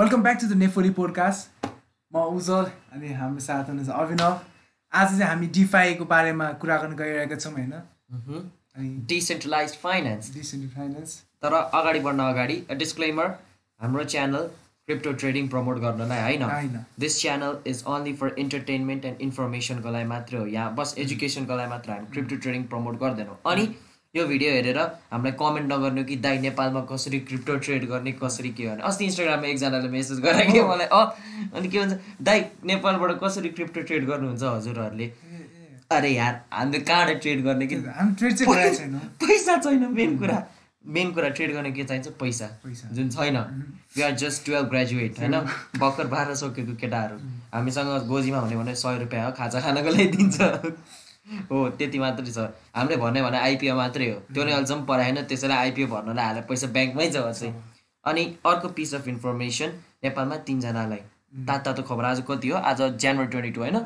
Welcome 0.00 0.22
back 0.22 0.36
to 0.40 0.46
the 0.48 0.56
Nepholi 0.56 0.90
podcast 0.96 1.66
म 2.12 2.20
उज्जवल 2.36 2.68
अनि 2.92 3.08
हाम्रो 3.14 3.40
साथ 3.46 3.64
हुनुहुन्छ 3.68 3.96
अभिनव। 4.02 4.38
आज 4.92 5.08
चाहिँ 5.08 5.24
हामी 5.24 5.46
डिफाईको 5.56 6.04
बारेमा 6.12 6.46
कुरा 6.62 6.76
गर्न 6.82 6.96
गइरहेका 7.00 7.36
छौँ 7.36 7.52
होइन? 7.52 7.72
अनि 8.76 8.88
डिसेन्ट्रलाइज 9.10 9.74
फाइनेन्स 9.82 10.32
डिसेन्ट 10.34 10.70
फाइनेन्स 10.76 11.16
तर 11.42 11.54
अगाडि 11.54 12.00
बढ्न 12.06 12.28
अगाडि 12.28 12.56
डिस्क्लेमर 12.84 13.28
हाम्रो 13.80 14.04
च्यानल 14.14 14.48
क्रिप्टो 14.88 15.12
ट्रेडिङ 15.24 15.48
प्रमोट 15.48 15.78
गर्नलाई 15.84 16.22
होइन। 16.22 16.42
होइन। 16.44 16.80
This 17.00 17.20
channel 17.20 17.58
is 17.66 17.84
only 17.96 18.16
for 18.22 18.34
entertainment 18.38 19.04
and 19.04 19.20
इन्फर्मेसनको 19.28 19.96
लागि 19.98 20.08
मात्रै 20.14 20.38
हो। 20.38 20.46
यहाँ 20.56 20.74
बस 20.80 20.94
एजुकेसनको 21.04 21.60
लागि 21.62 21.70
मात्र 21.76 21.92
हामी 21.92 22.12
क्रिप्टो 22.12 22.36
ट्रेडिङ 22.36 22.64
प्रमोट 22.72 22.98
गर्दैनौँ। 23.04 23.38
अनि 23.52 23.68
यो 24.14 24.26
भिडियो 24.26 24.52
हेरेर 24.52 24.78
हामीलाई 24.78 25.32
कमेन्ट 25.40 25.72
नगर्नु 25.72 26.02
कि 26.04 26.16
दाइ 26.16 26.38
नेपालमा 26.38 26.80
कसरी 26.90 27.18
क्रिप्टो 27.20 27.54
ट्रेड 27.56 27.84
गर्ने 27.88 28.12
कसरी 28.12 28.48
के 28.50 28.64
गर्ने। 28.64 28.82
अस्ति 28.82 29.04
इन्स्टाग्राममा 29.04 29.46
एकजनाले 29.46 29.88
मेसेज 29.88 30.20
गरे 30.20 30.46
कि 30.46 30.62
मलाई 30.62 30.86
अँ 30.86 31.04
अनि 31.54 31.68
के 31.68 31.78
भन्छ 31.78 31.98
दाइ 32.22 32.44
नेपालबाट 32.66 33.20
कसरी 33.24 33.48
क्रिप्टो 33.48 33.82
ट्रेड 33.82 34.06
गर्नुहुन्छ 34.06 34.42
हजुरहरूले? 34.42 35.06
अरे 35.90 36.10
यार 36.10 36.40
हामीले 36.52 36.80
कहाँबाट 36.80 37.20
ट्रेड 37.22 37.44
गर्ने 37.44 37.66
कि? 37.66 37.76
पैसा 39.22 39.56
छैन 39.56 39.86
मेन 39.94 40.18
कुरा। 40.18 40.42
मेन 40.86 41.12
कुरा 41.12 41.28
ट्रेड 41.28 41.52
गर्ने 41.54 41.70
के 41.72 41.84
चाहिन्छ? 41.84 42.08
पैसा। 42.20 42.46
पैसा। 42.66 42.94
जुन 42.94 43.10
छैन। 43.10 43.36
We 43.96 44.02
are 44.02 44.14
just 44.24 44.46
twelve 44.46 44.68
graduate 44.68 45.18
होइन? 45.18 45.38
भर्खर 45.80 46.06
बाह्र 46.06 46.34
सकेको 46.34 46.74
केटाहरू। 46.82 47.16
हामीसँग 47.54 48.06
गोजीमा 48.08 48.38
हुने 48.38 48.56
भने 48.56 48.74
सय 48.74 48.98
रुपियाँ 48.98 49.26
हो 49.26 49.32
खाजा 49.38 49.60
खानको 49.60 49.90
लागि 49.90 50.06
दिन्छ। 50.18 50.40
हो 51.50 51.68
त्यति 51.78 51.98
मात्रै 51.98 52.32
छ। 52.32 52.38
हामीले 52.76 52.96
भन्यो 52.96 53.24
भने 53.24 53.38
आइपिओ 53.38 53.74
मात्रै 53.76 54.10
हो। 54.10 54.18
त्यो 54.34 54.44
नै 54.44 54.52
अहिलेसम्म 54.52 54.84
पढाएन 54.86 55.22
त्यसैलाई 55.30 55.58
आइपिओ 55.64 55.86
भर्नलाई 55.86 56.24
हालेर 56.26 56.44
पैसा 56.50 56.66
ब्याङ्कमै 56.76 57.06
छ। 57.10 57.16
अझै 57.30 57.52
अनि 58.04 58.22
अर्को 58.46 58.68
पिस 58.76 58.94
अफ 58.94 59.08
इन्फर्मेसन 59.08 59.70
नेपालमा 60.04 60.36
तिनजनालाई। 60.48 61.02
तातो 61.46 61.62
तातो 61.64 61.82
खबर 61.88 62.04
आज 62.04 62.24
कति 62.28 62.48
हो? 62.48 62.56
आज 62.58 62.80
जनवरी 63.02 63.28
ट्वेन्टी 63.30 63.50
टू 63.50 63.60
होइन 63.60 63.78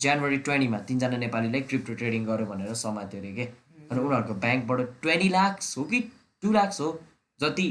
जनवरी 0.00 0.38
ट्वेन्टीमा 0.46 0.78
तिनजना 0.88 1.16
नेपालीलाई 1.16 1.60
क्रिप्टो 1.68 1.94
ट्रेडिङ 2.00 2.24
गर्यो 2.26 2.46
भनेर 2.46 2.74
समात्यो 2.74 3.20
अरे 3.20 3.32
के? 3.32 3.44
अनि 3.90 4.00
उनीहरूको 4.00 4.34
ब्याङ्कबाट 4.44 4.80
ट्वेन्टी 5.02 5.28
लाक्स 5.28 5.76
हो 5.78 5.84
कि 5.84 6.00
टु 6.42 6.52
लाक्स 6.52 6.80
हो? 6.80 6.88
जति 7.40 7.66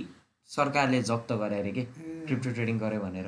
सरकारले 0.50 1.02
जप्त 1.10 1.34
गरे 1.42 1.60
अरे 1.60 1.72
के? 1.72 1.84
क्रिप्टो 2.26 2.50
ट्रेडिङ 2.52 2.80
गर्यो 2.80 3.02
भनेर। 3.02 3.28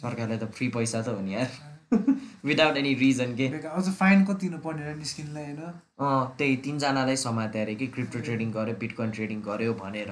सरकारले 0.00 0.36
त 0.38 0.50
फ्री 0.54 0.68
पैसा 0.74 1.02
त 1.02 1.08
हो 1.08 1.20
नि 1.20 1.34
यार। 1.34 1.73
विदाउट 1.92 2.76
एनी 2.76 2.94
रिजन 3.00 3.34
के 3.36 3.46
अझ 3.68 3.88
फाइन 3.90 4.24
कति 4.24 4.48
तिर्नु 4.48 4.58
र 4.80 4.94
निस्किनलाई 4.96 5.44
होइन? 5.44 5.60
अँ 6.00 6.34
त्यही 6.38 6.56
तिनजनालाई 6.64 7.16
समात्यो 7.24 7.62
अरे 7.62 7.74
कि 7.74 7.86
क्रिप्टो 7.96 8.20
ट्रेडिङ 8.20 8.52
गर्यो 8.52 8.74
बिटकोइन 8.80 9.10
ट्रेडिङ 9.10 9.40
गर्यो 9.42 9.74
भनेर। 9.82 10.10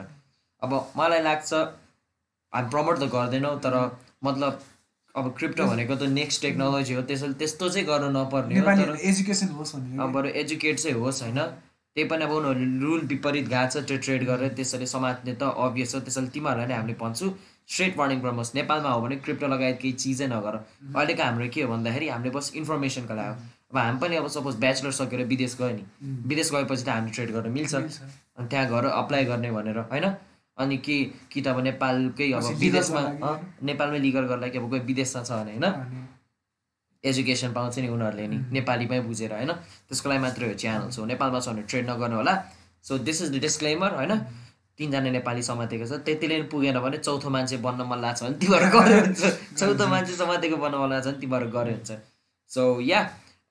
अब 0.63 0.75
मलाई 0.97 1.23
लाग्छ 1.23 1.53
हामी 1.53 2.71
प्रमोट 2.71 2.99
त 2.99 3.11
गर्दैनौँ 3.17 3.59
तर 3.61 3.75
मतलब 4.25 4.61
अब 5.15 5.35
क्रिप्टो 5.39 5.67
भनेको 5.67 5.95
त 5.97 6.09
नेक्स्ट 6.13 6.43
टेक्नोलोजी 6.43 6.95
हो 6.95 7.03
त्यसैले 7.09 7.35
त्यस्तो 7.41 7.69
चाहिँ 7.69 7.87
गर्नु 7.87 8.09
नपर्ने 8.13 8.61
हो 8.61 8.77
तर 8.77 8.97
एजुकेसन 9.11 9.49
होस् 9.59 9.75
अब 9.77 10.13
बरु 10.13 10.29
एजुकेट 10.43 10.79
चाहिँ 10.79 10.97
होस् 10.99 11.23
होइन? 11.23 11.41
त्यही 11.97 12.09
पनि 12.09 12.25
अब 12.25 12.31
उनीहरूले 12.33 12.79
रुल 12.83 13.01
विपरीत 13.09 13.49
गएको 13.49 13.71
छ 13.73 13.85
त्यो 13.89 13.97
ट्रेड 14.05 14.23
गरेर 14.27 14.53
त्यसरी 14.57 14.87
समात्ने 14.93 15.35
त 15.35 15.43
अभियस 15.65 15.95
हो 15.95 16.01
त्यसैले 16.01 16.29
तिमीहरूलाई 16.37 16.67
नै 16.69 16.75
हामीले 16.75 16.97
भन्छु। 17.01 17.27
स्ट्रेट 17.69 17.97
वार्निङ 17.97 18.21
प्रमोस 18.21 18.55
नेपालमा 18.55 18.91
हो 18.91 19.01
भने 19.03 19.17
क्रिप्टो 19.17 19.47
लगायत 19.49 19.79
केही 19.83 19.93
चिजै 19.93 20.27
नगर। 20.27 20.55
अहिलेको 20.97 21.23
हाम्रो 21.23 21.49
के 21.49 21.63
हो 21.63 21.69
भन्दाखेरि 21.73 22.09
हामीले 22.09 22.31
बस 22.31 22.53
इन्फर्मेसनको 22.57 23.15
लागि 23.15 23.35
अब 23.73 23.77
हामी 23.79 23.99
पनि 23.99 24.17
अब 24.17 24.27
सपोज 24.29 24.57
ब्याचलर 24.65 24.91
सकेर 24.93 25.25
विदेश 25.27 25.57
गयो 25.61 25.71
नि। 25.77 25.85
विदेश 26.29 26.51
गएपछि 26.53 26.85
त 26.85 26.89
हामीले 26.89 27.13
ट्रेड 27.13 27.31
गर्न 27.33 27.51
मिल्छ। 27.53 27.75
अनि 27.75 28.47
त्यहाँ 28.49 28.67
गएर 28.69 28.85
अप्लाई 28.93 29.25
गर्ने 29.25 29.51
भनेर 29.51 29.79
होइन? 29.93 30.07
अनि 30.59 30.77
के 30.77 30.97
कि 31.33 31.41
त 31.41 31.47
अब 31.49 31.61
नेपालकै 31.65 32.31
अब 32.33 32.45
विदेशमा 32.61 33.03
नेपालमै 33.65 33.99
लिगल 33.99 34.25
गर्नलाई 34.29 34.51
कि 34.51 34.59
अब 34.59 34.69
कोही 34.71 34.81
विदेशमा 34.91 35.23
छ 35.25 35.31
भने 35.33 35.53
होइन? 35.57 36.09
एजुकेसन 37.05 37.53
पाउँछ 37.53 37.79
नि 37.79 37.89
उनीहरूले 37.89 38.27
नि। 38.29 38.39
नेपालीमै 38.53 39.01
बुझेर 39.09 39.33
होइन? 39.33 39.53
त्यसको 39.89 40.09
लागि 40.09 40.21
मात्रै 40.23 40.49
हो 40.49 40.55
च्यानल 40.55 40.91
सो 40.93 41.05
नेपालमा 41.09 41.41
छ 41.41 41.49
भने 41.49 41.63
ट्रेड 41.65 41.89
नगर्नु 41.91 42.17
होला। 42.21 42.35
So 42.85 42.99
this 43.09 43.23
is 43.23 43.29
the 43.33 43.41
disclaimer 43.41 43.91
होइन? 43.97 44.13
तिनजना 44.79 45.11
नेपाली 45.17 45.43
समातेको 45.43 45.85
छ। 45.87 45.93
त्यतिले 46.07 46.43
पुगेन 46.53 46.79
भने 46.81 46.99
चौथो 46.99 47.29
मान्छे 47.31 47.57
बन्न 47.67 47.81
मन 47.91 47.99
लाग्छ 48.05 48.23
भने 48.23 48.37
तिमीहरू 48.41 48.69
गरे 48.73 48.95
हुन्छ। 49.01 49.23
चौथो 49.59 49.85
मान्छे 49.93 50.15
समातेको 50.17 50.57
बन्न 50.57 50.75
मन 50.83 50.89
लाग्छ 50.93 51.07
भने 51.07 51.19
तिमीहरू 51.21 51.49
गरे 51.57 51.73
हुन्छ। 51.77 51.91
सो 52.51 52.63
या 52.81 53.01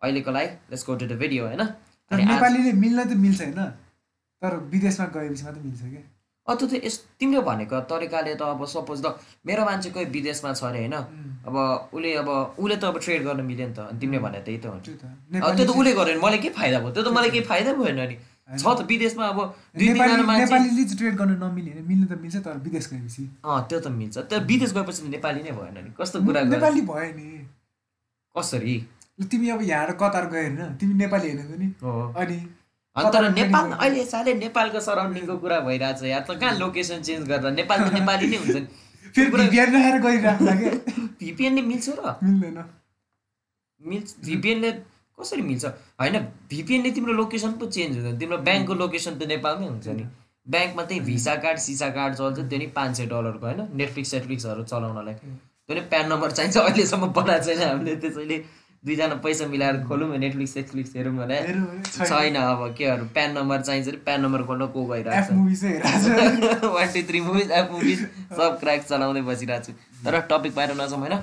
अहिलेको 0.01 0.31
लागि 0.31 0.49
let's 0.71 0.83
go 0.87 0.95
to 0.95 1.05
the 1.05 1.13
video 1.21 1.41
होइन? 1.47 1.61
नेपालीले 2.11 2.71
मिल्न 2.83 2.99
त 3.05 3.13
मिल्छ 3.17 3.41
होइन? 3.41 3.61
तर 4.41 4.51
विदेशमा 4.73 5.05
गएपछि 5.13 5.43
मात्रै 5.45 5.63
मिल्छ 5.63 5.81
क्या 5.93 6.03
अँ 6.47 6.55
त्यो 6.57 6.67
त 6.67 6.73
यस 6.81 6.95
तिमीले 7.21 7.41
भनेको 7.45 7.79
तरिकाले 7.85 8.33
त 8.35 8.41
अब 8.41 8.65
सपोज 8.65 8.97
त 9.05 9.07
मेरो 9.45 9.61
मान्छे 9.61 9.89
कोही 9.93 10.05
विदेशमा 10.09 10.49
छ 10.57 10.63
अरे 10.73 10.79
होइन? 10.89 10.97
अब 11.45 11.55
उसले 11.93 12.09
अब 12.17 12.29
उसले 12.57 12.75
त 12.81 12.83
अब 12.89 12.97
ट्रेड 12.97 13.21
गर्न 13.23 13.45
मिल्यो 13.45 13.67
नि 13.69 13.73
त। 13.77 13.79
अनि 13.93 13.99
तिमीले 14.01 14.19
भने 14.25 14.39
त्यही 14.41 14.57
त 14.57 14.65
हो 14.65 14.81
त्यो 14.81 14.97
त। 14.97 15.05
अब 15.37 15.53
त्यो 15.55 15.65
त 15.65 15.69
उसले 15.69 15.91
गर्यो 15.93 16.17
भने 16.17 16.21
मलाई 16.25 16.39
के 16.41 16.49
फाइदा 16.49 16.77
भयो? 16.81 16.91
त्यो 16.97 17.03
त 17.05 17.13
मलाई 17.13 17.29
केही 17.29 17.45
फाइदा 17.45 17.71
भएन 17.77 17.99
नि। 18.09 18.15
छ 18.59 18.63
त 18.77 18.85
विदेशमा 18.87 19.25
अब 19.27 19.39
नेपालीले 19.77 20.83
ट्रेड 20.95 21.15
गर्न 21.15 21.33
नमिल्ने 21.43 21.81
मिल्नु 21.87 22.05
त 22.07 22.19
मिल्छ 22.21 22.35
तर 22.45 22.57
विदेश 22.63 22.89
गएपछि। 22.93 23.23
अँ 23.45 23.59
त्यो 23.69 23.79
त 23.79 23.87
मिल्छ। 23.87 24.17
तर 24.31 24.43
विदेश 24.43 24.71
गएपछि 24.73 25.07
नेपाली 25.09 25.41
नै 25.43 25.51
भएन 25.51 25.77
नि। 25.83 25.91
कस्तो 25.99 26.17
कुरा 26.25 26.41
नेपाली 26.51 26.81
भयो 26.81 27.11
नि। 27.15 27.27
कसरी? 28.35 28.75
तिमी 29.31 29.49
अब 29.49 29.61
यहाँ 29.61 29.93
कतार 30.01 30.25
गयो 30.31 30.41
होइन 30.41 30.75
तिमी 30.79 30.93
नेपाली 31.03 31.27
हेरेको 31.29 31.55
नि। 31.61 31.67
अनि 32.15 32.39
तर 33.13 33.23
नेपाल 33.31 33.71
अहिले 33.71 34.03
साह्रै 34.05 34.33
नेपालको 34.35 34.79
सराउन्डिङको 34.83 35.35
कुरा 35.39 35.59
भइरहेको 35.63 35.99
छ। 35.99 36.03
यार 36.11 36.23
त 36.27 36.35
कहाँ 36.39 36.57
लोकेसन 36.59 37.01
चेन्ज 37.07 37.27
गरेर 37.27 37.51
नेपाल 37.55 37.77
त 37.87 37.93
नेपाली 37.93 38.27
नै 38.27 38.37
हुन्छ 38.37 38.55
नि। 38.55 38.67
फेरि 39.15 39.29
भिपिएन 39.31 39.67
भिपिएनले 41.21 41.61
मिल्छ 41.71 41.87
र। 41.89 42.15
मिल्दैन। 42.23 42.59
मिल्छ 43.81 44.07
भिपिएनले 44.25 44.71
कसरी 45.21 45.41
मिल्छ? 45.41 45.65
होइन 46.01 46.17
भिपिएनले 46.49 46.91
तिम्रो 46.91 47.13
लोकेसन 47.13 47.51
पो 47.59 47.65
चेन्ज 47.67 47.97
हुँदैन 47.97 48.17
तिम्रो 48.19 48.37
ब्याङ्कको 48.47 48.73
लोकेसन 48.73 49.13
त 49.19 49.27
नेपालमै 49.27 49.67
हुन्छ 49.67 49.87
नि। 49.87 50.05
ब्याङ्कमा 50.47 50.83
त्यही 50.83 50.99
भिसा 51.01 51.35
कार्ड 51.35 51.57
सिसा 51.59 51.89
कार्ड 51.97 52.15
चल्छ 52.15 52.39
त्यो 52.49 52.59
नि 52.59 52.67
पाँच 52.75 52.97
सय 52.97 53.05
डलरको 53.05 53.45
होइन। 53.45 53.61
नेटफ्लिक्स 53.73 54.11
सेटफ्लिक्सहरू 54.11 54.63
चलाउनलाई। 54.63 55.13
त्यो 55.13 55.73
नि 55.75 55.81
प्यान 55.91 56.05
नम्बर 56.11 56.31
चाहिन्छ 56.31 56.57
अहिलेसम्म 56.57 57.07
बनाएको 57.13 57.45
छैन। 57.45 57.61
हामीले 57.61 57.95
त्यसैले 57.95 58.37
दुईजना 58.83 59.15
पैसा 59.23 59.45
मिलाएर 59.45 59.77
खोलौँ 59.85 60.17
नेटफ्लिक्स 60.17 60.53
सेटफ्लिक्स 60.53 60.95
हेरौँ 60.95 61.13
भने 61.15 61.37
छैन। 61.85 62.35
अब 62.35 62.73
केहरू 62.77 63.05
प्यान 63.13 63.37
नम्बर 63.37 63.61
चाहिन्छ 63.61 63.87
अरे 63.87 63.97
प्यान 64.05 64.21
नम्बर 64.21 64.43
खोल्न 64.43 64.67
को 64.73 64.85
गइरहेको 64.85 65.33
छ। 65.55 66.65
One 66.65 66.87
two 66.93 67.01
three 67.09 67.21
movies 67.21 67.51
app 67.51 67.69
movies 67.71 67.99
सब 68.31 68.57
क्र्याक 68.59 68.81
चलाउँदै 68.83 69.21
बसिरहेको 69.21 69.65
छु। 69.65 69.73
तर 70.05 70.19
टपिक 70.31 70.55
बाहिर 70.55 70.73
नजाउँ 70.81 70.99
होइन? 70.99 71.15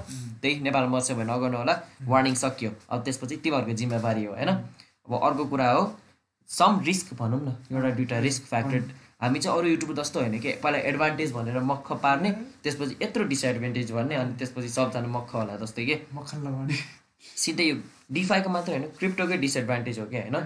त्यही 0.42 0.60
नेपालमा 0.62 0.98
बस्यो 0.98 1.16
भने 1.16 1.26
नगर्नु 1.32 1.58
होला। 1.58 1.74
वार्निङ 2.06 2.34
सकियो। 2.38 2.70
अब 2.90 3.02
त्यसपछि 3.04 3.36
तिमीहरूको 3.42 3.74
जिम्मेवारी 3.74 4.24
हो 4.24 4.32
होइन? 4.34 4.48
अब 4.48 5.12
अर्को 5.18 5.44
कुरा 5.50 5.70
हो 5.70 5.82
सम 6.48 6.80
रिस्क 6.86 7.14
भनौँ 7.18 7.40
न। 7.42 7.56
एउटा 7.74 7.90
दुइटा 7.98 8.18
रिस्क 8.22 8.42
फ्याक्टर 8.46 8.82
हामी 9.18 9.38
चाहिँ 9.38 9.58
अरू 9.58 9.68
युट्युब 9.68 9.94
जस्तो 9.98 10.20
होइन 10.20 10.38
कि? 10.38 10.52
पहिला 10.62 10.78
एडभान्टेज 10.78 11.32
भनेर 11.32 11.58
मक्ख 11.72 11.92
पार्ने 12.06 12.30
त्यसपछि 12.62 12.96
यत्रो 13.02 13.24
डिसएडभान्टेज 13.34 13.90
भन्ने 13.92 14.14
अनि 14.14 14.38
त्यसपछि 14.38 14.68
सबजना 14.70 15.08
मक्ख 15.18 15.34
होला 15.34 15.56
जस्तै 15.58 15.84
कि? 15.86 15.96
मक्खन 16.14 16.38
लगाउने 16.46 16.78
सिधै 17.20 17.64
यो 17.64 17.76
डिफाईको 18.12 18.50
मात्रै 18.50 18.78
होइन 18.78 18.88
क्रिप्टोकै 18.98 19.38
डिसएडभान्टेज 19.38 19.98
हो 19.98 20.06
क्या 20.06 20.22
होइन? 20.22 20.36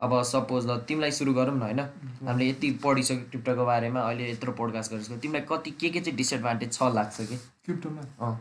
अब 0.00 0.12
सपोज 0.28 0.66
ल 0.66 0.76
तिमीलाई 0.88 1.10
सुरु 1.18 1.32
गरौँ 1.34 1.56
न 1.56 1.62
होइन? 1.62 1.80
हामीले 2.28 2.48
यति 2.48 2.70
पढिसक्यो 2.84 3.24
क्रिप्टोको 3.30 3.64
बारेमा 3.64 4.00
अहिले 4.00 4.30
यत्रो 4.30 4.52
पोडकास्ट 4.60 4.92
गरिसक्यो 4.92 5.18
तिमीलाई 5.24 5.46
कति 5.50 5.70
के 5.80 5.90
के 5.90 6.00
चाहिँ 6.00 6.16
डिसएडभान्टेज 6.16 6.72
छ 6.72 6.92
लाग्छ 6.94 7.16
कि? 7.20 7.36
क्रिप्टोमा? 7.64 8.02
अँ। 8.20 8.36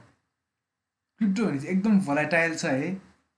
क्रिप्टो 1.22 1.46
भने 1.46 1.60
चाहिँ 1.60 1.76
एकदम 1.76 2.00
भोलाटाइल 2.06 2.56
छ 2.56 2.66
है? 2.66 2.90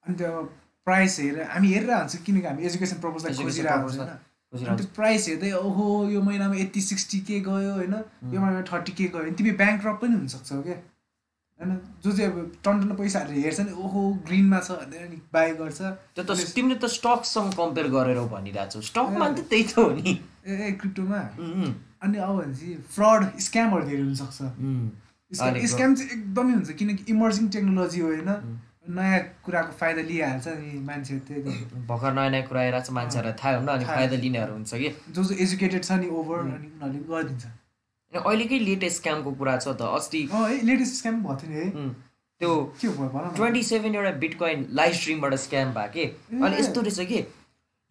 अनि 0.05 0.15
त्यो 0.17 0.43
प्राइस 0.87 1.19
हेरेर 1.19 1.49
हामी 1.51 1.73
हेरेर 1.73 1.93
हुन्छ 1.93 2.15
किनकि 2.25 2.47
हामी 2.47 2.65
एजुकेसन 2.65 2.97
पर्पजलाई 3.03 3.43
खोजिरहेको 3.43 3.87
हुन्छ 3.87 3.99
त्यो 4.53 4.87
प्राइस 4.95 5.27
हेर्दै 5.27 5.51
ओहो 5.59 5.85
यो 6.09 6.21
महिनामा 6.21 6.55
यति 6.55 6.81
सिक्सटी 6.87 7.19
के 7.27 7.39
गयो 7.49 7.71
होइन? 7.73 7.93
यो 8.33 8.39
महिनामा 8.39 8.61
थर्टी 8.71 8.91
के 8.91 9.07
गयो 9.13 9.21
भने 9.21 9.31
तिमी 9.39 9.51
ब्याङ्क 9.61 9.81
ड्रप 9.81 9.99
पनि 10.01 10.15
हुनसक्छौ 10.15 10.61
क्या? 10.63 10.75
होइन? 11.63 11.79
जो 12.03 12.11
चाहिँ 12.11 12.31
अब 12.31 12.51
टन्टन 12.65 12.91
पैसाहरू 12.99 13.31
हेर्छ 13.41 13.59
नि 13.59 13.73
ओहो 13.83 14.01
ग्रिनमा 14.27 14.59
छ 14.59 14.77
भनेर 14.83 15.07
नि 15.09 15.17
बाई 15.33 15.51
गर्छ। 15.61 15.79
त्यो 16.15 16.23
त 16.23 16.31
तिमीले 16.55 16.75
त 16.75 16.91
स्टकसँग 16.97 17.53
कम्पेयर 17.59 17.87
गरेर 17.95 18.19
भनिरहेको 18.35 18.71
छौ। 18.73 18.81
स्टकमा 18.91 19.29
त 19.31 19.47
त्यही 19.47 19.63
त 19.63 19.79
हो 19.79 19.89
नि। 19.95 20.19
ए 20.43 20.71
क्रिप्टोमा? 20.81 21.21
अनि 22.03 22.17
अब 22.19 22.35
भनेपछि 22.37 22.69
फ्रड 22.91 23.21
स्क्यामहरू 23.47 23.83
धेरै 23.87 24.03
हुनसक्छ। 24.03 24.39
स्क्याम 25.71 25.95
चाहिँ 25.95 26.11
एकदमै 26.11 26.53
हुन्छ 26.53 26.71
किनकि 26.79 27.03
इमर्जिङ 27.09 27.45
टेक्नोलोजी 27.55 27.99
हो 27.99 28.07
होइन 28.07 28.31
नयाँ 28.83 29.19
कुराको 29.47 29.71
फाइदा 29.79 30.01
लिइहाल्छ 30.07 30.47
नि 30.59 30.79
मान्छे 30.87 31.15
त्यही 31.27 31.41
भर्खर 31.87 32.11
नयाँ 32.13 32.29
नयाँ 32.31 32.45
कुरा 32.47 32.59
आइरहेको 32.61 32.85
छ 32.85 32.91
मान्छेहरूलाई 32.99 33.35
थाहा 33.39 33.55
हुन्न 33.55 33.69
अनि 33.71 33.85
फाइदा 33.87 34.15
लिनेहरू 34.23 34.53
हुन्छ 34.53 34.71
कि? 34.75 34.89
जो 35.15 35.23
जो 35.23 35.33
एजुकेटेड 35.45 35.83
छ 35.83 35.91
नि 36.03 36.07
ओभर 36.11 36.39
अनि 36.43 36.67
उनीहरूले 36.67 36.99
गरिदिन्छ। 37.07 37.45
अनि 37.47 37.62
अहिलेकै 38.19 38.59
लेटेस्ट 38.59 38.97
स्क्यामको 38.97 39.31
कुरा 39.39 39.57
छ 39.57 39.67
त 39.67 39.81
अस्ति। 39.99 40.21
लेटेस्ट 40.63 40.93
स्क्याम 40.95 41.21
भएको 41.23 41.35
थियो 41.41 41.63
नि 41.63 41.89
त्यो 42.41 42.51
के 42.81 42.87
भयो 42.89 43.29
ट्वेन्टी 43.35 43.63
सेभेन 43.63 43.95
एउटा 43.95 44.11
बिटकोइन 44.19 44.67
लाइभ 44.73 44.93
स्ट्रिमबाट 44.93 45.33
स्क्याम 45.45 45.73
भयो 45.73 45.89
कि? 45.93 46.05
अनि 46.33 46.55
यस्तो 46.57 46.81
रहेछ 46.81 46.99
कि? 47.07 47.25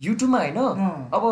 युट्युबमा 0.00 0.38
होइन। 0.38 0.58
अब 1.14 1.24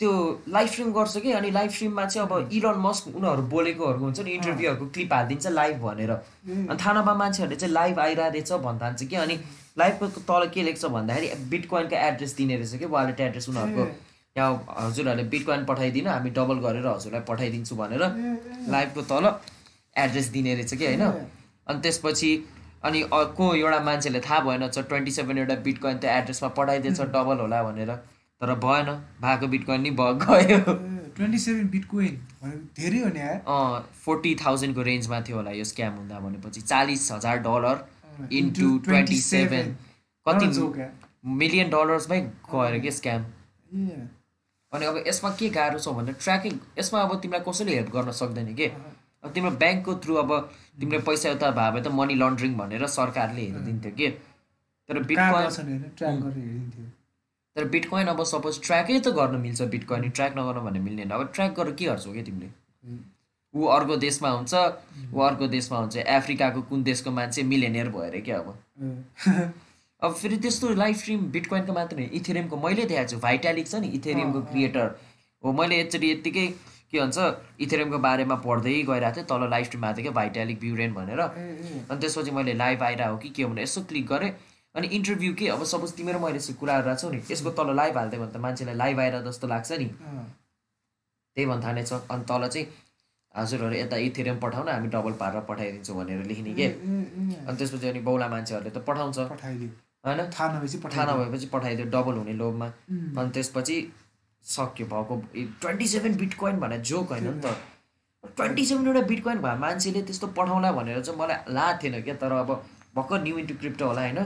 त्यो 0.00 0.12
लाइभ 0.48 0.68
स्ट्रिम 0.68 0.92
गर्छ 0.92 1.16
कि? 1.16 1.32
अनि 1.32 1.50
लाइभ 1.50 1.70
स्ट्रिममा 1.70 2.04
चाहिँ 2.06 2.28
अब 2.28 2.52
इलन 2.52 2.78
मस्क 2.82 3.08
उनीहरू 3.16 3.42
बोलेकोहरूको 3.54 4.04
हुन्छ 4.04 4.20
नि 4.20 4.30
इन्टरभ्यूहरूको 4.30 4.86
क्लिप 4.94 5.12
हालिदिन्छ 5.12 5.46
लाइभ 5.52 5.82
भनेर। 5.82 6.10
अनि 6.10 6.76
थाहा 6.80 6.92
नभए 7.00 7.14
मान्छेहरूले 7.18 7.56
चाहिँ 7.56 7.74
लाइभ 7.74 7.98
आइरहेछ 8.00 8.52
थाल्छ 8.52 9.02
कि? 9.02 9.16
अनि 9.16 9.38
लाइभको 9.78 10.06
तल 10.30 10.48
के 10.54 10.62
लेख्छ 10.62 10.84
भन्दाखेरि 10.86 11.28
बिटकोइनको 11.50 11.96
एड्रेस 11.96 12.36
दिने 12.36 12.56
रहेछ 12.56 12.74
कि? 12.78 12.86
वालेट 12.86 13.20
एड्रेस 13.20 13.48
उनीहरूको। 13.48 13.84
यहाँ 14.36 14.52
हजुरहरूले 14.78 15.24
बिटकोइन 15.28 15.64
पठाइदिनु 15.64 16.10
हामी 16.10 16.30
डबल 16.36 16.58
गरेर 16.66 16.86
हजुरलाई 16.86 17.20
पठाइदिन्छु 17.28 17.76
भनेर 17.76 18.02
लाइभको 18.70 19.02
तल 19.10 19.24
एड्रेस 19.96 20.26
दिने 20.36 20.54
रहेछ 20.54 20.74
कि 20.74 20.86
होइन? 20.86 21.02
अनि 21.68 21.80
त्यसपछि 21.80 22.30
अनि 22.84 23.02
को 23.12 23.54
एउटा 23.54 23.80
मान्छेले 23.84 24.20
थाहा 24.20 24.40
भएन 24.46 24.68
छ 24.68 24.78
ट्वेन्टी 24.88 25.10
सेभेनवटा 25.12 25.54
बिटकोइन 25.64 25.98
त्यो 25.98 26.10
एड्रेसमा 26.10 26.48
पठाइदिएछ 26.56 27.00
डबल 27.00 27.36
होला 27.40 27.62
भनेर। 27.62 27.90
तर 28.40 28.54
भएन 28.64 28.88
भएको 29.22 29.46
बिटकोइन 29.48 29.80
नि 29.80 29.90
भ 30.00 30.08
गयो। 30.24 30.58
ट्वेन्टी 31.16 31.38
सेभेन 31.38 31.68
बिटकोइन 31.70 32.14
धेरै 32.76 32.98
हो 32.98 33.08
नि 33.16 33.20
फोर्टी 34.04 34.34
थाउजन्डको 34.44 34.82
रेन्जमा 34.82 35.20
थियो 35.28 35.36
होला 35.36 35.50
यो 35.50 35.64
स्क्याम 35.64 35.92
हुँदा 35.96 36.20
भनेपछि 36.20 36.60
चालिस 36.62 37.10
हजार 37.12 37.38
डलर 37.46 37.76
इन्टु 38.32 38.78
ट्वेन्टी 38.78 39.14
27. 39.14 39.22
सेभेन। 39.22 39.76
कति। 40.26 40.90
मिलियन 41.38 41.70
डलर्समै 41.70 42.20
गएर 42.54 42.78
के 42.80 42.90
स्क्याम? 42.90 43.22
अनि 44.72 44.84
अब 44.86 44.96
यसमा 45.06 45.30
के 45.38 45.48
गाह्रो 45.56 45.78
छ 45.78 45.88
भने 45.96 46.12
ट्र्याकिङ 46.24 46.58
यसमा 46.78 47.00
अब 47.00 47.20
तिमीलाई 47.22 47.44
कसैले 47.48 47.74
हेल्प 47.76 47.90
गर्न 47.96 48.12
सक्दैन 48.20 48.54
के? 48.54 48.66
अब 49.24 49.32
तिम्रो 49.32 49.50
ब्याङ्कको 49.62 49.94
थ्रु 50.04 50.14
अब 50.22 50.30
तिमीले 50.80 50.98
पैसा 51.08 51.28
यता 51.30 51.50
भए 51.58 51.70
भए 51.72 51.82
त 51.82 51.88
मनी 51.98 52.14
लन्ड्रिङ 52.22 52.54
भनेर 52.58 52.86
सरकारले 52.96 53.42
हेरिदिन्थ्यो 53.42 53.92
कि? 54.00 54.08
तर 54.88 55.02
बिटकोइन 55.10 55.46
तर 57.56 57.64
बिटकोइन 57.68 58.06
अब 58.08 58.22
सपोज 58.24 58.60
ट्र्याकै 58.66 58.98
त 58.98 59.08
गर्न 59.18 59.40
मिल्छ 59.40 59.62
बिटकोइन 59.74 60.10
ट्र्याक 60.10 60.38
नगर्नु 60.38 60.60
भने 60.68 60.80
मिल्दैन 60.88 61.10
अब 61.16 61.30
ट्र्याक 61.34 61.54
गरेर 61.60 61.74
के 61.74 61.84
गर्छौ 61.84 62.12
कि 62.12 62.22
तिमीले? 62.28 62.48
ऊ 63.54 63.66
अर्को 63.76 63.96
देशमा 64.04 64.28
हुन्छ 64.30 64.54
ऊ 65.14 65.20
अर्को 65.20 65.46
देशमा 65.54 65.78
हुन्छ। 65.78 65.96
अफ्रिकाको 66.16 66.62
कुन 66.70 66.82
देशको 66.82 67.10
मान्छे 67.10 67.42
मिलेनियर 67.52 67.88
भयो 67.88 68.02
अरे 68.02 68.20
क्या 68.28 68.38
अब। 68.38 68.48
अब 70.02 70.14
फेरि 70.14 70.36
त्यस्तो 70.44 70.68
लाइभ 70.74 70.96
स्ट्रिम 70.96 71.20
बिटकोइनको 71.32 71.72
मात्र 71.72 71.96
होइन 71.96 72.10
इथेरियमको 72.14 72.56
मैले 72.62 72.84
देखाएको 72.84 73.10
छु। 73.10 73.18
भाइटालिक 73.24 73.66
छ 73.68 73.74
नि 73.82 73.88
इथेरियमको 73.98 74.40
क्रिएटर 74.52 74.86
हो 75.44 75.52
मैले 75.58 75.80
एकचोटि 75.80 76.10
यत्तिकै 76.10 76.46
के 76.92 77.00
भन्छ 77.00 77.18
इथेरियमको 77.66 77.98
बारेमा 78.06 78.36
पढ्दै 78.46 78.72
गइरहेको 78.88 79.16
थिएँ 79.16 79.26
तल 79.30 79.48
लाइभ 79.50 79.64
स्ट्रिम 79.66 79.84
आएको 79.84 79.96
थियो 79.98 80.10
कि 80.10 80.14
भाइटालिक 80.16 80.58
ब्युरेन 80.60 80.94
भनेर। 80.94 81.20
अनि 81.20 82.00
त्यसपछि 82.00 82.30
मैले 82.38 82.54
लाइभ 82.54 82.82
आइरहेको 82.82 83.16
कि 83.22 83.28
के 83.36 83.44
भनेर 83.44 83.64
यसो 83.64 83.82
क्लिक 83.92 84.06
गरेँ। 84.06 84.32
अनि 84.74 84.86
इन्टरभ्यू 84.96 85.34
के 85.38 85.48
अब 85.54 85.64
सपोज 85.70 85.92
तिम्रो 85.96 86.18
मैले 86.20 86.36
यसो 86.36 86.52
कुरा 86.60 86.80
गरिरहेको 86.80 87.00
छौ 87.00 87.10
नि 87.10 87.22
यसको 87.30 87.50
तल 87.58 87.74
लाइभ 87.76 87.98
हाल्दै 87.98 88.18
भने 88.18 88.32
त 88.32 88.36
मान्छेलाई 88.44 88.74
लाइभ 88.74 89.00
आएर 89.00 89.20
जस्तो 89.28 89.46
लाग्छ 89.48 89.72
नि। 89.72 89.88
त्यही 91.36 91.46
भन्न 91.46 91.62
थालेछ 91.64 91.92
अनि 91.92 92.24
तल 92.30 92.48
चाहिँ 92.48 92.66
हजुरहरू 93.34 93.76
यता 93.76 93.96
इथेरियम 94.08 94.38
पठाउन 94.40 94.68
हामी 94.68 94.88
डबल 94.92 95.12
पारेर 95.20 95.40
पठाइदिन्छौँ 95.48 95.96
भनेर 95.96 96.24
लेख्ने 96.26 96.52
के। 96.54 96.66
अनि 96.66 97.56
त्यसपछि 97.56 97.88
अनि 97.88 98.00
बौला 98.10 98.28
मान्छेहरूले 98.28 98.70
त 98.70 98.84
पठाउँछ। 98.88 99.18
होइन? 100.04 100.20
थाहा 100.30 100.46
नभएपछि 100.52 100.78
थाहा 100.78 101.04
पठाइदियो 101.04 101.24
नभएपछि 101.24 101.46
पठाइदियो 101.54 101.86
डबल 101.94 102.14
हुने 102.20 102.32
लोभमा। 102.42 102.66
अनि 102.66 103.30
त्यसपछि 103.34 103.76
सक्यो 104.44 104.86
भएको 104.92 105.14
ट्वेन्टी 105.62 105.86
सेभेन 105.88 106.16
बिटकोइन 106.22 106.56
भने 106.60 106.78
जोक 106.90 107.12
होइन 107.12 107.24
नि 107.24 107.40
त। 107.40 107.56
ट्वेन्टी 108.36 108.64
सेभेनवटा 108.66 109.00
बिटकोइन 109.08 109.38
भए 109.44 109.54
मान्छेले 109.58 110.02
त्यस्तो 110.08 110.26
पठाउला 110.38 110.72
भनेर 110.72 111.00
चाहिँ 111.02 111.18
मलाई 111.20 111.54
ला 111.54 111.66
थिएन 111.82 112.00
क्या 112.02 112.14
तर 112.22 112.32
अब 112.32 112.50
भर्खर 112.96 113.22
न्यु 113.22 113.38
इन्टु 113.38 113.54
क्रिप्टो 113.60 113.84
होला 113.86 114.02
होइन। 114.02 114.20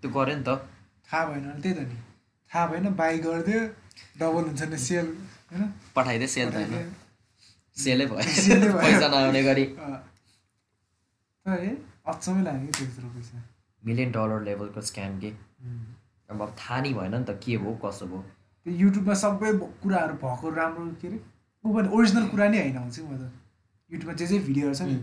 त्यो 0.00 0.10
गऱ्यो 0.10 0.36
नि 0.36 0.44
त। 0.48 0.58
थाहा 1.08 1.24
भएन 1.30 1.46
त्यही 1.62 1.74
त 1.74 1.78
नि। 1.88 1.96
थाहा 2.50 2.66
भएन 2.66 2.86
बाई 3.00 3.18
गरिदियो 3.26 3.62
डबल 4.18 4.42
हुन्छ 4.50 4.62
नि 4.72 4.78
सेल 4.88 5.06
होइन? 5.50 5.62
पठाइदियो 5.96 6.28
सेल 6.34 6.48
त 6.50 6.54
होइन। 6.54 6.92
सेलै 7.76 8.06
भयो। 8.10 8.78
पैसा 8.78 9.06
नआउने 9.08 9.42
गरी। 9.42 9.64
अचम्मै 12.06 12.42
लाग्यो 12.44 12.66
कि 12.66 12.84
त्यत्रो 12.84 13.08
पैसा। 13.16 13.36
मिलियन 13.84 14.10
डलर 14.12 14.42
लेभलको 14.44 14.80
स्क्याम 14.90 15.18
के। 15.20 15.30
उम्। 15.30 15.84
अब 16.30 16.40
थाहा 16.58 16.80
नि 16.80 16.92
भएन 16.94 17.14
नि 17.14 17.24
त 17.24 17.38
के 17.44 17.56
भयो 17.58 17.74
कसो 17.84 18.06
भयो 18.06 18.20
त्यो 18.66 18.74
युट्युबमा 18.74 19.14
सबै 19.22 19.52
कुराहरू 19.82 20.14
भएको 20.24 20.50
राम्रो 20.56 20.84
के 21.00 21.08
अरे? 21.08 21.18
ऊ 21.64 21.74
पनि 21.74 21.88
ओरिजिनल 21.90 22.26
कुरा 22.28 22.48
नै 22.48 22.58
होइन 22.60 22.76
हुन्छ 22.78 23.00
म 23.00 23.16
त। 23.16 23.32
युट्युबमा 23.90 24.14
जे 24.14 24.26
जे 24.26 24.38
भिडियोहरू 24.46 24.74
छ 24.74 24.82
नि 24.82 24.96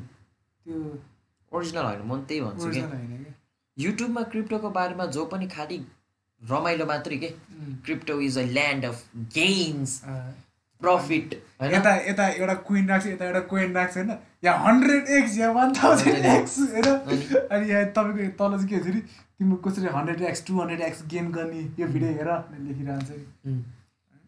त्यो 0.66 0.78
ओरिजिनल 1.52 1.86
होइन 1.86 2.02
म 2.02 2.20
त्यही 2.26 2.42
भन्छु 2.42 2.68
कि। 2.70 2.82
युट्युबमा 3.78 4.22
क्रिप्टोको 4.32 4.70
बारेमा 4.72 5.06
जो 5.16 5.26
पनि 5.26 5.48
खालि 5.48 5.78
रमाइलो 6.42 6.86
मात्रै 6.86 7.18
के। 7.18 7.30
Crypto 7.86 8.20
is 8.22 8.38
a. 8.38 8.46
Land 8.58 8.86
of 8.86 8.98
gains. 9.38 10.02
Profit 10.82 11.34
यता 11.72 11.96
यता 12.10 12.28
एउटा 12.28 12.54
कोइन 12.68 12.88
राख्छ 12.90 13.06
यता 13.08 13.26
एउटा 13.26 13.40
कोइन 13.50 13.74
राख्छ 13.74 13.98
होइन। 13.98 14.12
या 14.44 14.54
हन्ड्रेड 14.60 15.08
एक्स 15.18 15.38
या 15.38 15.52
वान 15.52 15.74
थाउजन्ड 15.76 16.26
एक्स 16.26 16.58
होइन? 16.60 16.86
अनि? 16.86 17.70
यहाँ 17.70 17.86
तपाईँको 17.98 18.32
तल 18.40 18.58
चाहिँ 18.58 18.68
के 18.70 18.76
हुन्छ 18.76 18.96
नि 18.96 19.02
तिम्रो 19.02 19.58
कसरी 19.68 19.88
hundred 19.96 20.22
X 20.30 20.46
two 20.48 20.60
hundred 20.60 20.82
X 20.82 21.06
gain 21.14 21.32
गर्ने 21.32 21.62
यो 21.80 21.88
भिडियो 21.88 22.12
हेर 22.12 22.30
लेखिरहन्छ 22.60 23.10
नि। 23.10 23.54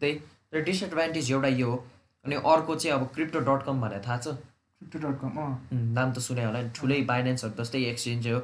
त्यही। 0.00 0.14
तर 0.52 0.62
डिसएडभान्टेज 0.64 1.30
एउटा 1.32 1.48
यो 1.48 1.70
हो 1.70 1.76
अनि 2.24 2.36
अर्को 2.52 2.74
चाहिँ 2.76 2.98
अब 2.98 3.06
क्रिप्टो 3.14 3.40
डट 3.48 3.66
कम 3.66 3.80
भनेर 3.80 4.02
थाहा 4.06 4.18
छ। 4.18 4.26
क्रिप्टो 4.28 4.98
डट 4.98 5.20
कम 5.20 5.34
नाम 5.72 6.12
त 6.12 6.18
सुने 6.26 6.44
होला 6.44 6.62
नि 6.62 6.70
ठुलै 6.76 7.00
बाइनेन्सहरू 7.10 7.62
जस्तै 7.62 7.82
एक्सचेन्ज 7.90 8.28
हो। 8.28 8.38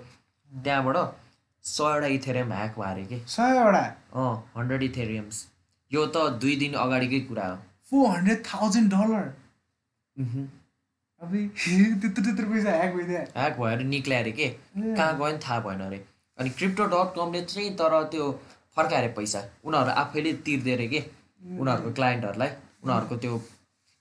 त्यहाँबाट 0.51 0.97
सयवटा 1.65 2.07
इथेरियम 2.19 2.53
ह्याक 2.53 2.79
भयो 2.79 2.91
अरे 2.91 3.05
कि? 3.07 3.19
सयवटा? 3.29 3.85
अँ 4.15 4.35
हन्ड्रेड 4.57 4.83
इथेरियम्स 4.83 5.47
यो 5.91 6.07
त 6.07 6.39
दुई 6.43 6.57
दिन 6.57 6.73
अगाडिकै 6.85 7.21
कुरा 7.29 7.47
हो। 7.47 7.57
Four 7.91 8.17
hundred 8.17 8.45
thousand 8.47 8.95
dollar. 8.95 9.25
अब 11.23 11.33
त्यत्रो 11.33 12.23
त्यत्रो 12.25 12.47
पैसा 12.51 12.71
ह्याक 12.73 12.93
भइदियो। 12.95 13.21
ह्याक 13.37 13.59
भएर 13.61 13.81
निक्ल्यो 13.85 14.19
अरे 14.19 14.31
के 14.33 14.47
कहाँ 14.75 15.17
गयो 15.19 15.33
नि 15.33 15.39
थाहा 15.45 15.59
भएन 15.61 15.81
अरे। 15.87 15.99
अनि 16.39 16.51
क्रिप्टो 16.59 16.85
डट 16.93 17.09
कमले 17.17 17.41
चाहिँ 17.45 17.71
तर 17.77 17.93
त्यो 18.13 18.25
फर्कायो 18.77 18.99
अरे 18.99 19.09
पैसा। 19.19 19.41
उनीहरू 19.65 19.91
आफैले 20.03 20.33
तिर्दे 20.47 20.73
अरे 20.75 20.87
के 20.89 21.01
उनीहरूको 21.61 21.93
क्लाइन्टहरूलाई 21.99 22.51
उनीहरूको 22.85 23.17
त्यो 23.25 23.37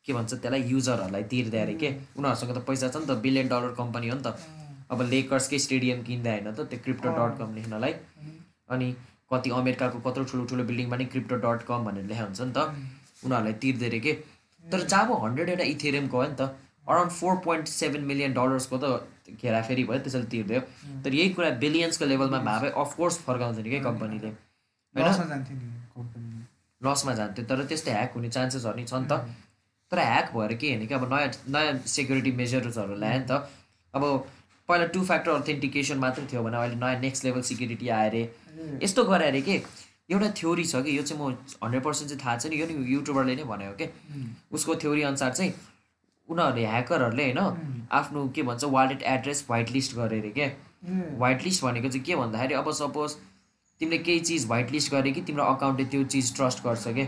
के 0.08 0.14
भन्छ 0.14 0.34
त्यसलाई 0.34 0.64
युजरहरूलाई 0.72 1.24
तिर्दे 1.34 1.60
अरे 1.60 1.74
के? 1.76 1.90
उनीहरूसँग 2.16 2.56
त 2.56 2.64
पैसा 2.70 2.88
छ 2.88 2.96
नि 2.96 3.06
त 3.06 3.20
बिलियन 3.20 3.48
डलर 3.52 3.76
कम्पनी 3.82 4.08
हो 4.10 4.16
नि 4.16 4.24
त। 4.24 4.28
अब 4.88 5.02
लेकर्सकै 5.12 5.60
स्टेडियम 5.60 6.04
किन्दा 6.08 6.32
होइन 6.32 6.48
त 6.56 6.72
त्यो 6.72 6.80
क्रिप्टो 6.88 7.10
डट 7.20 7.38
कम 7.40 7.50
लेख्नलाई 7.60 7.94
अनि 8.72 8.88
कति 9.34 9.50
अमेरिकाको 9.60 10.00
कत्रो 10.08 10.24
ठुलो 10.32 10.46
ठुलो 10.54 10.64
बिल्डिङमा 10.72 10.96
नि 11.04 11.06
क्रिप्टो 11.12 11.36
डट 11.44 11.68
कम 11.68 11.92
भनेर 11.92 12.08
लेखा 12.14 12.24
हुन्छ 12.24 12.42
नि 12.42 12.54
त। 12.56 12.60
उनीहरूलाई 13.28 13.60
तिर्दे 13.68 13.86
अरे 13.92 14.00
के? 14.08 14.14
तर 14.64 14.88
जब 14.88 15.16
हन्ड्रेडवटा 15.28 15.70
इथेरियमको 15.76 16.18
हो 16.18 16.26
नि 16.32 16.36
त 16.40 16.50
around 16.90 17.12
four 17.12 17.36
point 17.46 17.68
seven 17.70 18.04
million 18.12 18.34
डलर्सको 18.34 18.78
त 18.78 18.86
घेराफेरी 19.32 19.84
भयो 19.90 20.00
त्यसरी 20.06 20.28
तिर्दियो 20.32 20.62
तर 21.04 21.14
यही 21.14 21.30
कुरा 21.34 21.50
बिलियन्सको 21.64 22.06
लेभलमा 22.06 22.40
भए 22.42 22.60
भए 22.62 22.72
अफकोर्स 22.84 23.18
फर्काउँछ 23.26 23.58
नि 23.60 23.70
क्या 23.70 23.82
कम्पनीले 23.84 24.28
होइन? 24.28 25.06
लसमा 26.82 27.14
जान्थ्यो 27.14 27.46
तर 27.46 27.64
त्यस्तै 27.70 27.92
ह्याक 27.92 28.14
हुने 28.16 28.30
चान्सेसहरू 28.30 28.78
नि 28.78 28.86
छ 28.86 28.94
नि 28.94 29.08
त। 29.12 29.14
तर 29.92 30.00
ह्याक 30.00 30.32
भएर 30.34 30.54
के 30.56 30.68
होइन 30.68 30.88
कि 30.88 30.94
अब 30.94 31.04
नयाँ 31.14 31.30
नयाँ 31.50 31.78
सेक्युरिटी 31.88 32.32
मेजर्सहरू 32.42 32.96
ल्यायो 32.96 33.20
नि 33.20 33.26
त। 33.30 33.32
अब 33.94 34.04
पहिला 34.70 34.86
टु 34.96 35.04
फ्याक्टर 35.04 35.32
अथेन्टिकेसन 35.32 35.98
मात्रै 36.00 36.26
थियो 36.32 36.44
भने 36.44 36.58
अहिले 36.58 36.76
नयाँ 36.76 37.00
नेक्स्ट 37.02 37.26
लेभल 37.26 37.42
सिक्युरिटी 37.50 37.90
आयो 37.90 38.10
अरे। 38.10 38.24
यस्तो 38.84 39.04
गरे 39.06 39.28
अरे 39.28 39.42
के 39.42 39.56
एउटा 40.10 40.30
थ्योरी 40.38 40.66
छ 40.66 40.82
कि 40.86 40.98
यो 40.98 41.04
चाहिँ 41.04 41.22
म 41.22 41.36
हन्ड्रेड 41.64 41.84
पर्सेन्ट 41.84 42.10
चाहिँ 42.12 42.22
थाहा 42.26 42.38
छैन 42.38 42.54
यो 42.54 42.66
नि 42.66 42.76
युट्युबरले 42.94 43.36
नै 43.36 43.44
भनेको 43.50 43.76
के। 43.78 43.88
उसको 44.52 44.76
थ्योरी 44.82 45.02
अनुसार 45.10 45.34
चाहिँ 45.34 45.52
उनीहरूले 46.30 46.66
ह्याकरहरूले 46.66 47.32
होइन 47.32 47.88
आफ्नो 47.92 48.28
के 48.36 48.44
भन्छ 48.44 48.64
वालेट 48.64 49.02
एड्रेस 49.02 49.46
व्हाइट 49.50 49.72
लिस्ट 49.72 49.96
गरे 49.96 50.20
अरे 50.20 50.30
के 50.30 50.52
व्हाइट 51.18 51.44
लिस्ट 51.44 51.64
भनेको 51.64 51.90
चाहिँ 51.90 52.06
के 52.06 52.16
भन्दाखेरि 52.16 52.54
अब 52.54 52.72
सपोज 52.72 53.16
तिमीले 53.82 53.98
केही 53.98 54.20
चिज 54.20 54.46
व्हाइट 54.48 54.72
लिस्ट 54.72 54.92
गरे 54.92 55.12
कि 55.12 55.22
तिम्रो 55.22 55.44
अकाउन्टले 55.44 55.86
त्यो 55.86 56.04
चिज 56.04 56.36
ट्रस्ट 56.36 56.64
गर्छ 56.64 56.88
के 56.88 57.06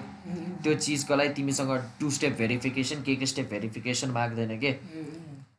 त्यो 0.64 0.74
चिजको 0.74 1.16
लागि 1.16 1.34
तिमीसँग 1.34 1.72
टु 2.00 2.10
स्टेप 2.10 2.38
भेरिफिकेसन 2.38 3.04
के 3.04 3.16
के 3.16 3.26
स्टेप 3.26 3.50
भेरिफिकेसन 3.50 4.12
माग्दैन 4.12 4.60
के 4.60 4.72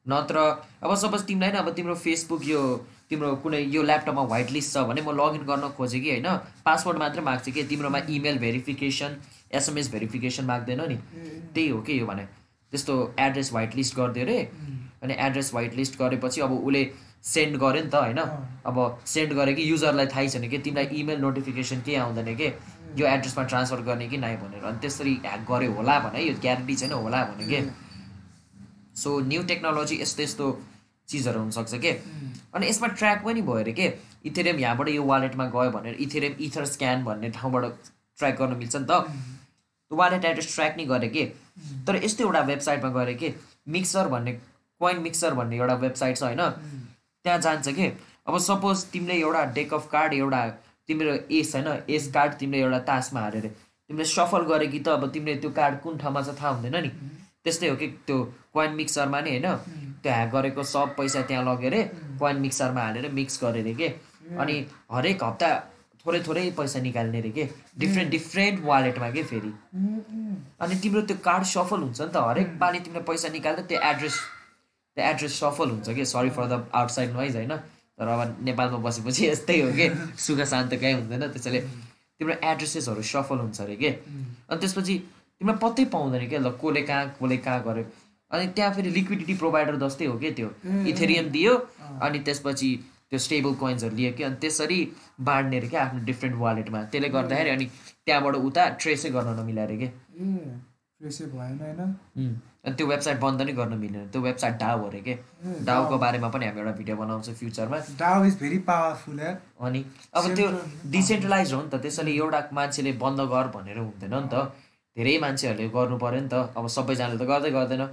नत्र 0.09 0.38
अब 0.83 0.95
सपोज 0.95 1.23
तिमीलाई 1.23 1.52
नै 1.52 1.59
अब 1.59 1.73
तिम्रो 1.73 1.95
फेसबुक 1.95 2.47
यो 2.47 2.61
तिम्रो 3.11 3.35
कुनै 3.37 3.61
यो 3.61 3.83
ल्यापटपमा 3.83 4.23
व्हाइट 4.23 4.50
लिस्ट 4.50 4.75
छ 4.75 4.85
भने 4.88 5.02
म 5.02 5.16
लगइन 5.21 5.42
गर्न 5.47 5.69
खोजेँ 5.76 6.00
कि 6.00 6.11
होइन 6.11 6.28
पासवर्ड 6.64 6.99
मात्रै 6.99 7.23
माग्छ 7.23 7.50
कि 7.50 7.62
तिम्रोमा 7.64 7.99
इमेल 8.11 8.38
भेरिफिकेसन 8.38 9.16
एसएमएस 9.52 9.90
भेरिफिकेसन 9.92 10.45
माग्दैन 10.45 10.81
नि। 10.88 10.97
त्यही 11.54 11.69
हो 11.69 11.81
कि 11.81 12.00
यो 12.00 12.07
भने। 12.07 12.26
त्यस्तो 12.73 12.95
एड्रेस 13.21 13.52
व्हाइट 13.52 13.76
लिस्ट 13.76 13.97
गरिदियो 13.97 14.25
अरे 14.26 14.38
अनि 15.02 15.14
एड्रेस 15.19 15.52
व्हाइट 15.55 15.75
लिस्ट 15.76 15.99
गरेपछि 15.99 16.41
अब 16.41 16.52
उसले 16.59 16.83
सेन्ड 17.23 17.57
गर्यो 17.62 17.83
नि 17.83 17.91
त 17.91 17.95
होइन। 17.95 18.19
अब 18.67 18.76
सेन्ड 19.07 19.33
गरे 19.38 19.52
कि 19.55 19.71
युजरलाई 19.71 20.07
थाहै 20.14 20.29
छैन 20.29 20.49
कि 20.50 20.59
तिमीलाई 20.59 21.00
इमेल 21.00 21.21
नोटिफिकेसन 21.21 21.81
केही 21.87 21.97
आउँदैन 21.97 22.35
कि। 22.37 22.49
यो 22.99 23.07
एड्रेसमा 23.07 23.45
ट्रान्सफर 23.45 23.81
गर्ने 23.83 24.09
कि 24.09 24.19
नै 24.19 24.35
भनेर। 24.37 24.64
अनि 24.64 24.79
त्यसरी 24.81 25.14
ह्याक 25.25 25.41
गर्यो 25.50 25.73
होला 25.73 25.99
भने 26.07 26.23
यो 26.23 26.35
ग्यारेन्टी 26.41 26.75
छैन 26.76 26.93
होला 26.93 27.23
भने 27.25 27.47
के? 27.47 27.61
सो 29.02 29.19
न्यू 29.29 29.43
टेक्नोलोजी 29.52 30.00
यस्तो 30.00 30.23
यस्तो 30.23 30.47
चिजहरू 31.09 31.41
हुनसक्छ 31.41 31.75
के? 31.85 31.93
अनि 32.55 32.69
यसमा 32.69 32.88
ट्र्याक 32.99 33.25
पनि 33.25 33.43
भयो 33.43 33.61
अरे 33.62 33.73
के? 33.73 33.87
इथेरियम 34.25 34.59
यहाँबाट 34.59 34.88
यो 34.88 35.05
वालेटमा 35.05 35.47
गयो 35.55 35.71
भनेर 35.71 35.95
इथेरियम 36.00 36.35
इथर 36.47 36.64
स्क्यान 36.75 37.05
भन्ने 37.05 37.31
ठाउँबाट 37.38 37.64
ट्र्याक 38.19 38.35
गर्न 38.41 38.57
मिल्छ 38.57 38.76
नि 38.76 38.87
त। 38.91 38.93
वालेट 39.91 40.25
एड्रेस 40.25 40.55
ट्र्याक 40.55 40.76
नै 40.76 40.85
गरे 40.87 41.09
के? 41.09 41.25
तर 41.87 41.97
यस्तो 42.04 42.25
एउटा 42.25 42.40
वेबसाइटमा 42.50 42.90
गरे 42.90 43.14
के 43.14 43.32
मिक्सर 43.68 44.09
भन्ने 44.09 44.32
कोइन 44.80 45.00
मिक्सर 45.02 45.35
भन्ने 45.35 45.56
एउटा 45.56 45.75
वेबसाइट 45.85 46.16
छ 46.16 46.23
होइन? 46.23 46.42
त्यहाँ 47.25 47.38
जान्छ 47.40 47.68
के 47.68 47.92
अब 48.28 48.38
सपोज 48.38 48.85
तिमीले 48.92 49.14
एउटा 49.21 49.44
डेक 49.54 49.75
अफ 49.75 49.88
कार्ड 49.92 50.14
एउटा 50.14 50.47
तिम्रो 50.88 51.14
एस 51.30 51.54
होइन? 51.56 51.68
एस 51.88 52.11
कार्ड 52.14 52.32
तिमीले 52.38 52.62
एउटा 52.62 52.78
तासमा 52.88 53.21
हालेर 53.21 53.47
तिमीले 53.47 54.04
सफल 54.04 54.42
गरे 54.50 54.66
कि 54.66 54.78
त 54.80 54.88
अब 54.88 55.11
तिमीले 55.12 55.37
त्यो 55.40 55.50
कार्ड 55.50 55.80
कुन 55.80 55.99
ठाउँमा 55.99 56.23
छ 56.23 56.35
थाहा 56.40 56.50
हुँदैन 56.50 56.76
नि। 56.82 56.90
त्यस्तै 57.44 57.68
हो 57.68 57.76
कि 57.76 57.87
त्यो 58.06 58.18
कोइन 58.54 58.75
मिक्सरमा 58.75 59.21
नि 59.21 59.30
होइन? 59.30 59.47
त्यो 60.02 60.12
ह्याक 60.12 60.30
गरेको 60.32 60.62
सब 60.62 60.94
पैसा 60.97 61.23
त्यहाँ 61.30 61.44
लगेर 61.44 61.75
कोइन 62.18 62.37
मिक्सरमा 62.40 62.82
हालेर 62.82 63.11
मिक्स 63.12 63.38
गरेर 63.44 63.75
के 63.76 63.88
अनि 64.38 64.54
हरेक 64.92 65.25
हप्ता 65.25 65.49
थोरै 66.06 66.21
थोरै 66.26 66.50
पैसा 66.59 66.80
निकाल्ने 66.80 67.21
रे 67.21 67.30
के? 67.30 67.44
डिफ्रेन्ट 67.78 68.11
डिफ्रेन्ट 68.11 68.64
वालेटमा 68.64 69.11
के 69.11 69.23
फेरि? 69.32 69.52
अनि 70.61 70.75
तिम्रो 70.82 71.02
त्यो 71.11 71.16
कार्ड 71.25 71.44
सफल 71.50 71.80
हुन्छ 71.87 72.00
नि 72.00 72.09
त 72.09 72.16
हरेक 72.28 72.59
पालि 72.61 72.80
तिमीले 72.87 73.02
पैसा 73.11 73.28
निकाल्दा 73.37 73.62
त्यो 73.71 73.80
एड्रेस 73.90 74.16
त्यो 74.97 75.04
एड्रेस 75.11 75.38
सफल 75.40 75.71
हुन्छ 75.71 75.88
कि? 75.94 76.04
Sorry 76.14 76.30
for 76.37 76.47
the 76.50 76.66
outside 76.75 77.12
noise 77.12 77.37
होइन? 77.37 77.56
तर 77.99 78.09
अब 78.09 78.37
नेपालमा 78.50 78.78
बसेपछि 78.88 79.26
यस्तै 79.26 79.61
हो 79.61 79.73
कि? 79.78 79.88
सुख 80.26 80.44
शान्त 80.52 80.75
कहीँ 80.75 80.94
हुँदैन 80.94 81.28
त्यसैले 81.32 81.61
तिम्रो 82.18 82.35
एड्रेसेसहरू 82.50 83.02
सफल 83.14 83.38
हुन्छ 83.47 83.61
अरे 83.61 83.76
के? 83.76 83.90
अनि 84.50 84.59
त्यसपछि 84.61 84.99
तिमीलाई 85.40 85.59
पत्तै 85.62 85.85
पाउँदैन 85.94 86.28
क्या 86.28 86.40
ल 86.40 86.50
कसले 86.62 86.82
कहाँ 86.88 87.04
कसले 87.18 87.37
कहाँ 87.47 87.62
गर्यो? 87.66 87.85
अनि 88.30 88.47
त्यहाँ 88.56 88.75
फेरि 88.75 88.90
लिक्विडिटी 88.90 89.35
प्रोभाइडर 89.38 89.76
जस्तै 89.87 90.06
हो 90.11 90.18
कि 90.18 90.30
त्यो? 90.38 90.49
इथेरियम 90.90 91.28
दियो 91.30 91.54
अनि 92.02 92.18
त्यसपछि 92.26 92.68
त्यो 93.12 93.19
स्टेबल 93.21 93.54
कोइन्सहरू 93.61 93.95
लियो 93.97 94.12
कि 94.16 94.23
अनि 94.25 94.37
त्यसरी 94.40 94.81
बाँड्ने 95.21 95.57
अरे 95.59 95.69
क्या 95.69 95.83
आफ्नो 95.85 96.04
डिफ्रेन्ट 96.04 96.37
वालेटमा 96.40 96.83
त्यसले 96.92 97.09
गर्दाखेरि 97.12 97.50
अनि 97.50 97.66
त्यहाँबाट 98.07 98.35
उता 98.49 98.69
ट्रेसै 98.81 99.11
गर्न 99.16 99.40
के। 99.81 99.88
भएन 101.02 101.59
होइन। 101.61 101.81
अनि 102.64 102.75
त्यो 102.78 102.87
वेबसाइट 102.87 103.19
बन्द 103.21 103.42
नै 103.42 103.52
गर्न 103.52 103.75
मिलेन 103.78 104.09
त्यो 104.09 104.21
वेबसाइट 104.23 104.54
डाउ 104.59 104.85
अरे 104.88 105.00
के। 105.00 105.14
डाउको 105.66 105.99
बारेमा 105.99 106.28
पनि 106.35 106.47
हामी 106.47 106.61
एउटा 106.61 106.73
भिडियो 106.78 106.97
बनाउँछौँ 106.97 107.35
फ्युचरमा 107.35 107.78
डाउ 107.99 108.25
इज 108.25 108.38
भेरी 108.40 108.59
पावरफुल 108.69 109.19
अनि 109.61 109.85
अब 110.14 110.35
त्यो 110.37 110.47
डिसेन्ट्रलाइज 110.90 111.52
हो 111.52 111.62
नि 111.62 111.69
त 111.69 111.83
त्यसैले 111.83 112.12
एउटा 112.16 112.40
मान्छेले 112.52 112.92
बन्द 113.02 113.21
गर 113.35 113.47
भनेर 113.57 113.78
हुँदैन 113.78 114.14
नि 114.14 114.28
त। 114.33 114.35
धेरै 114.97 115.19
मान्छेहरूले 115.19 115.69
गर्नु 115.75 115.99
पऱ्यो 115.99 116.21
नि 116.21 116.28
त। 116.28 116.54
अब 116.57 116.66
सबैजनाले 116.76 117.19
त 117.19 117.28
गर्दै 117.28 117.50
गर्दैन। 117.50 117.85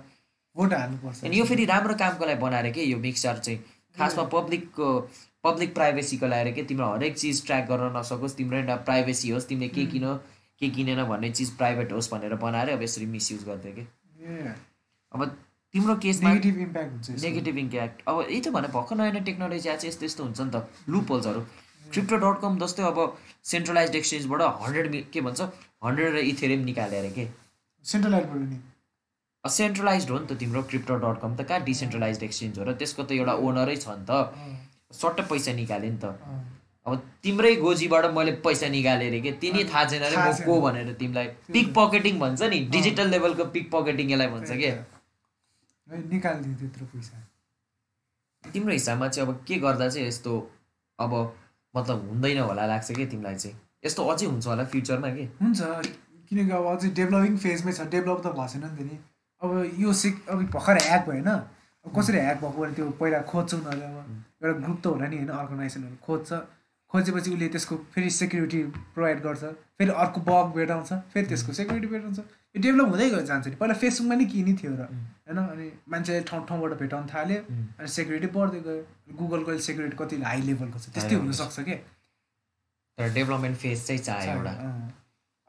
भोट 0.55 0.73
हाल्नुपर्छ। 0.73 1.23
अनि 1.25 1.35
यो 1.39 1.45
फेरि 1.45 1.65
राम्रो 1.65 1.93
कामको 1.97 2.25
लागि 2.25 2.39
बनाएर 2.41 2.71
के 2.77 2.83
यो 2.83 2.97
मिक्सर 2.99 3.37
चाहिँ 3.45 3.59
खासमा 3.99 4.23
पब्लिकको 4.33 4.87
पब्लिक 5.43 5.73
प्राइभेसीको 5.73 6.27
लागि 6.27 6.51
के? 6.53 6.63
तिम्रो 6.63 6.87
हरेक 6.93 7.17
चिज 7.17 7.45
ट्र्याक 7.45 7.67
गर्न 7.67 7.97
नसकोस् 7.97 8.35
तिम्रो 8.37 8.57
एउटा 8.57 8.75
प्राइभेसी 8.87 9.29
होस् 9.29 9.47
तिमीले 9.49 9.69
के 9.75 9.85
किन 9.93 10.07
के 10.61 10.69
किनेन 10.75 11.03
भन्ने 11.09 11.29
चिज 11.31 11.49
प्राइभेट 11.57 11.91
होस् 11.93 12.11
भनेर 12.13 12.35
बनाएर 12.41 12.69
अब 12.69 12.81
यसरी 12.83 13.05
मिसयुज 13.13 13.43
गर्थ्यो 13.45 13.71
कि? 13.75 13.83
अब 15.11 15.23
तिम्रो 15.73 15.95
केसमा 16.03 16.29
नेगेटिभ 16.29 16.57
इम्प्याक्ट 16.61 16.91
हुन्छ। 16.93 17.23
नेगेटिभ 17.23 17.57
इम्प्याक्ट 17.57 18.01
अब 18.07 18.21
यही 18.21 18.39
त 18.41 18.49
भने 18.55 18.67
भर्खर 18.73 18.95
नयाँ 18.95 19.11
नयाँ 19.11 19.25
टेक्नोलोजी 19.25 19.69
आएको 19.69 19.81
छ 19.81 19.85
यस्तो 19.87 20.05
यस्तो 20.05 20.23
हुन्छ 20.23 20.41
नि 20.41 20.51
त 20.51 20.89
लुप 20.89 21.11
होल्सहरू 21.11 21.41
क्रिप्टो 21.85 22.17
डट 22.23 22.41
कम 22.41 22.57
जस्तै 22.59 22.83
अब 22.83 22.97
सेन्ट्रलाइज 23.51 23.95
एक्सचेन्जबाट 23.95 24.41
हन्ड्रेड 24.63 24.95
के 25.13 25.21
भन्छ 25.27 25.41
हन्ड्रेड 25.85 26.13
र 26.15 26.17
इथेरियम 26.31 26.65
निकाले 26.65 26.97
अरे 26.97 27.11
के 27.17 27.27
सेन्ट्रलाइटबाट 27.85 28.41
नि। 28.49 28.59
सेन्ट्रलाइज 29.45 30.09
हो 30.09 30.19
नि 30.19 30.25
त 30.27 30.37
तिम्रो 30.39 30.61
क्रिप्टो 30.69 30.95
डट 30.99 31.21
कम 31.21 31.35
त 31.35 31.47
कहाँ 31.47 31.63
डिसेन्ट्रलाइज 31.63 32.23
एक्सचेन्ज 32.23 32.59
हो 32.59 32.63
र 32.65 32.73
त्यसको 32.75 33.03
त 33.03 33.11
एउटा 33.11 33.33
ओनरै 33.47 33.75
छ 33.75 33.87
नि 33.89 34.05
त। 34.09 34.11
सट्ट 34.91 35.21
पैसा 35.29 35.53
निकाल्यो 35.53 35.91
नि 35.91 35.97
त। 35.97 36.05
अब 36.87 37.01
तिम्रै 37.23 37.55
गोजीबाट 37.55 38.05
मैले 38.13 38.31
पैसा 38.43 38.67
निकालेँ 38.67 39.07
अरे 39.09 39.19
के 39.21 39.31
तिनी 39.41 39.63
थाहा 39.63 39.83
छैन 39.85 40.03
अरे 40.03 40.17
म। 40.17 40.45
को 40.45 40.61
भनेर 40.61 40.93
तिमीलाई 40.99 41.27
पिक 41.53 41.73
पकेटिङ 41.75 42.19
भन्छ 42.19 42.41
नि 42.53 42.59
डिजिटल 42.75 43.07
लेभलको 43.09 43.45
पिक 43.55 43.71
पकेटिङ 43.71 44.11
यसलाई 44.11 44.27
भन्छ 44.27 44.51
के। 44.51 44.71
निकालिदियो 45.87 46.55
त्यत्रो 46.59 46.85
पैसा। 46.93 47.15
तिम्रो 48.43 48.73
हिसाबमा 48.73 49.07
चाहिँ 49.07 49.27
अब 49.27 49.43
के 49.47 49.55
गर्दा 49.59 49.89
चाहिँ 49.89 50.07
यस्तो 50.07 50.33
अब 50.99 51.13
मतलब 51.75 52.07
हुँदैन 52.09 52.39
होला 52.39 52.65
लाग्छ 52.65 52.91
कि 52.91 53.05
तिमीलाई 53.05 53.35
चाहिँ? 53.35 53.55
यस्तो 53.85 54.03
अझै 54.11 54.25
हुन्छ 54.25 54.47
होला 54.47 54.63
फ्युचरमा 54.73 55.09
के? 55.15 55.23
हुन्छ। 55.41 55.61
किनकि 56.29 56.51
अब 56.51 56.65
अझै 56.73 56.89
डेभलपिङ 56.99 57.37
फेजमै 57.37 57.71
छ। 57.73 57.81
डेभलप 57.95 58.19
त 58.25 58.27
भएको 58.33 58.47
छैन 58.47 58.63
नि 58.65 58.75
त 58.77 58.81
नि। 58.89 58.97
अब 59.41 59.49
यो 59.79 59.93
सिक 59.93 60.29
अब 60.29 60.43
भर्खर 60.53 60.77
ह्याक 60.83 61.05
भयो 61.07 61.11
होइन? 61.11 61.29
अब 61.85 61.89
कसरी 61.95 62.17
ह्याक 62.19 62.37
भएको 62.41 62.61
भने 62.61 62.73
त्यो 62.75 62.89
पहिला 62.99 63.21
खोज्छ 63.31 63.53
उनीहरूले 63.53 63.85
अब। 63.85 63.97
एउटा 64.43 64.59
ग्रुप 64.65 64.79
त 64.83 64.85
होला 64.87 65.07
नि 65.07 65.17
होइन 65.17 65.29
अर्गनाइजेसनहरू 65.39 65.97
खोज्छ। 66.07 66.29
खोजेपछि 66.91 67.29
उसले 67.31 67.47
त्यसको 67.53 67.75
फेरि 67.93 68.09
सेक्युरिटी 68.09 68.59
प्रोभाइड 68.93 69.19
गर्छ। 69.23 69.43
फेरि 69.77 69.91
अर्को 70.03 70.19
बग 70.27 70.45
भेटाउँछ 70.55 70.89
फेरि 71.13 71.25
त्यसको 71.27 71.53
सेक्युरिटी 71.53 71.87
भेटाउँछ। 71.87 72.19
यो 72.19 72.61
डेभलप 72.61 72.87
हुँदै 72.89 73.09
गयो 73.09 73.21
जान्छ 73.29 73.47
नि। 73.47 73.55
पहिला 73.55 73.73
फेसबुकमा 73.77 74.15
नि 74.15 74.25
किनी 74.25 74.53
थियो 74.59 74.73
र। 74.73 74.81
होइन? 74.89 75.37
अनि 75.37 75.71
मान्छेले 75.87 76.21
ठाउँ 76.25 76.45
ठाउँबाट 76.47 76.73
भेटाउन 76.79 77.07
थाल्यो। 77.13 77.39
अनि 77.79 77.87
सेक्युरिटी 77.87 78.27
बढ्दै 78.35 78.59
गयो। 78.67 78.81
गुगलको 79.15 79.57
सेक्युरिटी 79.69 79.97
कति 79.97 80.21
हाई 80.25 80.41
लेभलको 80.49 80.79
छ? 80.79 80.89
त्यस्तै 80.89 81.15
हुनसक्छ 81.15 81.59
क्या 81.59 81.77
तर 82.97 83.13
डेभलपमेन्ट 83.13 83.57
फेज 83.57 83.85
चाहिँ 83.87 84.01
चाहियो 84.03 84.33
एउटा। 84.35 84.53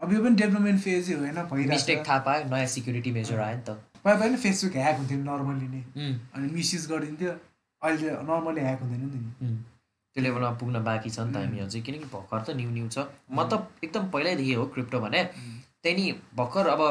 अब 0.01 0.13
यो 0.13 0.23
पनि 0.25 0.35
डेभलपमेन्ट 0.43 0.81
फेजै 0.81 1.15
हो 1.15 1.21
होइन 1.21 1.39
मिस्टेक 1.71 1.97
भइरहेको 1.97 2.05
थाहा 2.09 2.19
पायो 2.27 2.45
नयाँ 2.51 2.67
सिक्युरिटी 2.75 3.11
मेजर 3.13 3.39
आयो 3.47 3.57
नि 3.57 3.63
त। 3.63 3.71
पहिला 4.05 4.19
पहिला 4.21 4.37
फेसबुक 4.45 4.77
ह्याक 4.77 4.97
हुन्थ्यो 4.99 5.19
नर्मली 5.25 5.69
नै। 5.75 5.83
अनि 6.35 6.47
मिसयुज 6.53 6.87
गरिदिन्थ्यो। 6.93 7.33
अहिले 7.83 8.11
नर्मली 8.31 8.61
ह्याक 8.61 8.81
हुँदैन 8.83 9.03
नि 9.05 9.09
त। 9.11 9.53
त्यो 10.17 10.23
लेभलमा 10.25 10.51
पुग्न 10.61 10.83
बाँकी 10.89 11.11
छ 11.11 11.19
नि 11.21 11.33
त 11.33 11.37
हामी 11.45 11.59
अझै 11.67 11.81
किनकि 11.87 12.09
भर्खर 12.15 12.41
त 12.41 12.57
न्यू 12.61 12.71
न्यू 12.71 12.89
छ 12.89 13.07
मतलब 13.39 13.61
एकदम 13.85 14.09
पहिल्यैदेखि 14.17 14.55
हो 14.61 14.65
क्रिप्टो 14.75 15.01
भने। 15.01 15.21
त्यही 15.83 15.95
नि 15.97 16.07
भर्खर 16.37 16.67
अब 16.75 16.83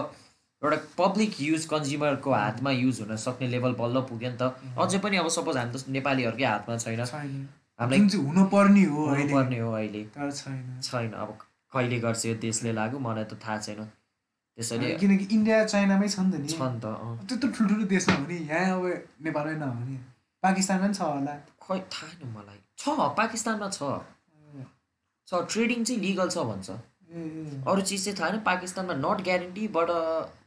एउटा 0.62 0.78
पब्लिक 0.98 1.42
युज 1.42 1.66
कन्ज्युमरको 1.74 2.30
हातमा 2.34 2.72
युज 2.78 3.02
हुन 3.02 3.16
सक्ने 3.26 3.48
लेभल 3.50 3.74
बल्ल 3.82 4.02
पुग्यो 4.08 4.30
नि 4.30 4.38
त। 4.42 4.54
अझै 4.78 5.00
पनि 5.04 5.18
अब 5.18 5.28
सपोज 5.36 5.58
हामी 5.58 5.72
त 5.74 5.98
नेपालीहरूकै 5.98 6.46
हातमा 6.46 6.78
छैन। 6.78 7.02
हामीलाई 7.80 8.00
हुनुपर्ने 8.24 8.86
हो 8.86 9.72
अहिले। 9.74 10.02
छैन। 10.14 11.12
अब 11.14 11.38
कहिले 11.74 12.00
गर्छ 12.06 12.26
यो 12.26 12.36
देशले 12.44 12.72
लागु? 12.74 13.00
मलाई 13.00 13.26
त 13.26 13.34
थाहा 13.46 13.58
छैन। 13.66 13.82
त्यसैले 14.58 14.88
किनकि 15.02 15.26
इन्डिया 15.36 15.58
चाइनामै 15.66 16.08
छ 16.10 16.20
नि 16.20 16.32
त 16.32 16.36
नि। 16.42 16.48
छ 16.50 16.62
नि 16.62 16.80
त। 16.84 16.86
त्यत्रो 17.30 17.50
ठुल्ठुलो 17.56 17.86
देशमा 17.94 18.16
हो 18.16 18.26
नि। 18.28 18.38
यहाँ 18.52 18.78
अब 18.78 18.86
नेपालमै 19.26 19.56
नहो 19.64 19.84
नि 19.90 19.98
पाकिस्तानमा 20.44 20.86
पनि 20.86 20.94
छ 20.94 21.02
होला। 21.02 21.34
खै 21.64 21.78
थाहा 21.94 22.12
छैन 22.12 22.30
मलाई। 22.36 22.60
छ 22.80 22.84
पाकिस्तानमा 23.20 23.68
छ। 23.78 23.82
छ 25.28 25.32
ट्रेडिङ 25.54 25.84
चाहिँ 25.88 26.02
लिगल 26.02 26.30
छ 26.36 26.38
भन्छ। 26.50 26.70
अरू 27.70 27.82
चिज 27.90 28.00
चाहिँ 28.06 28.18
थाहा 28.20 28.30
छैन। 28.30 28.42
पाकिस्तानमा 28.50 28.94
नट 29.06 29.22
ग्यारेन्टी 29.28 29.68
बट 29.78 29.90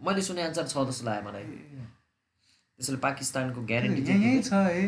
मैले 0.06 0.22
सुने 0.28 0.42
अनुसार 0.42 0.66
छ 0.72 0.84
जस्तो 0.90 1.06
लाग्यो 1.06 1.28
मलाई। 1.28 1.44
त्यसैले 2.78 2.98
पाकिस्तानको। 3.06 3.60
ग्यारेन्टी 3.70 4.00
यहीँ 4.10 4.42
छ 4.42 4.52
है। 4.52 4.84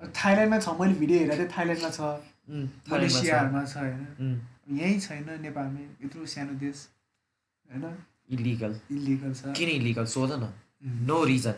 थाइल्यान्डमा 0.00 0.58
छ। 0.58 0.68
मैले 0.80 0.94
भिडियो 1.02 1.18
हेरेको 1.20 1.38
थिएँ 1.40 1.50
थाइल्यान्डमा 1.56 1.90
छ। 1.90 2.00
मलेसियाहरूमा 2.92 3.62
छ। 3.64 3.76
होइन। 3.76 4.40
यहीँ 4.68 5.00
छैन 5.00 5.28
नेपालमै 5.42 5.84
यत्रो 6.04 6.26
सानो 6.26 6.54
देश 6.60 6.86
होइन? 7.70 7.84
इलिगल 8.30 8.72
इलिगल 8.92 9.32
छ। 9.34 9.56
किन 9.56 9.68
इलिगल 9.70 10.06
सोध 10.06 10.32
न। 10.32 10.52
नो 11.08 11.24
रिजन 11.24 11.54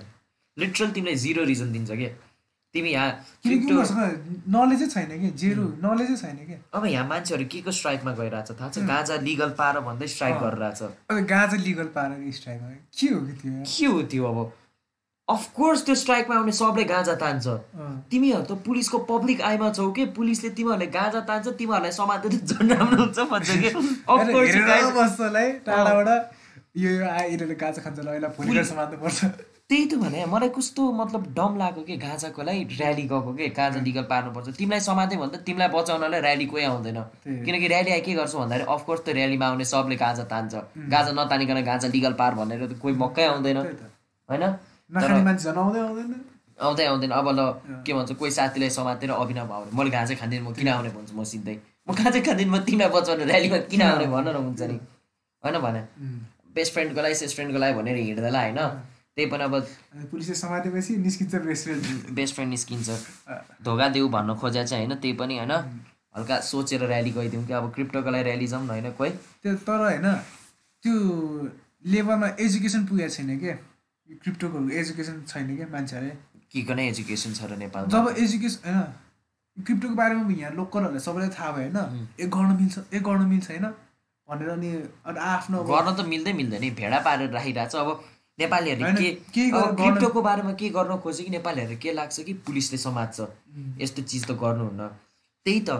लिटरल 0.57 0.91
तिमीलाई 0.91 1.17
जिरो 1.17 1.45
रिजन 1.45 1.73
दिन्छ 1.73 1.91
के? 1.91 2.09
तिमी 2.75 2.91
यहाँ 2.91 3.11
नलेजै 4.55 4.87
छैन 4.87 5.11
कि? 5.21 5.31
जेरो 5.43 5.65
नलेजै 5.83 6.17
छैन 6.17 6.37
कि? 6.47 6.55
अब 6.75 6.85
यहाँ 6.87 7.07
मान्छेहरू 7.09 7.45
के 7.51 7.61
को 7.63 7.71
स्ट्राइकमा 7.73 8.13
गइरहेछ? 8.15 8.51
थाहा 8.61 8.69
छ? 8.71 8.79
गाजा 8.87 9.17
लिगल 9.27 9.51
पार 9.59 9.81
भन्दै 9.83 10.07
स्ट्राइक। 10.07 10.35
गरिरहेछ। 10.43 10.81
गाजा 11.31 11.57
लिगल 11.67 11.89
पारेर 11.97 12.31
स्ट्राइक 12.33 12.61
के 12.95 13.07
हो 13.15 13.21
कि 13.27 13.33
त्यो? 13.43 13.65
के 13.67 13.87
हो 13.87 14.03
त्यो 14.07 14.25
अब? 14.25 14.39
अफकोर्स 15.31 15.85
त्यो 15.87 15.95
स्ट्राइकमा 15.95 16.37
आउने 16.37 16.53
सबले 16.53 16.85
गाजा 16.85 17.15
तान्छ। 17.23 17.47
तिमीहरू 18.11 18.43
त 18.43 18.53
पुलिसको 18.67 18.99
पब्लिक 19.11 19.41
आइमा 19.51 19.71
छौ 19.73 19.91
के? 19.93 20.05
पुलिसले 20.17 20.51
तिमीहरूले 20.59 20.87
गाजा 20.99 21.21
तान्छ 21.31 21.47
तिमीहरूलाई 21.61 21.93
समातेर 21.93 22.33
झन् 22.41 22.73
राम्रो 22.73 23.03
हुन्छ 23.03 23.19
भन्छ 23.33 23.51
कि? 23.51 23.69
अफकोर्स 24.15 24.55
त्यही 29.71 29.87
त 29.87 29.95
भने 30.03 30.25
मलाई 30.27 30.49
कस्तो 30.51 30.83
मतलब 30.93 31.27
डम 31.35 31.57
लाग्यो 31.59 31.83
कि? 31.87 31.97
गाजाको 31.97 32.43
लागि 32.43 32.63
ऱ्याली 32.75 33.03
गएको 33.13 33.33
के? 33.39 33.49
गाजा 33.55 33.81
लिगल 33.81 34.03
पार्नुपर्छ। 34.11 34.57
तिमीलाई 34.59 34.81
समाते 34.81 35.17
भने 35.17 35.31
त 35.31 35.43
तिमीलाई 35.47 35.69
बचाउनलाई 35.75 36.21
ऱ्याली 36.21 36.47
कोही 36.47 36.65
आउँदैन। 36.65 36.99
किनकि 37.47 37.67
ऱ्याली 37.69 37.91
आए 37.91 38.01
के 38.01 38.15
गर्छ 38.15 38.35
भन्दाखेरि 38.35 38.67
अफकोर्स 38.67 39.01
त्यो 39.05 39.15
ऱ्यालीमा 39.15 39.47
आउने 39.47 39.65
सबले 39.65 39.97
गाजा 39.97 40.25
तान्छ। 40.33 40.55
गाजा 40.91 41.13
नतानिकन 41.15 41.63
गाजा 41.71 41.89
लिगल 41.95 42.13
पार 42.19 42.35
भनेर 42.35 42.67
त 42.67 42.79
कोही 42.83 42.95
मक्कै 42.99 43.25
आउँदैन। 43.31 43.63
त। 43.63 43.91
होइन? 44.29 44.45
नखाने 44.91 45.23
मान्छे 45.25 45.45
झन् 45.45 45.59
आउँदै 45.59 45.81
आउँदैन। 45.81 46.15
आउँदै 46.61 46.85
आउँदैन। 46.87 47.11
अब 47.11 47.29
ल 47.39 47.41
के 47.87 47.93
भन्छ 47.95 48.13
कोही 48.13 48.31
साथीलाई 48.31 48.71
समातेर 48.71 49.11
अभिनव 49.11 49.53
आउने 49.53 49.71
मैले 49.73 49.91
गाजै 49.91 50.15
खाँदिनँ? 50.21 50.45
म 50.45 50.53
किन 50.53 50.69
आउने 50.69 50.91
भन्छु 50.91 51.15
म 51.17 51.25
सिधै। 51.25 51.57
म 51.89 51.95
गाजै 51.95 52.21
खाँदिनँ? 52.21 52.51
म 52.51 52.59
तिमीलाई 52.67 52.91
बचाउने 52.91 53.25
ऱ्यालीमा 53.25 53.59
किन 53.71 53.83
आउने 53.83 54.07
भन 54.07 54.29
न 54.29 54.37
हुन्छ 54.37 54.63
नि। 54.69 54.77
होइन 55.43 55.57
भने। 55.59 55.83
बेस्ट 56.55 56.73
फ्रेन्डको 56.75 57.01
लागि 57.01 57.15
सेस्ट 57.15 57.35
फ्रेन्डको 57.37 57.59
लागि 57.59 57.75
भनेर 57.79 57.97
हिँड्दैला 57.97 58.41
होइन? 58.41 58.61
त्यही 59.17 59.27
पनि 59.31 59.45
अब 59.45 59.55
पुलिसले 60.11 60.35
समातेपछि 60.35 60.97
निस्किन्छ 61.07 61.35
रेस्टुरेन्ट 61.35 62.11
बेस्ट 62.11 62.35
फ्रेन्ड 62.35 62.51
निस्किन्छ। 62.51 62.89
धोका 63.65 63.89
देऊ 63.95 64.09
भन्न 64.09 64.35
खोजे 64.35 64.65
चाहिँ 64.67 64.87
होइन? 64.87 64.99
त्यही 65.01 65.15
पनि 65.17 65.35
होइन? 65.39 65.55
हल्का 66.15 66.37
सोचेर 66.43 66.83
ऱ्याली 66.85 67.11
गइदिउँ 67.11 67.47
कि 67.47 67.53
अब 67.53 67.71
क्रिप्टोको 67.75 68.11
लागि 68.11 68.25
ऱ्याली 68.25 68.47
जाउँ 68.47 68.65
न 68.67 68.71
होइन? 68.71 68.91
कोही? 68.99 69.11
त्यो 69.43 69.55
तर 69.65 69.81
होइन 69.87 70.07
त्यो 70.83 70.95
लेभलमा 71.87 72.29
एजुकेसन 72.41 72.85
पुगेको 72.87 73.15
छैन 73.15 73.39
क्या 73.39 73.55
क्रिप्टोको 74.23 74.69
एजुकेसन 74.81 75.23
छैन 75.29 75.57
क्या 75.57 75.67
मान्छेहरूले? 75.73 76.15
के 76.53 76.75
नै 76.75 76.89
एजुकेसन 76.89 77.33
छ 77.35 77.51
र 77.51 77.57
नेपालमा? 77.59 77.89
जब 77.89 78.05
एजुकेसन 78.25 78.61
होइन 78.69 78.83
क्रिप्टोको 79.57 79.95
बारेमा 79.95 80.23
यहाँ 80.39 80.53
लोकलहरूलाई 80.55 81.03
सबैलाई 81.07 81.31
थाहा 81.37 81.51
भयो 81.53 81.69
होइन 81.71 82.07
एक 82.21 82.31
गर्न 82.31 82.57
मिल्छ 82.61 82.79
एक 82.95 83.03
गर्न 83.03 83.27
मिल्छ 83.35 83.51
होइन? 83.51 83.67
भनेर 84.29 84.49
अनि 84.51 84.71
अनि 85.07 85.19
आफ्नो 85.35 85.63
गर्न 85.71 85.89
त 85.97 86.07
मिल्दै 86.09 86.33
मिल्दैन 86.41 86.61
नि 86.61 86.71
भेडा 86.81 86.99
पारेर 87.07 87.31
राखिरहेको 87.31 87.71
छ 87.71 87.85
अब 87.85 87.89
नेपालीहरूले 88.39 89.11
के 89.35 89.45
क्रिप्टोको 89.51 90.21
बारेमा 90.23 90.53
के 90.61 90.69
गर्न 90.77 90.97
खोज्यो 91.05 91.25
कि 91.25 91.31
नेपालीहरू 91.31 91.77
के 91.83 91.93
लाग्छ 91.93 92.21
कि 92.27 92.35
पुलिसले 92.47 92.79
समात्छ? 92.79 93.19
यस्तो 93.85 94.03
चिज 94.03 94.23
त 94.27 94.31
गर्नुहुन्न। 94.43 94.91
त्यही 95.47 95.61
त 95.65 95.71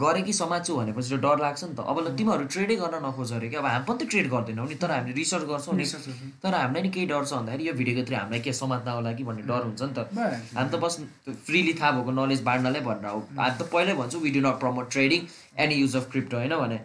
गरे 0.00 0.20
कि 0.22 0.32
समात्छु 0.32 0.74
भनेपछि 0.76 1.08
त 1.12 1.20
डर 1.20 1.38
लाग्छ 1.40 1.64
नि 1.64 1.74
त। 1.76 1.80
अब 1.84 1.98
ल 2.00 2.16
तिमीहरू 2.16 2.44
ट्रेडै 2.48 2.76
गर्न 2.80 2.96
नखोज 3.04 3.32
अरे 3.36 3.48
कि? 3.48 3.56
अब 3.60 3.66
हामी 3.66 3.84
पनि 3.84 3.98
त 4.00 4.08
ट्रेड 4.08 4.26
गर्दैनौँ 4.32 4.66
नि 4.68 4.74
तर 4.80 4.90
हामीले 4.90 5.12
रिसर्च 5.12 5.44
गर्छौँ 5.44 5.74
नि। 5.76 5.84
तर 6.40 6.54
हामीलाई 6.54 6.82
नि 6.82 6.90
केही 6.90 7.06
डर 7.12 7.24
छ 7.28 7.32
भन्दाखेरि 7.36 7.68
यो 7.68 7.74
भिडियोको 7.76 8.02
थ्रु 8.08 8.16
हामीलाई 8.16 8.40
के 8.40 8.52
समात्न 8.56 8.88
होला 8.90 9.12
कि 9.12 9.24
भन्ने 9.28 9.42
डर 9.44 9.62
हुन्छ 9.68 9.82
नि 9.82 9.92
त। 9.92 10.00
हामी 10.56 10.70
त 10.72 10.74
बस 10.80 10.94
फ्रिली 11.46 11.72
थाहा 11.76 11.90
भएको 12.00 12.10
नलेज 12.16 12.40
बाँड्नलाई 12.48 12.82
भनेर 12.88 13.12
हो। 13.12 13.20
हामी 13.36 13.56
त 13.60 13.62
पहिल्यै 13.68 13.96
भन्छु 14.00 14.18
we 14.24 14.30
do 14.32 14.40
not 14.40 14.56
promote 14.56 14.90
trading 14.90 15.20
any 15.64 15.74
use 15.84 15.96
of 15.96 16.10
crypto 16.10 16.36
होइन 16.40 16.56
भने। 16.56 16.78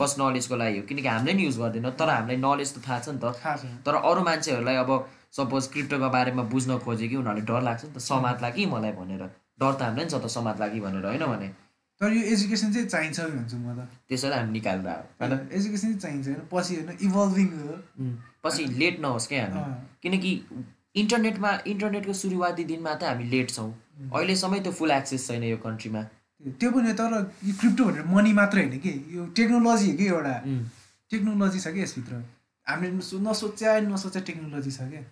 बस 0.00 0.16
नलेजको 0.18 0.56
लागि 0.56 0.78
हो। 0.78 0.84
किनकि 0.88 1.08
हामीले 1.08 1.32
नि 1.36 1.44
युज 1.44 1.58
गर्दैनौँ 1.60 1.92
तर 2.00 2.08
हामीलाई 2.08 2.40
नलेज 2.40 2.70
त 2.72 2.78
थाहा 2.88 2.98
छ 3.04 3.08
नि 3.12 3.20
त। 3.20 3.36
तर 3.84 3.94
अरू 4.00 4.20
मान्छेहरूलाई 4.24 4.76
अब 4.80 4.90
सपोज 5.36 5.66
क्रिप्टोको 5.72 6.08
बारेमा 6.08 6.42
बुझ्न 6.48 6.78
खोजे 6.80 7.08
कि 7.08 7.16
उनीहरूले 7.20 7.44
डर 7.44 7.60
लाग्छ 7.68 7.84
नि 7.84 7.92
त 7.92 7.98
समात्ला 8.00 8.48
कि 8.56 8.66
मलाई 8.72 8.92
भनेर। 8.96 9.22
डर 9.60 9.72
त 9.76 9.80
हामीलाई 9.82 10.04
नि 10.04 10.10
छ 10.10 10.16
त 10.24 10.32
समात्ला 10.32 10.68
कि 10.72 10.80
भनेर 10.80 11.06
होइन 11.06 11.26
भने। 11.28 11.48
तर 12.02 12.12
यो 12.12 12.22
एजुकेसन 12.34 12.72
चाहिँ 12.72 12.86
चाहिन्छ 12.88 13.20
भन्छु 13.20 13.56
म 13.56 13.74
त। 13.78 13.86
त्यसैले 14.08 14.34
हामी 14.36 14.52
निकालेर 14.52 14.86
आयो 14.88 15.02
होइन 15.20 15.48
एजुकेसन 15.54 15.88
चाहिँ 15.88 15.98
चाहिन्छ 16.02 16.26
होइन 16.28 16.40
पछि 16.52 16.74
होइन 16.76 16.98
इभल्भिङ 17.06 17.48
हो। 17.58 17.74
पछि 18.44 18.64
लेट 18.80 19.00
नहोस् 19.00 19.28
क्या 19.28 19.44
हामी। 19.46 19.74
किनकि 20.02 20.32
इन्टरनेटमा 21.00 21.50
इन्टरनेटको 21.72 22.12
सुरुवाती 22.22 22.64
दिनमा 22.72 22.94
त 22.94 23.02
हामी 23.10 23.24
लेट 23.30 23.50
छौँ। 23.50 23.70
अहिलेसम्म 24.12 24.58
त 24.66 24.74
फुल 24.78 24.90
एक्सेस 24.98 25.26
छैन 25.28 25.42
यो 25.44 25.56
कन्ट्रीमा 25.62 26.02
त्यो 26.60 26.70
पनि 26.74 26.92
तर 26.98 27.12
यो 27.46 27.54
क्रिप्टो 27.60 27.84
भनेर 27.86 28.04
मनी 28.10 28.32
मात्र 28.34 28.58
होइन 28.58 28.78
कि 28.82 28.92
यो 29.16 29.22
टेक्नोलोजी 29.38 29.90
हो 29.90 29.96
कि 29.96 30.06
एउटा। 30.06 30.34
टेक्नोलोजी 31.10 31.58
छ 31.60 31.66
कि 31.74 31.80
यसभित्र। 31.82 32.14
हामीले 32.66 32.92
नसो- 32.98 33.20
नसोच्या 33.22 33.70
नसोच्या 33.86 34.22
टेक्नोलोजी 34.26 34.70
छ 34.70 34.90
क्या। 34.90 35.02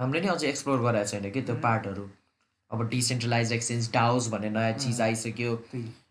हामीले 0.00 0.20
नि 0.20 0.28
अझै 0.32 0.48
एक्सप्लोर 0.48 0.78
गराएको 0.80 1.08
छैन 1.12 1.30
कि 1.30 1.40
त्यो 1.42 1.56
पार्टहरू 1.60 2.04
अब 2.70 2.88
डिसेन्ट्रलाइज 2.90 3.52
एक्सचेन्ज 3.52 3.90
डाउज 3.92 4.28
भन्ने 4.28 4.50
नयाँ 4.50 4.72
चिज 4.78 5.00
आइसक्यो। 5.00 5.54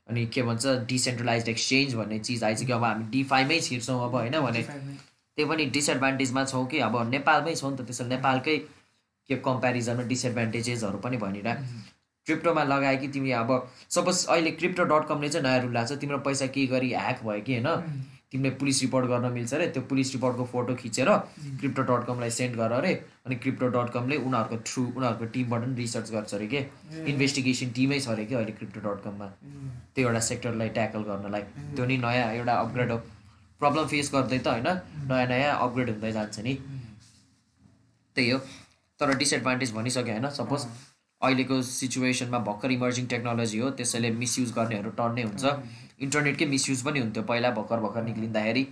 अनि 0.09 0.25
के 0.25 0.41
भन्छ 0.43 0.65
डिसेन्ट्रलाइज 0.87 1.49
एक्सचेन्ज 1.49 1.95
भन्ने 1.95 2.19
चिज 2.19 2.43
आइसक्यो। 2.43 2.77
अब 2.77 2.83
हामी 2.83 3.05
डिफाईमै 3.11 3.59
छिर्छौँ 3.59 4.03
अब 4.05 4.15
होइन 4.15 4.39
भने। 4.39 4.61
त्यो 4.61 5.47
पनि 5.47 5.65
डिसएडभान्टेजमा 5.65 6.43
छौँ 6.45 6.65
कि 6.67 6.79
अब 6.79 6.95
नेपालमै 7.09 7.55
छौँ 7.55 7.71
नि 7.71 7.77
त 7.77 7.85
त्यसरी 7.85 8.07
नेपालकै 8.09 8.57
के 9.29 9.35
कम्पेरिजनमा 9.45 10.03
डिसएडभान्टेजेसहरू 10.07 10.97
पनि 10.97 11.17
भनिरह। 11.17 11.53
क्रिप्टोमा 12.27 12.63
लगायो 12.63 12.97
कि 12.99 13.07
तिमी 13.07 13.31
अब 13.31 13.49
सपोज 13.89 14.25
अहिले 14.25 14.51
क्रिप्टो 14.51 14.83
डट 14.91 15.07
कमले 15.07 15.29
चाहिँ 15.29 15.45
नयाँ 15.47 15.61
रुल 15.61 15.71
ल्याएको 15.71 15.95
छ। 15.95 15.99
तिम्रो 15.99 16.17
पैसा 16.27 16.47
के 16.47 16.65
गरी 16.67 16.89
ह्याक 16.93 17.23
भयो 17.23 17.41
कि 17.41 17.59
होइन? 17.59 17.67
तिमीले 18.33 18.49
पुलिस 18.59 18.81
रिपोर्ट 18.81 19.05
गर्न 19.07 19.31
मिल्छ 19.33 19.53
अरे 19.53 19.67
त्यो 19.73 19.81
पुलिस 19.89 20.11
रिपोर्टको 20.13 20.45
फोटो 20.51 20.75
खिचेर 20.75 21.09
क्रिप्टो 21.59 21.81
डट 21.89 22.05
कमलाई 22.07 22.29
सेन्ड 22.37 22.55
गर 22.57 22.71
अरे 22.73 22.93
अनि 23.25 23.35
क्रिप्टो 23.43 23.67
डट 23.75 23.89
कमले 23.93 24.17
उनीहरूको 24.27 24.57
थ्रु 24.69 24.83
उनीहरूको 24.85 25.25
टिमबाट 25.33 25.61
पनि 25.63 25.75
रिसर्च 25.77 26.11
गर्छ 26.11 26.33
अरे 26.33 26.47
के? 26.53 26.61
इन्भेस्टिगेसन 27.11 27.69
टिमै 27.75 27.99
छ 27.99 28.07
अरे 28.13 28.25
कि 28.25 28.35
अहिले 28.35 28.53
क्रिप्टो 28.59 28.79
डट 28.85 29.03
कममा 29.03 29.27
त्यो 29.95 30.07
एउटा 30.07 30.19
सेक्टरलाई 30.29 30.69
ट्याकल 30.77 31.03
गर्नलाई। 31.09 31.41
त्यो 31.75 31.85
नि 31.85 31.97
नयाँ 32.05 32.31
एउटा 32.33 32.53
अपग्रेड 32.63 32.91
हो। 32.91 32.97
प्रब्लम 33.61 33.85
फेस 33.93 34.09
गर्दै 34.13 34.39
त 34.39 34.47
होइन 34.47 34.69
नयाँ 35.11 35.27
नयाँ 35.27 35.53
अपग्रेड 35.67 35.89
हुँदै 35.89 36.11
जान्छ 36.11 36.39
नि। 36.39 36.53
त्यही 38.15 38.29
हो। 38.29 38.39
तर 38.99 39.15
डिसएडभान्टेज 39.21 39.73
भनिसक्यो 39.73 40.13
होइन 40.13 40.29
सपोज 40.39 40.65
अहिलेको 41.21 41.61
सिचुएसनमा 41.61 42.39
भर्खर 42.47 42.71
इमर्जिङ 42.71 43.05
टेक्नोलोजी 43.13 43.59
हो 43.59 43.69
त्यसैले 43.79 44.09
मिसयुज 44.21 44.51
गर्नेहरू 44.55 44.89
टन्नै 44.97 45.23
हुन्छ। 45.23 45.43
इन्टरनेटकै 46.05 46.45
मिसयुज 46.53 46.81
पनि 46.87 46.99
हुन्थ्यो 46.99 47.23
पहिला 47.31 47.49
भर्खर 47.59 47.79
भर्खर 47.85 48.03
निक्लिँदाखेरि 48.09 48.63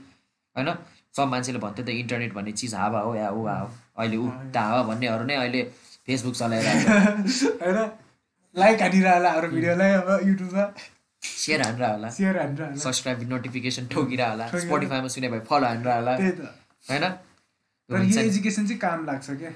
होइन? 0.55 0.69
सब 1.17 1.27
मान्छेले 1.33 1.59
भन्थ्यो 1.65 1.85
त 1.85 1.89
इन्टरनेट 2.03 2.33
भन्ने 2.33 2.51
चिज 2.61 2.73
हावा 2.75 2.99
हो 3.07 3.15
या 3.15 3.29
ऊ 3.31 3.41
हो? 3.47 3.67
अहिले 3.97 4.17
ऊ 4.17 4.27
त 4.53 4.57
हावा 4.67 4.83
भन्नेहरू 4.91 5.23
नै 5.31 5.35
अहिले 5.43 5.63
फेसबुक 6.07 6.35
चलाइरहेको 6.41 7.27
छ 7.39 7.51
होइन? 7.63 7.79
लाइक 8.55 8.81
हानिरह 8.81 9.13
होला 9.15 9.29
हाम्रो 9.31 9.49
भिडियोलाई 9.55 9.91
अब 10.01 10.07
युट्युबमा। 10.27 10.65
सेयर 11.21 11.61
हानेर 11.61 11.83
होला 11.89 12.09
सेयर 12.19 12.37
होला 12.41 12.69
सब्सक्राइब 12.85 13.27
नोटिफिकेसन 13.33 13.87
ठोकिरह 13.91 14.29
होला। 14.31 14.47
स्पोटिफाईमा 14.63 15.07
सुने 15.15 15.29
भए 15.33 15.39
फलो 15.49 15.65
हानेर 15.67 15.87
होला 15.95 16.15
होइन? 16.89 17.05
एजुकेसन 18.23 18.67
चाहिँ 18.67 18.79
काम 18.79 19.05
लाग्छ 19.05 19.29
क्या. 19.41 19.51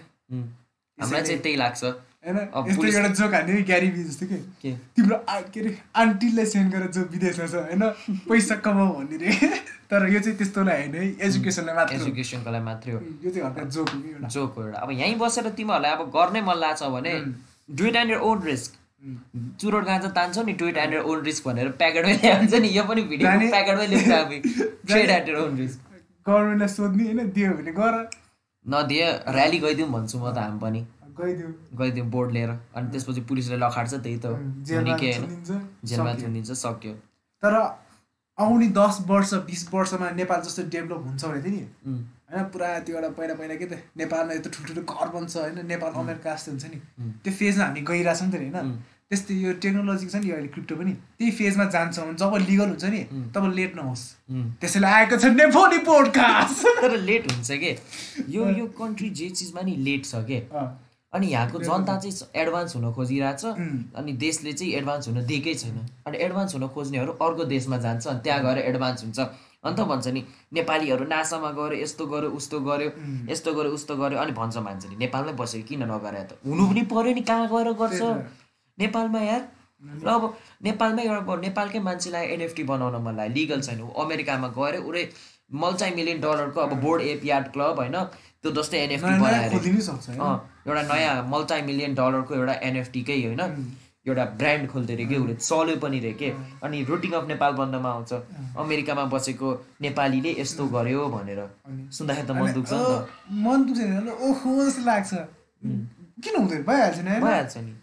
हामीलाई 0.98 1.24
चाहिँ 1.24 1.40
त्यही 1.42 1.56
लाग्छ। 1.64 1.84
होइन? 2.26 2.38
अब 2.54 2.68
यस्तो 2.70 2.86
एउटा 2.88 3.10
जोक 3.20 3.34
हान्यो 3.34 3.64
ग्यारी 3.66 3.88
बी 3.96 4.04
जस्तो 4.04 4.26
के? 4.26 4.72
तिम्रो 4.96 5.16
आ 5.30 5.40
के 5.54 5.60
अरे 5.60 5.78
आन्टीलाई 6.04 6.46
सेन्ड 6.54 6.72
गरेर 6.74 6.92
जो 6.98 7.02
विदेशमा 7.14 7.48
छ 7.48 7.56
होइन? 7.56 7.84
पैसा 8.30 8.56
कमाऊ 8.66 8.94
भन्ने 8.96 9.18
रे। 9.18 9.50
तर 9.90 10.08
यो 10.10 10.20
चाहिँ 10.20 10.38
त्यस्तोलाई 10.38 10.82
होइन 10.82 10.96
है 10.96 11.04
एजुकेसनलाई 11.28 11.76
मात्र। 11.76 11.96
एजुकेसनको 11.96 12.52
लागि 12.52 12.66
मात्रै 12.66 12.94
हो। 12.94 13.00
यो 13.26 13.30
चाहिँ 13.32 13.46
हल्का 13.48 13.64
जोक 13.76 13.90
हो 13.90 14.00
एउटा। 14.10 14.28
जोक 14.28 14.56
हो 14.58 14.64
एउटा। 14.64 14.80
अब 14.80 14.92
यहीँ 14.92 15.16
बसेर 15.22 15.50
तिमीहरूलाई 15.60 15.92
अब 15.92 16.10
गर्नै 16.18 16.42
मन 16.50 16.58
लाग्छ 16.66 16.84
भने 16.98 17.14
do 17.70 17.86
it 17.86 17.96
and 17.96 18.12
your 18.12 18.20
own 18.32 18.42
risk. 18.44 18.72
चुरोट 19.62 19.84
गाँजा 19.86 20.10
तान्छौ 20.18 20.44
नि 20.44 20.54
do 20.60 20.68
it 20.68 20.78
and 20.84 20.94
your 20.94 21.02
own 21.14 21.24
risk 21.24 21.48
भनेर 21.48 21.70
प्याकेटमै 21.82 22.14
ल्याइन्छ 22.24 22.54
नि। 22.66 22.68
यो 22.78 22.84
पनि 22.84 23.02
भिडियो 23.14 23.30
प्याकेटमै 23.54 23.88
लेख्छ 23.88 24.12
हामी। 24.12 24.40
Trade 24.42 25.10
at 25.10 25.30
your 25.30 25.36
own 25.38 25.58
risk 25.58 25.80
गभर्मेन्टलाई 26.28 26.68
सोध्ने 26.76 27.04
होइन? 27.04 27.30
दियो 27.32 27.54
भने 27.54 27.72
गर। 27.80 28.04
नदिए 28.66 29.08
ऱ्याली 29.30 29.58
गइदिउँ 29.62 29.90
भन्छु 29.92 30.18
म 30.20 30.32
त 30.34 30.38
हामी 30.38 30.60
पनि। 30.60 30.80
गइदियो। 31.20 32.06
बोर्ड 32.14 32.32
लिएर। 32.32 32.50
अनि 32.76 32.88
त्यसपछि 32.92 33.22
पुलिसले 33.30 33.58
लखाड्छ 33.58 33.94
त्यही 33.96 34.18
त 34.26 34.26
जेलमा 34.68 36.54
सक्यो। 36.56 36.94
तर 37.44 37.54
आउने 38.38 38.68
दस 38.76 38.96
वर्ष 39.08 39.34
बिस 39.48 39.62
वर्षमा 39.74 40.10
नेपाल 40.12 40.42
जस्तो 40.42 40.64
डेभलप 40.72 41.02
हुन्छ 41.08 41.24
भने 41.26 41.42
थियो 41.44 41.54
नि 41.56 41.62
होइन 42.26 42.44
पुरा 42.54 42.68
त्यो 42.80 42.96
एउटा 42.96 43.10
पहिला 43.16 43.34
पहिला 43.36 43.56
के 43.56 43.66
त 43.66 43.74
नेपालमा 43.98 44.34
यस्तो 44.34 44.50
ठुल्ठुलो 44.56 44.82
घर 44.84 45.08
बन्छ 45.14 45.34
होइन 45.38 45.66
नेपाल 45.68 45.92
अमेरिका 46.02 46.36
जस्तो 46.36 46.52
हुन्छ 46.52 46.66
नि। 46.74 46.80
त्यो 47.24 47.34
फेजमा 47.34 47.64
हामी 47.66 47.82
गइरहेछौँ 47.90 48.28
नि 48.28 48.34
त 48.34 48.36
होइन। 48.42 48.78
त्यस्तै 49.10 49.34
यो 49.38 49.52
टेक्नोलोजी 49.64 50.06
छ 50.10 50.16
नि 50.18 50.28
यो 50.28 50.36
अहिले 50.36 50.50
क्रिप्टो 50.54 50.76
पनि 50.76 50.94
त्यही 51.18 51.32
फेजमा 51.32 51.66
जान्छ 51.74 51.96
भने 52.00 52.18
जब 52.20 52.34
लिगल 52.50 52.68
हुन्छ 52.74 52.86
नि 52.92 53.02
तब 53.36 53.44
लेट 53.56 53.76
नहोस्। 53.78 54.04
त्यसैले 54.60 54.88
आएको 54.90 55.16
छ 55.16 55.26
नेपाली 55.40 55.78
पोडकास्ट 55.86 56.66
तर 56.82 56.98
लेट 57.00 57.32
हुन्छ 57.32 57.50
के? 57.64 57.72
यो 58.30 58.42
यो 58.60 58.66
कन्ट्री 58.80 59.10
जे 59.20 59.30
चिजमा 59.32 59.62
नि 59.62 59.76
लेट 59.88 60.06
छ 60.06 60.26
के? 60.26 60.40
अनि 61.14 61.28
यहाँको 61.28 61.60
जनता 61.60 61.98
चाहिँ 62.00 62.42
एडभान्स 62.42 62.76
हुन 62.76 62.92
खोजिरहेछ. 62.94 63.46
अनि 63.96 64.12
देशले 64.14 64.54
चाहिँ 64.54 64.74
एडभान्स 64.74 65.08
हुन 65.08 65.26
दिएकै 65.26 65.54
छैन। 65.56 65.78
अनि 66.08 66.18
एडभान्स 66.18 66.56
हुन 66.56 66.68
खोज्नेहरू 66.68 67.12
अर्को 67.22 67.44
देशमा 67.46 67.78
जान्छ 67.78 68.08
अनि 68.08 68.20
त्यहाँ 68.24 68.42
गएर 68.44 68.58
एडभान्स 68.66 69.04
हुन्छ। 69.04 69.20
अन्त 69.66 69.80
भन्छ 69.90 70.08
नि 70.08 70.22
नेपालीहरू 70.54 71.06
नासामा 71.10 71.50
गऱ्यो 71.52 71.82
यस्तो 71.82 72.06
गर्यो 72.06 72.30
उस्तो 72.30 72.60
गर्यो 72.60 72.90
यस्तो 73.30 73.54
गर्यो 73.54 73.72
उस्तो 73.74 73.96
गर्यो 73.98 74.20
अनि 74.20 74.32
भन्छ 74.32 74.58
मान्छेले 74.58 74.96
नेपालमै 74.96 75.34
बसेर 75.34 75.62
किन 75.66 75.84
नगरे 75.84 76.24
त? 76.24 76.38
हुनु 76.46 76.64
पनि 76.70 76.82
पर्यो 76.92 77.14
नि 77.14 77.22
कहाँ 77.22 77.48
गएर 77.50 77.72
गर्छ। 77.74 78.02
नेपालमा 78.78 79.22
यार? 79.22 79.42
र 80.04 80.08
अब 80.08 80.24
नेपालमै 80.64 81.04
एउटा 81.04 81.36
नेपालकै 81.48 81.80
मान्छेलाई 81.80 82.26
एनएफटी 82.36 82.64
बनाउन 82.64 82.96
मन 83.02 83.16
लाग्यो 83.16 83.34
लिगल 83.34 83.62
छैन 83.62 83.82
ऊ। 83.82 83.90
अमेरिकामा 84.04 84.48
गएर 84.58 84.76
उरे 84.86 85.04
मल्टी 85.54 85.90
मिलियन 85.96 86.22
डलरको 86.22 86.60
अब 86.62 86.74
बोर्ड 86.82 87.02
एपिआर्ट 87.02 87.52
क्लब 87.54 87.76
होइन? 87.80 87.98
त्यो 88.46 88.52
जस्तै 88.54 88.78
एनएफटी 88.78 89.20
बनाएर 89.20 89.52
एउटा 90.68 90.82
नयाँ 90.94 91.16
मल्टी 91.34 91.62
मिलियन 91.62 91.96
डलरको 91.96 92.36
एउटा 92.36 92.54
एनएफटीकै 92.70 93.18
होइन? 93.26 93.42
एउटा 94.06 94.26
ब्रान्ड 94.38 94.70
खोल्दै 94.70 94.96
रे 94.96 95.06
के 95.06 95.18
उसले 95.18 95.36
चल्यो 95.36 95.76
पनि 95.82 96.00
रे 96.00 96.14
के 96.14 96.30
अनि 96.64 96.84
रुटिङ 96.84 97.12
अफ 97.12 97.26
नेपाल 97.28 97.52
बन्नमा 97.54 97.90
आउँछ। 97.90 98.14
अमेरिकामा 98.58 99.06
बसेको 99.06 99.66
नेपालीले 99.82 100.36
यस्तो 100.42 100.68
गर्यो 100.68 101.08
भनेर। 101.10 101.42
सुन्दाखेरि 101.98 102.28
त 102.28 102.32
मन 102.32 102.54
दुख्छ 102.54 102.74
नि 102.74 102.84
त। 102.86 102.94
अँ, 102.94 103.10
मन 103.46 103.66
दुख्छ 103.66 103.82
ओहो 104.30 104.70
जस्तो 104.70 104.86
लाग्छ। 104.86 105.14
किन 106.22 106.36
हुँदैन? 106.38 106.64
भइहाल्छ 106.70 106.98
नि 107.00 107.20
भइहाल्छ 107.26 107.58
नि। 107.58 107.74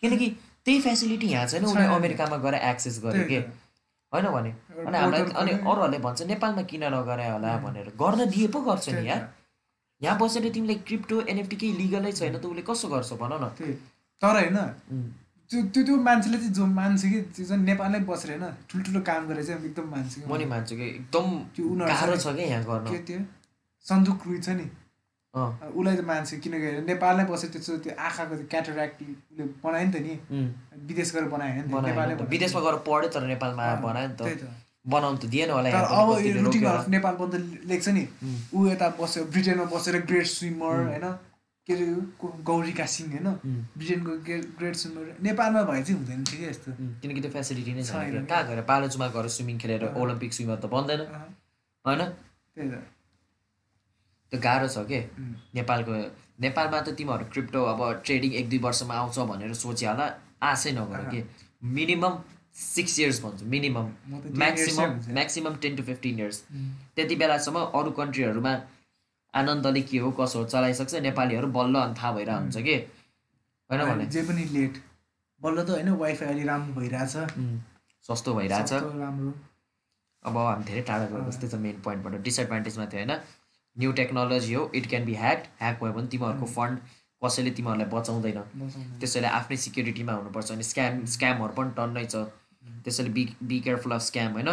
किनकि 0.00 0.28
त्यही 0.64 0.80
फेसिलिटी 0.80 1.26
यहाँ 1.26 1.46
छैन 1.46 1.64
उसले। 1.64 1.88
अमेरिकामा 1.96 2.36
गएर 2.36 2.54
एक्सेस 2.54 3.00
गर्यो 3.04 3.24
के। 3.24 3.40
होइन 4.12 4.26
भने? 4.36 4.50
अनि 4.84 4.98
हामीलाई 4.98 5.22
अनि। 5.22 5.52
अरूहरूले 5.52 5.98
भन्छ 5.98 6.22
नेपालमा 6.22 6.62
किन 6.62 6.84
नगरे 6.84 7.28
होला? 7.30 7.56
भनेर। 7.64 7.92
गर्न 7.96 8.20
दिए 8.30 8.48
पो 8.48 8.60
गर्छ 8.60 8.88
नि 8.88 9.08
त। 9.08 9.39
यहाँ 10.02 10.16
बसेर 10.18 10.48
तिमीले 10.50 10.74
क्रिप्टो 10.88 11.20
एनएफटी 11.28 11.56
केही 11.56 11.72
लिगलै 11.78 12.12
छैन 12.12 12.38
त 12.38 12.44
उसले 12.46 12.62
कसो 12.68 12.88
गर्छ 12.88 13.12
भन 13.22 13.32
न? 13.42 13.44
तर 14.22 14.34
होइन 14.40 14.58
त्यो 15.50 15.62
त्यो 15.74 15.82
त्यो 15.84 15.96
मान्छेले 16.08 16.38
चाहिँ 16.38 16.52
जो 16.54 16.66
मान्छे 16.66 17.08
कि 17.10 17.20
त्यो 17.36 17.44
चाहिँ 17.46 17.62
नेपालमै 17.64 18.00
बसेर 18.08 18.30
होइन 18.32 18.44
ठुल्ठुलो 18.70 19.00
काम 19.08 19.26
गरेर 19.28 19.44
चाहिँ 19.44 19.64
एकदम 19.66 19.86
मान्छे 19.94 20.16
म 20.26 20.36
नि 20.38 20.44
मान्छु 20.52 20.76
कि 20.76 20.86
एकदम 20.88 21.26
त्यो 21.54 21.64
उनीहरू 21.66 22.16
छ 22.16 22.26
क्या 22.36 22.46
यहाँ 22.46 22.64
गर्न। 22.64 22.86
के 22.92 22.98
त्यो? 23.08 23.18
सन्दुक 23.86 24.26
रुई 24.26 24.38
छ 24.38 24.48
नि। 24.60 24.66
उसलाई 25.34 25.96
त 25.96 26.02
मान्छे 26.06 26.36
किनकि 26.44 26.70
नेपालमै 26.86 27.24
बसेर 27.32 27.50
त्यो 27.50 27.76
त्यो 27.84 27.92
आँखाको 27.98 28.34
त्यो 28.38 28.46
क्याटराक्ट 28.52 29.02
उसले 29.02 29.44
बनायो 29.64 29.84
नि 29.86 29.92
त 29.92 29.96
नि। 30.06 30.14
विदेश 30.88 31.08
गएर 31.14 31.26
बनायो 31.34 31.52
नि 31.66 31.82
नेपालमै। 31.88 32.14
विदेशमा 32.30 32.60
गएर 32.66 32.76
पढ्यो 32.88 33.08
तर 33.14 33.26
नेपालमा 33.34 33.64
बनायो 33.86 34.08
नि 34.08 34.16
त। 34.18 34.22
बनाउनु 34.86 35.18
त 35.18 35.24
दिएन 35.32 35.50
होला 35.50 35.70
अब 35.70 36.10
रुटिनमा 36.18 36.70
रोक्यो 36.72 36.90
नेपाल 36.90 37.14
बन्द 37.20 37.34
लेख्छ 37.70 37.88
नि 37.88 38.04
ऊ 38.54 38.66
यता 38.66 38.88
बसेर 39.00 39.24
ब्रिटेनमा 39.32 39.64
बसेर 39.72 39.94
ग्रेट 40.08 40.26
स्विमर 40.26 40.76
होइन? 40.88 41.06
के 41.66 41.72
अरे 41.74 41.86
गौरीका 42.42 42.86
सिंह 42.86 43.10
होइन? 43.12 43.28
ब्रिटेनको 43.76 44.12
ग्रेट 44.58 44.74
स्विमर। 44.82 45.04
नेपालमा 45.22 45.62
भए 45.68 45.82
चाहिँ 45.82 45.98
हुँदैन 46.00 46.24
थियो 46.24 46.38
क्या 46.40 46.50
यस्तो 46.50 46.72
किनकि 47.02 47.20
त्यो 47.20 47.30
फेसिलिटी 47.30 47.72
नै 47.74 47.84
छैन। 47.84 48.24
कहाँ 48.24 48.44
गएर? 48.48 48.60
पालोचुमा 48.70 49.06
गएर 49.14 49.28
स्विमिङ 49.36 49.58
खेलेर 49.58 49.84
ओलम्पिक 49.92 50.32
स्विमर 50.32 50.56
त 50.56 50.66
बन्दैन। 50.72 51.00
होइन? 51.84 52.00
त्यही 52.56 52.68
त। 52.70 52.72
त्यो 54.32 54.40
गाह्रो 54.40 54.68
छ 54.68 54.78
के? 54.88 55.00
नेपालको 55.54 55.92
नेपालमा 56.40 56.80
त 56.80 56.88
तिमीहरू 56.98 57.24
क्रिप्टो 57.32 57.60
अब 57.68 57.80
ट्रेडिङ 58.06 58.32
एक 58.40 58.48
दुई 58.48 58.58
वर्षमा 58.64 58.94
आउँछ 58.96 59.18
भनेर 59.30 59.52
सोच्यो 59.54 59.88
होला 59.90 60.06
आशै 60.40 60.72
नगर 60.72 61.02
के? 61.12 61.20
मिनिमम 61.62 62.14
सिक्स 62.54 62.98
इयर्स 63.00 63.22
भन्छु 63.24 63.46
मिनिमम 63.46 63.86
म 64.08 64.20
त 64.20 64.24
10 64.24 64.26
years 64.26 64.38
maximum. 64.38 64.90
Maximum 65.14 65.54
ten 65.62 65.76
to 65.76 65.82
fifteen 65.82 66.18
years 66.18 66.38
त्यति 66.96 67.16
बेलासम्म 67.16 67.64
अरू 67.80 67.90
कन्ट्रीहरूमा 67.98 68.54
आनन्दले 69.34 69.82
के 69.88 69.98
हो 69.98 70.10
कसो 70.20 70.38
हो 70.38 70.44
चलाइसक्छ 70.52 70.94
नेपालीहरू 71.06 71.48
बल्ल 71.56 71.74
अनि 71.80 71.94
थाहा 71.98 72.12
भइरहेको 72.12 72.40
हुन्छ 72.40 72.56
कि? 72.66 72.76
होइन 73.70 73.84
भने? 73.90 74.06
जे 74.06 74.22
पनि 74.28 74.44
लेट 74.54 74.82
बल्ल 75.40 75.64
त 75.64 75.70
होइन 75.70 75.88
वाइफाई 76.00 76.28
अलि 76.28 76.44
राम्रो 76.44 76.80
भइरहेछ। 76.80 77.14
सस्तो 78.04 78.34
भइरहेछ। 78.34 78.72
राम्रो। 78.72 79.32
अब 80.24 80.36
हामी 80.36 80.64
धेरै 80.64 80.82
टाढा 80.88 81.06
गयो 81.12 81.20
जस्तै 81.30 81.48
छ 81.48 81.60
मेन 81.66 81.76
पोइन्टबाट 81.84 82.20
डिसएडभान्टेजमा 82.22 82.86
थियो 82.92 83.00
होइन? 83.00 83.12
न्यू 83.76 83.92
टेक्नोलोजी 84.00 84.54
हो 84.54 84.62
it 84.74 84.88
can 84.90 85.04
be 85.04 85.14
hack 85.22 85.46
hack 85.60 85.80
भयो 85.82 85.92
भने 85.92 86.08
तिमीहरूको 86.12 86.46
फन्ड 86.56 86.76
कसैले 87.22 87.50
तिमीहरूलाई 87.56 87.88
बचाउँदैन। 87.94 88.38
त्यसैले 89.00 89.28
आफ्नै 89.38 89.56
सिक्युरिटीमा 89.64 90.12
हुनुपर्छ 90.18 90.52
अनि 90.52 90.64
स्क्याम 90.72 91.04
स्क्यामहरू 91.14 91.54
पनि 91.56 91.70
टन्नै 91.78 92.04
छ। 92.04 92.26
त्यसैले 92.84 93.10
be 93.10 93.24
be 93.42 93.60
careful 93.60 93.92
of 93.92 94.02
scam 94.02 94.32
होइन? 94.32 94.50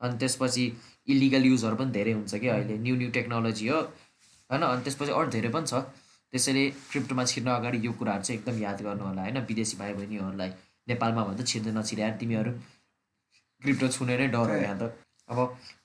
अनि 0.00 0.18
त्यसपछि 0.18 0.64
इलिगल 1.08 1.44
युजहरू 1.46 1.76
पनि 1.76 1.90
धेरै 1.90 2.12
हुन्छ 2.12 2.34
कि 2.34 2.48
अहिले। 2.48 2.78
न्यू 2.78 2.96
न्यू 2.96 3.10
टेक्नोलोजी 3.10 3.68
हो 3.68 3.80
होइन? 3.80 4.62
अनि 4.62 4.82
त्यसपछि 4.82 5.12
अरू 5.12 5.30
धेरै 5.30 5.50
पनि 5.56 5.66
छ। 5.66 5.74
त्यसैले 6.32 6.64
क्रिप्टोमा 6.90 7.24
छिर्न 7.24 7.48
अगाडि 7.50 7.78
यो 7.86 7.92
कुराहरू 7.98 8.22
चाहिँ 8.22 8.40
एकदम 8.40 8.62
याद 8.62 8.82
गर्नु 8.82 9.04
होला 9.04 9.22
होइन? 9.22 9.38
विदेशी 9.48 9.76
भाइ 9.76 9.92
बहिनीहरूलाई 9.94 10.50
नेपालमा 10.88 11.24
भन्दा 11.24 11.44
छिर्दै 11.50 11.72
नछिर्या 11.78 12.10
तिमीहरू। 12.22 12.52
क्रिप्टो 13.62 13.88
छुने 13.88 14.16
नै 14.18 14.26
डर 14.34 14.50
हो 14.50 14.56
यहाँ 14.56 14.78
त। 14.78 14.92
अब 15.28 15.38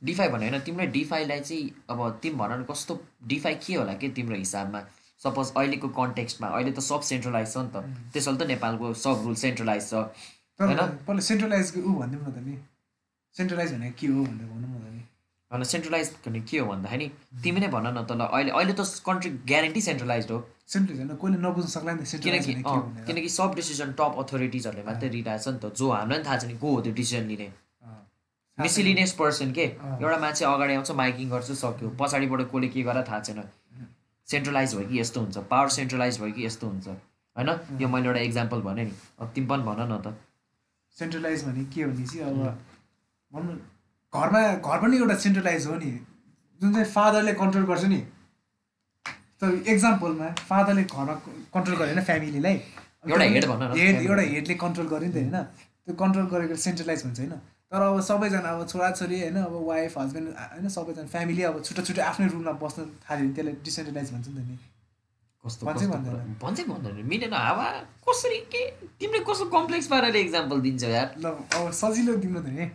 डिफाई 0.04 0.28
भने 0.30 0.50
होइन 0.50 0.62
तिम्रो 0.66 0.86
डिफाईलाई 0.92 1.40
चाहिँ 1.42 1.70
अब 1.90 2.20
तिमी 2.24 2.36
भन 2.38 2.52
न 2.60 2.64
कस्तो 2.70 3.00
डिफाई 3.28 3.56
के 3.66 3.76
होला 3.76 3.94
के 4.02 4.10
तिम्रो 4.18 4.36
हिसाबमा? 4.36 4.82
सपोज 5.22 5.54
अहिलेको 5.58 5.88
कन्टेक्स्टमा 5.98 6.48
अहिले 6.48 6.72
त 6.72 6.80
सब 6.82 7.02
सेन्ट्रलाइज 7.10 7.54
छ 7.54 7.58
नि 7.58 7.70
त। 7.74 8.12
त्यसैले 8.14 8.38
त 8.38 8.48
नेपालको 8.52 8.94
सब 9.06 9.26
रुल 9.26 9.36
सेन्ट्रलाइज 9.42 9.90
छ। 9.90 9.94
होइन? 10.62 10.80
पहिला 11.08 11.22
सेन्ट्रलाइज 11.22 11.74
ऊ 11.78 11.92
भनिदिउँ 12.00 12.22
न 12.22 12.32
त 12.32 12.38
नि। 12.46 12.58
सेन्ट्रलाइज 13.36 13.74
भनेको 13.74 13.96
के 14.00 14.08
हो 14.08 14.24
भनेर 14.24 14.48
भनौँ 14.52 14.70
न 14.70 14.84
त 14.84 14.92
नि। 14.92 15.02
होइन 15.52 15.64
सेन्ट्रलाइज 15.64 16.12
भने 16.28 16.40
के 16.50 16.58
हो 16.60 16.66
भन्दाखेरि 16.68 17.08
तिमी 17.44 17.60
नै 17.60 17.68
भन 17.68 17.88
न 17.88 18.04
त 18.04 18.12
ल 18.12 18.22
अहिले 18.28 18.52
अहिले 18.52 18.74
त 18.74 18.82
कन्ट्री 19.06 19.30
ग्यारेन्टी 19.52 19.82
सेन्ट्रलाइज 19.82 20.32
हो। 20.32 20.38
सेन्ट्रलाइज 20.68 21.00
होइन 21.02 21.18
कोहीले 21.22 21.38
नबुझ्न 21.42 21.68
सक्ला 21.76 21.92
नि 21.94 22.06
किनकि 22.26 22.54
किनकि 23.08 23.30
सब 23.30 23.56
डिसिजन 23.56 23.92
टप 24.00 24.14
अथोरिटिजहरूले 24.24 24.84
मात्रै 24.86 25.10
लिइरहेछ 25.10 25.48
नि 25.48 25.60
त। 25.60 25.74
जो 25.76 25.92
हामीलाई 25.92 26.18
पनि 26.18 26.26
थाहा 26.28 26.38
छ 26.38 26.44
नि 26.48 26.56
को 26.58 26.68
हो 26.76 26.82
त्यो 26.82 26.94
डिसिजन 26.94 27.28
लिने। 27.32 27.50
मिसिलिनियस 28.58 29.12
पर्सन 29.20 29.52
के। 29.52 29.66
एउटा 30.00 30.18
मान्छे 30.24 30.46
अगाडि 30.46 30.74
आउँछ 30.74 30.92
माइकिङ 31.02 31.30
गर्छ 31.30 31.52
सक्यो। 31.60 31.90
पछाडिबाट 32.00 32.42
कसले 32.52 32.68
के 32.68 32.82
गरेर 32.84 33.04
थाहा 33.10 33.20
छैन। 33.20 33.40
सेन्ट्रलाइज 34.28 34.76
भयो 34.76 34.88
कि 34.88 35.00
यस्तो 35.00 35.22
हुन्छ। 35.22 35.38
पावर 35.52 35.70
सेन्ट्रलाइज 35.76 36.20
भयो 36.22 36.34
कि 36.34 36.46
यस्तो 36.46 36.68
हुन्छ। 36.68 36.88
होइन? 36.88 37.50
यो 37.82 37.88
मैले 37.88 38.08
एउटा 38.08 38.22
इक्जाम्पल 38.30 38.62
भने 38.68 38.84
नि। 38.86 38.94
अब 39.20 39.32
तिमी 39.36 39.48
पनि 39.48 39.64
भन 39.64 39.82
न 39.92 39.98
त। 40.06 40.14
सेन्ट्रलाइज 41.02 41.44
भने 41.50 41.64
के 41.74 41.84
हो 41.84 41.92
भने 41.92 42.06
चाहिँ 42.14 42.24
अब 42.30 42.38
भनौँ 43.32 43.58
घरमा 44.14 44.40
घर 44.54 44.78
पनि 44.82 44.98
एउटा 44.98 45.16
सेन्ट्रलाइज 45.26 45.68
हो 45.68 45.76
नि। 45.84 45.92
जुन 46.62 46.74
चाहिँ 46.74 46.90
फादरले 46.94 47.34
कन्ट्रोल 47.42 47.66
गर्छ 47.70 47.86
नि। 47.94 48.02
त 49.42 49.44
एक्जाम्पलमा 49.74 50.28
फादरले 50.50 50.84
घरमा 50.86 51.14
कन्ट्रोल 51.56 51.78
गर्यो 51.78 51.94
होइन 51.94 52.04
फ्यामिलीलाई 52.10 52.56
एउटा 53.10 53.26
हेड. 53.26 53.96
एउटा 54.10 54.24
हेडले 54.34 54.56
कन्ट्रोल 54.64 54.88
गर्यो 54.92 55.08
नि 55.08 55.14
त 55.14 55.18
होइन। 55.18 55.38
त्यो 55.86 55.94
कन्ट्रोल 56.02 56.26
गरेको 56.34 56.56
सेन्ट्रलाइज 56.66 57.06
भन्छ 57.06 57.20
होइन। 57.20 57.34
तर 57.72 57.82
अब 57.82 58.00
सबैजना 58.10 58.50
अब 58.52 58.68
छोराछोरी 58.68 59.18
होइन 59.22 59.38
अब 59.42 59.56
वाइफ 59.68 59.98
हस्बेन्ड 59.98 60.28
होइन 60.38 60.68
सबैजना 60.76 61.08
फ्यामिली 61.14 61.42
अब 61.50 61.56
छुट्टै 61.64 61.84
छुट्टै 61.88 62.04
आफ्नै 62.10 62.28
रुममा 62.36 62.54
बस्न 62.64 62.80
थाल्यो 63.06 63.26
भने 63.26 63.34
त्यसलाई 63.36 63.56
डिसेन्ट्रलाइज 63.68 64.12
भन्छ 64.14 64.28
नि 64.28 64.34
त 64.36 64.48
नि। 64.50 64.56
कस्तो 65.46 65.66
भन्छै 65.66 66.64
भन्दैन। 66.72 67.06
मिलेन 67.12 67.34
हावा 67.34 67.68
कसरी 68.08 68.40
के 68.54 68.64
तिमीले 69.00 69.24
कस्तो 69.30 69.46
कम्प्लेक्स 69.58 69.88
पाराले 69.94 70.20
इक्जाम्पल 70.22 70.62
दिन्छौ 70.62 70.88
यार? 70.88 71.08
ल 71.18 71.26
अब 71.58 71.72
सजिलो 71.82 72.16
दिनु 72.24 72.42
त 72.42 72.48
नि। 72.48 72.66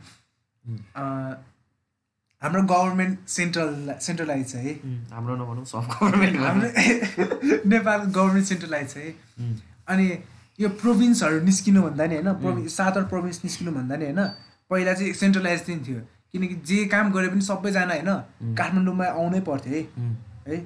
हाम्रो 2.42 2.62
गभर्मेन्ट 2.72 3.28
सेन्ट्रल 3.28 3.94
सेन्ट्रलाइज 4.06 4.50
छ 4.50 4.54
है। 4.64 4.72
हाम्रो 5.12 5.36
नभनौँ 5.36 5.64
सब 5.64 5.86
गभर्मेन्ट 5.92 6.36
हाम्रो 6.40 6.68
नेपाल 7.74 8.00
गभर्मेन्ट 8.16 8.46
सेन्ट्रलाइज 8.46 8.88
छ 8.90 8.96
है। 8.96 9.14
अनि 9.88 10.06
यो 10.60 10.68
प्रोभिन्सहरू 10.82 11.40
निस्किनु 11.46 11.82
भन्दा 11.82 12.06
नि 12.06 12.14
होइन 12.16 12.32
प्रोभिन्स 12.42 12.76
सातवटा 12.76 13.08
प्रोभिन्स 13.08 13.40
निस्किनु 13.44 13.72
भन्दा 13.72 13.96
नि 13.96 14.04
होइन 14.04 14.20
पहिला 14.70 14.92
चाहिँ 14.94 15.12
सेन्ट्रलाइज 15.22 15.60
पनि 15.66 15.78
थियो। 15.88 16.00
किनकि 16.32 16.54
जे 16.68 16.84
काम 16.92 17.12
गरे 17.12 17.28
पनि 17.28 17.42
सबैजना 17.48 17.94
होइन 17.94 18.54
काठमाडौँमा 18.58 19.06
आउनै 19.22 19.40
पर्थ्यो 19.48 19.72
है। 19.74 19.82
है? 20.48 20.56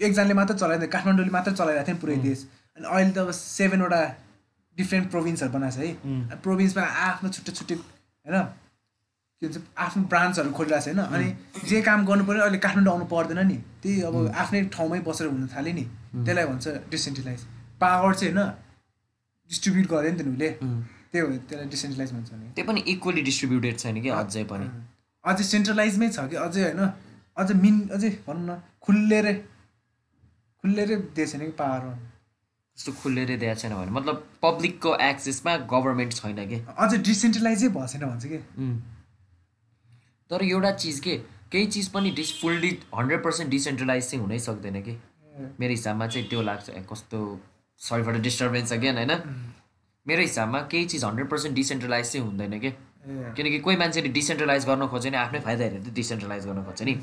एकजनाले 0.00 0.34
मात्र 0.40 0.54
चलाइदियो 0.62 0.88
काठमाडौँले 0.94 1.32
मात्र 1.36 1.52
चलाइरहेको 1.58 1.86
थियो 1.86 1.96
नि 1.96 2.00
पुरै 2.00 2.16
देश। 2.28 2.38
अनि 2.76 2.86
अहिले 2.86 3.12
त 3.12 3.18
अब 3.18 3.30
सेभेनवटा 3.30 4.00
डिफ्रेन्ट 4.76 5.10
प्रोभिन्सहरू 5.10 5.52
बनाएको 5.52 5.74
छ 5.74 5.78
है। 5.78 6.36
प्रोभिन्समा 6.44 6.82
आफ्नो 7.08 7.28
छुट्टै 7.34 7.52
छुट्टै 7.58 7.74
होइन? 7.74 8.36
के 9.42 9.46
भन्छ 9.46 9.58
आफ्नो 9.78 10.02
ब्रान्चहरू 10.12 10.50
खोलिरहेको 10.58 10.84
छ 10.84 10.88
होइन? 10.88 11.00
अनि 11.14 11.26
जे 11.70 11.80
काम 11.88 12.04
गर्नु 12.06 12.24
पऱ्यो 12.28 12.42
अहिले 12.46 12.58
काठमाडौँ 12.66 12.92
आउनु 12.94 13.06
पर्दैन 13.14 13.40
नि। 13.48 13.58
त्यही 13.82 14.02
अब 14.08 14.14
आफ्नै 14.42 14.62
ठाउँमै 14.76 15.00
बसेर 15.08 15.26
हुन 15.32 15.46
थाल्यो 15.54 15.74
नि। 15.78 15.84
त्यसलाई 16.26 16.46
भन्छ 16.50 16.66
डिसेन्ट्रलाइज 16.94 17.40
पावर 17.82 18.14
चाहिँ 18.14 18.32
होइन? 18.34 18.50
डिस्ट्रिब्युट 19.50 19.86
गर्यो 19.92 20.10
नि 20.12 20.18
त 20.18 20.26
उसले 20.28 20.48
त्यही 21.10 21.20
हो 21.24 21.28
त्यसलाई 21.48 21.68
डिसेन्ट्रलाइज 21.74 22.10
भन्छ 22.16 22.30
नि। 22.32 22.46
त्यो 22.54 22.64
पनि 22.70 22.80
इक्वली 22.92 23.22
डिस्ट्रिब्युटेड 23.28 23.76
छैन 23.78 23.96
कि 24.02 24.10
अझै 24.20 24.44
पनि? 24.52 24.66
अझै 25.24 25.44
सेन्ट्रलाइजमै 25.54 26.08
छ 26.16 26.18
कि 26.30 26.36
अझै 26.46 26.62
होइन? 26.66 26.82
अझै 27.40 27.54
मिन 27.64 27.76
अझै 27.96 28.10
भनौँ 28.26 28.44
न 28.46 28.60
खुल्लेरै 28.84 29.34
खुल्लेरै 30.64 30.96
दिएको 30.96 31.30
छैन 31.30 31.40
कि 31.40 31.52
पावर 31.58 31.82
त्यस्तो 31.82 32.92
खुलेर 33.02 33.36
दिएको 33.38 33.60
छैन 33.60 33.74
भने। 33.74 33.90
मतलब 33.90 34.16
पब्लिकको 34.42 34.94
एक्सेसमा 35.02 35.56
गभर्मेन्ट 35.72 36.12
छैन 36.14 36.46
कि? 36.48 36.56
अझै 36.78 36.98
डिसेन्ट्रलाइजै 37.10 37.68
भएको 37.68 37.86
छैन 37.88 38.04
भन्छ 38.06 38.24
कि? 38.26 38.38
तर 40.30 40.42
एउटा 40.44 40.70
चिज 40.84 41.00
के 41.00 41.16
केही 41.52 41.66
चिज 41.66 41.88
पनि 41.88 42.10
this 42.16 42.30
fully 42.40 42.70
hundred 42.94 43.22
percent 43.24 43.50
decentralize 43.50 44.10
चाहिँ 44.10 44.22
हुनै 44.24 44.38
सक्दैन 44.46 44.82
कि? 44.82 44.96
मेरो 45.60 45.70
हिसाबमा 45.70 46.06
चाहिँ 46.06 46.28
त्यो 46.28 46.42
लाग्छ। 46.42 46.70
कस्तो 46.90 47.18
सरी 47.80 48.02
फर 48.02 48.18
डिस्टर्बेन्स 48.20 48.72
अगेन 48.72 48.96
होइन? 48.96 49.12
मेरो 50.06 50.22
हिसाबमा 50.22 50.60
केही 50.72 50.84
चिज 50.86 51.04
हन्ड्रेड 51.04 51.28
पर्सेन्ट 51.30 51.54
डिसेन्ट्रलाइज 51.56 52.12
चाहिँ 52.12 52.26
हुँदैन 52.26 52.58
कि? 52.60 52.70
किनकि 53.36 53.58
कोही 53.60 53.76
मान्छेले 53.76 54.08
डिसेन्ट्रलाइज 54.12 54.66
गर्न 54.66 54.86
खोज्छ 54.88 55.06
नि 55.06 55.16
आफ्नै 55.16 55.40
फाइदा 55.40 55.64
हेरेर 55.64 55.82
त 55.82 55.94
डिसेन्ट्रलाइज 55.94 56.46
गर्न 56.46 56.64
खोज्छ 56.64 56.82
नि। 56.82 56.94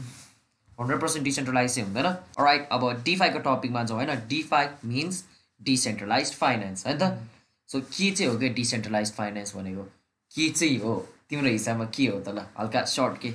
हन्ड्रेड 0.80 1.00
पर्सेन्ट 1.02 1.24
डिसेन्ट्रलाइज 1.26 1.76
चाहिँ 1.76 1.88
हुँदैन। 1.90 2.06
राइट 2.44 2.68
अब 2.72 3.04
डिफाईको 3.04 3.40
टपिकमा 3.40 3.84
जाउँ 3.84 4.00
होइन? 4.00 4.20
डिफाई 4.28 4.68
मिन्स 4.86 5.24
डिसेन्ट्रलाइज 5.62 6.34
फाइनेन्स 6.36 6.86
होइन 6.88 6.98
त? 6.98 7.28
सो 7.70 7.80
के 7.82 8.12
चाहिँ 8.12 8.32
हो 8.32 8.38
कि 8.40 8.50
डिसेन्ट्रलाइज 8.50 9.14
फाइनेन्स 9.14 9.56
भनेको? 9.56 9.84
के 10.32 10.50
चाहिँ 10.50 10.78
हो? 10.80 10.96
तिम्रो 11.30 11.50
हिसाबमा 11.50 11.86
के 11.96 12.06
हो 12.08 12.20
त 12.20 12.30
ल 12.30 12.46
हल्का 12.60 12.84
सर्ट 12.86 13.22
के? 13.22 13.30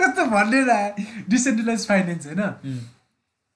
कस्तो 0.00 0.24
भन्ने 0.26 0.62
डिसेन्ट्रलाइज 1.28 1.86
फाइनेन्स 1.88 2.26
होइन? 2.26 2.42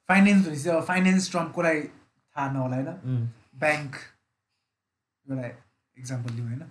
फाइनेन्स 0.09 0.47
भनेपछि 0.47 0.68
अब 0.68 0.85
फाइनेन्स 0.85 1.33
टर्म 1.33 1.49
कसलाई 1.57 1.81
थाहा 1.81 2.51
नहोला 2.53 2.77
होइन? 2.77 3.29
ब्याङ्क 3.61 3.97
एउटा 5.27 5.49
इक्जाम्पल 5.99 6.31
दिउँ 6.35 6.47
होइन? 6.49 6.62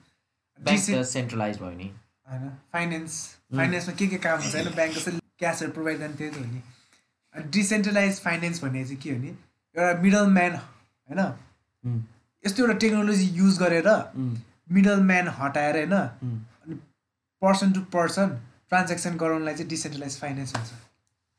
सेन्ट्रलाइज 1.04 1.58
भयो 1.58 1.72
नि। 1.72 1.92
होइन? 2.32 2.50
फाइनेन्स 2.74 3.14
फाइनेन्समा 3.58 3.94
के 4.00 4.08
के 4.08 4.18
काम 4.26 4.40
हुन्छ? 4.40 4.56
होइन 4.56 4.76
ब्याङ्क 4.76 4.94
कसैले 4.98 5.20
क्यासहरू 5.40 5.72
प्रोभाइड 5.72 6.00
गर्ने 6.00 6.16
त्यही 6.16 6.32
त 6.32 6.38
हो 6.38 6.46
नि। 6.46 6.62
डिसेन्ट्रलाइज 7.36 8.20
फाइनेन्स 8.22 8.64
भन्ने 8.64 8.84
चाहिँ 8.86 9.02
के 9.02 9.10
हो 9.12 9.18
नि? 9.22 9.32
एउटा 9.76 10.02
मिडल 10.02 10.26
म्यान 10.38 10.56
होइन 10.56 12.04
यस्तो 12.44 12.64
एउटा 12.64 12.78
टेक्नोलोजी 12.86 13.28
युज 13.40 13.58
गरेर 13.60 13.90
मिडल 14.78 15.02
म्यान 15.10 15.28
हटाएर 15.40 15.76
होइन? 15.78 15.94
अनि 15.94 16.76
पर्सन 17.42 17.72
टु 17.74 17.82
पर्सन 17.94 18.28
ट्रान्जेक्सन 18.70 19.18
गराउनलाई 19.18 19.54
चाहिँ 19.56 19.70
डिसेन्ट्रलाइज 19.70 20.20
फाइनेन्स 20.20 20.56
हुन्छ 20.56 20.72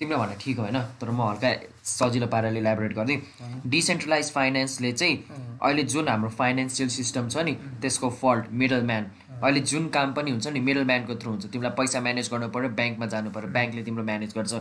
तिमीले 0.01 0.17
भने 0.19 0.37
ठिक 0.41 0.59
होइन? 0.59 0.79
तर 1.01 1.11
म 1.11 1.21
हल्का 1.23 1.51
सजिलो 1.89 2.27
पाराले 2.27 2.59
इलाबोरेट 2.61 2.93
गरिदिउँ 2.95 3.71
डिसेन्ट्रलाइज 3.71 4.31
फाइनेन्सले 4.33 4.93
चाहिँ 4.93 5.17
अहिले 5.63 5.83
जुन 5.95 6.09
हाम्रो 6.09 6.31
फाइनेन्सियल 6.39 6.89
सिस्टम 6.95 7.29
छ 7.29 7.45
नि 7.49 7.55
त्यसको 7.83 8.11
फल्ट 8.23 8.51
मिडल 8.63 8.83
म्यान 8.87 9.05
अहिले 9.43 9.61
जुन 9.61 9.89
काम 9.89 10.13
पनि 10.15 10.31
हुन्छ 10.31 10.47
नि 10.49 10.61
मिडल 10.61 10.85
म्यानको 10.85 11.15
थ्रु 11.21 11.31
हुन्छ। 11.31 11.47
तिमीलाई 11.53 11.75
पैसा 11.79 12.01
म्यानेज 12.01 12.31
गर्नु 12.31 12.49
पऱ्यो 12.55 12.69
ब्याङ्कमा 12.79 13.07
जानु 13.15 13.31
पऱ्यो 13.31 13.49
ब्याङ्कले 13.57 13.83
तिम्रो 13.85 14.05
म्यानेज 14.05 14.35
गर्छ। 14.35 14.53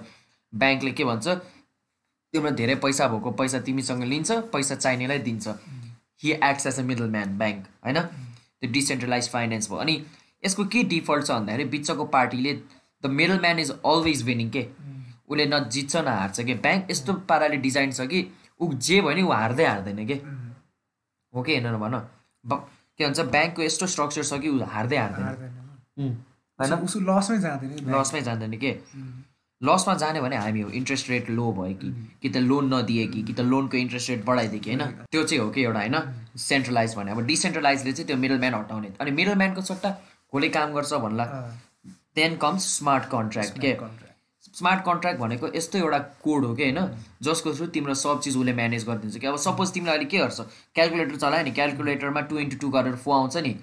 ब्याङ्कले 0.53 0.91
के 0.91 1.03
भन्छ? 1.05 1.27
तिम्रो 2.33 2.51
धेरै 2.59 2.75
पैसा 2.85 3.07
भएको 3.07 3.31
पैसा 3.39 3.59
तिमीसँग 3.67 4.03
लिन्छ 4.03 4.31
पैसा 4.53 4.75
चाहिनेलाई 4.75 5.19
दिन्छ। 5.27 5.47
He 6.23 6.31
acts 6.31 6.65
as 6.67 6.79
a 6.79 6.83
middle 6.83 7.09
man 7.09 7.37
bank 7.37 7.65
होइन? 7.85 7.99
त्यो 8.59 8.71
डिसेन्ट्रलाइज 8.71 9.29
फाइनेन्स 9.29 9.69
भयो। 9.69 9.79
अनि 9.79 9.95
यसको 10.43 10.65
के 10.65 10.83
डिफल्ट 10.93 11.25
छ 11.25 11.31
भन्दाखेरि 11.31 11.65
बिचको 11.69 12.05
पार्टीले 12.15 12.53
the 13.03 13.09
middle 13.19 13.39
man 13.39 13.59
is 13.59 13.71
always 13.71 14.23
winning 14.23 14.49
के? 14.49 14.67
उसले 15.29 15.45
न 15.45 15.63
जित्छ 15.69 15.95
न 15.95 16.07
हार्छ 16.07 16.41
कि? 16.41 16.53
ब्याङ्क 16.53 16.91
यस्तो 16.91 17.13
पाराले 17.29 17.57
डिजाइन 17.57 17.91
छ 17.91 18.07
कि 18.11 18.19
ऊ 18.61 18.73
जे 18.75 19.01
भयो 19.01 19.15
नि 19.15 19.21
ऊ 19.21 19.31
हार्दै 19.31 19.65
हार्दैन 19.65 20.05
कि? 20.07 20.13
हो 21.33 21.43
कि 21.43 21.51
होइन 21.57 21.77
भन। 21.77 21.95
के 23.01 23.07
भन्छ 23.07 23.27
ब्याङ्कको 23.31 23.61
यस्तो 23.63 23.87
स्ट्रक्चर 23.95 24.23
छ 24.23 24.39
कि 24.45 24.49
ऊ 24.49 24.69
हार्दै 24.75 24.97
हार्दैन। 24.97 25.25
हार्दैन। 25.25 26.15
होइन? 26.59 26.73
उसो 26.85 26.99
लसमै 27.09 27.37
जाँदैन 27.39 27.91
लसमै 27.95 28.21
जाँदैन 28.21 28.57
के? 28.57 28.71
लसमा 29.61 29.93
जाने 29.93 30.21
भने 30.21 30.37
हामी 30.37 30.61
हो 30.61 30.69
इन्ट्रेस्ट 30.69 31.09
रेट 31.09 31.29
लो 31.29 31.51
भयो 31.53 31.73
कि 31.81 31.89
कि 32.21 32.29
त 32.29 32.37
लोन 32.37 32.73
नदिए 32.73 33.05
कि 33.07 33.21
कि 33.23 33.33
त 33.33 33.39
लोनको 33.45 33.77
इन्ट्रेस्ट 33.77 34.09
रेट 34.09 34.23
बढाइदिए 34.25 34.59
कि 34.59 34.69
होइन? 34.73 34.81
त्यो 35.11 35.23
चाहिँ 35.23 35.43
हो 35.43 35.49
कि 35.49 35.63
एउटा 35.63 35.79
होइन? 35.79 35.97
सेन्ट्रलाइज 36.37 36.95
भने 36.95 37.11
अब 37.11 37.21
डिसेन्ट्रलाइजले 37.25 37.91
चाहिँ 37.93 38.07
त्यो 38.07 38.17
मिडल 38.17 38.39
म्यान 38.39 38.53
हटाउने। 38.53 38.89
अनि 39.01 39.11
मिडल 39.11 39.35
म्यानको 39.35 39.61
सट्टा 39.61 39.89
कसले 39.89 40.49
काम 40.49 40.73
गर्छ 40.73 40.93
भन्ला? 41.05 41.25
देन 42.15 42.37
कम्स 42.37 42.63
स्मार्ट 42.77 43.05
कन्ट्र्याक्ट 43.11 43.59
के? 43.61 43.73
स्मार्ट 44.53 44.81
कन्ट्र्याक्ट 44.85 45.19
भनेको 45.19 45.47
यस्तो 45.55 45.77
एउटा 45.77 45.97
कोड 46.23 46.45
हो 46.45 46.53
कि 46.55 46.63
होइन 46.63 46.79
जसको 47.23 47.53
थ्रु 47.53 47.65
तिम्रो 47.67 47.93
सब 47.93 48.19
चिज 48.21 48.37
उसले 48.37 48.53
म्यानेज 48.53 48.85
गरिदिन्छ 48.87 49.17
कि। 49.17 49.27
अब 49.27 49.37
सपोज 49.37 49.71
तिमीले 49.71 49.91
अहिले 49.91 50.05
के 50.05 50.17
गर्छ? 50.17 50.41
क्यालकुलेटर 50.75 51.15
चलायो 51.15 51.43
नि 51.43 51.51
क्यालकुलेटरमा 51.51 52.21
टु 52.21 52.39
इन्टु 52.39 52.57
टू 52.57 52.69
गरेर 52.69 52.95
फो 52.95 53.11
आउँछ 53.11 53.37
नि। 53.37 53.55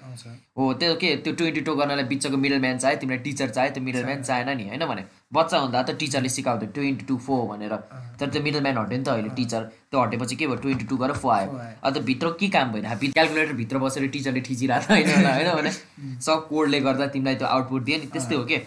हो 0.57 0.73
त्यो 0.73 0.95
के 0.95 1.15
त्यो 1.15 1.33
टु 1.33 1.45
इन्टु 1.45 1.61
टू 1.61 1.75
गर्नलाई 1.75 2.03
बिचको 2.03 2.37
मिडल 2.37 2.59
म्यान 2.59 2.77
चाहियो 2.77 2.99
तिमीलाई 2.99 3.23
टिचर 3.23 3.49
चाहियो 3.49 3.73
त्यो 3.73 3.83
मिडल 3.83 4.05
म्यान 4.05 4.23
चाहिएन 4.23 4.57
नि 4.57 4.67
होइन 4.67 4.85
भने। 4.85 5.03
बच्चा 5.33 5.57
हुँदा 5.57 5.83
त 5.83 5.97
टिचरले 5.99 6.29
सिकाउँथ्यो 6.29 6.69
टु 6.75 6.81
इन्टु 6.81 7.05
टू 7.05 7.17
फो 7.27 7.41
भनेर। 7.47 7.75
तर 8.19 8.29
त्यो 8.29 8.41
मिडल 8.41 8.61
म्यान 8.61 8.77
हट्यो 8.77 8.97
नि 8.97 9.03
त 9.03 9.09
अहिले 9.09 9.29
टिचर। 9.35 9.61
त्यो 9.91 10.01
हटेपछि 10.01 10.35
के 10.35 10.47
भयो? 10.47 10.55
टु 10.55 10.69
इन्टु 10.69 10.85
टू 10.85 10.97
गरेर 10.97 11.15
फो 11.15 11.29
आयो। 11.29 11.59
अन्त 11.83 11.97
भित्र 12.09 12.29
के 12.39 12.49
काम 12.49 12.71
भइरहेको 12.71 13.11
क्यालकुलेटर 13.13 13.53
भित्र 13.61 13.77
बसेर 13.77 14.07
टिचरले 14.17 14.41
ठिचिरहेको 14.49 14.93
होइन 14.93 15.25
होइन 15.25 15.53
भने। 15.61 15.71
सब 16.25 16.47
कोडले 16.49 16.79
गर्दा 16.81 17.07
तिमीलाई 17.13 17.35
त्यो 17.35 17.47
आउटपुट 17.47 17.83
दियो 17.83 17.97
नि 17.97 18.05
त्यस्तै 18.13 18.35
हो 18.35 18.43
कि। 18.43 18.57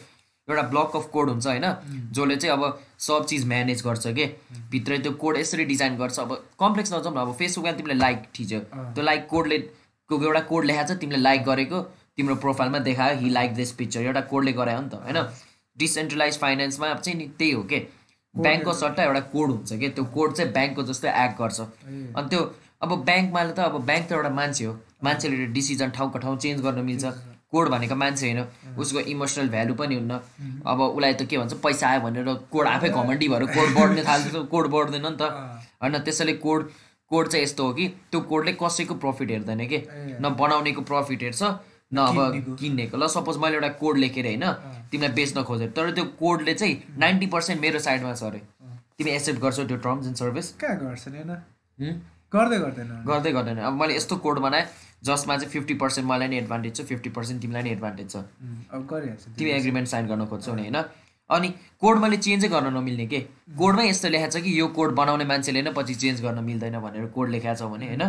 एउटा 0.48 0.62
ब्लक 0.70 0.96
अफ 0.96 1.08
कोड 1.12 1.28
हुन्छ 1.30 1.46
होइन? 1.46 1.66
जसले 2.12 2.36
चाहिँ 2.36 2.56
अब 2.56 2.80
सब 2.98 3.26
चिज 3.28 3.46
म्यानेज 3.46 3.82
गर्छ 3.86 4.06
के? 4.08 4.26
भित्र 4.70 4.98
त्यो 5.02 5.12
कोड 5.22 5.36
यसरी 5.38 5.64
डिजाइन 5.64 5.96
गर्छ। 5.96 6.18
अब 6.20 6.34
कम्प्लेक्स 6.60 6.92
नजाउँ 6.92 7.14
न 7.14 7.18
अब 7.20 7.32
फेसबुकमा 7.38 7.72
तिमीले 7.72 7.94
लाइक 7.94 8.26
ठिच्यो 8.34 8.60
त्यो 8.60 9.04
लाइक 9.04 9.26
कोडले 9.30 9.56
एउटा 10.10 10.40
कोड 10.48 10.64
लेखाएको 10.64 10.94
छ 10.94 10.98
तिमीले 11.00 11.20
लाइक 11.22 11.44
गरेको 11.44 11.80
तिम्रो 12.16 12.34
प्रोफाइलमा 12.36 12.78
देखायो 12.86 13.18
हि 13.18 13.30
लाइक 13.30 13.54
दिस 13.54 13.72
पिक्चर 13.78 14.00
एउटा 14.02 14.20
कोडले 14.32 14.52
गरायो 14.52 14.80
नि 14.80 14.88
त 14.88 14.94
होइन? 15.04 15.18
डिसेन्ट्रलाइज 15.78 16.38
फाइनेन्समा 16.38 16.94
चाहिँ 16.94 17.18
नि 17.18 17.26
त्यही 17.38 17.52
हो 17.52 17.62
कि? 17.62 17.78
ब्याङ्कको 18.34 18.72
सट्टा 18.72 19.02
एउटा 19.04 19.20
कोड 19.32 19.50
हुन्छ 19.50 19.72
कि? 19.72 19.88
त्यो 19.88 20.04
कोड 20.04 20.32
चाहिँ 20.34 20.52
ब्याङ्कको 20.52 20.82
जस्तै 20.90 21.08
एक्ट 21.24 21.38
गर्छ। 21.38 21.60
अनि 21.60 22.28
त्यो 22.28 22.40
अब 22.82 22.90
ब्याङ्कमा 23.08 23.44
त 23.44 23.58
अब 23.60 23.80
ब्याङ्क 23.88 24.08
त 24.08 24.12
एउटा 24.12 24.30
मान्छे 24.36 24.64
हो। 24.64 24.76
मान्छेले 25.04 25.46
डिसिजन 25.56 25.90
ठाउँको 25.96 26.18
ठाउँ 26.18 26.36
चेन्ज 26.38 26.60
गर्न 26.62 26.84
मिल्छ। 26.84 27.04
कोड 27.52 27.68
भनेको 27.68 27.94
मान्छे 27.94 28.24
होइन 28.26 28.40
उसको 28.78 29.00
इमोसनल 29.12 29.48
भ्यालु 29.48 29.74
पनि 29.74 29.94
हुन्न। 29.94 30.12
अब 30.66 30.80
उसलाई 30.80 31.14
त 31.14 31.22
के 31.28 31.38
भन्छ 31.38 31.52
पैसा 31.60 31.88
आयो 31.88 32.00
भनेर 32.00 32.28
कोड 32.52 32.66
आफै 32.68 32.88
घमण्डी 32.90 33.28
भएर 33.28 33.44
कोड 33.52 33.68
बढ्ने 33.76 34.02
थाल्छ 34.04 34.48
कोड 34.48 34.66
बढ्दैन 34.74 35.06
नि 35.06 35.16
त। 35.16 35.22
होइन 35.82 35.98
त्यसैले 36.00 36.32
कोड 36.40 36.70
कोड 37.10 37.28
चाहिँ 37.28 37.44
यस्तो 37.44 37.66
हो 37.66 37.72
कि 37.74 37.88
त्यो 38.10 38.20
कोडले 38.24 38.52
कसैको 38.56 38.94
प्रफिट 38.96 39.30
हेर्दैन 39.30 39.66
कि। 39.68 39.78
न 40.16 40.34
बनाउनेको 40.40 40.82
प्रफिट 40.82 41.22
हेर्छ 41.22 41.42
न 41.92 41.98
अब 42.00 42.56
किन्नेको। 42.56 42.96
ल 42.96 43.06
सपोज 43.12 43.36
मैले 43.36 43.54
एउटा 43.54 43.68
कोड 43.76 43.96
लेखेर 44.00 44.26
होइन 44.26 44.46
तिमीलाई 44.90 45.12
बेच्न 45.12 45.42
खोजेँ 45.44 45.68
तर 45.76 45.90
त्यो 45.92 46.04
कोडले 46.16 46.54
चाहिँ 46.54 46.96
नाइन्टी 46.98 47.26
पर्सेन्ट 47.28 47.60
मेरो 47.60 47.78
साइडमा 47.84 48.14
छ 48.14 48.22
अरे। 48.24 48.40
तिमी 48.96 49.10
एक्सेप्ट 49.10 49.40
गर्छौ 49.40 49.64
त्यो 49.68 49.76
टर्म्स 49.84 50.06
एन्ड 50.06 50.16
सर्भिस 50.16 50.46
कहाँ 50.56 50.76
गर्छन् 50.78 51.14
होइन? 51.16 52.00
गर्दै 52.32 52.58
गर्दैन। 52.58 52.90
गर्दै 53.04 53.32
गर्दैन। 53.32 53.58
अब 53.60 53.72
मैले 53.76 53.96
यस्तो 53.96 54.16
कोड 54.24 54.38
बनाएँ 54.40 54.64
जसमा 55.02 55.36
चाहिँ 55.36 55.52
फिफ्टी 55.52 55.74
पर्सेन्ट 55.82 56.08
मलाई 56.08 56.28
नै 56.28 56.36
एडभान्टेज 56.38 56.76
छ 56.76 56.80
फिफ्टी 56.90 57.10
पर्सेन्ट 57.10 57.42
तिमीलाई 57.42 57.62
नै 57.62 57.70
एडभान्टेज 57.70 58.10
छ। 58.10 58.16
गरिहाल्छ 58.90 59.38
तिमी 59.38 59.50
एग्रिमेन्ट 59.50 59.88
साइन 59.88 60.06
गर्न 60.08 60.26
खोज्छौ 60.26 60.54
नि 60.54 60.62
होइन? 60.62 60.82
अनि 61.30 61.48
कोड 61.80 61.98
मैले 61.98 62.16
चेन्जै 62.16 62.48
गर्न 62.48 62.72
नमिल्ने 62.76 63.06
के? 63.06 63.20
कोडमै 63.58 63.88
यस्तो 63.88 64.08
लेखाएको 64.08 64.38
छ 64.38 64.42
कि 64.42 64.58
यो 64.60 64.66
कोड 64.76 64.94
बनाउने 64.94 65.24
मान्छेले 65.24 65.62
नै 65.62 65.72
पछि 65.72 65.94
चेन्ज 66.02 66.22
गर्न 66.22 66.44
मिल्दैन 66.44 66.78
भनेर 66.80 67.06
कोड 67.16 67.28
लेखाएको 67.34 67.58
छ 67.58 67.72
भने 67.72 67.86
होइन? 67.92 68.04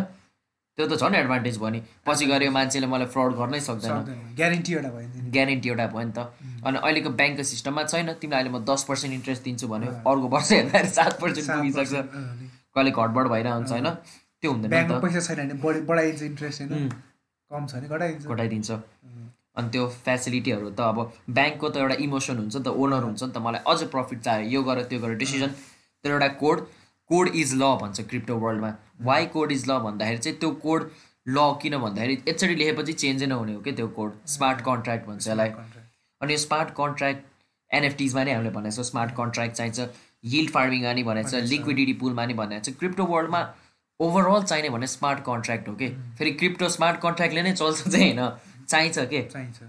त्यो 0.78 0.86
त 0.86 0.98
झन् 0.98 1.14
एडभान्टेज 1.14 1.58
भयो 1.58 1.70
नि। 1.70 1.80
पछि 2.06 2.26
गएर 2.26 2.42
यो 2.42 2.50
मान्छेले 2.50 2.86
मलाई 2.86 3.06
फ्रड 3.14 3.34
गर्नै 3.38 3.60
सक्दैन। 3.66 4.34
ग्यारेन्टी 4.38 4.72
एउटा 4.74 4.90
भयो 4.90 5.06
नि 5.06 5.30
ग्यारेन्टी 5.30 5.68
एउटा 5.68 5.86
भयो 5.94 6.06
नि 6.06 6.12
त। 6.12 6.18
अनि 6.66 6.78
अहिलेको 6.78 7.10
ब्याङ्कको 7.20 7.44
सिस्टममा 7.50 7.82
छैन। 7.90 8.12
तिमीलाई 8.18 8.40
अहिले 8.42 8.52
म 8.54 8.64
दस 8.70 8.82
पर्सेन्ट 8.88 9.14
इन्ट्रेस्ट 9.14 9.42
दिन्छु 9.44 9.66
भन्यो। 9.70 9.90
अर्को 10.02 10.26
वर्ष 10.34 10.50
हेर्दाखेरि 10.52 10.90
सात 10.98 11.20
पर्सेन्ट 11.20 11.48
पुगिसक्छ। 11.50 11.94
कहिले 12.74 12.90
घटबड 12.90 13.26
भइरहेको 13.30 13.56
हुन्छ 13.58 13.70
होइन? 13.72 13.88
त्यो 14.44 14.52
हुँदैन 14.52 14.70
ब्याङ्कमा 14.76 15.00
पैसा 15.06 15.20
छैन 15.26 15.40
भने 15.42 15.60
बढी 15.64 15.80
बढाइदिन्छ 15.90 16.22
इन्ट्रेस्ट 16.30 16.62
होइन 16.62 16.88
कम 17.50 17.66
छ 17.66 17.74
भने 17.74 17.88
घटाइदिन्छ। 17.88 18.26
घटाइदिन्छ। 18.36 18.70
अनि 19.58 19.68
त्यो 19.74 19.82
फेसिलिटीहरू 20.06 20.70
त 20.70 20.80
अब 20.92 20.98
ब्याङ्कको 21.34 21.68
त 21.68 21.76
एउटा 21.82 21.96
इमोसन 22.04 22.38
हुन्छ 22.38 22.54
नि 22.56 22.62
त 22.62 22.68
ओनर 22.84 23.02
हुन्छ 23.08 23.22
नि 23.22 23.32
त 23.32 23.42
मलाई 23.46 23.60
अझ 23.72 23.90
प्रफिट 23.92 24.20
चाहियो। 24.28 24.50
यो 24.54 24.62
गर 24.68 24.82
त्यो 24.92 24.98
गर। 25.04 25.14
डिसिजन 25.24 25.50
तर 26.04 26.10
एउटा 26.10 26.28
कोड 26.40 26.64
कोड 27.10 27.28
इज 27.42 27.54
ल 27.54 27.68
भन्छ 27.82 28.06
क्रिप्टो 28.10 28.36
वर्ल्डमा 28.44 28.70
वाइ 29.08 29.26
कोड 29.34 29.52
इज 29.52 29.64
ल 29.70 29.78
भन्दाखेरि 29.86 30.18
चाहिँ 30.26 30.38
त्यो 30.38 30.50
कोड 30.64 30.88
ल 31.26 31.44
किन 31.62 31.76
भन्दाखेरि 31.84 32.16
यसरी 32.28 32.54
लेखेपछि 32.62 32.92
चेन्जै 33.02 33.26
नहुने 33.32 33.54
हो 33.54 33.60
क्या 33.66 33.74
त्यो 33.80 33.88
कोड 33.98 34.16
स्मार्ट 34.34 34.64
कन्ट्र्याक्ट 34.70 35.06
भन्छ 35.08 35.28
यसलाई. 35.28 35.50
अनि 36.20 36.32
यो 36.32 36.38
स्मार्ट 36.46 36.74
कन्ट्र्याक्ट 36.80 37.20
एनएफटिजमा 37.70 38.24
नै 38.24 38.32
हामीले 38.34 38.50
भनेको 38.56 38.76
छ 38.76 38.86
स्मार्ट 38.90 39.14
कन्ट्र्याक्ट 39.20 39.54
चाहिन्छ 39.60 39.88
हिल 40.32 40.48
फार्मिङमा 40.56 40.92
नि 40.98 41.02
भनेको 41.10 41.30
छ 41.30 41.42
लिक्विडिटी 41.52 41.94
पुलमा 42.02 42.26
नि 42.26 42.34
भनेको 42.40 42.64
छ। 42.64 42.74
क्रिप्टो 42.82 43.06
वर्ल्डमा 43.12 43.42
ओभरअल 44.00 44.42
चाहिने 44.42 44.68
भने 44.70 44.86
स्मार्ट 44.86 45.20
कन्ट्र्याक्ट 45.20 45.68
हो 45.68 45.74
कि? 45.74 45.88
फेरि 46.18 46.30
क्रिप्टो 46.30 46.68
स्मार्ट 46.68 47.00
कन्ट्र्याक्टले 47.00 47.42
नै 47.42 47.52
चल्छ 47.52 47.88
चाहिँ 47.88 48.16
होइन? 48.16 48.30
चाहिन्छ 48.68 48.98
के? 48.98 49.22
चाहिन्छ। 49.22 49.62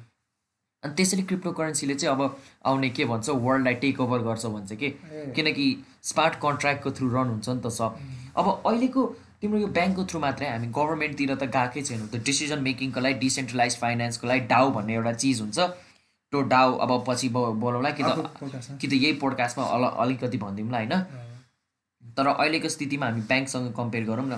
अनि 0.83 0.93
त्यसरी 0.93 1.23
क्रिप्टो 1.23 1.51
करेन्सीले 1.51 1.95
चाहिँ 1.95 2.15
अब 2.15 2.37
आउने 2.65 2.89
के 2.89 3.05
भन्छ? 3.05 3.29
वर्ल्डलाई 3.29 3.73
टेक 3.83 3.99
ओभर 4.01 4.19
गर्छ 4.19 4.45
भन्छ 4.45 4.73
कि। 4.73 4.89
किनकि 5.35 5.67
स्मार्ट 6.03 6.35
कन्ट्र्याक्टको 6.41 6.91
थ्रु 6.91 7.09
रन 7.09 7.27
हुन्छ 7.29 7.49
नि 7.49 7.61
त 7.61 7.69
सब। 7.69 7.97
अब 8.37 8.61
अहिलेको 8.65 9.05
तिम्रो 9.41 9.59
यो 9.59 9.67
ब्याङ्कको 9.67 10.05
थ्रु 10.05 10.19
मात्रै 10.19 10.47
हामी 10.49 10.67
गभर्मेन्टतिर 10.67 11.35
त 11.35 11.43
गएकै 11.55 11.81
छैनौँ। 11.81 12.07
त्यो 12.09 12.21
डिसिजन 12.25 12.59
मेकिङको 12.65 12.99
लागि 12.99 13.19
डिसेन्ट्रलाइज 13.19 13.77
फाइनेन्सको 13.77 14.27
लागि 14.27 14.41
डाउ 14.49 14.71
भन्ने 14.71 14.93
एउटा 14.95 15.13
चिज 15.21 15.41
हुन्छ। 15.41 15.59
त्यो 15.59 16.41
डाउ 16.53 16.77
अब 16.81 16.91
पछि 17.07 17.29
बोलाउँला 17.29 17.89
कि 17.97 18.03
त। 18.03 18.07
कि 18.81 18.87
त 18.87 18.93
यही 18.93 19.13
पोडकास्टमा 19.21 19.65
अल 19.65 19.83
अलिकति 20.05 20.37
भनिदिउँला 20.37 20.77
होइन? 20.77 20.93
तर 22.17 22.27
अहिलेको 22.27 22.69
स्थितिमा 22.69 23.05
हामी 23.05 23.21
ब्याङ्कसँग 23.31 23.73
कम्पेयर 23.77 24.03
गरौँ 24.05 24.25
न 24.27 24.37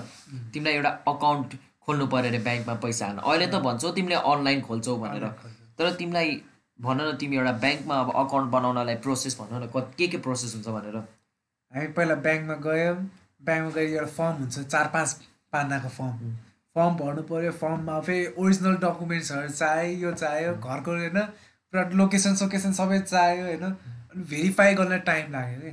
तिमीलाई 0.54 0.74
एउटा 0.74 0.90
अकाउन्ट 1.12 1.54
खोल्नु 1.86 2.06
पऱ्यो 2.12 2.28
अरे 2.30 2.38
ब्याङ्कमा 2.48 2.74
पैसा 2.84 3.06
हाल्न। 3.06 3.18
अहिले 3.18 3.46
त 3.46 3.62
भन्छौ 3.66 3.90
तिमीले 3.98 4.16
अनलाइन 4.32 4.60
खोल्छौ 4.68 4.96
भनेर। 5.04 5.26
तर 5.78 5.92
तिमीलाई 6.00 6.30
भन 6.78 7.00
न 7.00 7.16
तिमी 7.20 7.36
एउटा 7.36 7.52
ब्याङ्कमा 7.64 7.94
अब 8.00 8.10
अकाउन्ट 8.24 8.50
बनाउनलाई 8.50 8.96
प्रोसेस 9.06 9.38
भन 9.40 9.62
न 9.62 9.86
के 9.98 10.06
के 10.08 10.18
प्रोसेस 10.26 10.54
हुन्छ 10.54 10.68
भनेर? 10.68 10.96
हामी 11.72 11.88
पहिला 11.96 12.14
ब्याङ्कमा 12.26 12.54
गयौँ। 12.66 12.96
ब्याङ्कमा 13.46 13.70
गएर 13.74 13.88
एउटा 13.94 14.10
फर्म 14.18 14.34
हुन्छ 14.42 14.66
चार 14.74 14.86
पाँच 14.94 15.08
पानाको 15.52 15.88
फर्म 15.96 16.36
फर्म 16.76 16.92
भर्नु 17.00 17.22
पऱ्यो। 17.30 17.52
फर्ममा 17.62 18.00
फेरि 18.06 18.26
ओरिजिनल 18.38 18.76
डकुमेन्ट्सहरू 18.84 19.48
चाहियो 19.48 20.08
यो 20.08 20.12
चाहियो 20.22 20.54
घरको 20.54 20.90
होइन 20.90 21.18
पुरा 21.72 21.82
लोकेसन 22.00 22.34
सोकेसन 22.42 22.72
सबै 22.80 23.00
चाहियो 23.00 23.44
होइन। 23.46 23.64
अनि 23.64 24.22
भेरिफाई 24.30 24.74
गर्न 24.74 24.98
टाइम 25.10 25.32
लाग्यो 25.32 25.58
कि। 25.60 25.72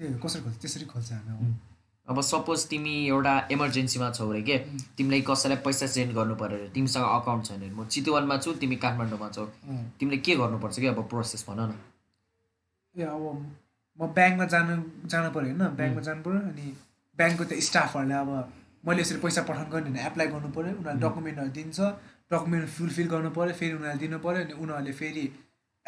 त्यही 0.00 0.12
हो 0.12 0.18
कसरी 0.18 0.40
खोल्छ 0.42 0.56
त्यसरी 0.56 0.84
खोल्छ 0.88 1.12
हामी। 1.12 1.52
अब। 2.08 2.20
सपोज 2.24 2.60
तिमी 2.68 2.94
एउटा 3.06 3.34
इमर्जेन्सीमा 3.52 4.10
छौ 4.16 4.28
अरे 4.30 4.42
के? 4.42 4.56
तिमीलाई 4.96 5.20
कसैलाई 5.28 5.58
पैसा 5.60 5.86
सेन्ड 5.94 6.12
गर्नु 6.16 6.34
पऱ्यो 6.40 6.56
अरे? 6.56 6.68
तिमीसँग 6.74 7.04
अकाउन्ट 7.04 7.44
छैन 7.46 7.60
अरे। 7.60 7.70
म 7.70 7.84
चितवनमा 7.84 8.36
छु 8.40 8.52
तिमी 8.64 8.76
काठमाडौँमा 8.80 9.28
छौ। 9.36 9.44
तिमीले 10.00 10.18
के 10.24 10.36
गर्नुपर्छ 10.40 10.76
कि? 10.80 10.86
अब 10.86 11.00
प्रोसेस 11.12 11.44
भन 11.48 11.60
न। 11.60 11.72
ए 12.94 13.04
अब 13.04 13.24
म 13.98 14.06
ब्याङ्कमा 14.16 14.44
जानु 14.48 14.74
जानु 15.04 15.28
पऱ्यो 15.36 15.52
होइन? 15.52 15.68
ब्याङ्कमा 15.76 16.02
जानु 16.08 16.22
पऱ्यो 16.24 16.40
अनि 16.48 16.66
ब्याङ्कको 17.18 17.44
त्यो 17.52 17.60
स्टाफहरूले 17.68 18.16
अब 18.24 18.30
मैले 18.88 19.00
यसरी 19.04 19.18
पैसा 19.20 19.42
पठाउनु 19.44 19.70
गर्ने 19.70 19.90
भने 19.90 20.00
एप्लाई 20.08 20.26
गर्नु 20.32 20.48
पऱ्यो 20.56 20.72
उनीहरूले 20.80 21.00
डकुमेन्टहरू 21.04 21.50
दिन्छ। 21.60 21.78
डकुमेन्ट 22.32 22.66
फुलफिल 22.76 23.06
गर्नु 23.12 23.30
पऱ्यो 23.36 23.54
फेरि 23.60 23.74
उनीहरूले 23.76 24.00
दिनु 24.00 24.18
पऱ्यो 24.24 24.40
अनि 24.48 24.54
उनीहरूले 24.62 24.92
फेरि 25.00 25.24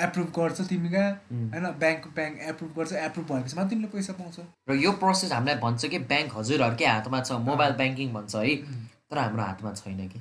एप्रुभ 0.06 0.28
गर्छ 0.38 0.60
तिमी 0.68 0.88
कहाँ. 0.88 1.12
होइन? 1.52 1.66
ब्याङ्क 1.82 2.06
ब्याङ्क 2.16 2.40
एप्रुभ 2.50 2.72
गर्छ 2.78 2.92
एप्रुभ 3.06 3.26
भएपछि 3.32 3.56
मात्रै 3.56 3.70
तिमीले 3.70 3.88
पैसा 3.94 4.12
पाउँछ। 4.18 4.36
र 4.68 4.74
यो 4.82 4.92
प्रोसेस 5.04 5.32
हामीलाई 5.32 5.56
भन्छ 5.62 5.84
कि? 5.86 5.98
ब्याङ्क 6.10 6.36
हजुरहरूकै 6.36 6.86
हातमा 6.86 7.20
छ 7.22 7.40
मोबाइल 7.48 7.72
ब्याङ्किङ 7.80 8.12
भन्छ 8.12 8.34
है। 8.36 8.56
तर 9.10 9.18
हाम्रो 9.18 9.42
हातमा 9.42 9.72
छैन 9.80 10.08
कि? 10.08 10.20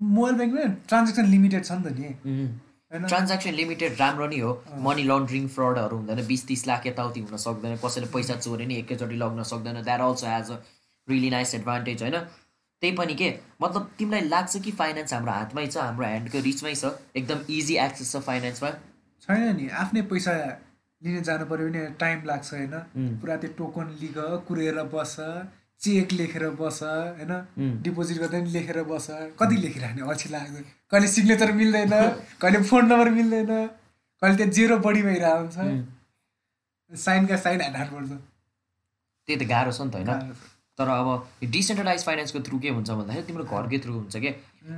मोबाइल 0.00 0.34
ब्याङ्कमा 0.36 0.66
ट्रान्जेक्सन 0.88 1.26
लिमिटेड 1.36 1.64
छ 1.64 1.72
नि 1.72 1.82
त 1.84 1.92
नि। 1.98 2.04
होइन? 2.90 3.06
ट्रान्ज्याक्सन 3.06 3.54
लिमिटेड 3.54 3.92
राम्रो 4.00 4.26
नि 4.26 4.38
हो। 4.40 4.52
मनी 4.84 5.02
लन्ड्रिङ 5.04 5.48
फ्रडहरू 5.54 5.96
हुँदैन 5.96 6.26
बिस 6.26 6.46
तिस 6.46 6.66
लाख 6.66 6.86
यताउति 6.86 7.20
हुन 7.20 7.36
सक्दैन 7.46 7.76
कसैले 7.84 8.06
पैसा 8.14 8.34
चोरे 8.36 8.66
नि 8.66 8.74
एकैचोटि 8.82 9.16
लग्न 9.16 9.42
सक्दैन। 9.50 9.82
That 9.82 10.00
also 10.00 10.26
has 10.26 10.50
a 10.50 10.56
really 11.08 11.30
nice 11.30 11.54
advantage 11.54 12.02
होइन? 12.02 12.16
त्यही 12.82 12.96
पनि 12.96 13.14
के? 13.14 13.28
मतलब 13.62 13.90
तिमीलाई 13.98 14.28
लाग्छ 14.28 14.56
कि 14.64 14.72
फाइनेन्स 14.72 15.12
हाम्रो 15.12 15.32
हातमै 15.32 15.66
छ 15.66 15.76
हाम्रो 15.78 16.06
ह्यान्डको 16.06 16.38
रिचमै 16.46 16.74
छ। 16.74 16.92
एकदम 17.16 17.38
इजी 17.56 17.74
एक्सेस 17.86 18.12
छ 18.12 18.22
फाइनेन्समा 18.26 18.70
छैन 19.22 19.56
नि। 19.56 19.68
आफ्नै 19.82 20.02
पैसा 20.10 20.32
लिन 21.02 21.22
जानु 21.22 21.44
पऱ्यो 21.50 21.66
भने 21.68 21.82
टाइम 22.00 22.18
लाग्छ 22.26 22.48
होइन. 22.52 22.74
पुरा 23.20 23.36
त्यो 23.42 23.50
टोकन 23.58 23.86
लिग 24.00 24.18
कुरेर 24.48 24.78
बस्छ 24.92 25.16
चेक 25.80 26.12
लेखेर 26.12 26.44
बस 26.60 26.80
होइन. 26.82 27.32
डिपोजिट 27.82 28.18
गर्दा 28.18 28.38
पनि 28.38 28.50
लेखेर 28.52 28.78
बस। 28.84 29.06
कति 29.40 29.56
लेखिराख्ने? 29.56 30.02
अल्छी 30.02 30.28
लाग्दैन। 30.28 30.64
कहिले 30.90 31.08
सिग्नेचर 31.08 31.52
मिल्दैन 31.60 31.94
कहिले 32.40 32.58
फोन 32.70 32.84
नम्बर 32.86 33.08
मिल्दैन 33.16 33.52
कहिले 34.22 34.36
त्यहाँ 34.36 34.52
जेरो 34.52 34.76
बढी 34.86 35.02
भइरहेको 35.02 35.38
हुन्छ. 35.40 35.56
साइनका 36.90 37.36
साइन 37.38 37.60
हान्नु 37.62 37.96
पर्छ 37.96 38.10
त्यही 39.28 39.36
त 39.36 39.48
गाह्रो 39.48 39.72
छ 39.72 39.80
नि 39.80 39.90
त 39.90 39.94
होइन? 39.96 40.34
तर 40.80 40.88
अब 40.88 41.48
डिसेन्ट्रलाइज 41.52 42.04
फाइनेन्सको 42.04 42.40
थ्रु 42.42 42.58
के 42.58 42.68
हुन्छ 42.70 42.90
भन्दाखेरि 42.90 43.26
तिम्रो 43.26 43.44
घरकै 43.44 43.78
थ्रु 43.78 43.92
हुन्छ 43.94 44.16
कि? 44.16 44.28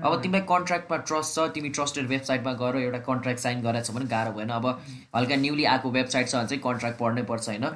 अब 0.04 0.20
तिमीलाई 0.22 0.46
कन्ट्र्याक्टमा 0.48 0.96
ट्रस्ट 1.08 1.34
छ 1.34 1.48
तिमी 1.54 1.68
ट्रस्टेड 1.78 2.06
वेबसाइटमा 2.08 2.52
गएर 2.62 2.76
एउटा 2.76 2.98
कन्ट्र्याक्ट 3.08 3.40
साइन 3.40 3.62
गरेको 3.62 3.86
छ 3.86 3.96
भने 3.96 4.06
गाह्रो 4.12 4.32
भएन। 4.38 4.48
अब 4.50 4.66
हल्का 5.16 5.36
न्युली 5.42 5.64
आएको 5.72 5.90
वेबसाइट 5.98 6.28
छ 6.28 6.34
भने 6.34 6.48
चाहिँ 6.48 6.62
कन्ट्र्याक्ट 6.62 6.98
पढ्नै 7.00 7.22
पर्छ 7.30 7.48
होइन? 7.48 7.66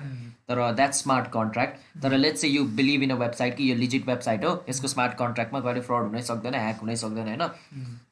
तर 0.49 0.61
द्याट 0.75 0.93
स्मार्ट 0.95 1.29
कन्ट्र्याक्ट 1.33 2.03
तर 2.03 2.17
लेट्स 2.17 2.41
चाहिँ 2.41 2.55
you 2.55 2.65
believe 2.81 3.03
in 3.03 3.11
a 3.11 3.15
website 3.21 3.57
कि 3.57 3.71
यो 3.71 3.77
लिजिट 3.77 4.09
वेबसाइट 4.09 4.45
हो 4.45 4.53
यसको 4.69 4.89
स्मार्ट 4.89 5.15
कन्ट्र्याक्टमा 5.19 5.61
कहिले 5.61 5.81
फ्रड 5.89 6.03
हुनै 6.05 6.23
सक्दैन 6.23 6.55
ह्याक 6.55 6.81
हुनै 6.81 6.97
सक्दैन 6.97 7.29
होइन? 7.29 7.47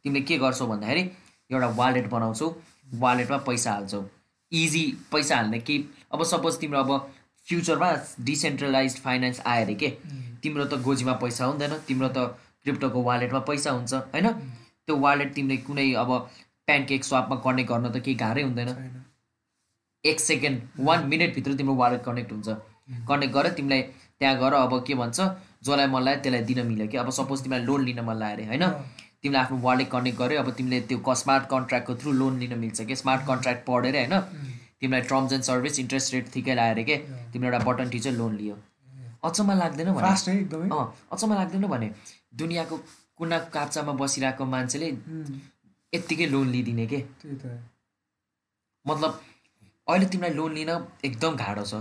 तिमीले 0.05 0.25
के 0.31 0.39
गर्छौ 0.39 0.67
भन्दाखेरि 0.67 1.11
एउटा 1.51 1.69
वालेट 1.77 2.11
बनाउँछौ 2.11 2.55
वालेटमा 3.01 3.37
पैसा 3.51 3.73
हाल्छौ। 3.73 4.05
इजी 4.53 4.85
पैसा 5.13 5.37
हाल्ने 5.37 5.59
केही 5.61 5.85
अब 6.13 6.23
सपोज 6.25 6.59
तिम्रो 6.61 6.79
अब 6.79 7.14
फ्युचरमा 7.49 7.91
डिसेन्ट्रलाइज 8.25 9.01
फाइनेन्स 9.03 9.41
आयो 9.47 9.65
अरे 9.65 9.75
के? 9.75 9.89
तिम्रो 10.43 10.65
त 10.65 10.81
गोजीमा 10.83 11.13
पैसा 11.23 11.45
हुँदैन 11.45 11.73
तिम्रो 11.89 12.09
त 12.09 12.19
क्रिप्टोको 12.65 13.03
वालेटमा 13.03 13.41
पैसा 13.49 13.71
हुन्छ 13.71 13.95
होइन? 13.95 14.29
त्यो 14.87 14.97
वालेट 14.99 15.35
तिमीले 15.35 15.57
कुनै 15.67 15.93
अब 16.03 16.11
प्यानकेक 16.67 17.05
स्वापमा 17.05 17.37
कनेक्ट 17.45 17.71
गर्न 17.71 17.91
त 17.91 18.05
केही 18.05 18.15
गाह्रै 18.23 18.43
हुँदैन। 18.43 18.71
एक 20.05 20.21
सेकेन्ड 20.21 20.81
वान 20.81 21.07
मिनटभित्र 21.09 21.55
तिम्रो 21.55 21.75
वालेट 21.75 22.03
कनेक्ट 22.05 22.33
हुन्छ। 22.33 22.49
कनेक्ट 23.09 23.35
गरेर 23.35 23.53
तिमीलाई 23.53 23.83
त्यहाँ 23.83 24.35
गएर 24.41 24.53
अब 24.55 24.73
के 24.87 24.95
भन्छ 24.95 25.21
जसलाई 25.21 25.87
मन 25.93 26.03
लाग्यो 26.03 26.23
त्यसलाई 26.23 26.43
दिन 26.45 26.67
मिल्यो 26.67 26.87
कि? 26.89 26.97
अब 26.97 27.11
सपोज 27.11 27.43
तिमीलाई 27.43 27.65
लोन 27.67 27.85
लिन 27.85 28.01
मन 28.01 28.17
लाग्यो 28.17 28.35
अरे 28.37 28.45
होइन? 28.47 28.65
तिमीले 29.23 29.39
आफ्नो 29.39 29.59
वालेट 29.61 29.89
कनेक्ट 29.91 30.19
गर्यो 30.19 30.43
अब 30.43 30.51
तिमीले 30.57 30.81
त्यो 30.89 31.15
स्मार्ट 31.23 31.45
कन्ट्र्याक्टको 31.53 31.95
थ्रु 32.01 32.13
लोन 32.13 32.39
लिन 32.41 32.59
मिल्छ 32.59 32.81
कि? 32.81 32.97
स्मार्ट 32.97 33.27
कन्ट्र्याक्ट 33.29 33.67
पढेर 33.67 33.97
होइन? 33.97 34.15
तिमीलाई 34.85 35.09
terms 35.09 35.33
and 35.33 35.45
service 35.45 35.79
interest 35.81 36.15
rate 36.15 36.31
ठिकै 36.33 36.55
लगाएर 36.55 36.83
के 36.85 36.97
तिमीले 37.33 37.47
एउटा 37.49 37.65
बटन 37.65 37.89
टिचर 37.91 38.13
लोन 38.13 38.37
लियो। 38.37 38.57
अचम्म 39.25 39.53
लाग्दैन 39.59 39.89
भने। 39.89 40.03
फास्ट 40.03 40.29
है 40.29 40.37
एकदमै। 40.39 40.69
अचम्म 41.13 41.35
लाग्दैन 41.35 41.67
भने 41.69 41.91
दुनियाँको 42.37 42.77
कुना 43.19 43.39
काप्चामा 43.55 43.93
बसिरहेको 43.95 44.45
मान्छेले 44.47 44.91
उम्, 44.91 45.41
यत्तिकै 45.93 46.27
लोन 46.27 46.49
लिइदिने 46.51 46.87
के। 46.87 46.99
मतलब 48.85 49.21
अहिले 49.89 50.07
तिमीलाई 50.07 50.35
लोन 50.35 50.55
लिन 50.55 50.71
एकदम 51.05 51.37
गाह्रो 51.37 51.65
छ। 51.65 51.75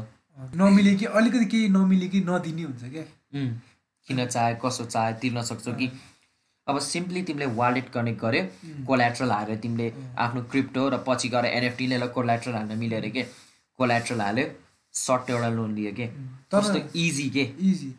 नमिले 0.56 0.94
कि 0.96 1.06
अलिकति 1.08 1.46
केही 1.46 1.68
नमिले 1.70 2.08
कि 2.10 2.20
नदिने 2.22 2.63
हुन्छ 2.63 2.84
क्या 2.86 3.04
उम्, 3.34 3.52
किन 4.08 4.26
चाहे 4.28 4.56
कसो 4.63 4.86
चाहे 4.86 5.13
तिर्न 5.22 5.42
सक्छौ 5.44 5.74
कि 5.74 5.88
अब 6.67 6.80
सिम्पली 6.80 7.21
तिमीले 7.23 7.45
वालेट 7.56 7.89
कनेक्ट 7.93 8.21
गर्यो 8.21 8.43
कोल्याट्रल 8.88 9.32
हाल्यो 9.32 9.56
तिमीले 9.63 9.88
आफ्नो 10.26 10.41
क्रिप्टो 10.52 10.88
र 10.89 10.97
पछि 11.08 11.30
गएर 11.30 11.45
एनएफटीले 11.45 11.97
ल 11.97 12.08
कोल्याट्रल 12.15 12.54
हाल्न 12.56 12.78
मिल्यो 12.80 12.99
अरे 12.99 13.10
के 13.10 13.23
कोल्याट्रल 13.80 14.21
हाल्यो 14.21 14.45
सर्ट 14.95 15.30
एउटा 15.30 15.49
लोन 15.49 15.73
लियो 15.76 15.91
के। 15.99 16.06
इजी 17.06 17.30
के। 17.30 17.43
इजी 17.69 17.89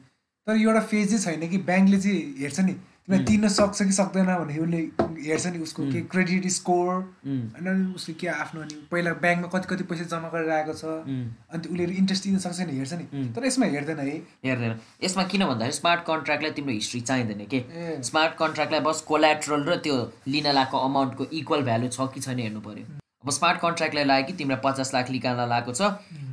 तर 0.47 0.57
एउटा 0.57 0.81
फेज 0.81 1.11
चाहिँ 1.11 1.37
छैन 1.37 1.49
कि 1.51 1.59
ब्याङ्कले 1.69 1.99
चाहिँ 2.01 2.21
हेर्छ 2.41 2.61
नि 2.61 2.75
तिमीलाई 3.05 3.25
तिर्न 3.27 3.49
सक्छ 3.49 3.83
कि 3.83 3.93
सक्दैन 3.93 4.27
भने 4.27 4.59
उसले 4.59 4.79
हेर्छ 5.25 5.47
नि 5.47 5.59
उसको 5.61 5.83
के 5.93 6.01
क्रेडिट 6.13 6.47
स्कोर 6.49 6.89
होइन 6.89 7.93
उसले 7.97 8.15
के 8.17 8.27
आफ्नो 8.27 8.61
अनि 8.61 8.77
पहिला 8.91 9.13
ब्याङ्कमा 9.21 9.49
कति 9.53 9.69
कति 9.69 9.85
पैसा 9.85 10.05
जम्मा 10.09 10.29
गरेर 10.29 10.51
आएको 10.51 10.73
छ। 10.73 10.85
उम्, 10.85 11.27
अनि 11.53 11.69
उसले 11.69 11.85
इन्ट्रेस्ट 12.01 12.25
दिन 12.25 12.39
सक्छ 12.39 12.61
नि 12.61 12.73
हेर्छ 12.79 12.93
नि. 12.93 13.05
तर 13.37 13.45
यसमा 13.47 13.67
हेर्दैन 13.67 13.99
है। 13.99 14.17
हेर्दैन। 14.45 14.79
यसमा 15.05 15.23
किन 15.25 15.45
भन्दाखेरि 15.45 15.77
स्मार्ट 15.77 16.01
कन्ट्र्याक्टलाई 16.07 16.53
तिम्रो 16.57 16.73
हिस्ट्री 16.73 17.01
चाहिँदैन 17.01 17.45
के? 17.53 17.61
स्मार्ट 18.03 18.33
कन्ट्र्याक्टलाई 18.39 18.81
बस 18.81 19.01
कोल्याट्रल 19.09 19.61
र 19.69 19.77
त्यो 19.85 19.97
लिन 20.29 20.47
लागेको 20.53 20.79
अमाउन्टको 20.89 21.25
इक्वल 21.41 21.63
भ्यालु 21.63 21.89
छ 21.89 22.09
कि 22.15 22.21
छैन 22.21 22.39
हेर्नु 22.39 22.61
पऱ्यो 22.61 22.85
अब 23.25 23.31
स्मार्ट 23.31 23.61
कन्ट्र्याक्टलाई 23.61 24.05
लाग्यो 24.05 24.27
कि 24.27 24.33
तिमीलाई 24.39 24.61
पचास 24.65 24.95
लाख 24.95 25.11
निकाल्न 25.11 25.49
लागेको 25.49 25.73
छ 25.73 25.83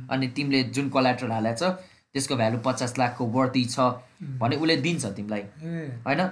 अनि 0.08 0.26
तिमीले 0.36 0.62
जुन 0.72 0.88
कोल्याट्रल 0.88 1.30
हालेको 1.32 1.60
छ 1.60 1.76
त्यसको 2.12 2.36
भ्यालु 2.36 2.58
पचास 2.64 2.98
लाखको 2.98 3.26
वर्ती 3.36 3.64
छ 3.66 3.92
भने 4.40 4.56
उसले 4.56 4.76
दिन्छ 4.86 5.12
तिमीलाई। 5.20 5.44
होइन? 6.08 6.24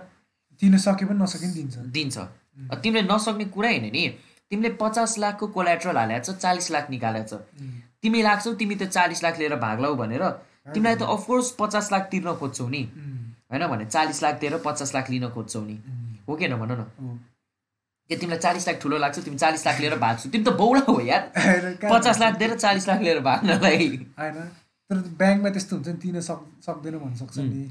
तिर्न 0.61 0.77
सके 0.79 1.05
पनि 1.07 1.19
नसके 1.23 1.47
पनि 1.47 1.55
दिन्छ। 1.55 1.77
दिन्छ। 1.97 2.17
तिमीले 2.83 3.03
नसक्ने 3.09 3.45
कुरै 3.55 3.71
होइन 3.71 3.91
नि। 3.93 4.05
तिमीले 4.51 4.71
पचास 4.81 5.19
लाखको 5.19 5.47
कोल्याट्रल 5.57 5.97
हालेको 5.97 6.25
छ 6.25 6.37
चालिस 6.37 6.71
लाख 6.71 6.91
निकालेको 6.91 7.29
छ 7.31 7.43
तिमी 8.03 8.23
लाग्छौ 8.23 8.53
तिमी 8.55 8.75
त्यो 8.75 8.89
चालिस 8.89 9.23
लाख 9.25 9.39
लिएर 9.39 9.57
भाग्लौ 9.57 9.95
भनेर। 9.95 10.25
तिमीलाई 10.75 10.97
त 10.97 11.03
अफकोर्स 11.17 11.51
पचास 11.59 11.93
लाख 11.93 12.09
तिर्न 12.11 12.35
खोज्छौ 12.41 12.69
नि। 12.69 12.83
होइन 13.51 13.67
भने 13.67 13.85
चालिस 13.87 14.23
लाख 14.23 14.41
दिएर 14.41 14.57
पचास 14.65 14.95
लाख 14.95 15.11
लिन 15.11 15.29
खोज्छौ 15.31 15.61
नि। 15.65 15.77
हो 16.29 16.37
कि 16.37 16.49
न 16.49 16.57
भन 16.57 16.73
न। 16.73 17.19
के 18.11 18.17
तिमीलाई 18.17 18.39
चालिस 18.39 18.67
लाख 18.69 18.77
ठुलो 18.83 18.99
लाग्छ 18.99 19.19
तिमी 19.19 19.37
चालिस 19.37 19.67
लाख 19.67 19.81
लिएर 19.81 19.97
भाग्छौ। 19.99 20.31
तिमी 20.31 20.45
त 20.45 20.53
बौला 20.57 20.83
हो 20.89 21.01
यार। 21.01 21.23
होइन, 21.37 21.77
पचास 21.85 22.21
लाख 22.21 22.39
दिएर 22.39 22.55
चालिस 22.57 22.89
लाख 22.89 23.01
लिएर 23.01 23.21
भाग्नलाई। 23.21 23.87
होइन 24.19 24.39
तर 24.91 24.97
ब्याङ्कमा 25.21 25.51
त्यस्तो 25.51 25.77
हुन्छ 25.77 25.89
नि 25.89 25.99
तिर्न 26.03 26.21
सक 26.21 26.41
सक्दैन 26.67 26.99
भन्न 26.99 27.15
सक्छ 27.17 27.39
नि। 27.39 27.63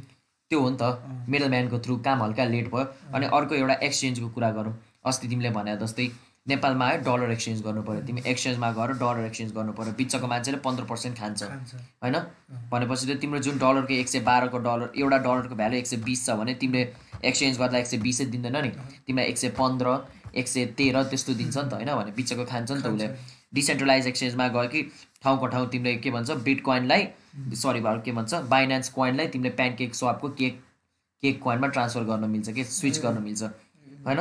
त्यो 0.50 0.60
हो 0.60 0.70
नि 0.70 0.78
त। 0.82 1.28
मिडल 1.30 1.50
म्यानको 1.50 1.80
थ्रु 1.86 1.96
काम 2.06 2.24
हल्का 2.24 2.44
लेट 2.46 2.72
भयो 2.72 2.86
अनि 3.14 3.26
अर्को 3.38 3.56
एउटा 3.56 3.74
एक्सचेन्जको 3.88 4.30
कुरा 4.34 4.50
गरौँ। 4.52 4.74
अस्ति 5.06 5.28
तिमीले 5.30 5.50
भने 5.54 5.78
जस्तै 5.78 6.08
नेपालमा 6.48 6.86
आयो 6.86 7.00
डलर 7.06 7.32
एक्सचेन्ज 7.32 7.62
गर्नु 7.64 7.82
पऱ्यो 7.86 8.02
तिमी 8.08 8.22
एक्सचेन्जमा 8.26 8.70
गएर 8.74 8.92
डलर 8.98 9.26
एक्सचेन्ज 9.26 9.52
गर्नु 9.54 9.74
पऱ्यो 9.78 9.94
बिचको 9.98 10.28
मान्छेले 10.28 10.58
पन्ध्र 10.66 10.84
पर्सेन्ट 10.90 11.18
खान्छ। 11.20 11.44
होइन? 12.02 12.18
भनेपछि 12.72 13.06
त 13.06 13.20
तिम्रो 13.22 13.40
जुन 13.46 13.58
डलरको 13.60 13.94
एक 13.94 14.10
सय 14.10 14.20
बाह्रको 14.26 14.58
डलर 14.58 14.90
एउटा 14.98 15.18
डलरको 15.28 15.56
भ्यालु 15.56 15.76
एक 15.78 15.88
सय 15.88 15.98
बिस 16.08 16.26
छ 16.26 16.38
भने 16.42 16.54
तिमीले 16.58 16.82
एक्सचेन्ज 17.30 17.60
गर्दा 17.60 17.78
एक 17.78 17.88
सय 17.88 17.98
बिसै 18.02 18.26
दिँदैन 18.34 18.58
नि। 18.58 18.72
तिमीलाई 19.06 19.30
एक 19.30 19.38
सय 19.38 19.50
पन्ध्र 19.60 19.88
एक 20.34 20.48
सय 20.48 20.66
तेह्र 20.78 21.04
त्यस्तो 21.14 21.34
दिन्छ 21.38 21.58
नि 21.58 21.70
त। 21.70 21.74
होइन? 21.74 21.94
भने 21.94 22.12
बिचको 22.18 22.46
खान्छ 22.46 22.72
नि 22.72 22.82
त 22.82 22.88
उसले। 22.88 23.38
डिसेन्ट्रलाइज 23.54 24.08
एक्सचेन्जमा 24.08 24.48
गयो 24.48 24.68
कि 24.74 24.82
ठाउँको 25.24 25.48
ठाउँ 25.54 25.68
तिमीले 25.70 25.96
के 26.02 26.10
भन्छ? 26.12 26.32
बिट 26.42 26.62
कोइनलाई 26.64 27.04
सरी 27.56 27.82
भाउ 27.82 28.02
के 28.06 28.12
भन्छ? 28.12 28.34
बाइनान्स 28.50 28.90
कोइनलाई 28.90 29.28
तिमीले 29.28 29.50
प्यानकेक 29.56 29.96
स्वापको 29.96 30.30
केक 30.30 30.62
केक 31.24 31.42
कोइनमा 31.44 31.68
ट्रान्सफर 31.68 32.04
गर्न 32.04 32.30
मिल्छ 32.30 32.50
कि 32.50 32.64
स्विच 32.64 33.02
गर्न 33.02 33.24
मिल्छ। 33.24 33.44
होइन? 34.06 34.20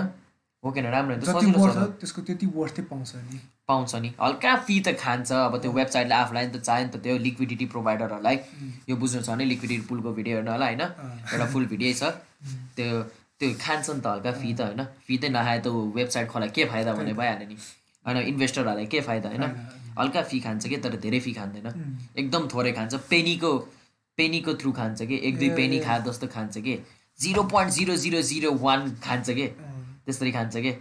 हो 0.64 0.70
किन 0.70 0.86
राम्रो। 0.86 1.16
त्यसको 1.16 2.22
त्यति 2.22 2.46
वर्थै 2.54 2.82
पाउँछ 2.82 3.14
नि। 3.16 3.38
पाउँछ 3.68 3.94
नि। 3.94 4.12
हल्का 4.20 4.54
फी 4.66 4.80
त 4.80 4.94
खान्छ। 4.98 5.32
अब 5.32 5.56
त्यो 5.62 5.72
वेबसाइटले 5.72 6.14
आफूलाई 6.14 6.46
त 6.48 6.56
चाहियो 6.58 6.86
नि 6.86 6.92
त 6.92 7.02
त्यो 7.02 7.18
लिक्विडिटी 7.18 7.66
प्रोभाइडरहरूलाई 7.74 8.36
यो 8.88 8.96
बुझ्नु 8.96 9.22
छ 9.22 9.30
भने 9.30 9.44
लिक्विडिटी 9.44 9.86
पुलको 9.86 10.12
भिडियो 10.18 10.36
हेर्नु 10.36 10.50
होला 10.50 10.66
होइन? 10.66 10.82
एउटा 11.32 11.46
फुल 11.52 11.66
भिडियो 11.66 11.94
छ। 11.94 12.02
त्यो 12.76 13.02
त्यो 13.38 13.48
खान्छ 13.60 13.86
नि 13.90 14.00
त 14.00 14.06
हल्का 14.06 14.32
फी 14.32 14.54
त 14.54 14.60
होइन? 14.60 14.82
फी 15.06 15.18
त 15.18 15.24
नखाए 15.30 15.58
त 15.60 15.66
वेबसाइट 15.94 16.28
खोला 16.28 16.46
के 16.50 16.64
फाइदा 16.64 16.94
भने 16.94 17.12
भइहाल्यो 17.14 17.48
नि? 17.48 17.56
होइन? 18.06 18.18
इन्भेस्टरहरूलाई 18.32 18.86
के 18.86 19.00
फाइदा 19.00 19.28
होइन? 19.28 19.44
हल्का 19.98 20.22
फी 20.22 20.40
खान्छ 20.40 20.66
कि 20.66 20.76
तर 20.76 20.96
धेरै 20.96 21.20
फी 21.20 21.32
खाँदैन। 21.32 21.66
एकदम 22.16 22.48
थोरै 22.48 22.72
खान्छ। 22.72 22.94
पेनीको 23.10 23.50
पेनीको 24.18 24.54
थ्रु 24.54 24.72
खान्छ 24.72 25.02
कि 25.02 25.16
एक 25.28 25.38
दुई 25.38 25.50
पेनी 25.50 25.78
खा 25.78 25.98
जस्तो 25.98 26.26
खान्छ 26.26 26.58
कि। 26.58 26.74
Zero 27.18 27.42
point 27.42 27.72
zero 27.72 27.96
zero 27.96 28.22
zero 28.22 28.50
one 28.52 28.90
खान्छ 29.04 29.30
कि। 29.30 29.46
त्यसरी 30.06 30.32
खान्छ 30.32 30.56
कि। 30.56 30.72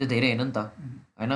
त्यो 0.00 0.06
धेरै 0.08 0.28
होइन 0.28 0.42
नि 0.46 0.52
त। 0.52 0.58
होइन? 1.18 1.32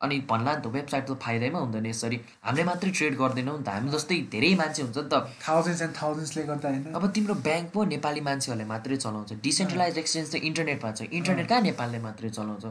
अनि 0.00 0.18
भन्ला 0.30 0.52
नि 0.56 0.62
त 0.62 0.66
वेबसाइट 0.66 1.04
त 1.06 1.14
फाइदैमा 1.14 1.58
हुँदैन 1.58 1.86
यसरी। 1.86 2.16
हामीले 2.42 2.64
मात्रै 2.64 2.90
ट्रेड 2.90 3.14
गर्दैनौँ 3.16 3.56
नि 3.58 3.64
त। 3.64 3.68
हामी 3.68 3.90
जस्तै 3.90 4.16
धेरै 4.34 4.54
मान्छे 4.58 4.82
हुन्छ 4.82 4.98
नि 4.98 5.08
त। 5.08 5.14
थाउजन्ड्स 5.46 5.82
एन्ड 5.82 5.94
थाउजन्ड्सले 5.96 6.42
गर्दा 6.42 6.68
होइन। 6.68 6.84
अब 6.92 7.02
तिम्रो 7.14 7.34
ब्याङ्क 7.46 7.70
पो 7.70 7.84
नेपाली 7.94 8.20
मान्छेहरूले 8.20 8.66
मात्रै 8.66 8.96
चलाउँछ। 8.96 9.30
डिसेन्ट्रलाइज 9.40 9.98
एक्सचेन्ज 9.98 10.26
त 10.32 10.34
इन्टरनेटमा 10.42 10.90
छ 10.92 11.00
इन्टरनेट 11.06 11.46
कहाँ 11.48 11.62
नेपालले 11.62 11.98
मात्रै 11.98 12.30
चलाउँछ? 12.30 12.64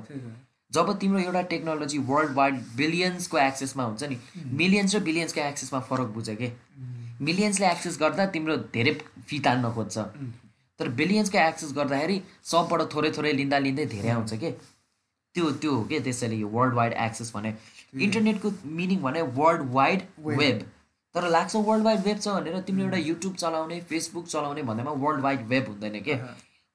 जब 0.74 0.98
तिम्रो 1.00 1.20
एउटा 1.20 1.42
टेक्नोलोजी 1.54 1.98
वर्ल्ड 2.10 2.32
वाइड 2.36 2.60
बिलियन्सको 2.76 3.38
एक्सेसमा 3.38 3.84
हुन्छ 3.84 4.04
नि 4.04 4.18
मिलियन्स 4.62 4.96
र 4.96 5.00
बिलियन्सको 5.08 5.42
एक्सेसमा 5.42 5.80
फरक 5.90 6.14
बुझ 6.18 6.30
के? 6.30 6.52
मिलियन्सले 7.22 7.68
एक्सेस 7.68 7.98
गर्दा 8.02 8.26
तिम्रो 8.36 8.56
धेरै 8.76 8.94
फी 9.28 9.40
तान्न 9.48 9.72
खोज्छ 9.74 9.98
तर 10.80 10.90
बिलियन्सको 11.00 11.38
एक्सेस 11.38 11.74
गर्दाखेरि 11.78 12.22
सबबाट 12.52 12.82
थोरै 12.94 13.12
थोरै 13.18 13.34
लिँदा 13.34 13.58
लिँदै 13.66 13.86
धेरै 13.86 14.10
आउँछ 14.10 14.34
के? 14.34 14.52
त्यो 15.36 15.52
त्यो 15.62 15.74
हो 15.74 15.84
कि 15.84 16.00
त्यसैले 16.00 16.36
यो 16.36 16.48
वर्ल्ड 16.56 16.74
वाइड 16.76 16.94
एक्सेस 17.04 17.32
भने 17.36 17.54
इन्टरनेटको 18.00 18.52
मिनिङ 18.80 19.02
भने 19.02 19.22
वर्ल्ड 19.38 19.70
वाइड 19.74 20.02
वेब 20.26 20.66
तर 21.16 21.28
लाग्छ 21.30 21.56
वर्ल्ड 21.56 21.86
वाइड 21.86 22.00
वेब 22.06 22.20
छ 22.20 22.28
भनेर 22.28 22.60
तिम्रो 22.68 22.84
एउटा 22.86 22.98
युट्युब 22.98 23.36
चलाउने 23.36 23.80
फेसबुक 23.92 24.28
चलाउने 24.28 24.64
भन्दैमा 24.64 24.92
वर्ल्ड 25.06 25.22
वाइड 25.24 25.48
वेब 25.48 25.68
हुँदैन 25.68 26.00
के? 26.02 26.20